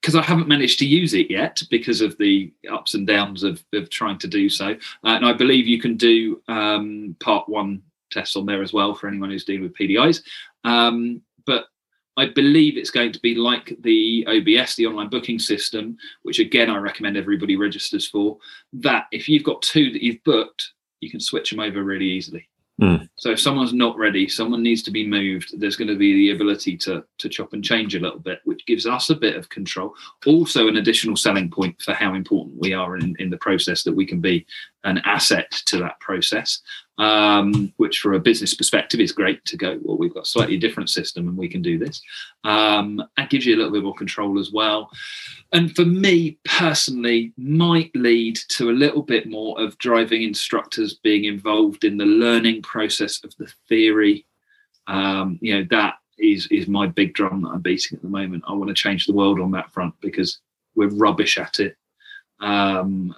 because 0.00 0.14
I 0.14 0.22
haven't 0.22 0.46
managed 0.46 0.78
to 0.80 0.86
use 0.86 1.14
it 1.14 1.30
yet 1.30 1.60
because 1.68 2.00
of 2.00 2.16
the 2.18 2.52
ups 2.70 2.94
and 2.94 3.08
downs 3.08 3.42
of, 3.42 3.64
of 3.72 3.90
trying 3.90 4.18
to 4.18 4.28
do 4.28 4.48
so. 4.48 4.68
Uh, 4.68 5.16
and 5.16 5.26
I 5.26 5.32
believe 5.32 5.66
you 5.66 5.80
can 5.80 5.96
do 5.96 6.40
um, 6.46 7.16
part 7.18 7.48
one 7.48 7.82
tests 8.12 8.36
on 8.36 8.46
there 8.46 8.62
as 8.62 8.72
well 8.72 8.94
for 8.94 9.08
anyone 9.08 9.30
who's 9.30 9.44
dealing 9.44 9.62
with 9.62 9.76
PDIs. 9.76 10.22
Um, 10.62 11.22
but 11.44 11.64
I 12.16 12.26
believe 12.26 12.76
it's 12.76 12.90
going 12.90 13.10
to 13.12 13.20
be 13.20 13.34
like 13.34 13.76
the 13.80 14.24
OBS, 14.28 14.76
the 14.76 14.86
online 14.86 15.08
booking 15.08 15.40
system, 15.40 15.96
which 16.22 16.38
again 16.38 16.70
I 16.70 16.76
recommend 16.76 17.16
everybody 17.16 17.56
registers 17.56 18.08
for. 18.08 18.38
That 18.74 19.06
if 19.10 19.28
you've 19.28 19.44
got 19.44 19.60
two 19.62 19.90
that 19.92 20.02
you've 20.02 20.22
booked, 20.24 20.72
you 21.00 21.10
can 21.10 21.20
switch 21.20 21.50
them 21.50 21.60
over 21.60 21.82
really 21.82 22.06
easily. 22.06 22.48
Mm. 22.80 23.08
So 23.16 23.30
if 23.30 23.40
someone's 23.40 23.72
not 23.72 23.96
ready, 23.96 24.28
someone 24.28 24.62
needs 24.62 24.82
to 24.82 24.90
be 24.90 25.06
moved. 25.06 25.58
There's 25.58 25.76
going 25.76 25.88
to 25.88 25.96
be 25.96 26.12
the 26.12 26.30
ability 26.32 26.76
to 26.78 27.04
to 27.16 27.28
chop 27.28 27.54
and 27.54 27.64
change 27.64 27.94
a 27.94 28.00
little 28.00 28.18
bit, 28.18 28.40
which 28.44 28.66
gives 28.66 28.86
us 28.86 29.08
a 29.08 29.14
bit 29.14 29.36
of 29.36 29.48
control. 29.48 29.94
Also, 30.26 30.68
an 30.68 30.76
additional 30.76 31.16
selling 31.16 31.50
point 31.50 31.80
for 31.80 31.94
how 31.94 32.14
important 32.14 32.56
we 32.58 32.74
are 32.74 32.98
in, 32.98 33.16
in 33.18 33.30
the 33.30 33.38
process 33.38 33.82
that 33.84 33.94
we 33.94 34.04
can 34.04 34.20
be 34.20 34.44
an 34.86 35.02
asset 35.04 35.50
to 35.66 35.78
that 35.78 36.00
process. 36.00 36.60
Um, 36.98 37.74
which, 37.76 37.98
for 37.98 38.14
a 38.14 38.18
business 38.18 38.54
perspective, 38.54 39.00
is 39.00 39.12
great 39.12 39.44
to 39.44 39.58
go. 39.58 39.78
Well, 39.82 39.98
we've 39.98 40.14
got 40.14 40.22
a 40.22 40.26
slightly 40.34 40.56
different 40.56 40.88
system, 40.88 41.28
and 41.28 41.36
we 41.36 41.46
can 41.46 41.60
do 41.60 41.78
this. 41.78 42.00
Um, 42.42 43.02
that 43.18 43.28
gives 43.28 43.44
you 43.44 43.54
a 43.54 43.58
little 43.58 43.72
bit 43.72 43.82
more 43.82 43.94
control 43.94 44.38
as 44.38 44.50
well. 44.50 44.88
And 45.52 45.76
for 45.76 45.84
me 45.84 46.38
personally, 46.46 47.34
might 47.36 47.94
lead 47.94 48.38
to 48.48 48.70
a 48.70 48.72
little 48.72 49.02
bit 49.02 49.28
more 49.28 49.60
of 49.60 49.76
driving 49.76 50.22
instructors 50.22 50.94
being 50.94 51.24
involved 51.24 51.84
in 51.84 51.98
the 51.98 52.06
learning 52.06 52.62
process 52.62 53.22
of 53.24 53.36
the 53.36 53.52
theory. 53.68 54.24
Um, 54.86 55.38
you 55.42 55.54
know, 55.54 55.66
that 55.72 55.96
is 56.18 56.46
is 56.46 56.66
my 56.66 56.86
big 56.86 57.12
drum 57.12 57.42
that 57.42 57.50
I'm 57.50 57.60
beating 57.60 57.96
at 57.96 58.02
the 58.02 58.08
moment. 58.08 58.44
I 58.48 58.54
want 58.54 58.68
to 58.68 58.74
change 58.74 59.04
the 59.04 59.12
world 59.12 59.38
on 59.38 59.50
that 59.50 59.70
front 59.70 59.92
because 60.00 60.40
we're 60.74 60.88
rubbish 60.88 61.36
at 61.36 61.60
it. 61.60 61.76
Um, 62.40 63.14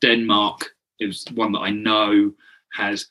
Denmark 0.00 0.70
is 1.00 1.24
one 1.34 1.52
that 1.52 1.60
I 1.60 1.70
know 1.70 2.32
has 2.74 3.06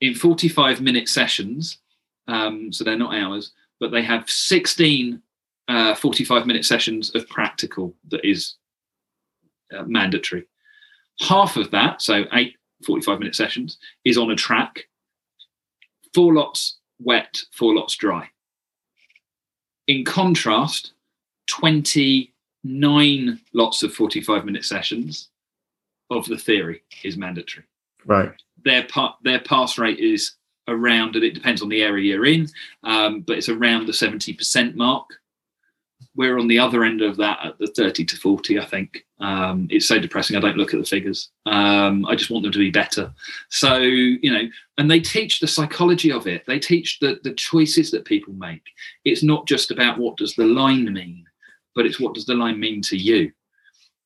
in 0.00 0.14
45 0.14 0.80
minute 0.80 1.08
sessions, 1.08 1.78
um, 2.28 2.72
so 2.72 2.84
they're 2.84 2.98
not 2.98 3.14
hours, 3.14 3.52
but 3.80 3.90
they 3.90 4.02
have 4.02 4.28
16 4.28 5.20
uh, 5.68 5.94
45 5.94 6.46
minute 6.46 6.64
sessions 6.64 7.14
of 7.14 7.28
practical 7.28 7.94
that 8.08 8.24
is 8.24 8.56
uh, 9.76 9.84
mandatory. 9.84 10.44
Half 11.20 11.56
of 11.56 11.70
that, 11.70 12.02
so 12.02 12.24
eight 12.32 12.56
45 12.84 13.18
minute 13.18 13.34
sessions, 13.34 13.78
is 14.04 14.18
on 14.18 14.30
a 14.30 14.36
track, 14.36 14.88
four 16.14 16.34
lots 16.34 16.78
wet, 16.98 17.38
four 17.52 17.74
lots 17.74 17.96
dry. 17.96 18.28
In 19.86 20.04
contrast, 20.04 20.92
29 21.48 23.40
lots 23.52 23.82
of 23.82 23.92
45 23.94 24.44
minute 24.44 24.64
sessions 24.64 25.28
of 26.12 26.26
the 26.26 26.38
theory 26.38 26.82
is 27.04 27.16
mandatory. 27.16 27.64
Right. 28.04 28.32
their 28.64 28.84
part 28.84 29.16
their 29.22 29.40
pass 29.40 29.78
rate 29.78 30.00
is 30.00 30.32
around 30.68 31.14
and 31.14 31.24
it 31.24 31.34
depends 31.34 31.62
on 31.62 31.68
the 31.68 31.82
area 31.82 32.04
you're 32.04 32.26
in 32.26 32.48
um, 32.84 33.20
but 33.20 33.38
it's 33.38 33.48
around 33.48 33.86
the 33.86 33.92
70% 33.92 34.74
mark. 34.74 35.08
We're 36.16 36.38
on 36.38 36.48
the 36.48 36.58
other 36.58 36.84
end 36.84 37.00
of 37.00 37.16
that 37.18 37.38
at 37.44 37.58
the 37.58 37.68
30 37.68 38.04
to 38.04 38.16
40 38.16 38.58
i 38.58 38.64
think. 38.64 39.06
Um, 39.20 39.68
it's 39.70 39.86
so 39.86 40.00
depressing 40.00 40.36
i 40.36 40.40
don't 40.40 40.56
look 40.56 40.74
at 40.74 40.80
the 40.80 40.86
figures. 40.86 41.30
Um, 41.46 42.04
i 42.06 42.16
just 42.16 42.30
want 42.30 42.42
them 42.42 42.52
to 42.52 42.58
be 42.58 42.70
better. 42.70 43.12
So 43.50 43.76
you 43.78 44.32
know 44.32 44.48
and 44.78 44.90
they 44.90 45.00
teach 45.00 45.38
the 45.38 45.46
psychology 45.46 46.10
of 46.10 46.26
it. 46.26 46.44
They 46.46 46.58
teach 46.58 46.98
the, 46.98 47.20
the 47.22 47.34
choices 47.34 47.90
that 47.92 48.04
people 48.04 48.34
make. 48.34 48.64
It's 49.04 49.22
not 49.22 49.46
just 49.46 49.70
about 49.70 49.98
what 49.98 50.16
does 50.16 50.34
the 50.34 50.46
line 50.46 50.92
mean 50.92 51.24
but 51.74 51.86
it's 51.86 52.00
what 52.00 52.14
does 52.14 52.26
the 52.26 52.34
line 52.34 52.58
mean 52.60 52.82
to 52.82 52.96
you 52.96 53.32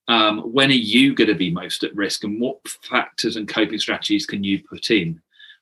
um, 0.09 0.41
when 0.53 0.71
are 0.71 0.75
you 0.75 1.15
going 1.15 1.29
to 1.29 1.35
be 1.35 1.51
most 1.51 1.85
at 1.85 1.95
risk 1.95 2.25
and 2.25 2.41
what 2.41 2.67
factors 2.83 3.37
and 3.37 3.49
coping 3.49 3.79
strategies 3.79 4.27
can 4.27 4.45
you 4.45 4.63
put 4.63 4.91
in? 4.91 5.21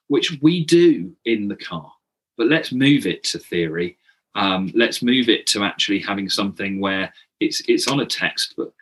Which 0.08 0.38
we 0.42 0.64
do 0.64 1.12
in 1.24 1.48
the 1.48 1.56
car 1.56 1.90
but 2.36 2.48
let's 2.48 2.72
move 2.72 3.06
it 3.06 3.24
to 3.24 3.38
theory. 3.38 3.98
Um, 4.34 4.72
let's 4.74 5.02
move 5.02 5.28
it 5.28 5.46
to 5.48 5.62
actually 5.62 6.00
having 6.00 6.28
something 6.28 6.80
where 6.80 7.12
it's 7.40 7.62
it's 7.68 7.88
on 7.88 8.00
a 8.00 8.06
textbook. 8.06 8.74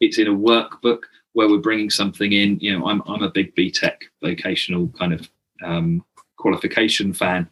It's 0.00 0.18
in 0.18 0.28
a 0.28 0.34
workbook 0.34 1.02
where 1.32 1.48
we're 1.48 1.58
bringing 1.58 1.90
something 1.90 2.32
in. 2.32 2.58
You 2.60 2.78
know 2.78 2.86
i'm, 2.86 3.02
I'm 3.06 3.22
a 3.22 3.30
big 3.30 3.54
BTEC 3.56 3.96
vocational 4.22 4.88
kind 4.98 5.12
of 5.12 5.28
um, 5.64 6.04
qualification 6.36 7.12
fan. 7.12 7.48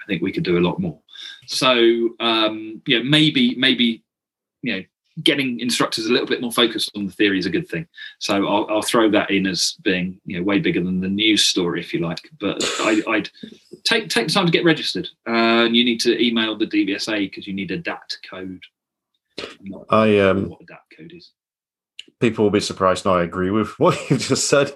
I 0.00 0.06
think 0.06 0.22
we 0.22 0.32
could 0.32 0.44
do 0.44 0.58
a 0.58 0.66
lot 0.66 0.78
more. 0.78 0.98
So 1.46 2.10
um, 2.20 2.80
yeah 2.86 3.02
maybe 3.02 3.54
maybe 3.56 4.04
you 4.62 4.76
know 4.76 4.82
getting 5.22 5.60
instructors 5.60 6.06
a 6.06 6.12
little 6.12 6.26
bit 6.26 6.40
more 6.40 6.52
focused 6.52 6.90
on 6.96 7.06
the 7.06 7.12
theory 7.12 7.38
is 7.38 7.46
a 7.46 7.50
good 7.50 7.68
thing. 7.68 7.86
So 8.18 8.46
I'll, 8.46 8.66
I'll 8.70 8.82
throw 8.82 9.10
that 9.10 9.30
in 9.30 9.46
as 9.46 9.74
being 9.82 10.20
you 10.24 10.38
know 10.38 10.44
way 10.44 10.58
bigger 10.58 10.82
than 10.82 11.00
the 11.00 11.08
news 11.08 11.46
story, 11.46 11.80
if 11.80 11.92
you 11.92 12.00
like. 12.00 12.20
But 12.40 12.62
I, 12.80 13.02
would 13.06 13.30
take 13.84 14.08
take 14.08 14.28
the 14.28 14.32
time 14.32 14.46
to 14.46 14.52
get 14.52 14.64
registered, 14.64 15.08
uh, 15.26 15.66
and 15.66 15.76
you 15.76 15.84
need 15.84 16.00
to 16.00 16.24
email 16.24 16.56
the 16.56 16.66
DVSA 16.66 17.30
because 17.30 17.46
you 17.46 17.54
need 17.54 17.70
a 17.70 17.78
DAT 17.78 18.16
code. 18.28 18.62
I 19.90 20.18
um, 20.20 20.50
what 20.50 20.62
a 20.62 20.66
DAT 20.66 20.82
code 20.96 21.12
is. 21.14 21.32
People 22.20 22.44
will 22.44 22.50
be 22.50 22.60
surprised. 22.60 23.04
No, 23.04 23.14
I 23.14 23.22
agree 23.22 23.50
with 23.50 23.68
what 23.78 24.10
you 24.10 24.18
just 24.18 24.48
said. 24.48 24.72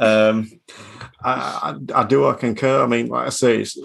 Um, 0.00 0.50
I, 1.22 1.76
I, 1.94 2.00
I 2.00 2.04
do. 2.04 2.26
I 2.26 2.34
concur. 2.34 2.82
I 2.82 2.86
mean, 2.86 3.08
like 3.08 3.26
I 3.26 3.30
say, 3.30 3.60
it's, 3.60 3.78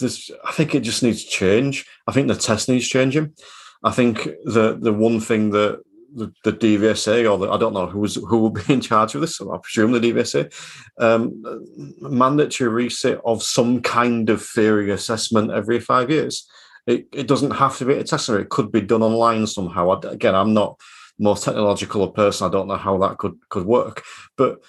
this, 0.00 0.30
I 0.44 0.52
think 0.52 0.74
it 0.74 0.80
just 0.80 1.02
needs 1.02 1.24
to 1.24 1.30
change. 1.30 1.86
I 2.06 2.12
think 2.12 2.28
the 2.28 2.34
test 2.34 2.68
needs 2.68 2.88
changing. 2.88 3.34
I 3.82 3.90
think 3.90 4.24
the 4.44 4.78
the 4.80 4.92
one 4.92 5.20
thing 5.20 5.50
that 5.50 5.82
the, 6.12 6.32
the 6.44 6.52
DVSA 6.52 7.30
or 7.30 7.38
the, 7.38 7.50
I 7.50 7.56
don't 7.56 7.72
know 7.72 7.86
who's 7.86 8.16
who 8.16 8.38
will 8.38 8.50
be 8.50 8.62
in 8.68 8.80
charge 8.80 9.14
of 9.14 9.20
this. 9.20 9.36
So 9.36 9.52
I 9.52 9.58
presume 9.58 9.92
the 9.92 10.00
DVSA 10.00 10.52
um, 10.98 11.42
mandatory 12.00 12.70
reset 12.70 13.20
of 13.24 13.42
some 13.42 13.80
kind 13.80 14.28
of 14.30 14.44
theory 14.44 14.90
assessment 14.90 15.52
every 15.52 15.80
five 15.80 16.10
years. 16.10 16.48
It, 16.86 17.06
it 17.12 17.28
doesn't 17.28 17.52
have 17.52 17.76
to 17.78 17.84
be 17.84 17.94
a 17.94 18.04
test. 18.04 18.28
It 18.28 18.48
could 18.48 18.72
be 18.72 18.80
done 18.80 19.02
online 19.02 19.46
somehow. 19.46 19.90
I, 19.90 20.12
again, 20.12 20.34
I'm 20.34 20.54
not 20.54 20.80
more 21.18 21.36
technological 21.36 22.02
a 22.02 22.12
person. 22.12 22.46
I 22.46 22.50
don't 22.50 22.68
know 22.68 22.76
how 22.76 22.98
that 22.98 23.18
could 23.18 23.38
could 23.48 23.66
work, 23.66 24.02
but 24.36 24.62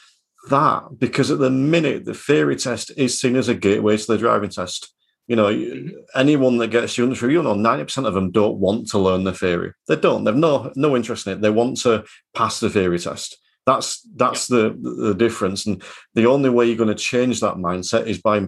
that 0.49 0.83
because 0.97 1.31
at 1.31 1.39
the 1.39 1.49
minute 1.49 2.05
the 2.05 2.13
theory 2.13 2.55
test 2.55 2.91
is 2.97 3.19
seen 3.19 3.35
as 3.35 3.47
a 3.47 3.55
gateway 3.55 3.97
to 3.97 4.07
the 4.07 4.17
driving 4.17 4.49
test. 4.49 4.93
You 5.27 5.35
know, 5.35 5.47
Mm-hmm. 5.47 5.89
anyone 6.15 6.57
that 6.57 6.71
gets 6.71 6.93
students 6.93 7.19
through, 7.19 7.29
you 7.29 7.43
know, 7.43 7.53
ninety 7.53 7.83
percent 7.83 8.07
of 8.07 8.13
them 8.13 8.31
don't 8.31 8.57
want 8.57 8.89
to 8.89 8.99
learn 8.99 9.23
the 9.23 9.33
theory. 9.33 9.71
They 9.87 9.95
don't. 9.95 10.23
They've 10.23 10.35
no 10.35 10.71
no 10.75 10.95
interest 10.95 11.27
in 11.27 11.33
it. 11.33 11.41
They 11.41 11.49
want 11.49 11.77
to 11.81 12.03
pass 12.33 12.59
the 12.59 12.69
theory 12.69 12.99
test. 12.99 13.37
That's 13.65 14.01
that's 14.15 14.47
the 14.47 14.75
the 14.81 15.13
difference. 15.13 15.65
And 15.65 15.81
the 16.15 16.25
only 16.25 16.49
way 16.49 16.65
you're 16.65 16.75
going 16.75 16.95
to 16.95 16.95
change 16.95 17.39
that 17.39 17.55
mindset 17.55 18.07
is 18.07 18.17
by, 18.19 18.47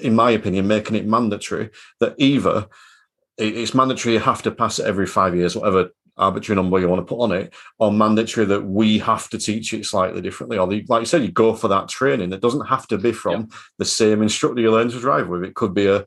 in 0.00 0.14
my 0.14 0.30
opinion, 0.30 0.68
making 0.68 0.96
it 0.96 1.06
mandatory 1.06 1.70
that 1.98 2.14
either 2.16 2.66
it's 3.36 3.74
mandatory 3.74 4.14
you 4.14 4.20
have 4.20 4.42
to 4.42 4.50
pass 4.50 4.78
it 4.78 4.86
every 4.86 5.06
five 5.06 5.34
years, 5.34 5.56
whatever 5.56 5.90
arbitrary 6.20 6.56
number 6.56 6.78
you 6.78 6.88
want 6.88 7.00
to 7.00 7.14
put 7.14 7.22
on 7.22 7.32
it, 7.32 7.54
or 7.78 7.92
mandatory 7.92 8.46
that 8.46 8.64
we 8.64 8.98
have 8.98 9.28
to 9.30 9.38
teach 9.38 9.72
it 9.74 9.86
slightly 9.86 10.20
differently. 10.20 10.58
Or 10.58 10.66
the, 10.66 10.84
like 10.88 11.00
you 11.00 11.06
said, 11.06 11.22
you 11.22 11.32
go 11.32 11.54
for 11.54 11.68
that 11.68 11.88
training. 11.88 12.32
It 12.32 12.40
doesn't 12.40 12.66
have 12.66 12.86
to 12.88 12.98
be 12.98 13.12
from 13.12 13.48
the 13.78 13.84
same 13.84 14.22
instructor 14.22 14.60
you 14.60 14.70
learn 14.70 14.90
to 14.90 15.00
drive 15.00 15.28
with. 15.28 15.44
It 15.44 15.54
could 15.54 15.74
be 15.74 15.86
a 15.86 16.06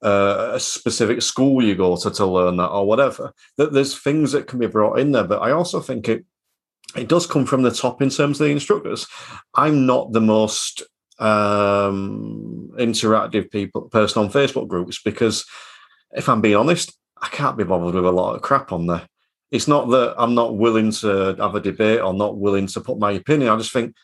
uh, 0.00 0.52
a 0.54 0.60
specific 0.60 1.20
school 1.22 1.62
you 1.62 1.74
go 1.74 1.96
to 1.96 2.10
to 2.10 2.26
learn 2.26 2.56
that 2.56 2.68
or 2.68 2.86
whatever. 2.86 3.32
That 3.56 3.72
there's 3.72 3.98
things 3.98 4.32
that 4.32 4.46
can 4.46 4.58
be 4.58 4.66
brought 4.66 4.98
in 4.98 5.12
there, 5.12 5.24
but 5.24 5.42
I 5.42 5.50
also 5.50 5.80
think 5.80 6.08
it 6.08 6.24
it 6.96 7.08
does 7.08 7.26
come 7.26 7.44
from 7.44 7.62
the 7.62 7.70
top 7.70 8.00
in 8.00 8.10
terms 8.10 8.40
of 8.40 8.46
the 8.46 8.52
instructors. 8.52 9.06
I'm 9.54 9.86
not 9.86 10.12
the 10.12 10.20
most 10.20 10.82
um, 11.18 12.70
interactive 12.78 13.50
people 13.50 13.82
person 13.82 14.22
on 14.22 14.30
Facebook 14.30 14.68
groups 14.68 15.00
because 15.02 15.44
if 16.12 16.28
I'm 16.28 16.40
being 16.40 16.56
honest, 16.56 16.96
I 17.20 17.28
can't 17.28 17.58
be 17.58 17.64
bothered 17.64 17.94
with 17.94 18.04
a 18.04 18.10
lot 18.10 18.34
of 18.34 18.42
crap 18.42 18.72
on 18.72 18.86
there. 18.86 19.06
It's 19.50 19.68
not 19.68 19.88
that 19.90 20.14
I'm 20.18 20.34
not 20.34 20.56
willing 20.56 20.92
to 20.92 21.34
have 21.38 21.54
a 21.54 21.60
debate 21.60 22.00
or 22.00 22.12
not 22.12 22.36
willing 22.36 22.66
to 22.68 22.80
put 22.80 22.98
my 22.98 23.12
opinion. 23.12 23.50
I 23.50 23.56
just 23.56 23.72
think 23.72 23.94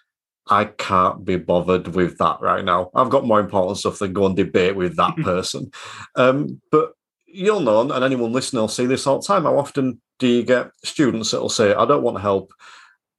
I 0.48 0.66
can't 0.66 1.24
be 1.24 1.36
bothered 1.36 1.88
with 1.88 2.18
that 2.18 2.40
right 2.40 2.64
now. 2.64 2.90
I've 2.94 3.10
got 3.10 3.26
more 3.26 3.40
important 3.40 3.78
stuff 3.78 3.98
than 3.98 4.12
go 4.12 4.26
and 4.26 4.36
debate 4.36 4.76
with 4.76 4.96
that 4.96 5.16
person. 5.22 5.70
Um, 6.16 6.60
but 6.70 6.92
you'll 7.26 7.60
know, 7.60 7.80
and 7.80 8.04
anyone 8.04 8.32
listening 8.32 8.60
will 8.60 8.68
see 8.68 8.86
this 8.86 9.06
all 9.06 9.20
the 9.20 9.26
time. 9.26 9.44
How 9.44 9.58
often 9.58 10.00
do 10.18 10.26
you 10.26 10.42
get 10.42 10.70
students 10.84 11.30
that 11.30 11.40
will 11.40 11.48
say, 11.48 11.74
I 11.74 11.84
don't 11.84 12.02
want 12.02 12.20
help, 12.20 12.52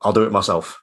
I'll 0.01 0.13
do 0.13 0.23
it 0.23 0.31
myself? 0.31 0.81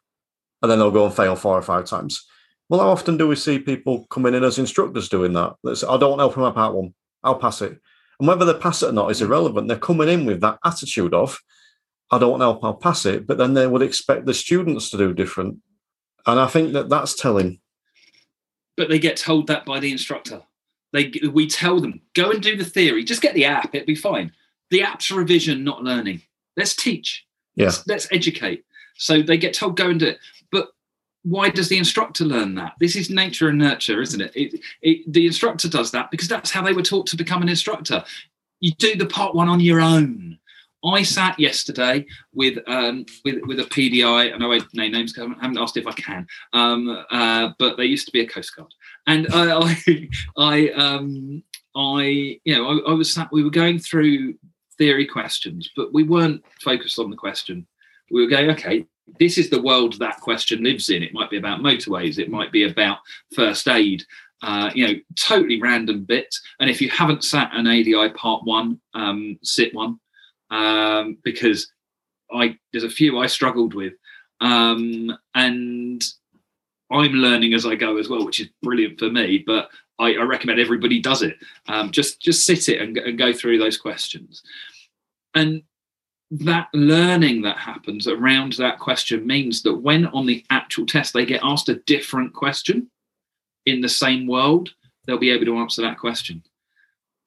And 0.61 0.71
then 0.71 0.79
they'll 0.79 0.91
go 0.91 1.07
and 1.07 1.15
fail 1.15 1.35
four 1.35 1.59
or 1.59 1.63
five 1.63 1.87
times. 1.87 2.25
Well, 2.69 2.81
how 2.81 2.91
often 2.91 3.17
do 3.17 3.27
we 3.27 3.37
see 3.37 3.59
people 3.59 4.07
coming 4.11 4.35
in 4.35 4.45
as 4.45 4.59
instructors 4.59 5.09
doing 5.09 5.33
that? 5.33 5.55
That 5.65 5.77
say, 5.77 5.87
I 5.89 5.97
don't 5.97 6.11
want 6.11 6.21
help 6.21 6.37
in 6.37 6.43
my 6.43 6.53
part 6.53 6.75
one, 6.75 6.95
I'll 7.23 7.39
pass 7.39 7.63
it. 7.63 7.81
And 8.23 8.29
whether 8.29 8.45
they 8.45 8.57
pass 8.57 8.85
it 8.85 8.91
or 8.91 8.93
not 8.93 9.11
is 9.11 9.21
irrelevant. 9.21 9.67
They're 9.67 9.77
coming 9.77 10.09
in 10.09 10.27
with 10.27 10.41
that 10.43 10.61
attitude 10.65 11.13
of, 11.13 11.41
I 12.13 12.21
don't 12.21 12.31
want 12.31 12.43
help, 12.43 12.63
I'll 12.63 12.73
pass 12.73 13.05
it. 13.05 13.27
But 13.27 13.37
then 13.37 13.55
they 13.55 13.67
would 13.67 13.83
expect 13.83 14.27
the 14.27 14.33
students 14.33 14.91
to 14.91 14.97
do 14.97 15.13
different. 15.13 15.59
And 16.25 16.39
I 16.39 16.47
think 16.47 16.73
that 16.75 16.89
that's 16.89 17.17
telling. 17.17 17.59
But 18.77 18.89
they 18.89 19.01
get 19.01 19.17
told 19.17 19.49
that 19.49 19.65
by 19.65 19.81
the 19.81 19.91
instructor. 19.91 20.41
They 20.93 21.13
we 21.33 21.49
tell 21.49 21.81
them 21.81 22.01
go 22.15 22.31
and 22.31 22.41
do 22.41 22.57
the 22.57 22.65
theory. 22.65 23.03
Just 23.03 23.23
get 23.23 23.35
the 23.35 23.47
app; 23.47 23.75
it'll 23.75 23.87
be 23.87 23.97
fine. 23.97 24.31
The 24.71 24.85
app's 24.85 25.11
revision, 25.11 25.65
not 25.65 25.83
learning. 25.83 26.23
Let's 26.57 26.77
teach. 26.77 27.27
Yeah. 27.57 27.67
Let's, 27.67 27.87
let's 27.89 28.09
educate. 28.13 28.65
So 28.99 29.21
they 29.21 29.37
get 29.37 29.53
told 29.53 29.77
go 29.77 29.91
and 29.91 29.99
do 29.99 30.07
it. 30.07 30.19
Why 31.25 31.51
does 31.51 31.69
the 31.69 31.79
instructor 31.79 32.25
learn 32.25 32.55
that? 32.57 32.75
This 32.81 32.97
is 32.97 33.11
nature 33.11 33.49
and 33.49 33.59
nurture, 33.59 34.01
isn't 34.01 34.21
it? 34.21 34.33
It, 34.35 34.61
it? 34.83 35.13
The 35.13 35.27
instructor 35.27 35.69
does 35.69 35.91
that 35.93 36.11
because 36.11 36.29
that's 36.29 36.51
how 36.51 36.63
they 36.63 36.73
were 36.73 36.83
taught 36.83 37.07
to 37.09 37.17
become 37.17 37.43
an 37.43 37.49
instructor. 37.49 38.05
You 38.61 38.73
do 38.73 38.97
the 38.97 39.07
part 39.07 39.35
one 39.35 39.49
on 39.49 39.61
your 39.61 39.81
own. 39.81 40.39
I 40.85 41.03
sat 41.05 41.39
yesterday 41.39 42.05
with 42.35 42.59
um, 42.67 43.07
with 43.25 43.41
with 43.47 43.61
a 43.61 43.65
PDI, 43.65 44.35
and 44.35 44.43
I 44.43 44.47
won't 44.49 44.75
name 44.75 44.93
names 44.93 45.13
because 45.13 45.31
I 45.31 45.41
haven't 45.41 45.59
asked 45.59 45.77
if 45.77 45.87
I 45.87 45.93
can, 45.93 46.27
um, 46.53 47.05
uh, 47.11 47.51
but 47.59 47.77
they 47.77 47.85
used 47.85 48.07
to 48.07 48.13
be 48.13 48.21
a 48.21 48.27
Coast 48.27 48.57
Guard, 48.57 48.75
and 49.07 49.29
I, 49.33 49.53
I, 49.87 50.09
I, 50.37 50.71
um, 50.71 51.43
I, 51.77 52.41
you 52.45 52.57
know, 52.57 52.69
I, 52.69 52.91
I 52.91 52.95
was 52.95 53.15
sat, 53.15 53.31
we 53.31 53.45
were 53.45 53.51
going 53.51 53.79
through 53.79 54.35
theory 54.77 55.07
questions, 55.07 55.71
but 55.77 55.93
we 55.93 56.03
weren't 56.03 56.43
focused 56.61 56.99
on 56.99 57.11
the 57.11 57.17
question. 57.17 57.67
We 58.11 58.23
were 58.23 58.31
going, 58.31 58.51
okay, 58.51 58.85
this 59.19 59.39
is 59.39 59.51
the 59.51 59.63
world 59.63 59.99
that 59.99 60.21
question 60.21 60.63
lives 60.63 60.89
in. 60.89 61.03
It 61.03 61.15
might 61.15 61.31
be 61.31 61.39
about 61.39 61.61
motorways, 61.61 62.19
it 62.19 62.31
might 62.31 62.53
be 62.53 62.65
about 62.65 62.99
first 63.35 63.69
aid, 63.69 64.05
uh, 64.43 64.71
you 64.75 64.87
know, 64.87 64.95
totally 65.17 65.61
random 65.61 66.05
bits. 66.05 66.41
And 66.61 66.69
if 66.69 66.81
you 66.81 66.89
haven't 66.91 67.25
sat 67.25 67.51
an 67.55 67.67
ADI 67.67 68.11
part 68.11 68.45
one, 68.45 68.81
um, 68.95 69.39
sit 69.43 69.75
one, 69.75 69.99
um, 70.51 71.19
because 71.23 71.71
I 72.33 72.57
there's 72.73 72.85
a 72.85 72.91
few 72.91 73.19
I 73.19 73.27
struggled 73.27 73.75
with, 73.75 73.95
um, 74.41 75.17
and 75.35 76.03
I'm 76.91 77.13
learning 77.13 77.55
as 77.55 77.65
I 77.65 77.75
go 77.75 77.97
as 77.99 78.09
well, 78.09 78.25
which 78.25 78.41
is 78.41 78.49
brilliant 78.63 78.99
for 78.99 79.11
me. 79.11 79.43
But 79.47 79.71
I, 79.99 80.15
I 80.15 80.23
recommend 80.23 80.59
everybody 80.59 81.01
does 81.01 81.23
it. 81.23 81.37
Um, 81.69 81.91
just 81.91 82.21
just 82.21 82.45
sit 82.45 82.69
it 82.69 82.81
and, 82.81 82.97
and 82.99 83.19
go 83.19 83.33
through 83.33 83.59
those 83.59 83.79
questions, 83.79 84.43
and 85.35 85.63
that 86.33 86.69
learning 86.73 87.43
that 87.43 87.59
happens 87.59 88.09
around 88.09 88.55
that 88.55 88.79
question 88.79 89.27
means 89.27 89.63
that 89.63 89.75
when 89.75 90.07
on 90.07 90.25
the 90.25 90.45
actual 90.49 90.87
test 90.87 91.13
they 91.13 91.27
get 91.27 91.41
asked 91.43 91.69
a 91.69 91.77
different 91.87 92.33
question 92.33 92.91
in 93.67 93.83
the 93.83 93.89
same 93.89 94.27
world, 94.27 94.71
they'll 95.07 95.19
be 95.19 95.31
able 95.31 95.45
to 95.45 95.59
answer 95.59 95.83
that 95.83 95.99
question. 95.99 96.43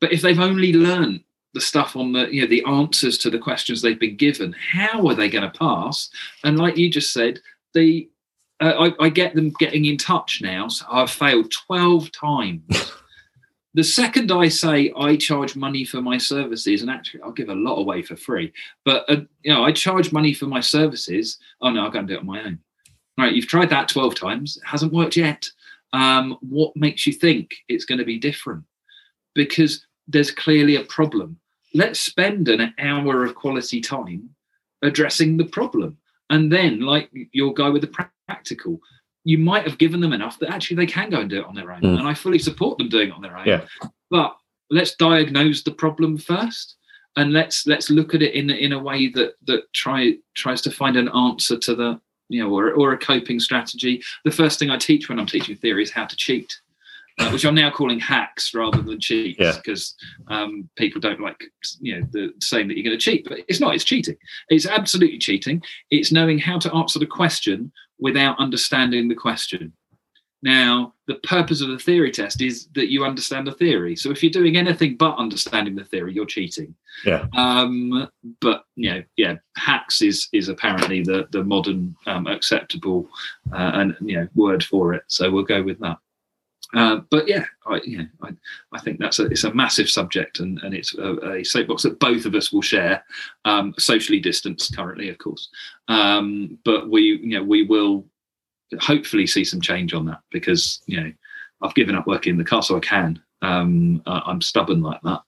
But 0.02 0.12
if 0.12 0.22
they've 0.22 0.40
only 0.40 0.74
learned 0.74 1.24
the 1.54 1.62
stuff 1.62 1.96
on 1.96 2.12
the 2.14 2.28
you 2.34 2.42
know 2.42 2.48
the 2.48 2.66
answers 2.66 3.18
to 3.20 3.30
the 3.30 3.40
questions 3.40 3.82
they've 3.82 4.00
been 4.00 4.18
given 4.18 4.54
how 4.54 5.08
are 5.08 5.16
they 5.16 5.30
going 5.30 5.50
to 5.50 5.58
pass 5.58 6.10
and 6.44 6.60
like 6.60 6.76
you 6.76 6.90
just 6.90 7.14
said 7.14 7.40
the 7.74 8.10
uh, 8.62 8.90
I, 9.00 9.06
I, 9.06 9.10
get 9.10 9.36
them 9.36 9.54
getting 9.58 9.86
in 9.86 9.96
touch 9.98 10.42
now 10.42 10.68
so 10.68 10.86
i've 10.92 11.10
failed 11.10 11.50
12 11.68 12.12
times 12.12 12.92
the 13.76 13.84
second 13.84 14.32
i 14.32 14.48
say 14.48 14.92
i 14.98 15.16
charge 15.16 15.56
money 15.56 15.86
for 15.86 16.02
my 16.02 16.18
services 16.18 16.82
and 16.82 16.90
actually 16.90 17.22
i'll 17.22 17.32
give 17.32 17.50
a 17.50 17.56
lot 17.56 17.76
away 17.76 18.02
for 18.02 18.16
free 18.16 18.52
but 18.84 19.06
uh, 19.10 19.18
you 19.44 19.54
know 19.54 19.64
i 19.64 19.72
charge 19.72 20.12
money 20.12 20.34
for 20.34 20.48
my 20.48 20.60
services. 20.60 21.38
Oh 21.62 21.70
no 21.70 21.84
i'll 21.84 21.92
go 21.92 22.00
and 22.00 22.08
do 22.08 22.16
it 22.16 22.20
on 22.22 22.26
my 22.26 22.44
own. 22.44 22.60
Right 23.18 23.34
you've 23.34 23.48
tried 23.48 23.70
that 23.70 23.90
12 23.90 24.16
times 24.16 24.58
it 24.58 24.68
hasn't 24.68 24.94
worked 24.94 25.16
yet. 25.16 25.48
Um, 25.94 26.38
what 26.42 26.76
makes 26.76 27.08
you 27.08 27.14
think 27.14 27.52
it's 27.70 27.86
going 27.86 28.00
to 28.00 28.06
be 28.06 28.18
different? 28.18 28.64
Because 29.34 29.86
there's 30.08 30.32
clearly 30.32 30.76
a 30.76 30.84
problem. 30.84 31.40
Let's 31.74 32.00
spend 32.00 32.50
an 32.50 32.74
hour 32.80 33.24
of 33.24 33.36
quality 33.36 33.80
time 33.80 34.30
addressing 34.82 35.38
the 35.38 35.46
problem. 35.46 35.98
And 36.30 36.52
then, 36.52 36.82
like 36.82 37.10
you'll 37.32 37.54
go 37.54 37.72
with 37.72 37.82
the 37.82 38.08
practical, 38.28 38.80
you 39.26 39.38
might 39.38 39.68
have 39.68 39.78
given 39.78 40.00
them 40.00 40.14
enough 40.14 40.40
that 40.40 40.54
actually 40.54 40.78
they 40.78 40.86
can 40.86 41.10
go 41.10 41.20
and 41.20 41.30
do 41.30 41.40
it 41.40 41.46
on 41.46 41.56
their 41.56 41.72
own. 41.72 41.82
Mm. 41.82 42.00
And 42.00 42.08
I 42.08 42.14
fully 42.14 42.40
support 42.40 42.78
them 42.78 42.88
doing 42.88 43.10
it 43.10 43.14
on 43.14 43.22
their 43.22 43.38
own. 43.38 43.46
Yeah. 43.46 43.66
But 44.10 44.38
let's 44.70 44.96
diagnose 44.96 45.64
the 45.64 45.72
problem 45.72 46.18
first 46.18 46.76
and 47.16 47.34
let's 47.34 47.66
let's 47.68 47.90
look 47.90 48.14
at 48.14 48.22
it 48.22 48.34
in 48.34 48.50
in 48.50 48.72
a 48.72 48.80
way 48.80 49.08
that 49.10 49.34
that 49.46 49.72
try 49.74 50.14
tries 50.36 50.62
to 50.62 50.72
find 50.72 50.96
an 50.96 51.10
answer 51.10 51.58
to 51.58 51.76
the 51.76 52.00
you 52.30 52.44
know 52.44 52.52
or, 52.52 52.72
or 52.74 52.94
a 52.94 52.98
coping 52.98 53.40
strategy 53.40 54.02
the 54.24 54.32
first 54.32 54.58
thing 54.58 54.72
i 54.72 54.78
teach 54.78 55.08
when 55.08 55.20
i'm 55.20 55.28
teaching 55.28 55.56
theory 55.56 55.84
is 55.84 55.92
how 55.92 56.06
to 56.06 56.16
cheat 56.16 56.60
uh, 57.18 57.30
which 57.30 57.46
I'm 57.46 57.56
now 57.56 57.72
calling 57.72 58.00
hacks 58.00 58.54
rather 58.54 58.82
than 58.82 59.00
cheats 59.00 59.38
because 59.56 59.96
yeah. 60.30 60.42
um, 60.42 60.70
people 60.76 61.00
don't 61.00 61.22
like 61.22 61.46
you 61.80 61.98
know 61.98 62.08
the 62.12 62.34
saying 62.42 62.68
that 62.68 62.76
you're 62.76 62.84
going 62.84 62.98
to 62.98 63.02
cheat, 63.02 63.26
but 63.26 63.40
it's 63.48 63.62
not. 63.62 63.74
It's 63.74 63.86
cheating. 63.86 64.18
It's 64.50 64.66
absolutely 64.66 65.20
cheating. 65.20 65.64
It's 65.92 66.12
knowing 66.12 66.40
how 66.40 66.60
to 66.60 66.74
answer 66.74 67.00
the 67.00 67.06
question 67.06 67.72
without 68.00 68.40
understanding 68.40 69.08
the 69.08 69.16
question. 69.16 69.74
Now, 70.46 70.94
the 71.08 71.16
purpose 71.16 71.62
of 71.62 71.70
the 71.70 71.80
theory 71.80 72.12
test 72.12 72.40
is 72.40 72.68
that 72.76 72.92
you 72.92 73.04
understand 73.04 73.48
the 73.48 73.52
theory. 73.52 73.96
So 73.96 74.12
if 74.12 74.22
you're 74.22 74.32
doing 74.32 74.58
anything 74.58 74.96
but 74.96 75.18
understanding 75.18 75.76
the 75.76 75.86
theory, 75.86 76.14
you're 76.14 76.28
cheating. 76.28 76.76
Yeah. 77.04 77.26
Um, 77.36 78.08
but 78.42 78.66
you 78.76 78.92
know, 78.92 79.04
yeah, 79.18 79.36
hacks 79.58 80.04
is 80.04 80.28
is 80.34 80.48
apparently 80.48 81.02
the 81.02 81.28
the 81.32 81.44
modern 81.44 81.96
um, 82.06 82.28
acceptable 82.28 83.10
uh, 83.54 83.72
and 83.74 83.96
you 84.02 84.18
know 84.18 84.28
word 84.36 84.64
for 84.64 84.94
it. 84.94 85.04
So 85.08 85.32
we'll 85.32 85.44
go 85.44 85.64
with 85.64 85.80
that. 85.80 85.98
Uh, 86.74 86.98
but 87.10 87.28
yeah, 87.28 87.46
I, 87.68 87.80
know, 87.86 88.06
I, 88.24 88.30
I 88.74 88.80
think 88.80 89.00
that's 89.00 89.20
a, 89.20 89.26
it's 89.26 89.44
a 89.44 89.54
massive 89.54 89.90
subject, 89.90 90.40
and, 90.40 90.60
and 90.64 90.74
it's 90.74 90.96
a, 90.96 91.38
a 91.38 91.44
soapbox 91.44 91.84
that 91.84 92.00
both 92.00 92.26
of 92.26 92.36
us 92.36 92.52
will 92.52 92.62
share, 92.62 93.04
um, 93.46 93.74
socially 93.78 94.20
distanced 94.20 94.76
currently, 94.76 95.10
of 95.10 95.18
course. 95.18 95.50
Um, 95.88 96.58
but 96.66 96.90
we, 96.90 97.20
you 97.24 97.38
know, 97.38 97.44
we 97.44 97.64
will 97.64 98.06
hopefully 98.80 99.28
see 99.28 99.46
some 99.46 99.62
change 99.62 99.94
on 99.94 100.06
that 100.06 100.22
because 100.32 100.82
you 100.88 101.02
know 101.02 101.12
I've 101.62 101.76
given 101.76 101.96
up 101.96 102.08
working 102.08 102.32
in 102.32 102.38
the 102.38 102.44
car, 102.44 102.64
so 102.64 102.78
I 102.78 102.82
can. 102.82 103.22
Um, 103.42 104.02
I'm 104.06 104.42
stubborn 104.42 104.82
like 104.82 105.02
that. 105.04 105.22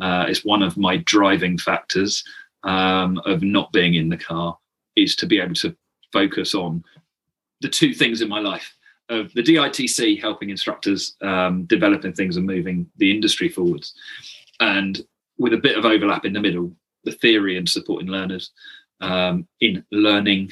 Uh, 0.00 0.24
it's 0.28 0.44
one 0.44 0.62
of 0.62 0.76
my 0.76 0.96
driving 0.98 1.56
factors 1.56 2.24
um, 2.64 3.20
of 3.26 3.42
not 3.42 3.72
being 3.72 3.94
in 3.94 4.08
the 4.08 4.16
car 4.16 4.58
is 4.96 5.14
to 5.16 5.26
be 5.26 5.40
able 5.40 5.54
to 5.54 5.76
focus 6.12 6.54
on 6.54 6.82
the 7.60 7.68
two 7.68 7.94
things 7.94 8.22
in 8.22 8.28
my 8.28 8.40
life 8.40 8.74
of 9.10 9.32
the 9.34 9.42
DITC 9.42 10.20
helping 10.20 10.50
instructors 10.50 11.16
um, 11.20 11.64
developing 11.64 12.12
things 12.12 12.36
and 12.36 12.46
moving 12.46 12.88
the 12.96 13.10
industry 13.10 13.48
forwards, 13.48 13.94
and 14.60 15.04
with 15.38 15.52
a 15.52 15.58
bit 15.58 15.76
of 15.76 15.84
overlap 15.84 16.24
in 16.24 16.32
the 16.32 16.40
middle, 16.40 16.72
the 17.04 17.12
theory 17.12 17.58
and 17.58 17.68
supporting 17.68 18.08
learners 18.08 18.52
um, 19.00 19.46
in 19.60 19.84
learning, 19.90 20.50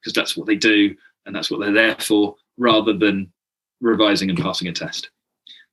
because 0.00 0.12
that's 0.12 0.36
what 0.36 0.46
they 0.46 0.56
do 0.56 0.94
and 1.24 1.34
that's 1.34 1.50
what 1.50 1.60
they're 1.60 1.72
there 1.72 1.96
for, 1.96 2.34
rather 2.58 2.92
than 2.92 3.32
revising 3.80 4.28
and 4.28 4.38
passing 4.38 4.68
a 4.68 4.72
test. 4.72 5.10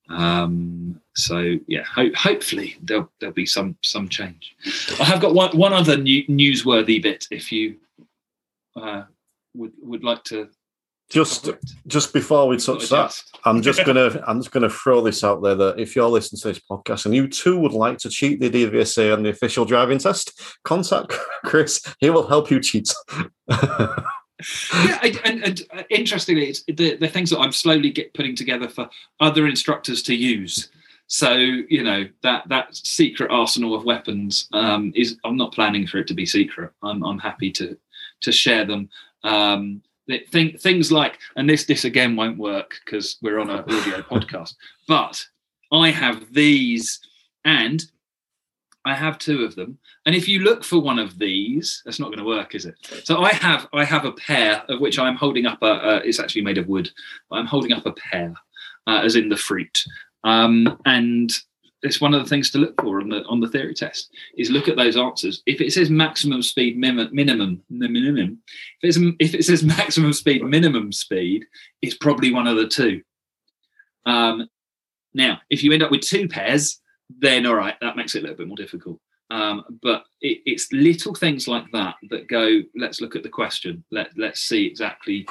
Um, 0.09 0.99
so 1.15 1.55
yeah, 1.67 1.84
ho- 1.84 2.13
hopefully 2.15 2.77
there'll 2.82 3.11
there'll 3.19 3.34
be 3.34 3.45
some 3.45 3.75
some 3.84 4.09
change. 4.09 4.55
I 4.99 5.03
have 5.03 5.21
got 5.21 5.34
one 5.34 5.55
one 5.55 5.73
other 5.73 5.97
new, 5.97 6.25
newsworthy 6.25 7.01
bit. 7.01 7.27
If 7.32 7.51
you 7.51 7.77
uh, 8.75 9.03
would 9.55 9.73
would 9.82 10.03
like 10.03 10.23
to 10.25 10.49
just 11.10 11.49
just 11.88 12.14
before 12.14 12.47
we 12.47 12.57
touch 12.57 12.88
that, 12.89 13.20
I'm 13.43 13.62
just 13.62 13.84
gonna 13.84 14.24
I'm 14.28 14.39
just 14.39 14.51
gonna 14.51 14.70
throw 14.70 15.01
this 15.01 15.24
out 15.24 15.41
there 15.41 15.55
that 15.55 15.80
if 15.80 15.95
you're 15.95 16.07
listening 16.07 16.39
to 16.41 16.47
this 16.49 16.60
podcast 16.60 17.05
and 17.05 17.16
you 17.16 17.28
too 17.28 17.60
would 17.60 17.74
like 17.74 17.97
to 17.99 18.10
cheat 18.10 18.39
the 18.39 18.49
DVSA 18.49 19.12
on 19.14 19.24
the 19.24 19.30
official 19.30 19.66
driving 19.66 19.97
test, 19.97 20.39
contact 20.64 21.14
Chris. 21.45 21.82
He 21.99 22.10
will 22.10 22.28
help 22.28 22.51
you 22.51 22.60
cheat. 22.60 22.93
yeah, 23.49 23.99
and, 25.24 25.43
and, 25.43 25.62
uh, 25.74 25.84
interestingly, 25.89 26.49
it's 26.49 26.64
the, 26.64 26.95
the 26.95 27.07
things 27.07 27.32
that 27.32 27.39
I'm 27.39 27.51
slowly 27.51 27.89
get 27.89 28.14
putting 28.14 28.36
together 28.36 28.70
for 28.70 28.89
other 29.20 29.47
instructors 29.47 30.03
to 30.03 30.16
use. 30.16 30.70
So 31.07 31.34
you 31.34 31.84
know 31.84 32.07
that 32.22 32.47
that 32.49 32.76
secret 32.76 33.32
arsenal 33.32 33.74
of 33.74 33.84
weapons 33.84 34.47
um, 34.53 34.93
is. 34.95 35.18
I'm 35.26 35.38
not 35.38 35.53
planning 35.53 35.88
for 35.88 35.97
it 35.97 36.07
to 36.07 36.14
be 36.14 36.28
secret. 36.28 36.72
I'm 36.84 37.03
I'm 37.03 37.18
happy 37.18 37.49
to 37.53 37.76
to 38.22 38.32
share 38.32 38.64
them. 38.64 38.89
Um, 39.24 39.82
Think, 40.30 40.60
things 40.60 40.91
like, 40.91 41.20
and 41.36 41.49
this 41.49 41.66
this 41.66 41.86
again 41.86 42.16
won't 42.16 42.38
work 42.38 42.80
because 42.84 43.18
we're 43.22 43.39
on 43.39 43.49
an 43.49 43.60
audio 43.60 44.01
podcast, 44.12 44.55
but 44.88 45.24
I 45.72 45.91
have 45.91 46.34
these 46.34 46.99
and 47.45 47.84
I 48.86 48.95
have 48.95 49.20
two 49.20 49.43
of 49.43 49.55
them. 49.55 49.78
And 50.05 50.16
if 50.16 50.28
you 50.28 50.39
look 50.39 50.64
for 50.64 50.80
one 50.80 50.99
of 50.99 51.20
these, 51.20 51.82
that's 51.86 51.99
not 51.99 52.07
going 52.07 52.20
to 52.20 52.24
work, 52.24 52.55
is 52.55 52.66
it? 52.66 52.76
So 53.03 53.22
I 53.22 53.34
have 53.34 53.68
I 53.74 53.84
have 53.84 54.05
a 54.05 54.14
pair 54.14 54.64
of 54.70 54.80
which 54.80 54.97
I'm 54.97 55.16
holding 55.16 55.45
up 55.45 55.62
a. 55.62 55.66
Uh, 55.66 56.01
it's 56.03 56.20
actually 56.20 56.41
made 56.41 56.57
of 56.57 56.68
wood. 56.68 56.89
I'm 57.32 57.45
holding 57.45 57.74
up 57.74 57.86
a 57.86 57.91
pear, 57.91 58.34
uh, 58.88 59.01
as 59.03 59.16
in 59.16 59.30
the 59.30 59.38
fruit. 59.38 59.84
Um, 60.24 60.80
and 60.86 61.32
it's 61.82 62.01
one 62.01 62.13
of 62.13 62.21
the 62.21 62.30
things 62.30 62.51
to 62.51 62.57
look 62.57 62.80
for 62.82 62.99
on 62.99 63.09
the 63.09 63.23
on 63.25 63.39
the 63.39 63.47
theory 63.47 63.73
test 63.73 64.11
is 64.38 64.49
look 64.49 64.67
at 64.67 64.75
those 64.75 64.97
answers. 64.97 65.41
If 65.45 65.61
it 65.61 65.71
says 65.71 65.89
maximum 65.89 66.41
speed 66.41 66.77
minimum 66.77 67.09
minimum 67.13 67.63
minimum, 67.69 68.41
if 68.82 68.97
if 69.19 69.34
it 69.34 69.45
says 69.45 69.63
maximum 69.63 70.13
speed 70.13 70.43
minimum 70.43 70.91
speed, 70.91 71.45
it's 71.82 71.95
probably 71.95 72.34
one 72.34 72.47
of 72.47 72.57
the 72.57 72.67
two. 72.67 73.01
Um, 74.05 74.49
now, 75.13 75.39
if 75.49 75.63
you 75.63 75.71
end 75.71 75.84
up 75.84 75.91
with 75.91 76.01
two 76.01 76.27
pairs, 76.27 76.82
then 77.17 77.45
all 77.45 77.55
right, 77.55 77.75
that 77.82 77.95
makes 77.95 78.15
it 78.15 78.19
a 78.19 78.21
little 78.23 78.38
bit 78.38 78.47
more 78.47 78.57
difficult. 78.57 78.99
Um, 79.32 79.63
but 79.82 80.05
it, 80.21 80.41
it's 80.45 80.71
little 80.71 81.13
things 81.13 81.47
like 81.47 81.65
that 81.71 81.95
that 82.09 82.27
go. 82.27 82.61
Let's 82.75 82.99
look 82.99 83.15
at 83.15 83.23
the 83.23 83.30
question. 83.30 83.84
Let 83.91 84.09
let's 84.17 84.41
see 84.41 84.65
exactly 84.65 85.27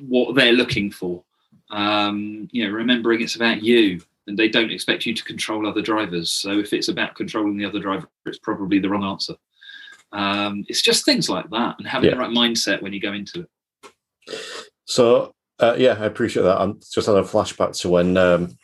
what 0.00 0.34
they're 0.34 0.52
looking 0.52 0.90
for. 0.90 1.24
Um, 1.70 2.48
you 2.52 2.66
know, 2.66 2.72
remembering 2.72 3.22
it's 3.22 3.36
about 3.36 3.62
you 3.62 4.02
and 4.26 4.38
they 4.38 4.48
don't 4.48 4.70
expect 4.70 5.06
you 5.06 5.14
to 5.14 5.24
control 5.24 5.66
other 5.66 5.82
drivers. 5.82 6.32
So 6.32 6.58
if 6.58 6.72
it's 6.72 6.88
about 6.88 7.14
controlling 7.14 7.56
the 7.56 7.64
other 7.64 7.80
driver, 7.80 8.08
it's 8.26 8.38
probably 8.38 8.78
the 8.78 8.88
wrong 8.88 9.04
answer. 9.04 9.34
Um, 10.12 10.64
it's 10.68 10.82
just 10.82 11.04
things 11.04 11.28
like 11.28 11.50
that 11.50 11.76
and 11.78 11.88
having 11.88 12.08
yeah. 12.08 12.16
the 12.16 12.20
right 12.20 12.30
mindset 12.30 12.82
when 12.82 12.92
you 12.92 13.00
go 13.00 13.12
into 13.12 13.40
it. 13.40 14.40
So 14.86 15.34
uh, 15.60 15.76
yeah, 15.78 15.96
I 15.98 16.06
appreciate 16.06 16.42
that. 16.42 16.60
I'm 16.60 16.80
just 16.92 17.06
had 17.06 17.16
a 17.16 17.22
flashback 17.22 17.78
to 17.80 17.88
when 17.88 18.16
um, 18.16 18.56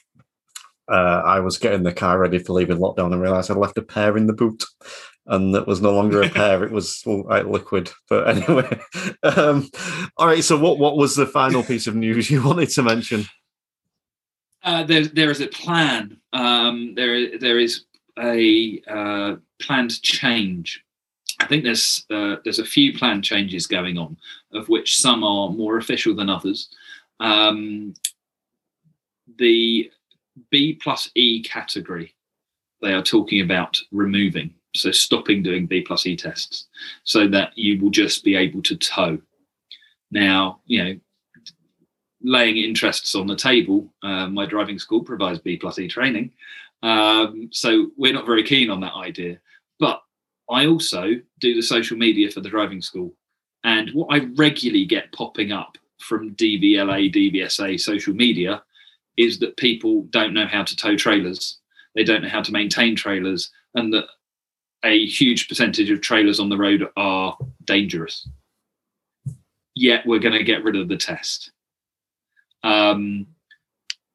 uh, 0.90 1.22
I 1.24 1.40
was 1.40 1.58
getting 1.58 1.82
the 1.82 1.92
car 1.92 2.18
ready 2.18 2.38
for 2.38 2.52
leaving 2.52 2.78
lockdown 2.78 3.12
and 3.12 3.22
realised 3.22 3.50
I'd 3.50 3.56
left 3.56 3.78
a 3.78 3.82
pear 3.82 4.16
in 4.16 4.26
the 4.26 4.32
boot. 4.32 4.64
And 5.26 5.54
that 5.54 5.66
was 5.66 5.80
no 5.80 5.92
longer 5.92 6.22
a 6.22 6.28
pear; 6.30 6.64
it 6.64 6.72
was 6.72 7.02
all 7.06 7.22
right, 7.24 7.46
liquid. 7.46 7.90
But 8.08 8.28
anyway, 8.28 8.80
um, 9.22 9.68
all 10.16 10.26
right. 10.26 10.42
So, 10.42 10.58
what 10.58 10.78
what 10.78 10.96
was 10.96 11.14
the 11.14 11.26
final 11.26 11.62
piece 11.62 11.86
of 11.86 11.94
news 11.94 12.30
you 12.30 12.42
wanted 12.42 12.70
to 12.70 12.82
mention? 12.82 13.26
Uh, 14.62 14.84
there, 14.84 15.06
there 15.06 15.30
is 15.30 15.40
a 15.40 15.46
plan. 15.48 16.18
Um, 16.32 16.94
there, 16.94 17.38
there 17.38 17.58
is 17.58 17.84
a 18.18 18.82
uh, 18.88 19.36
planned 19.60 20.00
change. 20.02 20.84
I 21.40 21.46
think 21.46 21.64
there's 21.64 22.04
uh, 22.10 22.36
there's 22.44 22.58
a 22.58 22.64
few 22.64 22.96
planned 22.96 23.24
changes 23.24 23.66
going 23.66 23.96
on, 23.96 24.16
of 24.52 24.68
which 24.68 25.00
some 25.00 25.24
are 25.24 25.48
more 25.48 25.78
official 25.78 26.14
than 26.14 26.28
others. 26.28 26.68
Um, 27.18 27.94
the 29.38 29.90
B 30.50 30.74
plus 30.74 31.10
E 31.14 31.42
category, 31.42 32.14
they 32.82 32.92
are 32.92 33.02
talking 33.02 33.40
about 33.40 33.78
removing, 33.90 34.52
so 34.74 34.90
stopping 34.90 35.42
doing 35.42 35.66
B 35.66 35.80
plus 35.80 36.06
E 36.06 36.14
tests, 36.14 36.66
so 37.04 37.26
that 37.28 37.56
you 37.56 37.80
will 37.80 37.90
just 37.90 38.22
be 38.22 38.36
able 38.36 38.62
to 38.62 38.76
tow. 38.76 39.18
Now, 40.10 40.60
you 40.66 40.84
know, 40.84 41.00
laying 42.22 42.56
interests 42.56 43.14
on 43.14 43.26
the 43.26 43.36
table, 43.36 43.92
uh, 44.02 44.28
my 44.28 44.46
driving 44.46 44.78
school 44.78 45.02
provides 45.02 45.38
B 45.38 45.56
plus 45.56 45.78
E 45.78 45.88
training. 45.88 46.30
Um, 46.82 47.48
so 47.52 47.90
we're 47.96 48.12
not 48.12 48.26
very 48.26 48.42
keen 48.42 48.70
on 48.70 48.80
that 48.80 48.94
idea. 48.94 49.38
But 49.78 50.02
I 50.50 50.66
also 50.66 51.14
do 51.38 51.54
the 51.54 51.62
social 51.62 51.96
media 51.96 52.30
for 52.30 52.40
the 52.40 52.48
driving 52.48 52.82
school. 52.82 53.12
And 53.64 53.90
what 53.90 54.08
I 54.10 54.26
regularly 54.36 54.84
get 54.84 55.12
popping 55.12 55.52
up 55.52 55.76
from 55.98 56.34
DVLA, 56.34 57.12
DVSA 57.14 57.78
social 57.78 58.14
media 58.14 58.62
is 59.16 59.38
that 59.38 59.56
people 59.56 60.02
don't 60.10 60.32
know 60.32 60.46
how 60.46 60.64
to 60.64 60.76
tow 60.76 60.96
trailers. 60.96 61.58
They 61.94 62.04
don't 62.04 62.22
know 62.22 62.28
how 62.28 62.42
to 62.42 62.52
maintain 62.52 62.96
trailers, 62.96 63.50
and 63.74 63.92
that 63.92 64.06
a 64.84 65.04
huge 65.06 65.48
percentage 65.48 65.90
of 65.90 66.00
trailers 66.00 66.40
on 66.40 66.48
the 66.48 66.56
road 66.56 66.88
are 66.96 67.36
dangerous. 67.64 68.28
Yet 69.74 70.06
we're 70.06 70.20
going 70.20 70.38
to 70.38 70.44
get 70.44 70.64
rid 70.64 70.76
of 70.76 70.88
the 70.88 70.96
test. 70.96 71.50
Um, 72.62 73.26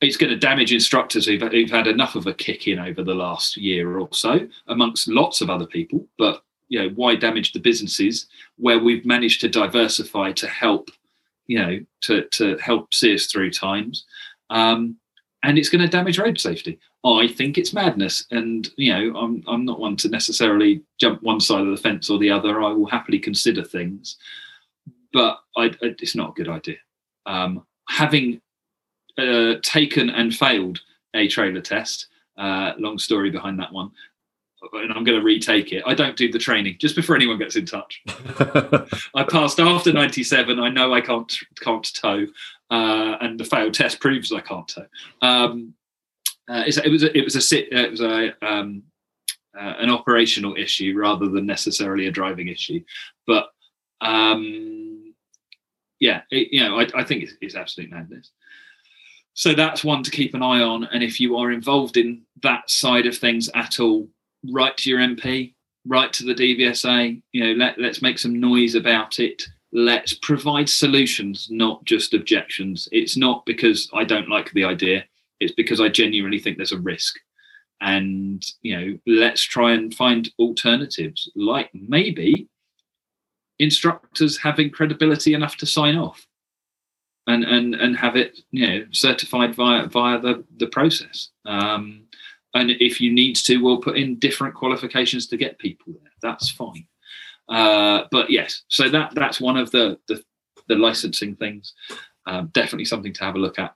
it's 0.02 0.18
going 0.18 0.30
to 0.30 0.38
damage 0.38 0.74
instructors 0.74 1.26
who've, 1.26 1.42
who've 1.42 1.72
had 1.72 1.88
enough 1.88 2.16
of 2.16 2.28
a 2.28 2.34
kick 2.34 2.68
in 2.68 2.80
over 2.80 3.04
the 3.04 3.16
last 3.16 3.58
year 3.58 3.98
or 3.98 4.10
so, 4.12 4.48
amongst 4.68 5.08
lots 5.08 5.42
of 5.42 5.50
other 5.50 5.66
people. 5.66 6.06
But 6.18 6.44
you 6.68 6.80
know, 6.80 6.90
why 6.96 7.16
damage 7.16 7.54
the 7.54 7.60
businesses 7.60 8.28
where 8.58 8.80
we've 8.80 9.06
managed 9.06 9.42
to 9.42 9.50
diversify 9.50 10.32
to 10.34 10.48
help, 10.48 10.90
you 11.48 11.60
know, 11.60 11.80
to 12.02 12.24
to 12.24 12.58
help 12.58 12.94
see 12.94 13.14
us 13.14 13.28
through 13.28 13.52
times, 13.52 14.06
um, 14.50 14.96
and 15.44 15.58
it's 15.58 15.70
going 15.70 15.82
to 15.82 15.88
damage 15.88 16.18
road 16.18 16.40
safety. 16.40 16.80
I 17.06 17.28
think 17.28 17.58
it's 17.58 17.74
madness, 17.74 18.26
and 18.32 18.70
you 18.78 18.92
know, 18.92 19.18
I'm 19.18 19.44
I'm 19.48 19.64
not 19.64 19.80
one 19.80 19.96
to 19.98 20.10
necessarily 20.10 20.82
jump 21.00 21.22
one 21.22 21.40
side 21.40 21.62
of 21.62 21.76
the 21.76 21.82
fence 21.82 22.10
or 22.10 22.18
the 22.18 22.32
other. 22.32 22.62
I 22.62 22.72
will 22.72 22.88
happily 22.88 23.20
consider 23.20 23.64
things, 23.64 24.18
but 25.14 25.40
I, 25.56 25.72
it's 25.82 26.16
not 26.16 26.32
a 26.32 26.34
good 26.34 26.50
idea. 26.50 26.78
Um, 27.28 27.66
having 27.90 28.42
uh, 29.18 29.56
taken 29.62 30.10
and 30.10 30.36
failed 30.36 30.80
a 31.14 31.28
trailer 31.28 31.62
test. 31.62 32.08
Uh, 32.38 32.74
long 32.78 32.98
story 33.00 33.32
behind 33.32 33.60
that 33.60 33.72
one. 33.72 33.92
And 34.74 34.92
I'm 34.92 35.04
going 35.04 35.20
to 35.20 35.24
retake 35.24 35.72
it. 35.72 35.84
I 35.86 35.94
don't 35.94 36.18
do 36.18 36.32
the 36.32 36.40
training 36.40 36.78
just 36.80 36.96
before 36.96 37.16
anyone 37.16 37.38
gets 37.38 37.56
in 37.56 37.66
touch. 37.66 38.02
I 39.16 39.24
passed 39.30 39.60
after 39.60 39.94
97. 39.94 40.60
I 40.60 40.70
know 40.70 40.94
I 40.94 41.02
can't 41.02 41.38
can't 41.62 41.88
tow, 41.94 42.26
uh, 42.72 43.16
and 43.22 43.40
the 43.40 43.44
failed 43.44 43.76
test 43.76 44.00
proves 44.00 44.32
I 44.34 44.42
can't 44.42 44.68
tow. 44.68 44.88
Um, 45.22 45.76
uh, 46.50 46.64
it 46.66 46.92
was 46.92 47.04
a, 47.04 47.16
it 47.16 47.24
was 47.24 47.36
a 47.36 47.84
it 47.86 47.92
was 47.92 48.02
a 48.02 48.34
um, 48.46 48.84
uh, 49.58 49.76
an 49.80 49.90
operational 49.90 50.56
issue 50.56 50.94
rather 50.98 51.28
than 51.30 51.46
necessarily 51.46 52.08
a 52.08 52.12
driving 52.12 52.48
issue. 52.48 52.84
But 53.28 53.50
um, 54.02 54.85
yeah, 56.00 56.22
it, 56.32 56.50
you 56.52 56.64
know, 56.64 56.80
I, 56.80 56.88
I 56.96 57.04
think 57.04 57.24
it's, 57.24 57.34
it's 57.42 57.56
absolute 57.56 57.92
madness. 57.92 58.32
So 59.34 59.54
that's 59.54 59.84
one 59.84 60.02
to 60.04 60.12
keep 60.12 60.34
an 60.34 60.42
eye 60.42 60.62
on. 60.62 60.86
And 60.86 61.04
if 61.04 61.20
you 61.20 61.36
are 61.38 61.52
involved 61.52 61.98
in 61.98 62.22
that 62.42 62.70
side 62.70 63.06
of 63.06 63.18
things 63.18 63.50
at 63.54 63.80
all, 63.80 64.08
write 64.50 64.78
to 64.78 64.90
your 64.90 65.00
MP, 65.00 65.54
write 65.86 66.14
to 66.14 66.26
the 66.26 66.34
DVSA. 66.34 67.22
You 67.34 67.44
know, 67.44 67.66
let, 67.66 67.80
let's 67.80 68.02
make 68.02 68.18
some 68.18 68.40
noise 68.40 68.76
about 68.76 69.20
it. 69.20 69.44
Let's 69.74 70.14
provide 70.14 70.70
solutions, 70.70 71.48
not 71.52 71.84
just 71.84 72.14
objections. 72.14 72.88
It's 72.94 73.18
not 73.18 73.46
because 73.46 73.90
I 73.94 74.06
don't 74.06 74.30
like 74.30 74.52
the 74.52 74.64
idea. 74.64 75.04
It's 75.42 75.54
because 75.54 75.82
I 75.82 75.90
genuinely 75.90 76.40
think 76.40 76.56
there's 76.56 76.72
a 76.72 76.80
risk. 76.80 77.16
And 77.82 78.42
you 78.62 78.78
know, 78.78 78.98
let's 79.06 79.42
try 79.42 79.74
and 79.74 79.94
find 79.94 80.30
alternatives, 80.40 81.30
like 81.36 81.70
maybe 81.74 82.48
instructors 83.60 84.38
having 84.38 84.70
credibility 84.70 85.34
enough 85.34 85.58
to 85.58 85.66
sign 85.66 85.98
off 85.98 86.28
and 87.28 87.44
and 87.44 87.76
and 87.76 87.98
have 87.98 88.16
it 88.16 88.40
you 88.52 88.68
know 88.68 88.86
certified 88.92 89.56
via 89.56 89.88
via 89.88 90.20
the 90.20 90.44
the 90.58 90.68
process. 90.68 91.30
Um, 91.46 92.04
and 92.54 92.72
if 92.72 93.02
you 93.02 93.12
need 93.12 93.36
to, 93.36 93.58
we'll 93.58 93.82
put 93.82 93.98
in 93.98 94.18
different 94.18 94.56
qualifications 94.56 95.28
to 95.28 95.36
get 95.36 95.60
people 95.60 95.92
there. 95.92 96.12
That's 96.22 96.50
fine. 96.50 96.88
Uh, 97.50 98.04
but 98.12 98.30
yes, 98.30 98.64
so 98.70 98.88
that 98.90 99.14
that's 99.14 99.42
one 99.42 99.58
of 99.58 99.72
the 99.72 100.00
the, 100.08 100.24
the 100.68 100.76
licensing 100.76 101.36
things. 101.36 101.74
Um, 102.26 102.48
definitely 102.54 102.86
something 102.86 103.14
to 103.14 103.24
have 103.24 103.36
a 103.36 103.40
look 103.40 103.60
at. 103.60 103.76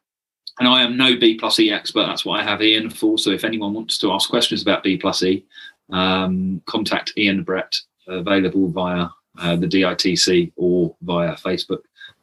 And 0.59 0.67
I 0.67 0.81
am 0.81 0.97
no 0.97 1.17
B 1.17 1.37
plus 1.37 1.59
E 1.59 1.71
expert. 1.71 2.05
That's 2.05 2.25
what 2.25 2.39
I 2.39 2.43
have 2.43 2.61
Ian 2.61 2.89
for. 2.89 3.17
So 3.17 3.31
if 3.31 3.43
anyone 3.43 3.73
wants 3.73 3.97
to 3.99 4.11
ask 4.11 4.29
questions 4.29 4.61
about 4.61 4.83
B 4.83 4.97
plus 4.97 5.23
E, 5.23 5.45
um, 5.91 6.61
contact 6.65 7.13
Ian 7.17 7.43
Brett, 7.43 7.79
available 8.07 8.67
via 8.69 9.09
uh, 9.37 9.55
the 9.55 9.67
DITC 9.67 10.51
or 10.55 10.95
via 11.01 11.35
Facebook. 11.35 11.81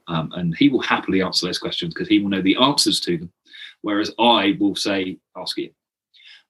Um, 0.08 0.32
and 0.34 0.56
he 0.56 0.68
will 0.68 0.82
happily 0.82 1.22
answer 1.22 1.46
those 1.46 1.58
questions 1.58 1.92
because 1.92 2.08
he 2.08 2.20
will 2.20 2.30
know 2.30 2.42
the 2.42 2.56
answers 2.56 3.00
to 3.00 3.18
them. 3.18 3.32
Whereas 3.82 4.12
I 4.18 4.56
will 4.58 4.76
say, 4.76 5.18
ask 5.36 5.58
Ian. 5.58 5.72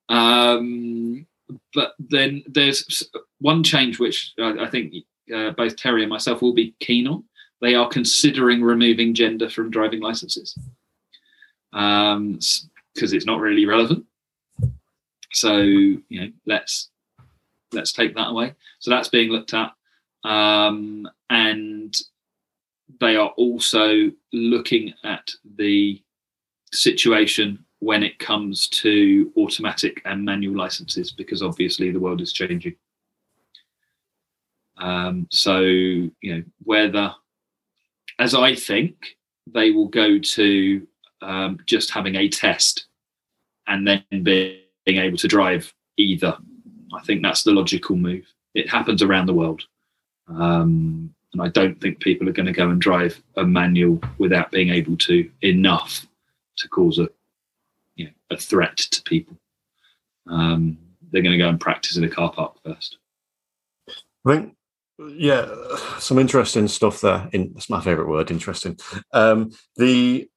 Um, 0.09 1.27
but 1.75 1.95
then 1.99 2.43
there's 2.47 3.03
one 3.41 3.63
change 3.63 3.99
which 3.99 4.33
I, 4.39 4.65
I 4.65 4.71
think 4.71 4.95
uh, 5.35 5.51
both 5.51 5.77
Terry 5.77 6.03
and 6.03 6.11
myself 6.11 6.43
will 6.43 6.55
be 6.55 6.75
keen 6.81 7.07
on. 7.07 7.25
They 7.61 7.75
are 7.75 7.89
considering 7.89 8.63
removing 8.63 9.15
gender 9.15 9.49
from 9.49 9.71
driving 9.71 10.01
licenses 10.01 10.57
because 11.73 12.15
um, 12.17 12.39
it's 12.99 13.27
not 13.27 13.41
really 13.41 13.67
relevant. 13.67 14.05
So 15.33 15.59
you 15.59 16.01
know, 16.11 16.31
let's 16.47 16.91
let's 17.73 17.93
take 17.93 18.15
that 18.15 18.29
away. 18.29 18.55
So 18.79 18.91
that's 18.91 19.09
being 19.09 19.31
looked 19.31 19.55
at, 19.55 19.73
um, 20.27 21.09
and 21.31 21.97
they 23.01 23.17
are 23.17 23.29
also 23.37 24.11
looking 24.33 24.93
at 25.05 25.31
the 25.57 26.03
situation 26.73 27.65
when 27.79 28.03
it 28.03 28.19
comes 28.19 28.69
to 28.69 29.33
automatic 29.37 30.03
and 30.05 30.25
manual 30.25 30.57
licenses 30.57 31.13
because 31.13 31.43
obviously 31.43 31.93
the 31.93 32.01
world 32.01 32.21
is 32.21 32.33
changing. 32.33 32.75
Um, 34.79 35.29
so, 35.31 35.61
you 35.61 36.11
know, 36.23 36.43
whether, 36.65 37.15
as 38.19 38.35
I 38.35 38.57
think, 38.57 39.17
they 39.47 39.71
will 39.71 39.89
go 39.89 40.19
to 40.19 40.87
um, 41.23 41.59
just 41.67 41.91
having 41.91 42.17
a 42.17 42.29
test 42.29 42.87
and 43.69 43.87
then 43.87 44.03
being 44.11 44.59
able 44.87 45.19
to 45.19 45.29
drive 45.29 45.73
either. 45.97 46.37
I 46.95 47.03
think 47.03 47.23
that's 47.23 47.45
the 47.45 47.53
logical 47.53 47.95
move. 47.95 48.27
It 48.55 48.69
happens 48.69 49.03
around 49.03 49.27
the 49.27 49.35
world. 49.35 49.63
Um, 50.29 51.15
and 51.33 51.43
I 51.43 51.49
don't 51.49 51.81
think 51.81 52.01
people 52.01 52.29
are 52.29 52.33
going 52.33 52.47
to 52.47 52.53
go 52.53 52.71
and 52.71 52.81
drive 52.81 53.23
a 53.37 53.45
manual 53.45 54.01
without 54.19 54.51
being 54.51 54.71
able 54.71 54.97
to 54.99 55.31
enough 55.43 56.07
to 56.57 56.69
cause 56.69 56.99
a 56.99 57.09
you 57.95 58.07
know, 58.07 58.11
a 58.31 58.37
threat 58.37 58.77
to 58.77 59.03
people. 59.03 59.37
Um, 60.29 60.79
they're 61.11 61.23
going 61.23 61.33
to 61.33 61.39
go 61.39 61.49
and 61.49 61.61
practice 61.61 61.97
in 61.97 62.05
a 62.05 62.09
car 62.09 62.33
park 62.33 62.57
first. 62.65 62.99
I 64.27 64.33
think, 64.33 64.57
yeah, 64.99 65.47
some 65.99 66.19
interesting 66.19 66.69
stuff 66.69 67.01
there. 67.01 67.29
In, 67.33 67.53
that's 67.53 67.71
my 67.71 67.81
favourite 67.81 68.09
word, 68.09 68.31
interesting. 68.31 68.79
Um, 69.13 69.53
the 69.77 70.29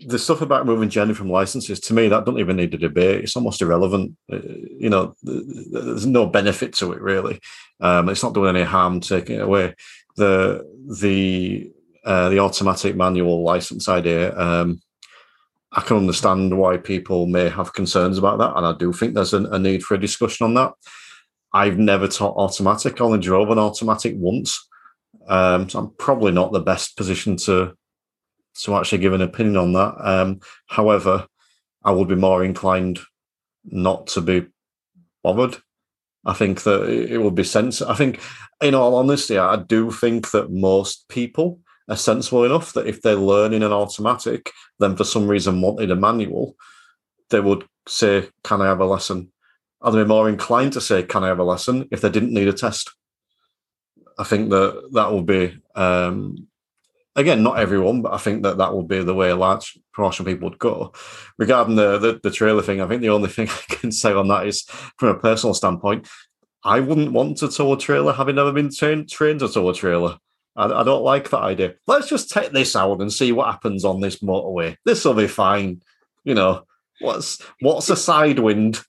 the 0.00 0.18
stuff 0.18 0.42
about 0.42 0.66
moving 0.66 0.90
gender 0.90 1.14
from 1.14 1.30
licenses 1.30 1.80
to 1.80 1.94
me 1.94 2.08
that 2.08 2.24
don't 2.24 2.38
even 2.38 2.56
need 2.56 2.74
a 2.74 2.78
debate. 2.78 3.24
It's 3.24 3.36
almost 3.36 3.62
irrelevant. 3.62 4.16
Uh, 4.30 4.40
you 4.78 4.90
know 4.90 5.14
there's 5.22 6.06
no 6.06 6.26
benefit 6.26 6.74
to 6.74 6.92
it 6.92 7.00
really. 7.00 7.40
Um, 7.80 8.08
it's 8.08 8.22
not 8.22 8.34
doing 8.34 8.54
any 8.54 8.64
harm 8.64 9.00
taking 9.00 9.36
it 9.36 9.42
away. 9.42 9.74
The 10.16 10.64
the 11.00 11.72
uh, 12.04 12.28
the 12.28 12.38
automatic 12.38 12.94
manual 12.94 13.42
license 13.42 13.88
idea. 13.88 14.36
Um, 14.38 14.80
I 15.72 15.80
can 15.80 15.96
understand 15.96 16.56
why 16.56 16.76
people 16.76 17.26
may 17.26 17.48
have 17.48 17.72
concerns 17.72 18.18
about 18.18 18.38
that, 18.38 18.56
and 18.56 18.66
I 18.66 18.74
do 18.78 18.92
think 18.92 19.14
there's 19.14 19.34
a, 19.34 19.44
a 19.44 19.58
need 19.58 19.82
for 19.82 19.94
a 19.94 20.00
discussion 20.00 20.44
on 20.44 20.54
that. 20.54 20.72
I've 21.52 21.78
never 21.78 22.06
taught 22.06 22.36
automatic; 22.36 23.00
I 23.00 23.04
only 23.04 23.18
drove 23.18 23.50
an 23.50 23.58
automatic 23.58 24.14
once, 24.16 24.68
um, 25.26 25.68
so 25.68 25.78
I'm 25.78 25.90
probably 25.98 26.32
not 26.32 26.52
the 26.52 26.60
best 26.60 26.96
position 26.96 27.36
to 27.38 27.74
to 28.62 28.76
actually 28.76 28.98
give 28.98 29.12
an 29.12 29.22
opinion 29.22 29.56
on 29.56 29.72
that. 29.72 29.94
Um, 30.00 30.40
however, 30.66 31.26
I 31.84 31.92
would 31.92 32.08
be 32.08 32.14
more 32.14 32.44
inclined 32.44 33.00
not 33.64 34.06
to 34.08 34.20
be 34.20 34.46
bothered 35.22 35.56
I 36.26 36.32
think 36.34 36.64
that 36.64 36.88
it 36.88 37.18
would 37.18 37.36
be 37.36 37.44
sensible. 37.44 37.90
I 37.90 37.94
think, 37.94 38.20
in 38.60 38.74
all 38.74 38.96
honesty, 38.96 39.38
I 39.38 39.56
do 39.56 39.92
think 39.92 40.32
that 40.32 40.50
most 40.50 41.08
people 41.08 41.60
are 41.88 41.96
sensible 41.96 42.44
enough 42.44 42.72
that 42.72 42.88
if 42.88 43.00
they're 43.00 43.14
learning 43.14 43.62
an 43.62 43.72
automatic, 43.72 44.50
then 44.80 44.96
for 44.96 45.04
some 45.04 45.28
reason 45.28 45.60
wanted 45.60 45.92
a 45.92 45.96
manual, 45.96 46.56
they 47.30 47.40
would 47.40 47.64
say, 47.86 48.28
"Can 48.42 48.60
I 48.60 48.66
have 48.66 48.80
a 48.80 48.84
lesson?" 48.84 49.32
Are 49.80 49.92
they 49.92 50.04
more 50.04 50.28
inclined 50.28 50.72
to 50.72 50.80
say, 50.80 51.04
"Can 51.04 51.22
I 51.22 51.28
have 51.28 51.38
a 51.38 51.44
lesson?" 51.44 51.86
if 51.92 52.00
they 52.00 52.10
didn't 52.10 52.34
need 52.34 52.48
a 52.48 52.52
test? 52.52 52.90
I 54.18 54.24
think 54.24 54.50
that 54.50 54.90
that 54.94 55.12
will 55.12 55.22
be 55.22 55.56
um, 55.76 56.48
again 57.16 57.42
not 57.42 57.58
everyone, 57.58 58.02
but 58.02 58.12
I 58.12 58.18
think 58.18 58.42
that 58.42 58.58
that 58.58 58.72
will 58.72 58.84
be 58.84 59.02
the 59.02 59.14
way 59.14 59.30
a 59.30 59.36
large 59.36 59.78
proportion 59.92 60.26
of 60.26 60.32
people 60.32 60.48
would 60.48 60.58
go. 60.58 60.92
Regarding 61.38 61.74
the, 61.74 61.98
the 61.98 62.20
the 62.22 62.30
trailer 62.30 62.62
thing, 62.62 62.80
I 62.80 62.86
think 62.86 63.02
the 63.02 63.08
only 63.08 63.28
thing 63.36 63.48
I 63.48 63.74
can 63.74 63.90
say 63.90 64.12
on 64.12 64.28
that 64.28 64.46
is 64.46 64.62
from 64.98 65.08
a 65.08 65.18
personal 65.18 65.54
standpoint, 65.54 66.08
I 66.62 66.80
wouldn't 66.80 67.12
want 67.12 67.38
to 67.38 67.48
tow 67.48 67.72
a 67.72 67.78
trailer 67.78 68.12
having 68.12 68.36
never 68.36 68.52
been 68.52 68.70
trained 68.72 69.08
trained 69.08 69.40
to 69.40 69.48
tow 69.48 69.68
a 69.68 69.74
trailer. 69.74 70.18
I, 70.54 70.66
I 70.66 70.82
don't 70.84 71.02
like 71.02 71.30
that 71.30 71.42
idea. 71.42 71.74
Let's 71.86 72.08
just 72.08 72.30
take 72.30 72.52
this 72.52 72.76
out 72.76 73.00
and 73.00 73.12
see 73.12 73.32
what 73.32 73.50
happens 73.50 73.84
on 73.84 74.00
this 74.00 74.20
motorway. 74.20 74.76
This 74.84 75.04
will 75.04 75.14
be 75.14 75.28
fine. 75.28 75.82
You 76.24 76.34
know, 76.34 76.66
what's 77.00 77.42
what's 77.60 77.90
a 77.90 77.96
side 77.96 78.38
wind? 78.38 78.80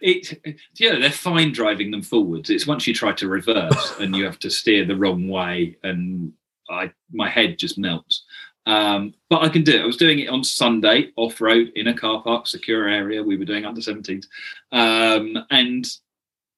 It, 0.00 0.40
yeah, 0.74 0.98
they're 0.98 1.10
fine 1.10 1.52
driving 1.52 1.90
them 1.90 2.02
forwards. 2.02 2.50
It's 2.50 2.66
once 2.66 2.86
you 2.86 2.94
try 2.94 3.12
to 3.14 3.26
reverse 3.26 3.94
and 3.98 4.14
you 4.14 4.24
have 4.24 4.38
to 4.40 4.50
steer 4.50 4.84
the 4.84 4.96
wrong 4.96 5.28
way, 5.28 5.76
and 5.82 6.34
I 6.72 6.92
my 7.12 7.28
head 7.28 7.58
just 7.58 7.78
melts. 7.78 8.24
Um, 8.66 9.14
but 9.28 9.42
I 9.42 9.48
can 9.48 9.64
do 9.64 9.72
it. 9.72 9.82
I 9.82 9.86
was 9.86 9.96
doing 9.96 10.20
it 10.20 10.28
on 10.28 10.44
Sunday 10.44 11.10
off 11.16 11.40
road 11.40 11.72
in 11.74 11.88
a 11.88 11.94
car 11.94 12.22
park, 12.22 12.46
secure 12.46 12.88
area. 12.88 13.22
We 13.22 13.36
were 13.36 13.44
doing 13.44 13.64
under 13.64 13.80
17s, 13.80 14.26
um, 14.70 15.44
and 15.50 15.84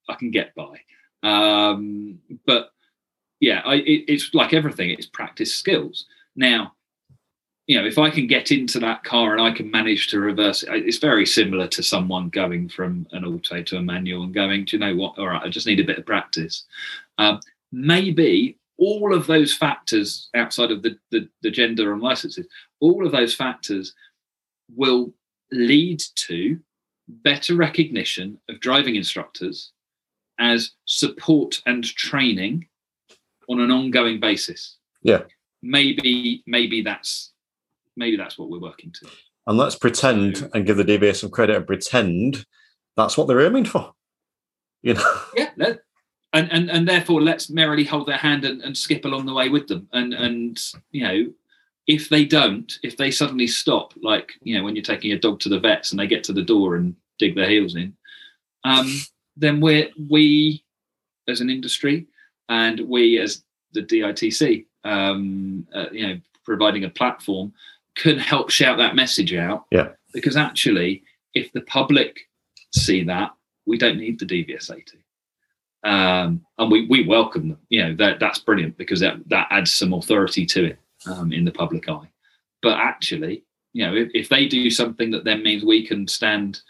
I 0.08 0.14
can 0.14 0.30
get 0.30 0.54
by. 0.54 0.80
Um, 1.22 2.18
but 2.46 2.72
yeah, 3.40 3.62
I, 3.64 3.76
it, 3.76 4.04
it's 4.08 4.34
like 4.34 4.52
everything. 4.52 4.90
It's 4.90 5.06
practice 5.06 5.54
skills. 5.54 6.04
Now, 6.36 6.74
you 7.66 7.80
know, 7.80 7.86
if 7.86 7.96
I 7.96 8.10
can 8.10 8.26
get 8.26 8.52
into 8.52 8.78
that 8.80 9.04
car 9.04 9.32
and 9.32 9.40
I 9.40 9.50
can 9.50 9.70
manage 9.70 10.08
to 10.08 10.20
reverse 10.20 10.62
it, 10.62 10.68
it's 10.70 10.98
very 10.98 11.24
similar 11.24 11.66
to 11.68 11.82
someone 11.82 12.28
going 12.28 12.68
from 12.68 13.06
an 13.12 13.24
auto 13.24 13.62
to 13.62 13.76
a 13.78 13.82
manual 13.82 14.24
and 14.24 14.34
going, 14.34 14.66
do 14.66 14.76
you 14.76 14.80
know 14.80 14.94
what? 14.94 15.18
All 15.18 15.28
right, 15.28 15.42
I 15.42 15.48
just 15.48 15.66
need 15.66 15.80
a 15.80 15.84
bit 15.84 15.98
of 15.98 16.04
practice. 16.04 16.64
Um, 17.16 17.40
maybe 17.72 18.58
all 18.78 19.14
of 19.14 19.26
those 19.26 19.54
factors 19.54 20.28
outside 20.34 20.70
of 20.70 20.82
the, 20.82 20.96
the, 21.10 21.28
the 21.42 21.50
gender 21.50 21.92
and 21.92 22.02
licenses, 22.02 22.46
all 22.80 23.06
of 23.06 23.12
those 23.12 23.34
factors 23.34 23.94
will 24.74 25.12
lead 25.52 26.02
to 26.16 26.58
better 27.08 27.54
recognition 27.54 28.38
of 28.48 28.60
driving 28.60 28.96
instructors 28.96 29.72
as 30.38 30.72
support 30.86 31.60
and 31.66 31.84
training 31.84 32.66
on 33.48 33.60
an 33.60 33.70
ongoing 33.70 34.20
basis. 34.20 34.78
Yeah. 35.02 35.22
Maybe 35.62 36.42
maybe 36.46 36.82
that's 36.82 37.32
maybe 37.96 38.16
that's 38.16 38.38
what 38.38 38.50
we're 38.50 38.60
working 38.60 38.92
to. 39.00 39.08
And 39.46 39.58
let's 39.58 39.76
pretend 39.76 40.48
and 40.54 40.66
give 40.66 40.76
the 40.76 40.84
DVA 40.84 41.14
some 41.14 41.30
credit 41.30 41.56
and 41.56 41.66
pretend 41.66 42.44
that's 42.96 43.16
what 43.16 43.28
they're 43.28 43.46
aiming 43.46 43.66
for. 43.66 43.92
You 44.82 44.94
know? 44.94 45.20
Yeah, 45.34 45.50
let, 45.56 45.78
and, 46.34 46.52
and 46.52 46.70
and 46.70 46.86
therefore 46.86 47.22
let's 47.22 47.48
merrily 47.48 47.84
hold 47.84 48.08
their 48.08 48.18
hand 48.18 48.44
and, 48.44 48.60
and 48.60 48.76
skip 48.76 49.04
along 49.04 49.24
the 49.24 49.32
way 49.32 49.48
with 49.48 49.68
them. 49.68 49.88
And 49.92 50.12
and 50.12 50.60
you 50.90 51.04
know, 51.04 51.32
if 51.86 52.08
they 52.08 52.24
don't, 52.24 52.70
if 52.82 52.96
they 52.96 53.10
suddenly 53.10 53.46
stop, 53.46 53.94
like 54.02 54.32
you 54.42 54.58
know, 54.58 54.64
when 54.64 54.74
you're 54.74 54.84
taking 54.84 55.12
a 55.12 55.18
dog 55.18 55.40
to 55.40 55.48
the 55.48 55.60
vets 55.60 55.92
and 55.92 55.98
they 55.98 56.08
get 56.08 56.24
to 56.24 56.32
the 56.32 56.42
door 56.42 56.74
and 56.74 56.94
dig 57.18 57.36
their 57.36 57.48
heels 57.48 57.76
in, 57.76 57.96
um, 58.64 58.92
then 59.36 59.60
we're 59.60 59.88
we 60.08 60.64
as 61.28 61.40
an 61.40 61.48
industry 61.48 62.06
and 62.48 62.80
we 62.80 63.18
as 63.18 63.42
the 63.72 63.82
DITC, 63.82 64.66
um, 64.84 65.66
uh, 65.72 65.86
you 65.92 66.06
know, 66.06 66.20
providing 66.44 66.84
a 66.84 66.90
platform, 66.90 67.52
can 67.94 68.18
help 68.18 68.50
shout 68.50 68.76
that 68.78 68.96
message 68.96 69.34
out. 69.34 69.66
Yeah. 69.70 69.90
Because 70.12 70.36
actually, 70.36 71.04
if 71.32 71.52
the 71.52 71.62
public 71.62 72.28
see 72.72 73.04
that, 73.04 73.32
we 73.66 73.78
don't 73.78 73.98
need 73.98 74.18
the 74.18 74.26
DVSA 74.26 74.84
to 74.84 74.96
um, 75.84 76.44
and 76.58 76.70
we, 76.70 76.86
we 76.86 77.06
welcome 77.06 77.48
them. 77.50 77.58
You 77.68 77.84
know 77.84 77.94
that 77.96 78.18
that's 78.18 78.38
brilliant 78.38 78.76
because 78.78 79.00
that 79.00 79.16
that 79.28 79.48
adds 79.50 79.72
some 79.72 79.92
authority 79.92 80.46
to 80.46 80.64
it 80.64 80.78
um, 81.06 81.32
in 81.32 81.44
the 81.44 81.52
public 81.52 81.88
eye. 81.88 82.10
But 82.62 82.78
actually, 82.78 83.44
you 83.74 83.86
know, 83.86 83.94
if, 83.94 84.10
if 84.14 84.28
they 84.28 84.46
do 84.46 84.70
something 84.70 85.10
that 85.10 85.24
then 85.24 85.42
means 85.42 85.64
we 85.64 85.86
can 85.86 86.08
stand, 86.08 86.60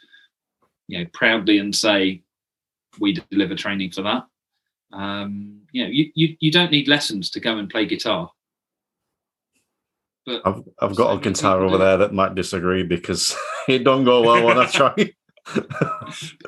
you 0.89 0.99
know, 0.99 1.07
proudly 1.13 1.59
and 1.59 1.75
say 1.75 2.23
we 2.99 3.21
deliver 3.31 3.55
training 3.55 3.93
for 3.93 4.03
that. 4.03 4.25
Um, 4.93 5.63
you 5.73 5.85
know, 5.85 5.91
you, 5.91 6.11
you 6.15 6.37
you 6.41 6.51
don't 6.51 6.71
need 6.71 6.89
lessons 6.89 7.31
to 7.31 7.41
go 7.41 7.57
and 7.59 7.71
play 7.71 7.87
guitar. 7.87 8.31
But 10.27 10.43
I've 10.45 10.63
I've 10.81 10.97
got 10.97 11.17
a 11.17 11.21
guitar 11.21 11.61
over 11.61 11.79
there 11.79 11.99
that 11.99 12.13
might 12.13 12.35
disagree 12.35 12.83
because 12.83 13.37
it 13.69 13.85
don't 13.85 14.05
go 14.05 14.23
well 14.23 14.45
when 14.45 14.59
I 14.59 14.67
try. 14.73 14.95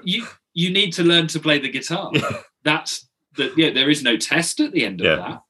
you 0.03 0.27
you 0.55 0.71
need 0.71 0.93
to 0.95 1.05
learn 1.05 1.27
to 1.29 1.39
play 1.39 1.59
the 1.59 1.69
guitar. 1.69 2.11
That's 2.67 3.09
that. 3.37 3.57
Yeah, 3.57 3.71
there 3.71 3.89
is 3.89 4.03
no 4.03 4.19
test 4.19 4.61
at 4.61 4.73
the 4.73 4.85
end 4.85 5.01
of 5.01 5.07
yeah. 5.07 5.17
that. 5.17 5.43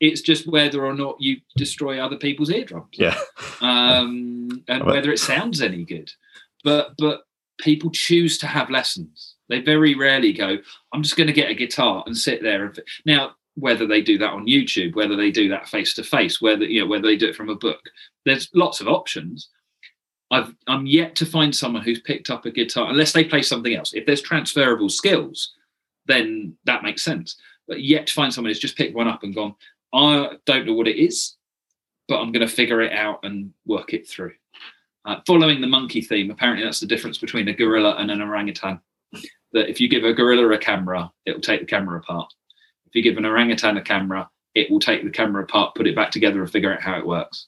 It's 0.00 0.20
just 0.20 0.46
whether 0.46 0.86
or 0.86 0.94
not 0.94 1.16
you 1.18 1.38
destroy 1.56 1.98
other 1.98 2.16
people's 2.16 2.50
eardrums. 2.50 2.88
Yeah. 2.92 3.18
Um, 3.60 4.62
and 4.68 4.84
whether 4.84 5.10
it 5.10 5.18
sounds 5.18 5.60
any 5.60 5.84
good. 5.84 6.10
But 6.62 6.92
but 6.96 7.22
people 7.60 7.90
choose 7.90 8.38
to 8.38 8.46
have 8.46 8.70
lessons. 8.70 9.34
They 9.48 9.60
very 9.60 9.94
rarely 9.94 10.32
go. 10.32 10.58
I'm 10.92 11.02
just 11.02 11.16
going 11.16 11.26
to 11.26 11.32
get 11.32 11.50
a 11.50 11.54
guitar 11.54 12.04
and 12.06 12.16
sit 12.16 12.42
there. 12.42 12.66
And 12.66 12.80
now, 13.04 13.32
whether 13.56 13.86
they 13.86 14.00
do 14.00 14.18
that 14.18 14.32
on 14.32 14.46
YouTube, 14.46 14.94
whether 14.94 15.16
they 15.16 15.32
do 15.32 15.48
that 15.48 15.68
face 15.68 15.94
to 15.94 16.04
face, 16.04 16.40
whether 16.40 16.64
you 16.64 16.80
know 16.80 16.86
whether 16.86 17.08
they 17.08 17.16
do 17.16 17.28
it 17.28 17.36
from 17.36 17.48
a 17.48 17.56
book, 17.56 17.80
there's 18.24 18.48
lots 18.54 18.80
of 18.80 18.88
options. 18.88 19.48
I've 20.30 20.54
I'm 20.66 20.86
yet 20.86 21.16
to 21.16 21.26
find 21.26 21.54
someone 21.54 21.82
who's 21.82 22.00
picked 22.00 22.30
up 22.30 22.44
a 22.46 22.50
guitar 22.50 22.88
unless 22.90 23.12
they 23.12 23.24
play 23.24 23.42
something 23.42 23.74
else. 23.74 23.92
If 23.92 24.06
there's 24.06 24.22
transferable 24.22 24.90
skills, 24.90 25.54
then 26.08 26.56
that 26.64 26.82
makes 26.82 27.02
sense. 27.02 27.36
But 27.66 27.82
yet 27.82 28.06
to 28.06 28.14
find 28.14 28.32
someone 28.32 28.50
who's 28.50 28.58
just 28.58 28.76
picked 28.76 28.96
one 28.96 29.08
up 29.08 29.22
and 29.22 29.34
gone, 29.34 29.54
I 29.92 30.36
don't 30.46 30.66
know 30.66 30.74
what 30.74 30.88
it 30.88 30.96
is, 30.96 31.36
but 32.08 32.20
I'm 32.20 32.32
going 32.32 32.46
to 32.46 32.52
figure 32.52 32.80
it 32.80 32.92
out 32.92 33.20
and 33.22 33.52
work 33.66 33.94
it 33.94 34.08
through. 34.08 34.32
Uh, 35.04 35.20
following 35.26 35.60
the 35.60 35.66
monkey 35.66 36.00
theme, 36.00 36.30
apparently 36.30 36.64
that's 36.64 36.80
the 36.80 36.86
difference 36.86 37.18
between 37.18 37.48
a 37.48 37.52
gorilla 37.52 37.96
and 37.98 38.10
an 38.10 38.20
orangutan. 38.20 38.80
That 39.52 39.70
if 39.70 39.80
you 39.80 39.88
give 39.88 40.04
a 40.04 40.12
gorilla 40.12 40.50
a 40.50 40.58
camera, 40.58 41.10
it 41.24 41.34
will 41.34 41.40
take 41.40 41.60
the 41.60 41.66
camera 41.66 41.98
apart. 41.98 42.32
If 42.86 42.94
you 42.94 43.02
give 43.02 43.16
an 43.16 43.24
orangutan 43.24 43.76
a 43.76 43.82
camera, 43.82 44.28
it 44.54 44.70
will 44.70 44.80
take 44.80 45.04
the 45.04 45.10
camera 45.10 45.44
apart, 45.44 45.74
put 45.74 45.86
it 45.86 45.96
back 45.96 46.10
together, 46.10 46.40
and 46.40 46.50
figure 46.50 46.72
out 46.72 46.82
how 46.82 46.98
it 46.98 47.06
works 47.06 47.46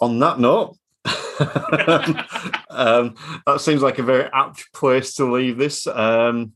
on 0.00 0.18
that 0.18 0.38
note, 0.38 0.76
um, 2.70 3.14
that 3.46 3.60
seems 3.60 3.82
like 3.82 3.98
a 3.98 4.02
very 4.02 4.28
apt 4.32 4.72
place 4.72 5.14
to 5.14 5.32
leave 5.32 5.58
this. 5.58 5.86
Um, 5.86 6.52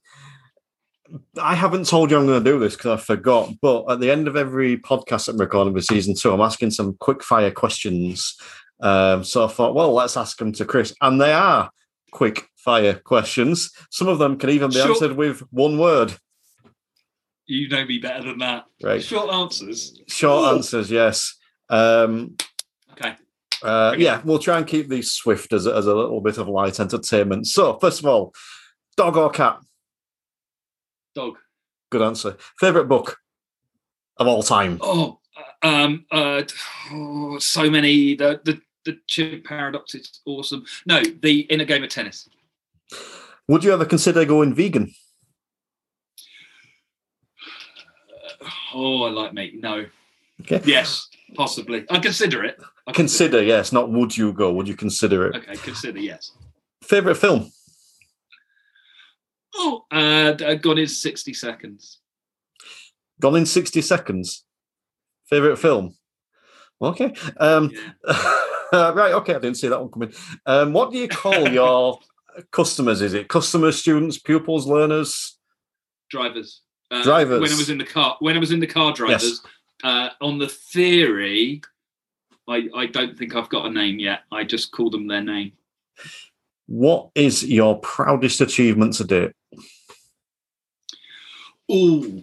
I 1.40 1.54
haven't 1.54 1.86
told 1.86 2.10
you 2.10 2.18
I'm 2.18 2.26
going 2.26 2.42
to 2.42 2.50
do 2.50 2.58
this 2.58 2.76
because 2.76 3.00
I 3.00 3.02
forgot. 3.02 3.52
But 3.60 3.90
at 3.90 4.00
the 4.00 4.10
end 4.10 4.28
of 4.28 4.36
every 4.36 4.78
podcast 4.78 5.28
I'm 5.28 5.38
recording 5.38 5.74
for 5.74 5.80
season 5.80 6.14
two, 6.14 6.32
I'm 6.32 6.40
asking 6.40 6.70
some 6.70 6.94
quick 6.94 7.22
fire 7.22 7.50
questions. 7.50 8.36
Um, 8.80 9.24
so 9.24 9.44
I 9.44 9.48
thought, 9.48 9.74
well, 9.74 9.92
let's 9.92 10.16
ask 10.16 10.38
them 10.38 10.52
to 10.52 10.64
Chris, 10.64 10.94
and 11.00 11.20
they 11.20 11.32
are 11.32 11.70
quick 12.12 12.48
fire 12.56 12.94
questions. 12.94 13.72
Some 13.90 14.08
of 14.08 14.18
them 14.18 14.38
can 14.38 14.50
even 14.50 14.70
be 14.70 14.80
answered 14.80 15.12
with 15.12 15.40
one 15.50 15.78
word. 15.78 16.14
You 17.46 17.68
know 17.68 17.84
me 17.84 17.98
better 17.98 18.24
than 18.24 18.38
that. 18.38 18.64
Right. 18.82 19.02
Short 19.02 19.32
answers. 19.32 20.00
Short 20.06 20.44
Ooh. 20.44 20.56
answers, 20.56 20.90
yes. 20.90 21.36
Um, 21.68 22.36
okay. 22.92 23.16
Uh, 23.62 23.94
yeah, 23.98 24.20
we'll 24.24 24.38
try 24.38 24.58
and 24.58 24.66
keep 24.66 24.88
these 24.88 25.12
swift 25.12 25.52
as, 25.52 25.66
as 25.66 25.86
a 25.86 25.94
little 25.94 26.20
bit 26.20 26.38
of 26.38 26.48
light 26.48 26.80
entertainment. 26.80 27.46
So, 27.46 27.78
first 27.78 28.00
of 28.00 28.06
all, 28.06 28.32
dog 28.96 29.16
or 29.16 29.30
cat? 29.30 29.60
Dog. 31.14 31.36
Good 31.90 32.02
answer. 32.02 32.36
Favorite 32.58 32.86
book 32.88 33.18
of 34.16 34.26
all 34.26 34.42
time? 34.42 34.78
Oh, 34.80 35.18
uh, 35.62 35.66
um, 35.66 36.06
uh, 36.10 36.42
oh, 36.92 37.38
so 37.38 37.68
many. 37.68 38.14
The 38.14 38.40
the 38.44 38.60
the 38.84 38.98
chimp 39.06 39.44
paradox 39.44 39.94
is 39.94 40.20
awesome. 40.24 40.64
No, 40.86 41.02
the 41.02 41.40
inner 41.40 41.64
game 41.64 41.82
of 41.82 41.90
tennis. 41.90 42.28
Would 43.48 43.64
you 43.64 43.72
ever 43.72 43.84
consider 43.84 44.24
going 44.24 44.54
vegan? 44.54 44.92
Oh, 48.72 49.02
I 49.02 49.10
like 49.10 49.34
meat. 49.34 49.60
No. 49.60 49.86
Okay. 50.42 50.60
Yes, 50.64 51.08
possibly. 51.34 51.84
I 51.90 51.98
consider 51.98 52.44
it. 52.44 52.56
I 52.86 52.92
consider, 52.92 53.38
consider, 53.38 53.42
yes. 53.42 53.72
Not 53.72 53.90
would 53.90 54.16
you 54.16 54.32
go? 54.32 54.52
Would 54.52 54.68
you 54.68 54.76
consider 54.76 55.28
it? 55.28 55.36
Okay, 55.36 55.56
consider 55.56 55.98
yes. 55.98 56.32
Favorite 56.82 57.16
film? 57.16 57.50
Oh, 59.54 59.84
uh, 59.90 60.32
Gone 60.32 60.78
in 60.78 60.86
sixty 60.86 61.34
seconds. 61.34 61.98
Gone 63.20 63.36
in 63.36 63.46
sixty 63.46 63.82
seconds. 63.82 64.44
Favorite 65.26 65.58
film? 65.58 65.94
Okay. 66.82 67.14
Um, 67.36 67.70
yeah. 68.04 68.92
right. 68.92 69.12
Okay, 69.12 69.34
I 69.34 69.38
didn't 69.38 69.56
see 69.56 69.68
that 69.68 69.80
one 69.80 69.90
coming. 69.90 70.12
Um, 70.46 70.72
what 70.72 70.90
do 70.90 70.98
you 70.98 71.08
call 71.08 71.48
your 71.52 71.98
customers? 72.52 73.02
Is 73.02 73.14
it 73.14 73.28
customers, 73.28 73.78
students, 73.78 74.18
pupils, 74.18 74.66
learners? 74.66 75.38
Drivers. 76.10 76.62
Uh, 76.90 77.02
drivers. 77.02 77.40
When 77.40 77.52
I 77.52 77.56
was 77.56 77.70
in 77.70 77.78
the 77.78 77.84
car, 77.84 78.16
when 78.20 78.36
I 78.36 78.40
was 78.40 78.50
in 78.50 78.60
the 78.60 78.66
car, 78.66 78.92
drivers. 78.92 79.22
Yes 79.22 79.40
uh, 79.82 80.10
on 80.20 80.38
the 80.38 80.48
theory 80.48 81.62
I, 82.48 82.68
I 82.74 82.86
don't 82.86 83.16
think 83.16 83.36
I've 83.36 83.48
got 83.48 83.66
a 83.66 83.70
name 83.70 84.00
yet. 84.00 84.20
I 84.32 84.42
just 84.42 84.72
call 84.72 84.90
them 84.90 85.06
their 85.06 85.22
name. 85.22 85.52
What 86.66 87.10
is 87.14 87.44
your 87.44 87.78
proudest 87.78 88.40
achievement 88.40 88.94
to 88.94 89.04
date? 89.04 89.32
Oh, 91.68 92.22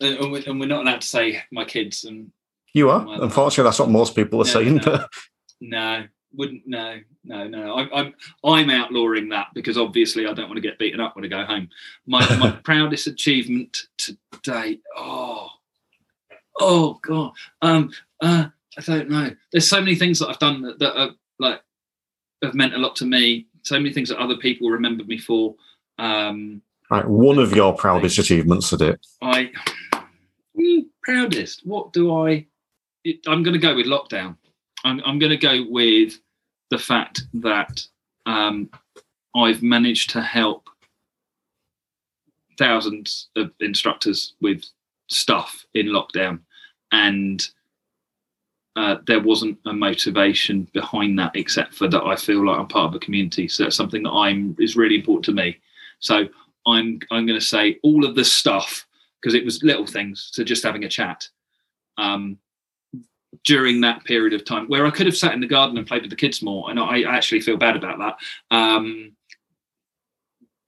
and, 0.00 0.32
we- 0.32 0.44
and 0.46 0.58
we're 0.58 0.66
not 0.66 0.82
allowed 0.86 1.02
to 1.02 1.06
say 1.06 1.42
my 1.52 1.64
kids. 1.64 2.04
And 2.04 2.32
You 2.72 2.90
are. 2.90 3.06
Unfortunately, 3.20 3.64
that's 3.68 3.78
what 3.78 3.90
most 3.90 4.14
people 4.16 4.40
are 4.40 4.44
no, 4.44 4.50
saying. 4.50 4.76
no. 4.76 5.04
no, 5.60 6.04
wouldn't. 6.32 6.62
No, 6.66 7.00
no, 7.24 7.46
no. 7.46 7.74
I, 7.74 8.00
I'm 8.00 8.14
I'm 8.44 8.70
outlawing 8.70 9.28
that 9.30 9.48
because 9.54 9.76
obviously 9.76 10.26
I 10.26 10.32
don't 10.32 10.48
want 10.48 10.56
to 10.56 10.66
get 10.66 10.78
beaten 10.78 11.00
up 11.00 11.14
when 11.14 11.24
I 11.26 11.28
go 11.28 11.44
home. 11.44 11.68
My 12.06 12.20
my 12.36 12.50
proudest 12.64 13.06
achievement 13.06 13.82
to 13.98 14.16
date. 14.42 14.80
Oh, 14.96 15.48
oh 16.60 16.98
god. 17.02 17.32
Um. 17.62 17.92
Uh. 18.20 18.46
I 18.76 18.80
don't 18.82 19.10
know. 19.10 19.30
There's 19.50 19.68
so 19.68 19.80
many 19.80 19.96
things 19.96 20.20
that 20.20 20.28
I've 20.28 20.38
done 20.38 20.62
that, 20.62 20.78
that 20.78 20.96
are 20.96 21.10
like 21.40 21.60
have 22.42 22.54
meant 22.54 22.74
a 22.74 22.78
lot 22.78 22.94
to 22.96 23.06
me. 23.06 23.46
So 23.62 23.76
many 23.76 23.92
things 23.92 24.08
that 24.08 24.18
other 24.18 24.36
people 24.36 24.70
remember 24.70 25.04
me 25.04 25.18
for. 25.18 25.54
Um. 25.98 26.62
right, 26.90 27.06
one 27.06 27.38
of 27.38 27.54
your 27.54 27.74
proudest 27.74 28.18
achievements 28.18 28.70
to 28.70 28.76
date. 28.76 28.98
I 29.20 29.50
Mm, 30.58 30.86
proudest. 31.02 31.66
What 31.66 31.92
do 31.92 32.14
I? 32.14 32.46
It, 33.04 33.20
I'm 33.26 33.42
going 33.42 33.54
to 33.54 33.60
go 33.60 33.76
with 33.76 33.86
lockdown. 33.86 34.36
I'm, 34.84 35.00
I'm 35.04 35.18
going 35.18 35.30
to 35.30 35.36
go 35.36 35.64
with 35.68 36.18
the 36.70 36.78
fact 36.78 37.22
that 37.34 37.82
um, 38.26 38.70
I've 39.36 39.62
managed 39.62 40.10
to 40.10 40.20
help 40.20 40.68
thousands 42.58 43.28
of 43.36 43.52
instructors 43.60 44.34
with 44.40 44.64
stuff 45.08 45.64
in 45.74 45.86
lockdown, 45.86 46.40
and 46.92 47.48
uh, 48.76 48.98
there 49.06 49.20
wasn't 49.20 49.58
a 49.66 49.72
motivation 49.72 50.68
behind 50.72 51.18
that 51.18 51.34
except 51.34 51.74
for 51.74 51.88
that 51.88 52.04
I 52.04 52.14
feel 52.14 52.46
like 52.46 52.58
I'm 52.58 52.68
part 52.68 52.90
of 52.90 52.94
a 52.94 53.04
community. 53.04 53.48
So 53.48 53.64
that's 53.64 53.76
something 53.76 54.04
that 54.04 54.12
I'm 54.12 54.56
is 54.58 54.76
really 54.76 54.94
important 54.94 55.24
to 55.26 55.32
me. 55.32 55.58
So 55.98 56.28
I'm 56.66 57.00
I'm 57.10 57.26
going 57.26 57.38
to 57.38 57.44
say 57.44 57.78
all 57.82 58.04
of 58.04 58.14
the 58.14 58.24
stuff 58.24 58.86
because 59.20 59.34
it 59.34 59.44
was 59.44 59.62
little 59.62 59.86
things 59.86 60.30
to 60.34 60.44
just 60.44 60.62
having 60.62 60.84
a 60.84 60.88
chat 60.88 61.28
um, 61.96 62.38
during 63.44 63.80
that 63.80 64.04
period 64.04 64.32
of 64.32 64.44
time 64.44 64.66
where 64.68 64.86
I 64.86 64.90
could 64.90 65.06
have 65.06 65.16
sat 65.16 65.34
in 65.34 65.40
the 65.40 65.46
garden 65.46 65.76
and 65.76 65.86
played 65.86 66.02
with 66.02 66.10
the 66.10 66.16
kids 66.16 66.42
more, 66.42 66.70
and 66.70 66.78
I 66.78 67.02
actually 67.02 67.40
feel 67.40 67.56
bad 67.56 67.76
about 67.76 67.98
that. 67.98 68.56
Um, 68.56 69.12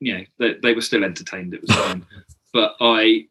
you 0.01 0.19
know, 0.19 0.25
they, 0.39 0.55
they 0.63 0.75
were 0.75 0.81
still 0.81 1.05
entertained; 1.05 1.55
it 1.55 1.63
was 1.63 1.71
fine. 1.71 2.05
but 2.53 2.77
I, 2.81 3.27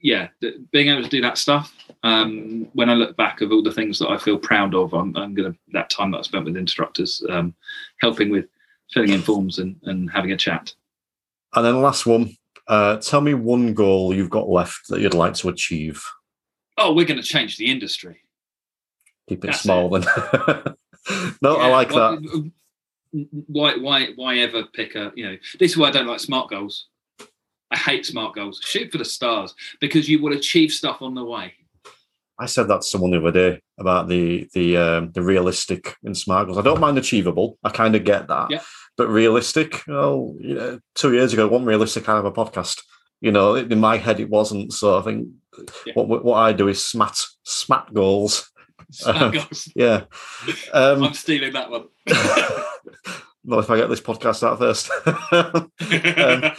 yeah, 0.00 0.28
being 0.72 0.88
able 0.88 1.02
to 1.02 1.08
do 1.08 1.20
that 1.22 1.38
stuff. 1.38 1.74
Um, 2.02 2.68
when 2.74 2.88
I 2.88 2.94
look 2.94 3.16
back 3.16 3.40
of 3.40 3.50
all 3.50 3.62
the 3.62 3.72
things 3.72 3.98
that 3.98 4.08
I 4.08 4.18
feel 4.18 4.38
proud 4.38 4.74
of, 4.74 4.92
I'm, 4.94 5.16
I'm 5.16 5.34
gonna 5.34 5.54
that 5.72 5.90
time 5.90 6.12
that 6.12 6.18
I 6.18 6.22
spent 6.22 6.44
with 6.44 6.56
instructors, 6.56 7.22
um, 7.28 7.54
helping 8.00 8.30
with 8.30 8.46
filling 8.90 9.10
in 9.10 9.22
forms 9.22 9.58
and, 9.58 9.76
and 9.84 10.10
having 10.10 10.32
a 10.32 10.36
chat. 10.36 10.74
And 11.54 11.64
then 11.64 11.80
last 11.80 12.06
one. 12.06 12.36
Uh, 12.66 12.98
tell 12.98 13.22
me 13.22 13.32
one 13.32 13.72
goal 13.72 14.14
you've 14.14 14.28
got 14.28 14.48
left 14.48 14.88
that 14.88 15.00
you'd 15.00 15.14
like 15.14 15.32
to 15.34 15.48
achieve. 15.48 16.04
Oh, 16.76 16.92
we're 16.92 17.06
going 17.06 17.20
to 17.20 17.26
change 17.26 17.56
the 17.56 17.70
industry. 17.70 18.20
Keep 19.28 19.44
it 19.44 19.48
That's 19.48 19.62
small 19.62 19.88
then. 19.88 20.02
no, 21.42 21.56
I 21.56 21.68
like 21.68 21.90
why, 21.90 22.16
that. 22.16 22.50
Why, 23.46 23.76
why, 23.76 24.08
why 24.16 24.38
ever 24.38 24.64
pick 24.64 24.94
a? 24.94 25.12
You 25.14 25.26
know, 25.26 25.36
this 25.58 25.72
is 25.72 25.78
why 25.78 25.88
I 25.88 25.90
don't 25.90 26.06
like 26.06 26.20
smart 26.20 26.50
goals. 26.50 26.88
I 27.70 27.76
hate 27.76 28.06
smart 28.06 28.34
goals. 28.34 28.60
Shoot 28.64 28.90
for 28.92 28.98
the 28.98 29.04
stars 29.04 29.54
because 29.80 30.08
you 30.08 30.22
will 30.22 30.32
achieve 30.36 30.72
stuff 30.72 31.02
on 31.02 31.14
the 31.14 31.24
way. 31.24 31.52
I 32.40 32.46
said 32.46 32.68
that 32.68 32.82
to 32.82 32.86
someone 32.86 33.10
the 33.10 33.18
other 33.18 33.32
day 33.32 33.62
about 33.78 34.08
the 34.08 34.48
the 34.54 34.76
um, 34.76 35.12
the 35.12 35.22
realistic 35.22 35.96
in 36.04 36.14
smart 36.14 36.46
goals. 36.46 36.56
I 36.58 36.62
don't 36.62 36.80
mind 36.80 36.96
achievable. 36.96 37.58
I 37.64 37.70
kind 37.70 37.96
of 37.96 38.04
get 38.04 38.28
that. 38.28 38.50
Yeah. 38.50 38.62
But 38.96 39.08
realistic, 39.08 39.82
well, 39.86 40.34
you 40.38 40.54
know, 40.54 40.80
two 40.94 41.12
years 41.14 41.32
ago, 41.32 41.48
one 41.48 41.64
realistic. 41.64 42.08
I 42.08 42.16
of 42.18 42.24
a 42.24 42.32
podcast. 42.32 42.80
You 43.20 43.32
know, 43.32 43.56
in 43.56 43.80
my 43.80 43.96
head, 43.96 44.20
it 44.20 44.30
wasn't. 44.30 44.72
So 44.72 44.98
I 44.98 45.02
think 45.02 45.28
Yeah. 45.84 45.94
what 45.94 46.24
what 46.24 46.36
I 46.38 46.52
do 46.52 46.68
is 46.68 46.84
smat 46.84 47.18
smat 47.42 47.92
goals. 47.92 48.48
Smart 48.92 49.34
goals. 49.34 49.68
Yeah. 49.74 50.04
Um, 50.72 51.02
I'm 51.02 51.14
stealing 51.14 51.52
that 51.54 51.70
one. 51.70 51.88
not 53.44 53.60
if 53.60 53.70
I 53.70 53.76
get 53.76 53.88
this 53.88 54.00
podcast 54.00 54.42
out 54.42 54.58
first. 54.58 54.90
Um, 55.80 56.52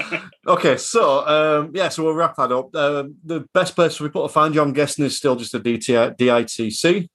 okay, 0.47 0.77
so 0.77 1.27
um, 1.27 1.71
yeah, 1.73 1.89
so 1.89 2.03
we'll 2.03 2.13
wrap 2.13 2.35
that 2.37 2.51
up. 2.51 2.75
Um, 2.75 3.15
the 3.23 3.41
best 3.53 3.75
place 3.75 3.95
for 3.95 4.05
people 4.05 4.27
to 4.27 4.33
find 4.33 4.55
you, 4.55 4.61
I'm 4.61 4.73
guessing, 4.73 5.05
is 5.05 5.17
still 5.17 5.35
just 5.35 5.51
the 5.51 5.59
DT, 5.59 6.17
DITC. 6.17 7.07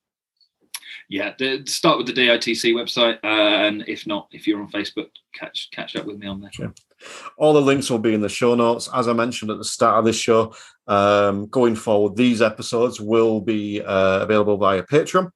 yeah, 1.08 1.32
the, 1.38 1.64
start 1.66 1.98
with 1.98 2.06
the 2.06 2.12
DITC 2.12 2.74
website, 2.74 3.16
uh, 3.24 3.66
and 3.66 3.84
if 3.88 4.06
not, 4.06 4.28
if 4.30 4.46
you're 4.46 4.60
on 4.60 4.70
Facebook, 4.70 5.08
catch 5.34 5.70
catch 5.72 5.96
up 5.96 6.04
with 6.06 6.18
me 6.18 6.26
on 6.26 6.40
there. 6.40 6.72
All 7.36 7.52
the 7.52 7.60
links 7.60 7.90
will 7.90 7.98
be 7.98 8.14
in 8.14 8.20
the 8.20 8.28
show 8.28 8.54
notes. 8.54 8.88
As 8.94 9.08
I 9.08 9.12
mentioned 9.12 9.50
at 9.50 9.58
the 9.58 9.64
start 9.64 9.98
of 9.98 10.04
this 10.04 10.18
show, 10.18 10.54
um, 10.86 11.46
going 11.46 11.74
forward, 11.74 12.16
these 12.16 12.42
episodes 12.42 13.00
will 13.00 13.40
be 13.40 13.82
uh, 13.82 14.20
available 14.20 14.56
via 14.56 14.82
Patreon. 14.82 15.30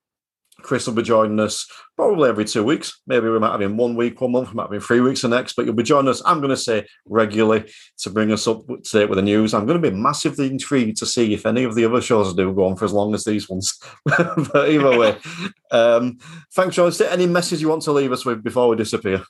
Chris 0.63 0.87
will 0.87 0.95
be 0.95 1.03
joining 1.03 1.39
us 1.39 1.71
probably 1.97 2.29
every 2.29 2.45
two 2.45 2.65
weeks. 2.65 3.01
Maybe 3.07 3.29
we 3.29 3.39
might 3.39 3.53
have 3.53 3.63
him 3.63 3.77
one 3.77 3.95
week, 3.95 4.21
one 4.21 4.33
month, 4.33 4.51
we 4.51 4.55
might 4.55 4.65
have 4.65 4.73
him 4.73 4.81
three 4.81 5.01
weeks 5.01 5.23
the 5.23 5.29
next, 5.29 5.55
but 5.55 5.65
you'll 5.65 5.75
be 5.75 5.83
joining 5.83 6.09
us, 6.09 6.23
I'm 6.25 6.39
going 6.39 6.51
to 6.51 6.57
say, 6.57 6.87
regularly 7.07 7.71
to 7.99 8.11
bring 8.11 8.33
us 8.33 8.47
up 8.47 8.67
to 8.67 8.99
date 8.99 9.09
with 9.09 9.17
the 9.17 9.23
news. 9.23 9.55
I'm 9.55 9.67
going 9.67 9.81
to 9.81 9.91
be 9.91 9.97
massively 9.97 10.49
intrigued 10.49 10.97
to 10.99 11.07
see 11.07 11.33
if 11.33 11.47
any 11.47 11.65
of 11.65 11.75
the 11.75 11.85
other 11.85 12.01
shows 12.01 12.35
do 12.35 12.53
go 12.53 12.67
on 12.67 12.77
for 12.77 12.85
as 12.85 12.93
long 12.93 13.15
as 13.15 13.25
these 13.25 13.49
ones. 13.49 13.79
but 14.05 14.69
either 14.69 14.99
way, 14.99 15.17
um, 15.71 16.19
thanks, 16.55 16.77
John. 16.77 16.89
Is 16.89 16.99
there 16.99 17.11
any 17.11 17.27
message 17.27 17.61
you 17.61 17.69
want 17.69 17.83
to 17.83 17.93
leave 17.93 18.13
us 18.13 18.25
with 18.25 18.43
before 18.43 18.69
we 18.69 18.77
disappear? 18.77 19.23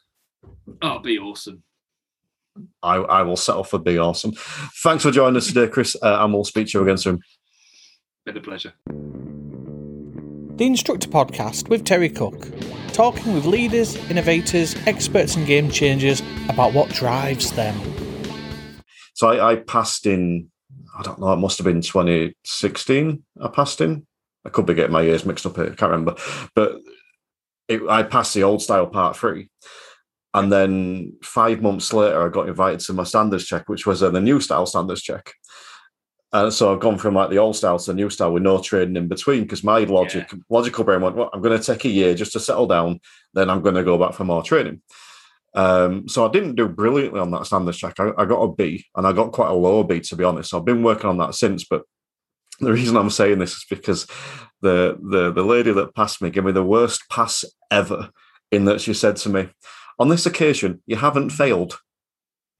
Oh, 0.82 0.98
be 0.98 1.18
awesome. 1.18 1.62
I, 2.82 2.96
I 2.96 3.22
will 3.22 3.36
settle 3.36 3.64
for 3.64 3.78
be 3.78 3.98
awesome. 3.98 4.32
Thanks 4.82 5.04
for 5.04 5.10
joining 5.10 5.36
us 5.36 5.46
today, 5.46 5.68
Chris, 5.68 5.96
uh, 6.02 6.18
and 6.20 6.32
we'll 6.32 6.44
speak 6.44 6.68
to 6.68 6.78
you 6.78 6.84
again 6.84 6.98
soon. 6.98 7.20
Been 8.24 8.36
a 8.36 8.40
pleasure. 8.40 8.72
The 10.58 10.66
Instructor 10.66 11.08
Podcast 11.08 11.68
with 11.68 11.84
Terry 11.84 12.08
Cook, 12.08 12.48
talking 12.92 13.32
with 13.32 13.44
leaders, 13.44 13.94
innovators, 14.10 14.74
experts, 14.88 15.36
and 15.36 15.46
game 15.46 15.70
changers 15.70 16.20
about 16.48 16.72
what 16.72 16.88
drives 16.88 17.52
them. 17.52 17.80
So 19.14 19.28
I, 19.28 19.52
I 19.52 19.56
passed 19.56 20.04
in, 20.04 20.50
I 20.98 21.02
don't 21.02 21.20
know, 21.20 21.32
it 21.32 21.36
must 21.36 21.58
have 21.58 21.64
been 21.64 21.80
2016. 21.80 23.22
I 23.40 23.48
passed 23.48 23.80
in. 23.80 24.04
I 24.44 24.48
could 24.48 24.66
be 24.66 24.74
getting 24.74 24.90
my 24.90 25.02
years 25.02 25.24
mixed 25.24 25.46
up 25.46 25.54
here. 25.54 25.66
I 25.66 25.76
can't 25.76 25.92
remember. 25.92 26.16
But 26.56 26.80
it, 27.68 27.88
I 27.88 28.02
passed 28.02 28.34
the 28.34 28.42
old 28.42 28.60
style 28.60 28.88
part 28.88 29.16
three. 29.16 29.50
And 30.34 30.50
then 30.50 31.16
five 31.22 31.62
months 31.62 31.92
later, 31.92 32.26
I 32.26 32.30
got 32.30 32.48
invited 32.48 32.80
to 32.80 32.94
my 32.94 33.04
standards 33.04 33.46
check, 33.46 33.68
which 33.68 33.86
was 33.86 34.02
uh, 34.02 34.10
the 34.10 34.20
new 34.20 34.40
style 34.40 34.66
standards 34.66 35.02
check. 35.02 35.34
And 36.32 36.52
so 36.52 36.72
I've 36.72 36.80
gone 36.80 36.98
from 36.98 37.14
like 37.14 37.30
the 37.30 37.38
old 37.38 37.56
style 37.56 37.78
to 37.78 37.86
the 37.86 37.94
new 37.94 38.10
style 38.10 38.32
with 38.32 38.42
no 38.42 38.60
training 38.60 38.96
in 38.96 39.08
between 39.08 39.42
because 39.42 39.64
my 39.64 39.80
logic, 39.80 40.30
logical 40.50 40.84
brain 40.84 41.00
went, 41.00 41.16
well, 41.16 41.30
I'm 41.32 41.40
going 41.40 41.58
to 41.58 41.64
take 41.64 41.86
a 41.86 41.88
year 41.88 42.14
just 42.14 42.32
to 42.32 42.40
settle 42.40 42.66
down. 42.66 43.00
Then 43.32 43.48
I'm 43.48 43.62
going 43.62 43.76
to 43.76 43.84
go 43.84 43.96
back 43.96 44.12
for 44.12 44.24
more 44.24 44.42
training. 44.42 44.82
Um, 45.54 46.06
so 46.06 46.26
I 46.26 46.30
didn't 46.30 46.56
do 46.56 46.68
brilliantly 46.68 47.20
on 47.20 47.30
that 47.30 47.46
standards 47.46 47.78
check. 47.78 47.98
I, 47.98 48.12
I 48.18 48.26
got 48.26 48.42
a 48.42 48.52
B 48.52 48.84
and 48.94 49.06
I 49.06 49.12
got 49.12 49.32
quite 49.32 49.48
a 49.48 49.54
low 49.54 49.82
B 49.82 50.00
to 50.00 50.16
be 50.16 50.24
honest. 50.24 50.50
So 50.50 50.58
I've 50.58 50.64
been 50.64 50.82
working 50.82 51.08
on 51.08 51.18
that 51.18 51.34
since. 51.34 51.64
But 51.64 51.82
the 52.60 52.72
reason 52.74 52.96
I'm 52.96 53.10
saying 53.10 53.38
this 53.38 53.54
is 53.54 53.64
because 53.68 54.06
the 54.60 54.98
the 55.00 55.32
the 55.32 55.44
lady 55.44 55.72
that 55.72 55.94
passed 55.94 56.20
me 56.20 56.30
gave 56.30 56.44
me 56.44 56.52
the 56.52 56.62
worst 56.62 57.08
pass 57.10 57.44
ever 57.70 58.10
in 58.50 58.66
that 58.66 58.80
she 58.80 58.92
said 58.92 59.16
to 59.16 59.28
me, 59.28 59.48
On 59.98 60.08
this 60.08 60.26
occasion, 60.26 60.82
you 60.86 60.96
haven't 60.96 61.30
failed. 61.30 61.80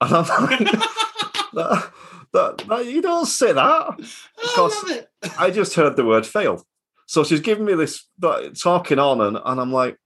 And 0.01 0.13
I'm 0.13 0.27
like, 0.27 0.59
that, 1.53 1.91
that, 2.33 2.59
that, 2.67 2.85
you 2.85 3.01
don't 3.01 3.25
say 3.25 3.53
that. 3.53 3.97
Because 3.97 4.73
I. 4.87 5.05
I 5.37 5.51
just 5.51 5.73
heard 5.75 5.95
the 5.95 6.05
word 6.05 6.25
fail. 6.25 6.65
So 7.07 7.23
she's 7.23 7.39
giving 7.39 7.65
me 7.65 7.73
this 7.75 8.07
that- 8.19 8.57
talking 8.61 8.99
on, 8.99 9.21
and, 9.21 9.39
and 9.43 9.59
I'm 9.59 9.73
like, 9.73 9.97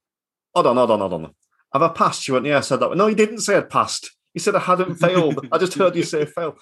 hold 0.55 0.67
on, 0.67 0.77
hold 0.77 0.91
on, 0.91 0.99
hold 0.99 1.13
on. 1.13 1.35
Have 1.73 1.81
I 1.81 1.89
passed? 1.89 2.21
She 2.23 2.31
went, 2.31 2.45
yeah, 2.45 2.57
I 2.57 2.61
said 2.61 2.79
that. 2.79 2.95
No, 2.95 3.07
you 3.07 3.15
didn't 3.15 3.39
say 3.39 3.57
I'd 3.57 3.69
passed. 3.69 4.11
You 4.33 4.39
said 4.39 4.55
I 4.55 4.59
hadn't 4.59 4.95
failed. 4.95 5.47
I 5.51 5.57
just 5.57 5.73
heard 5.73 5.95
you 5.95 6.03
say 6.03 6.25
failed. 6.37 6.57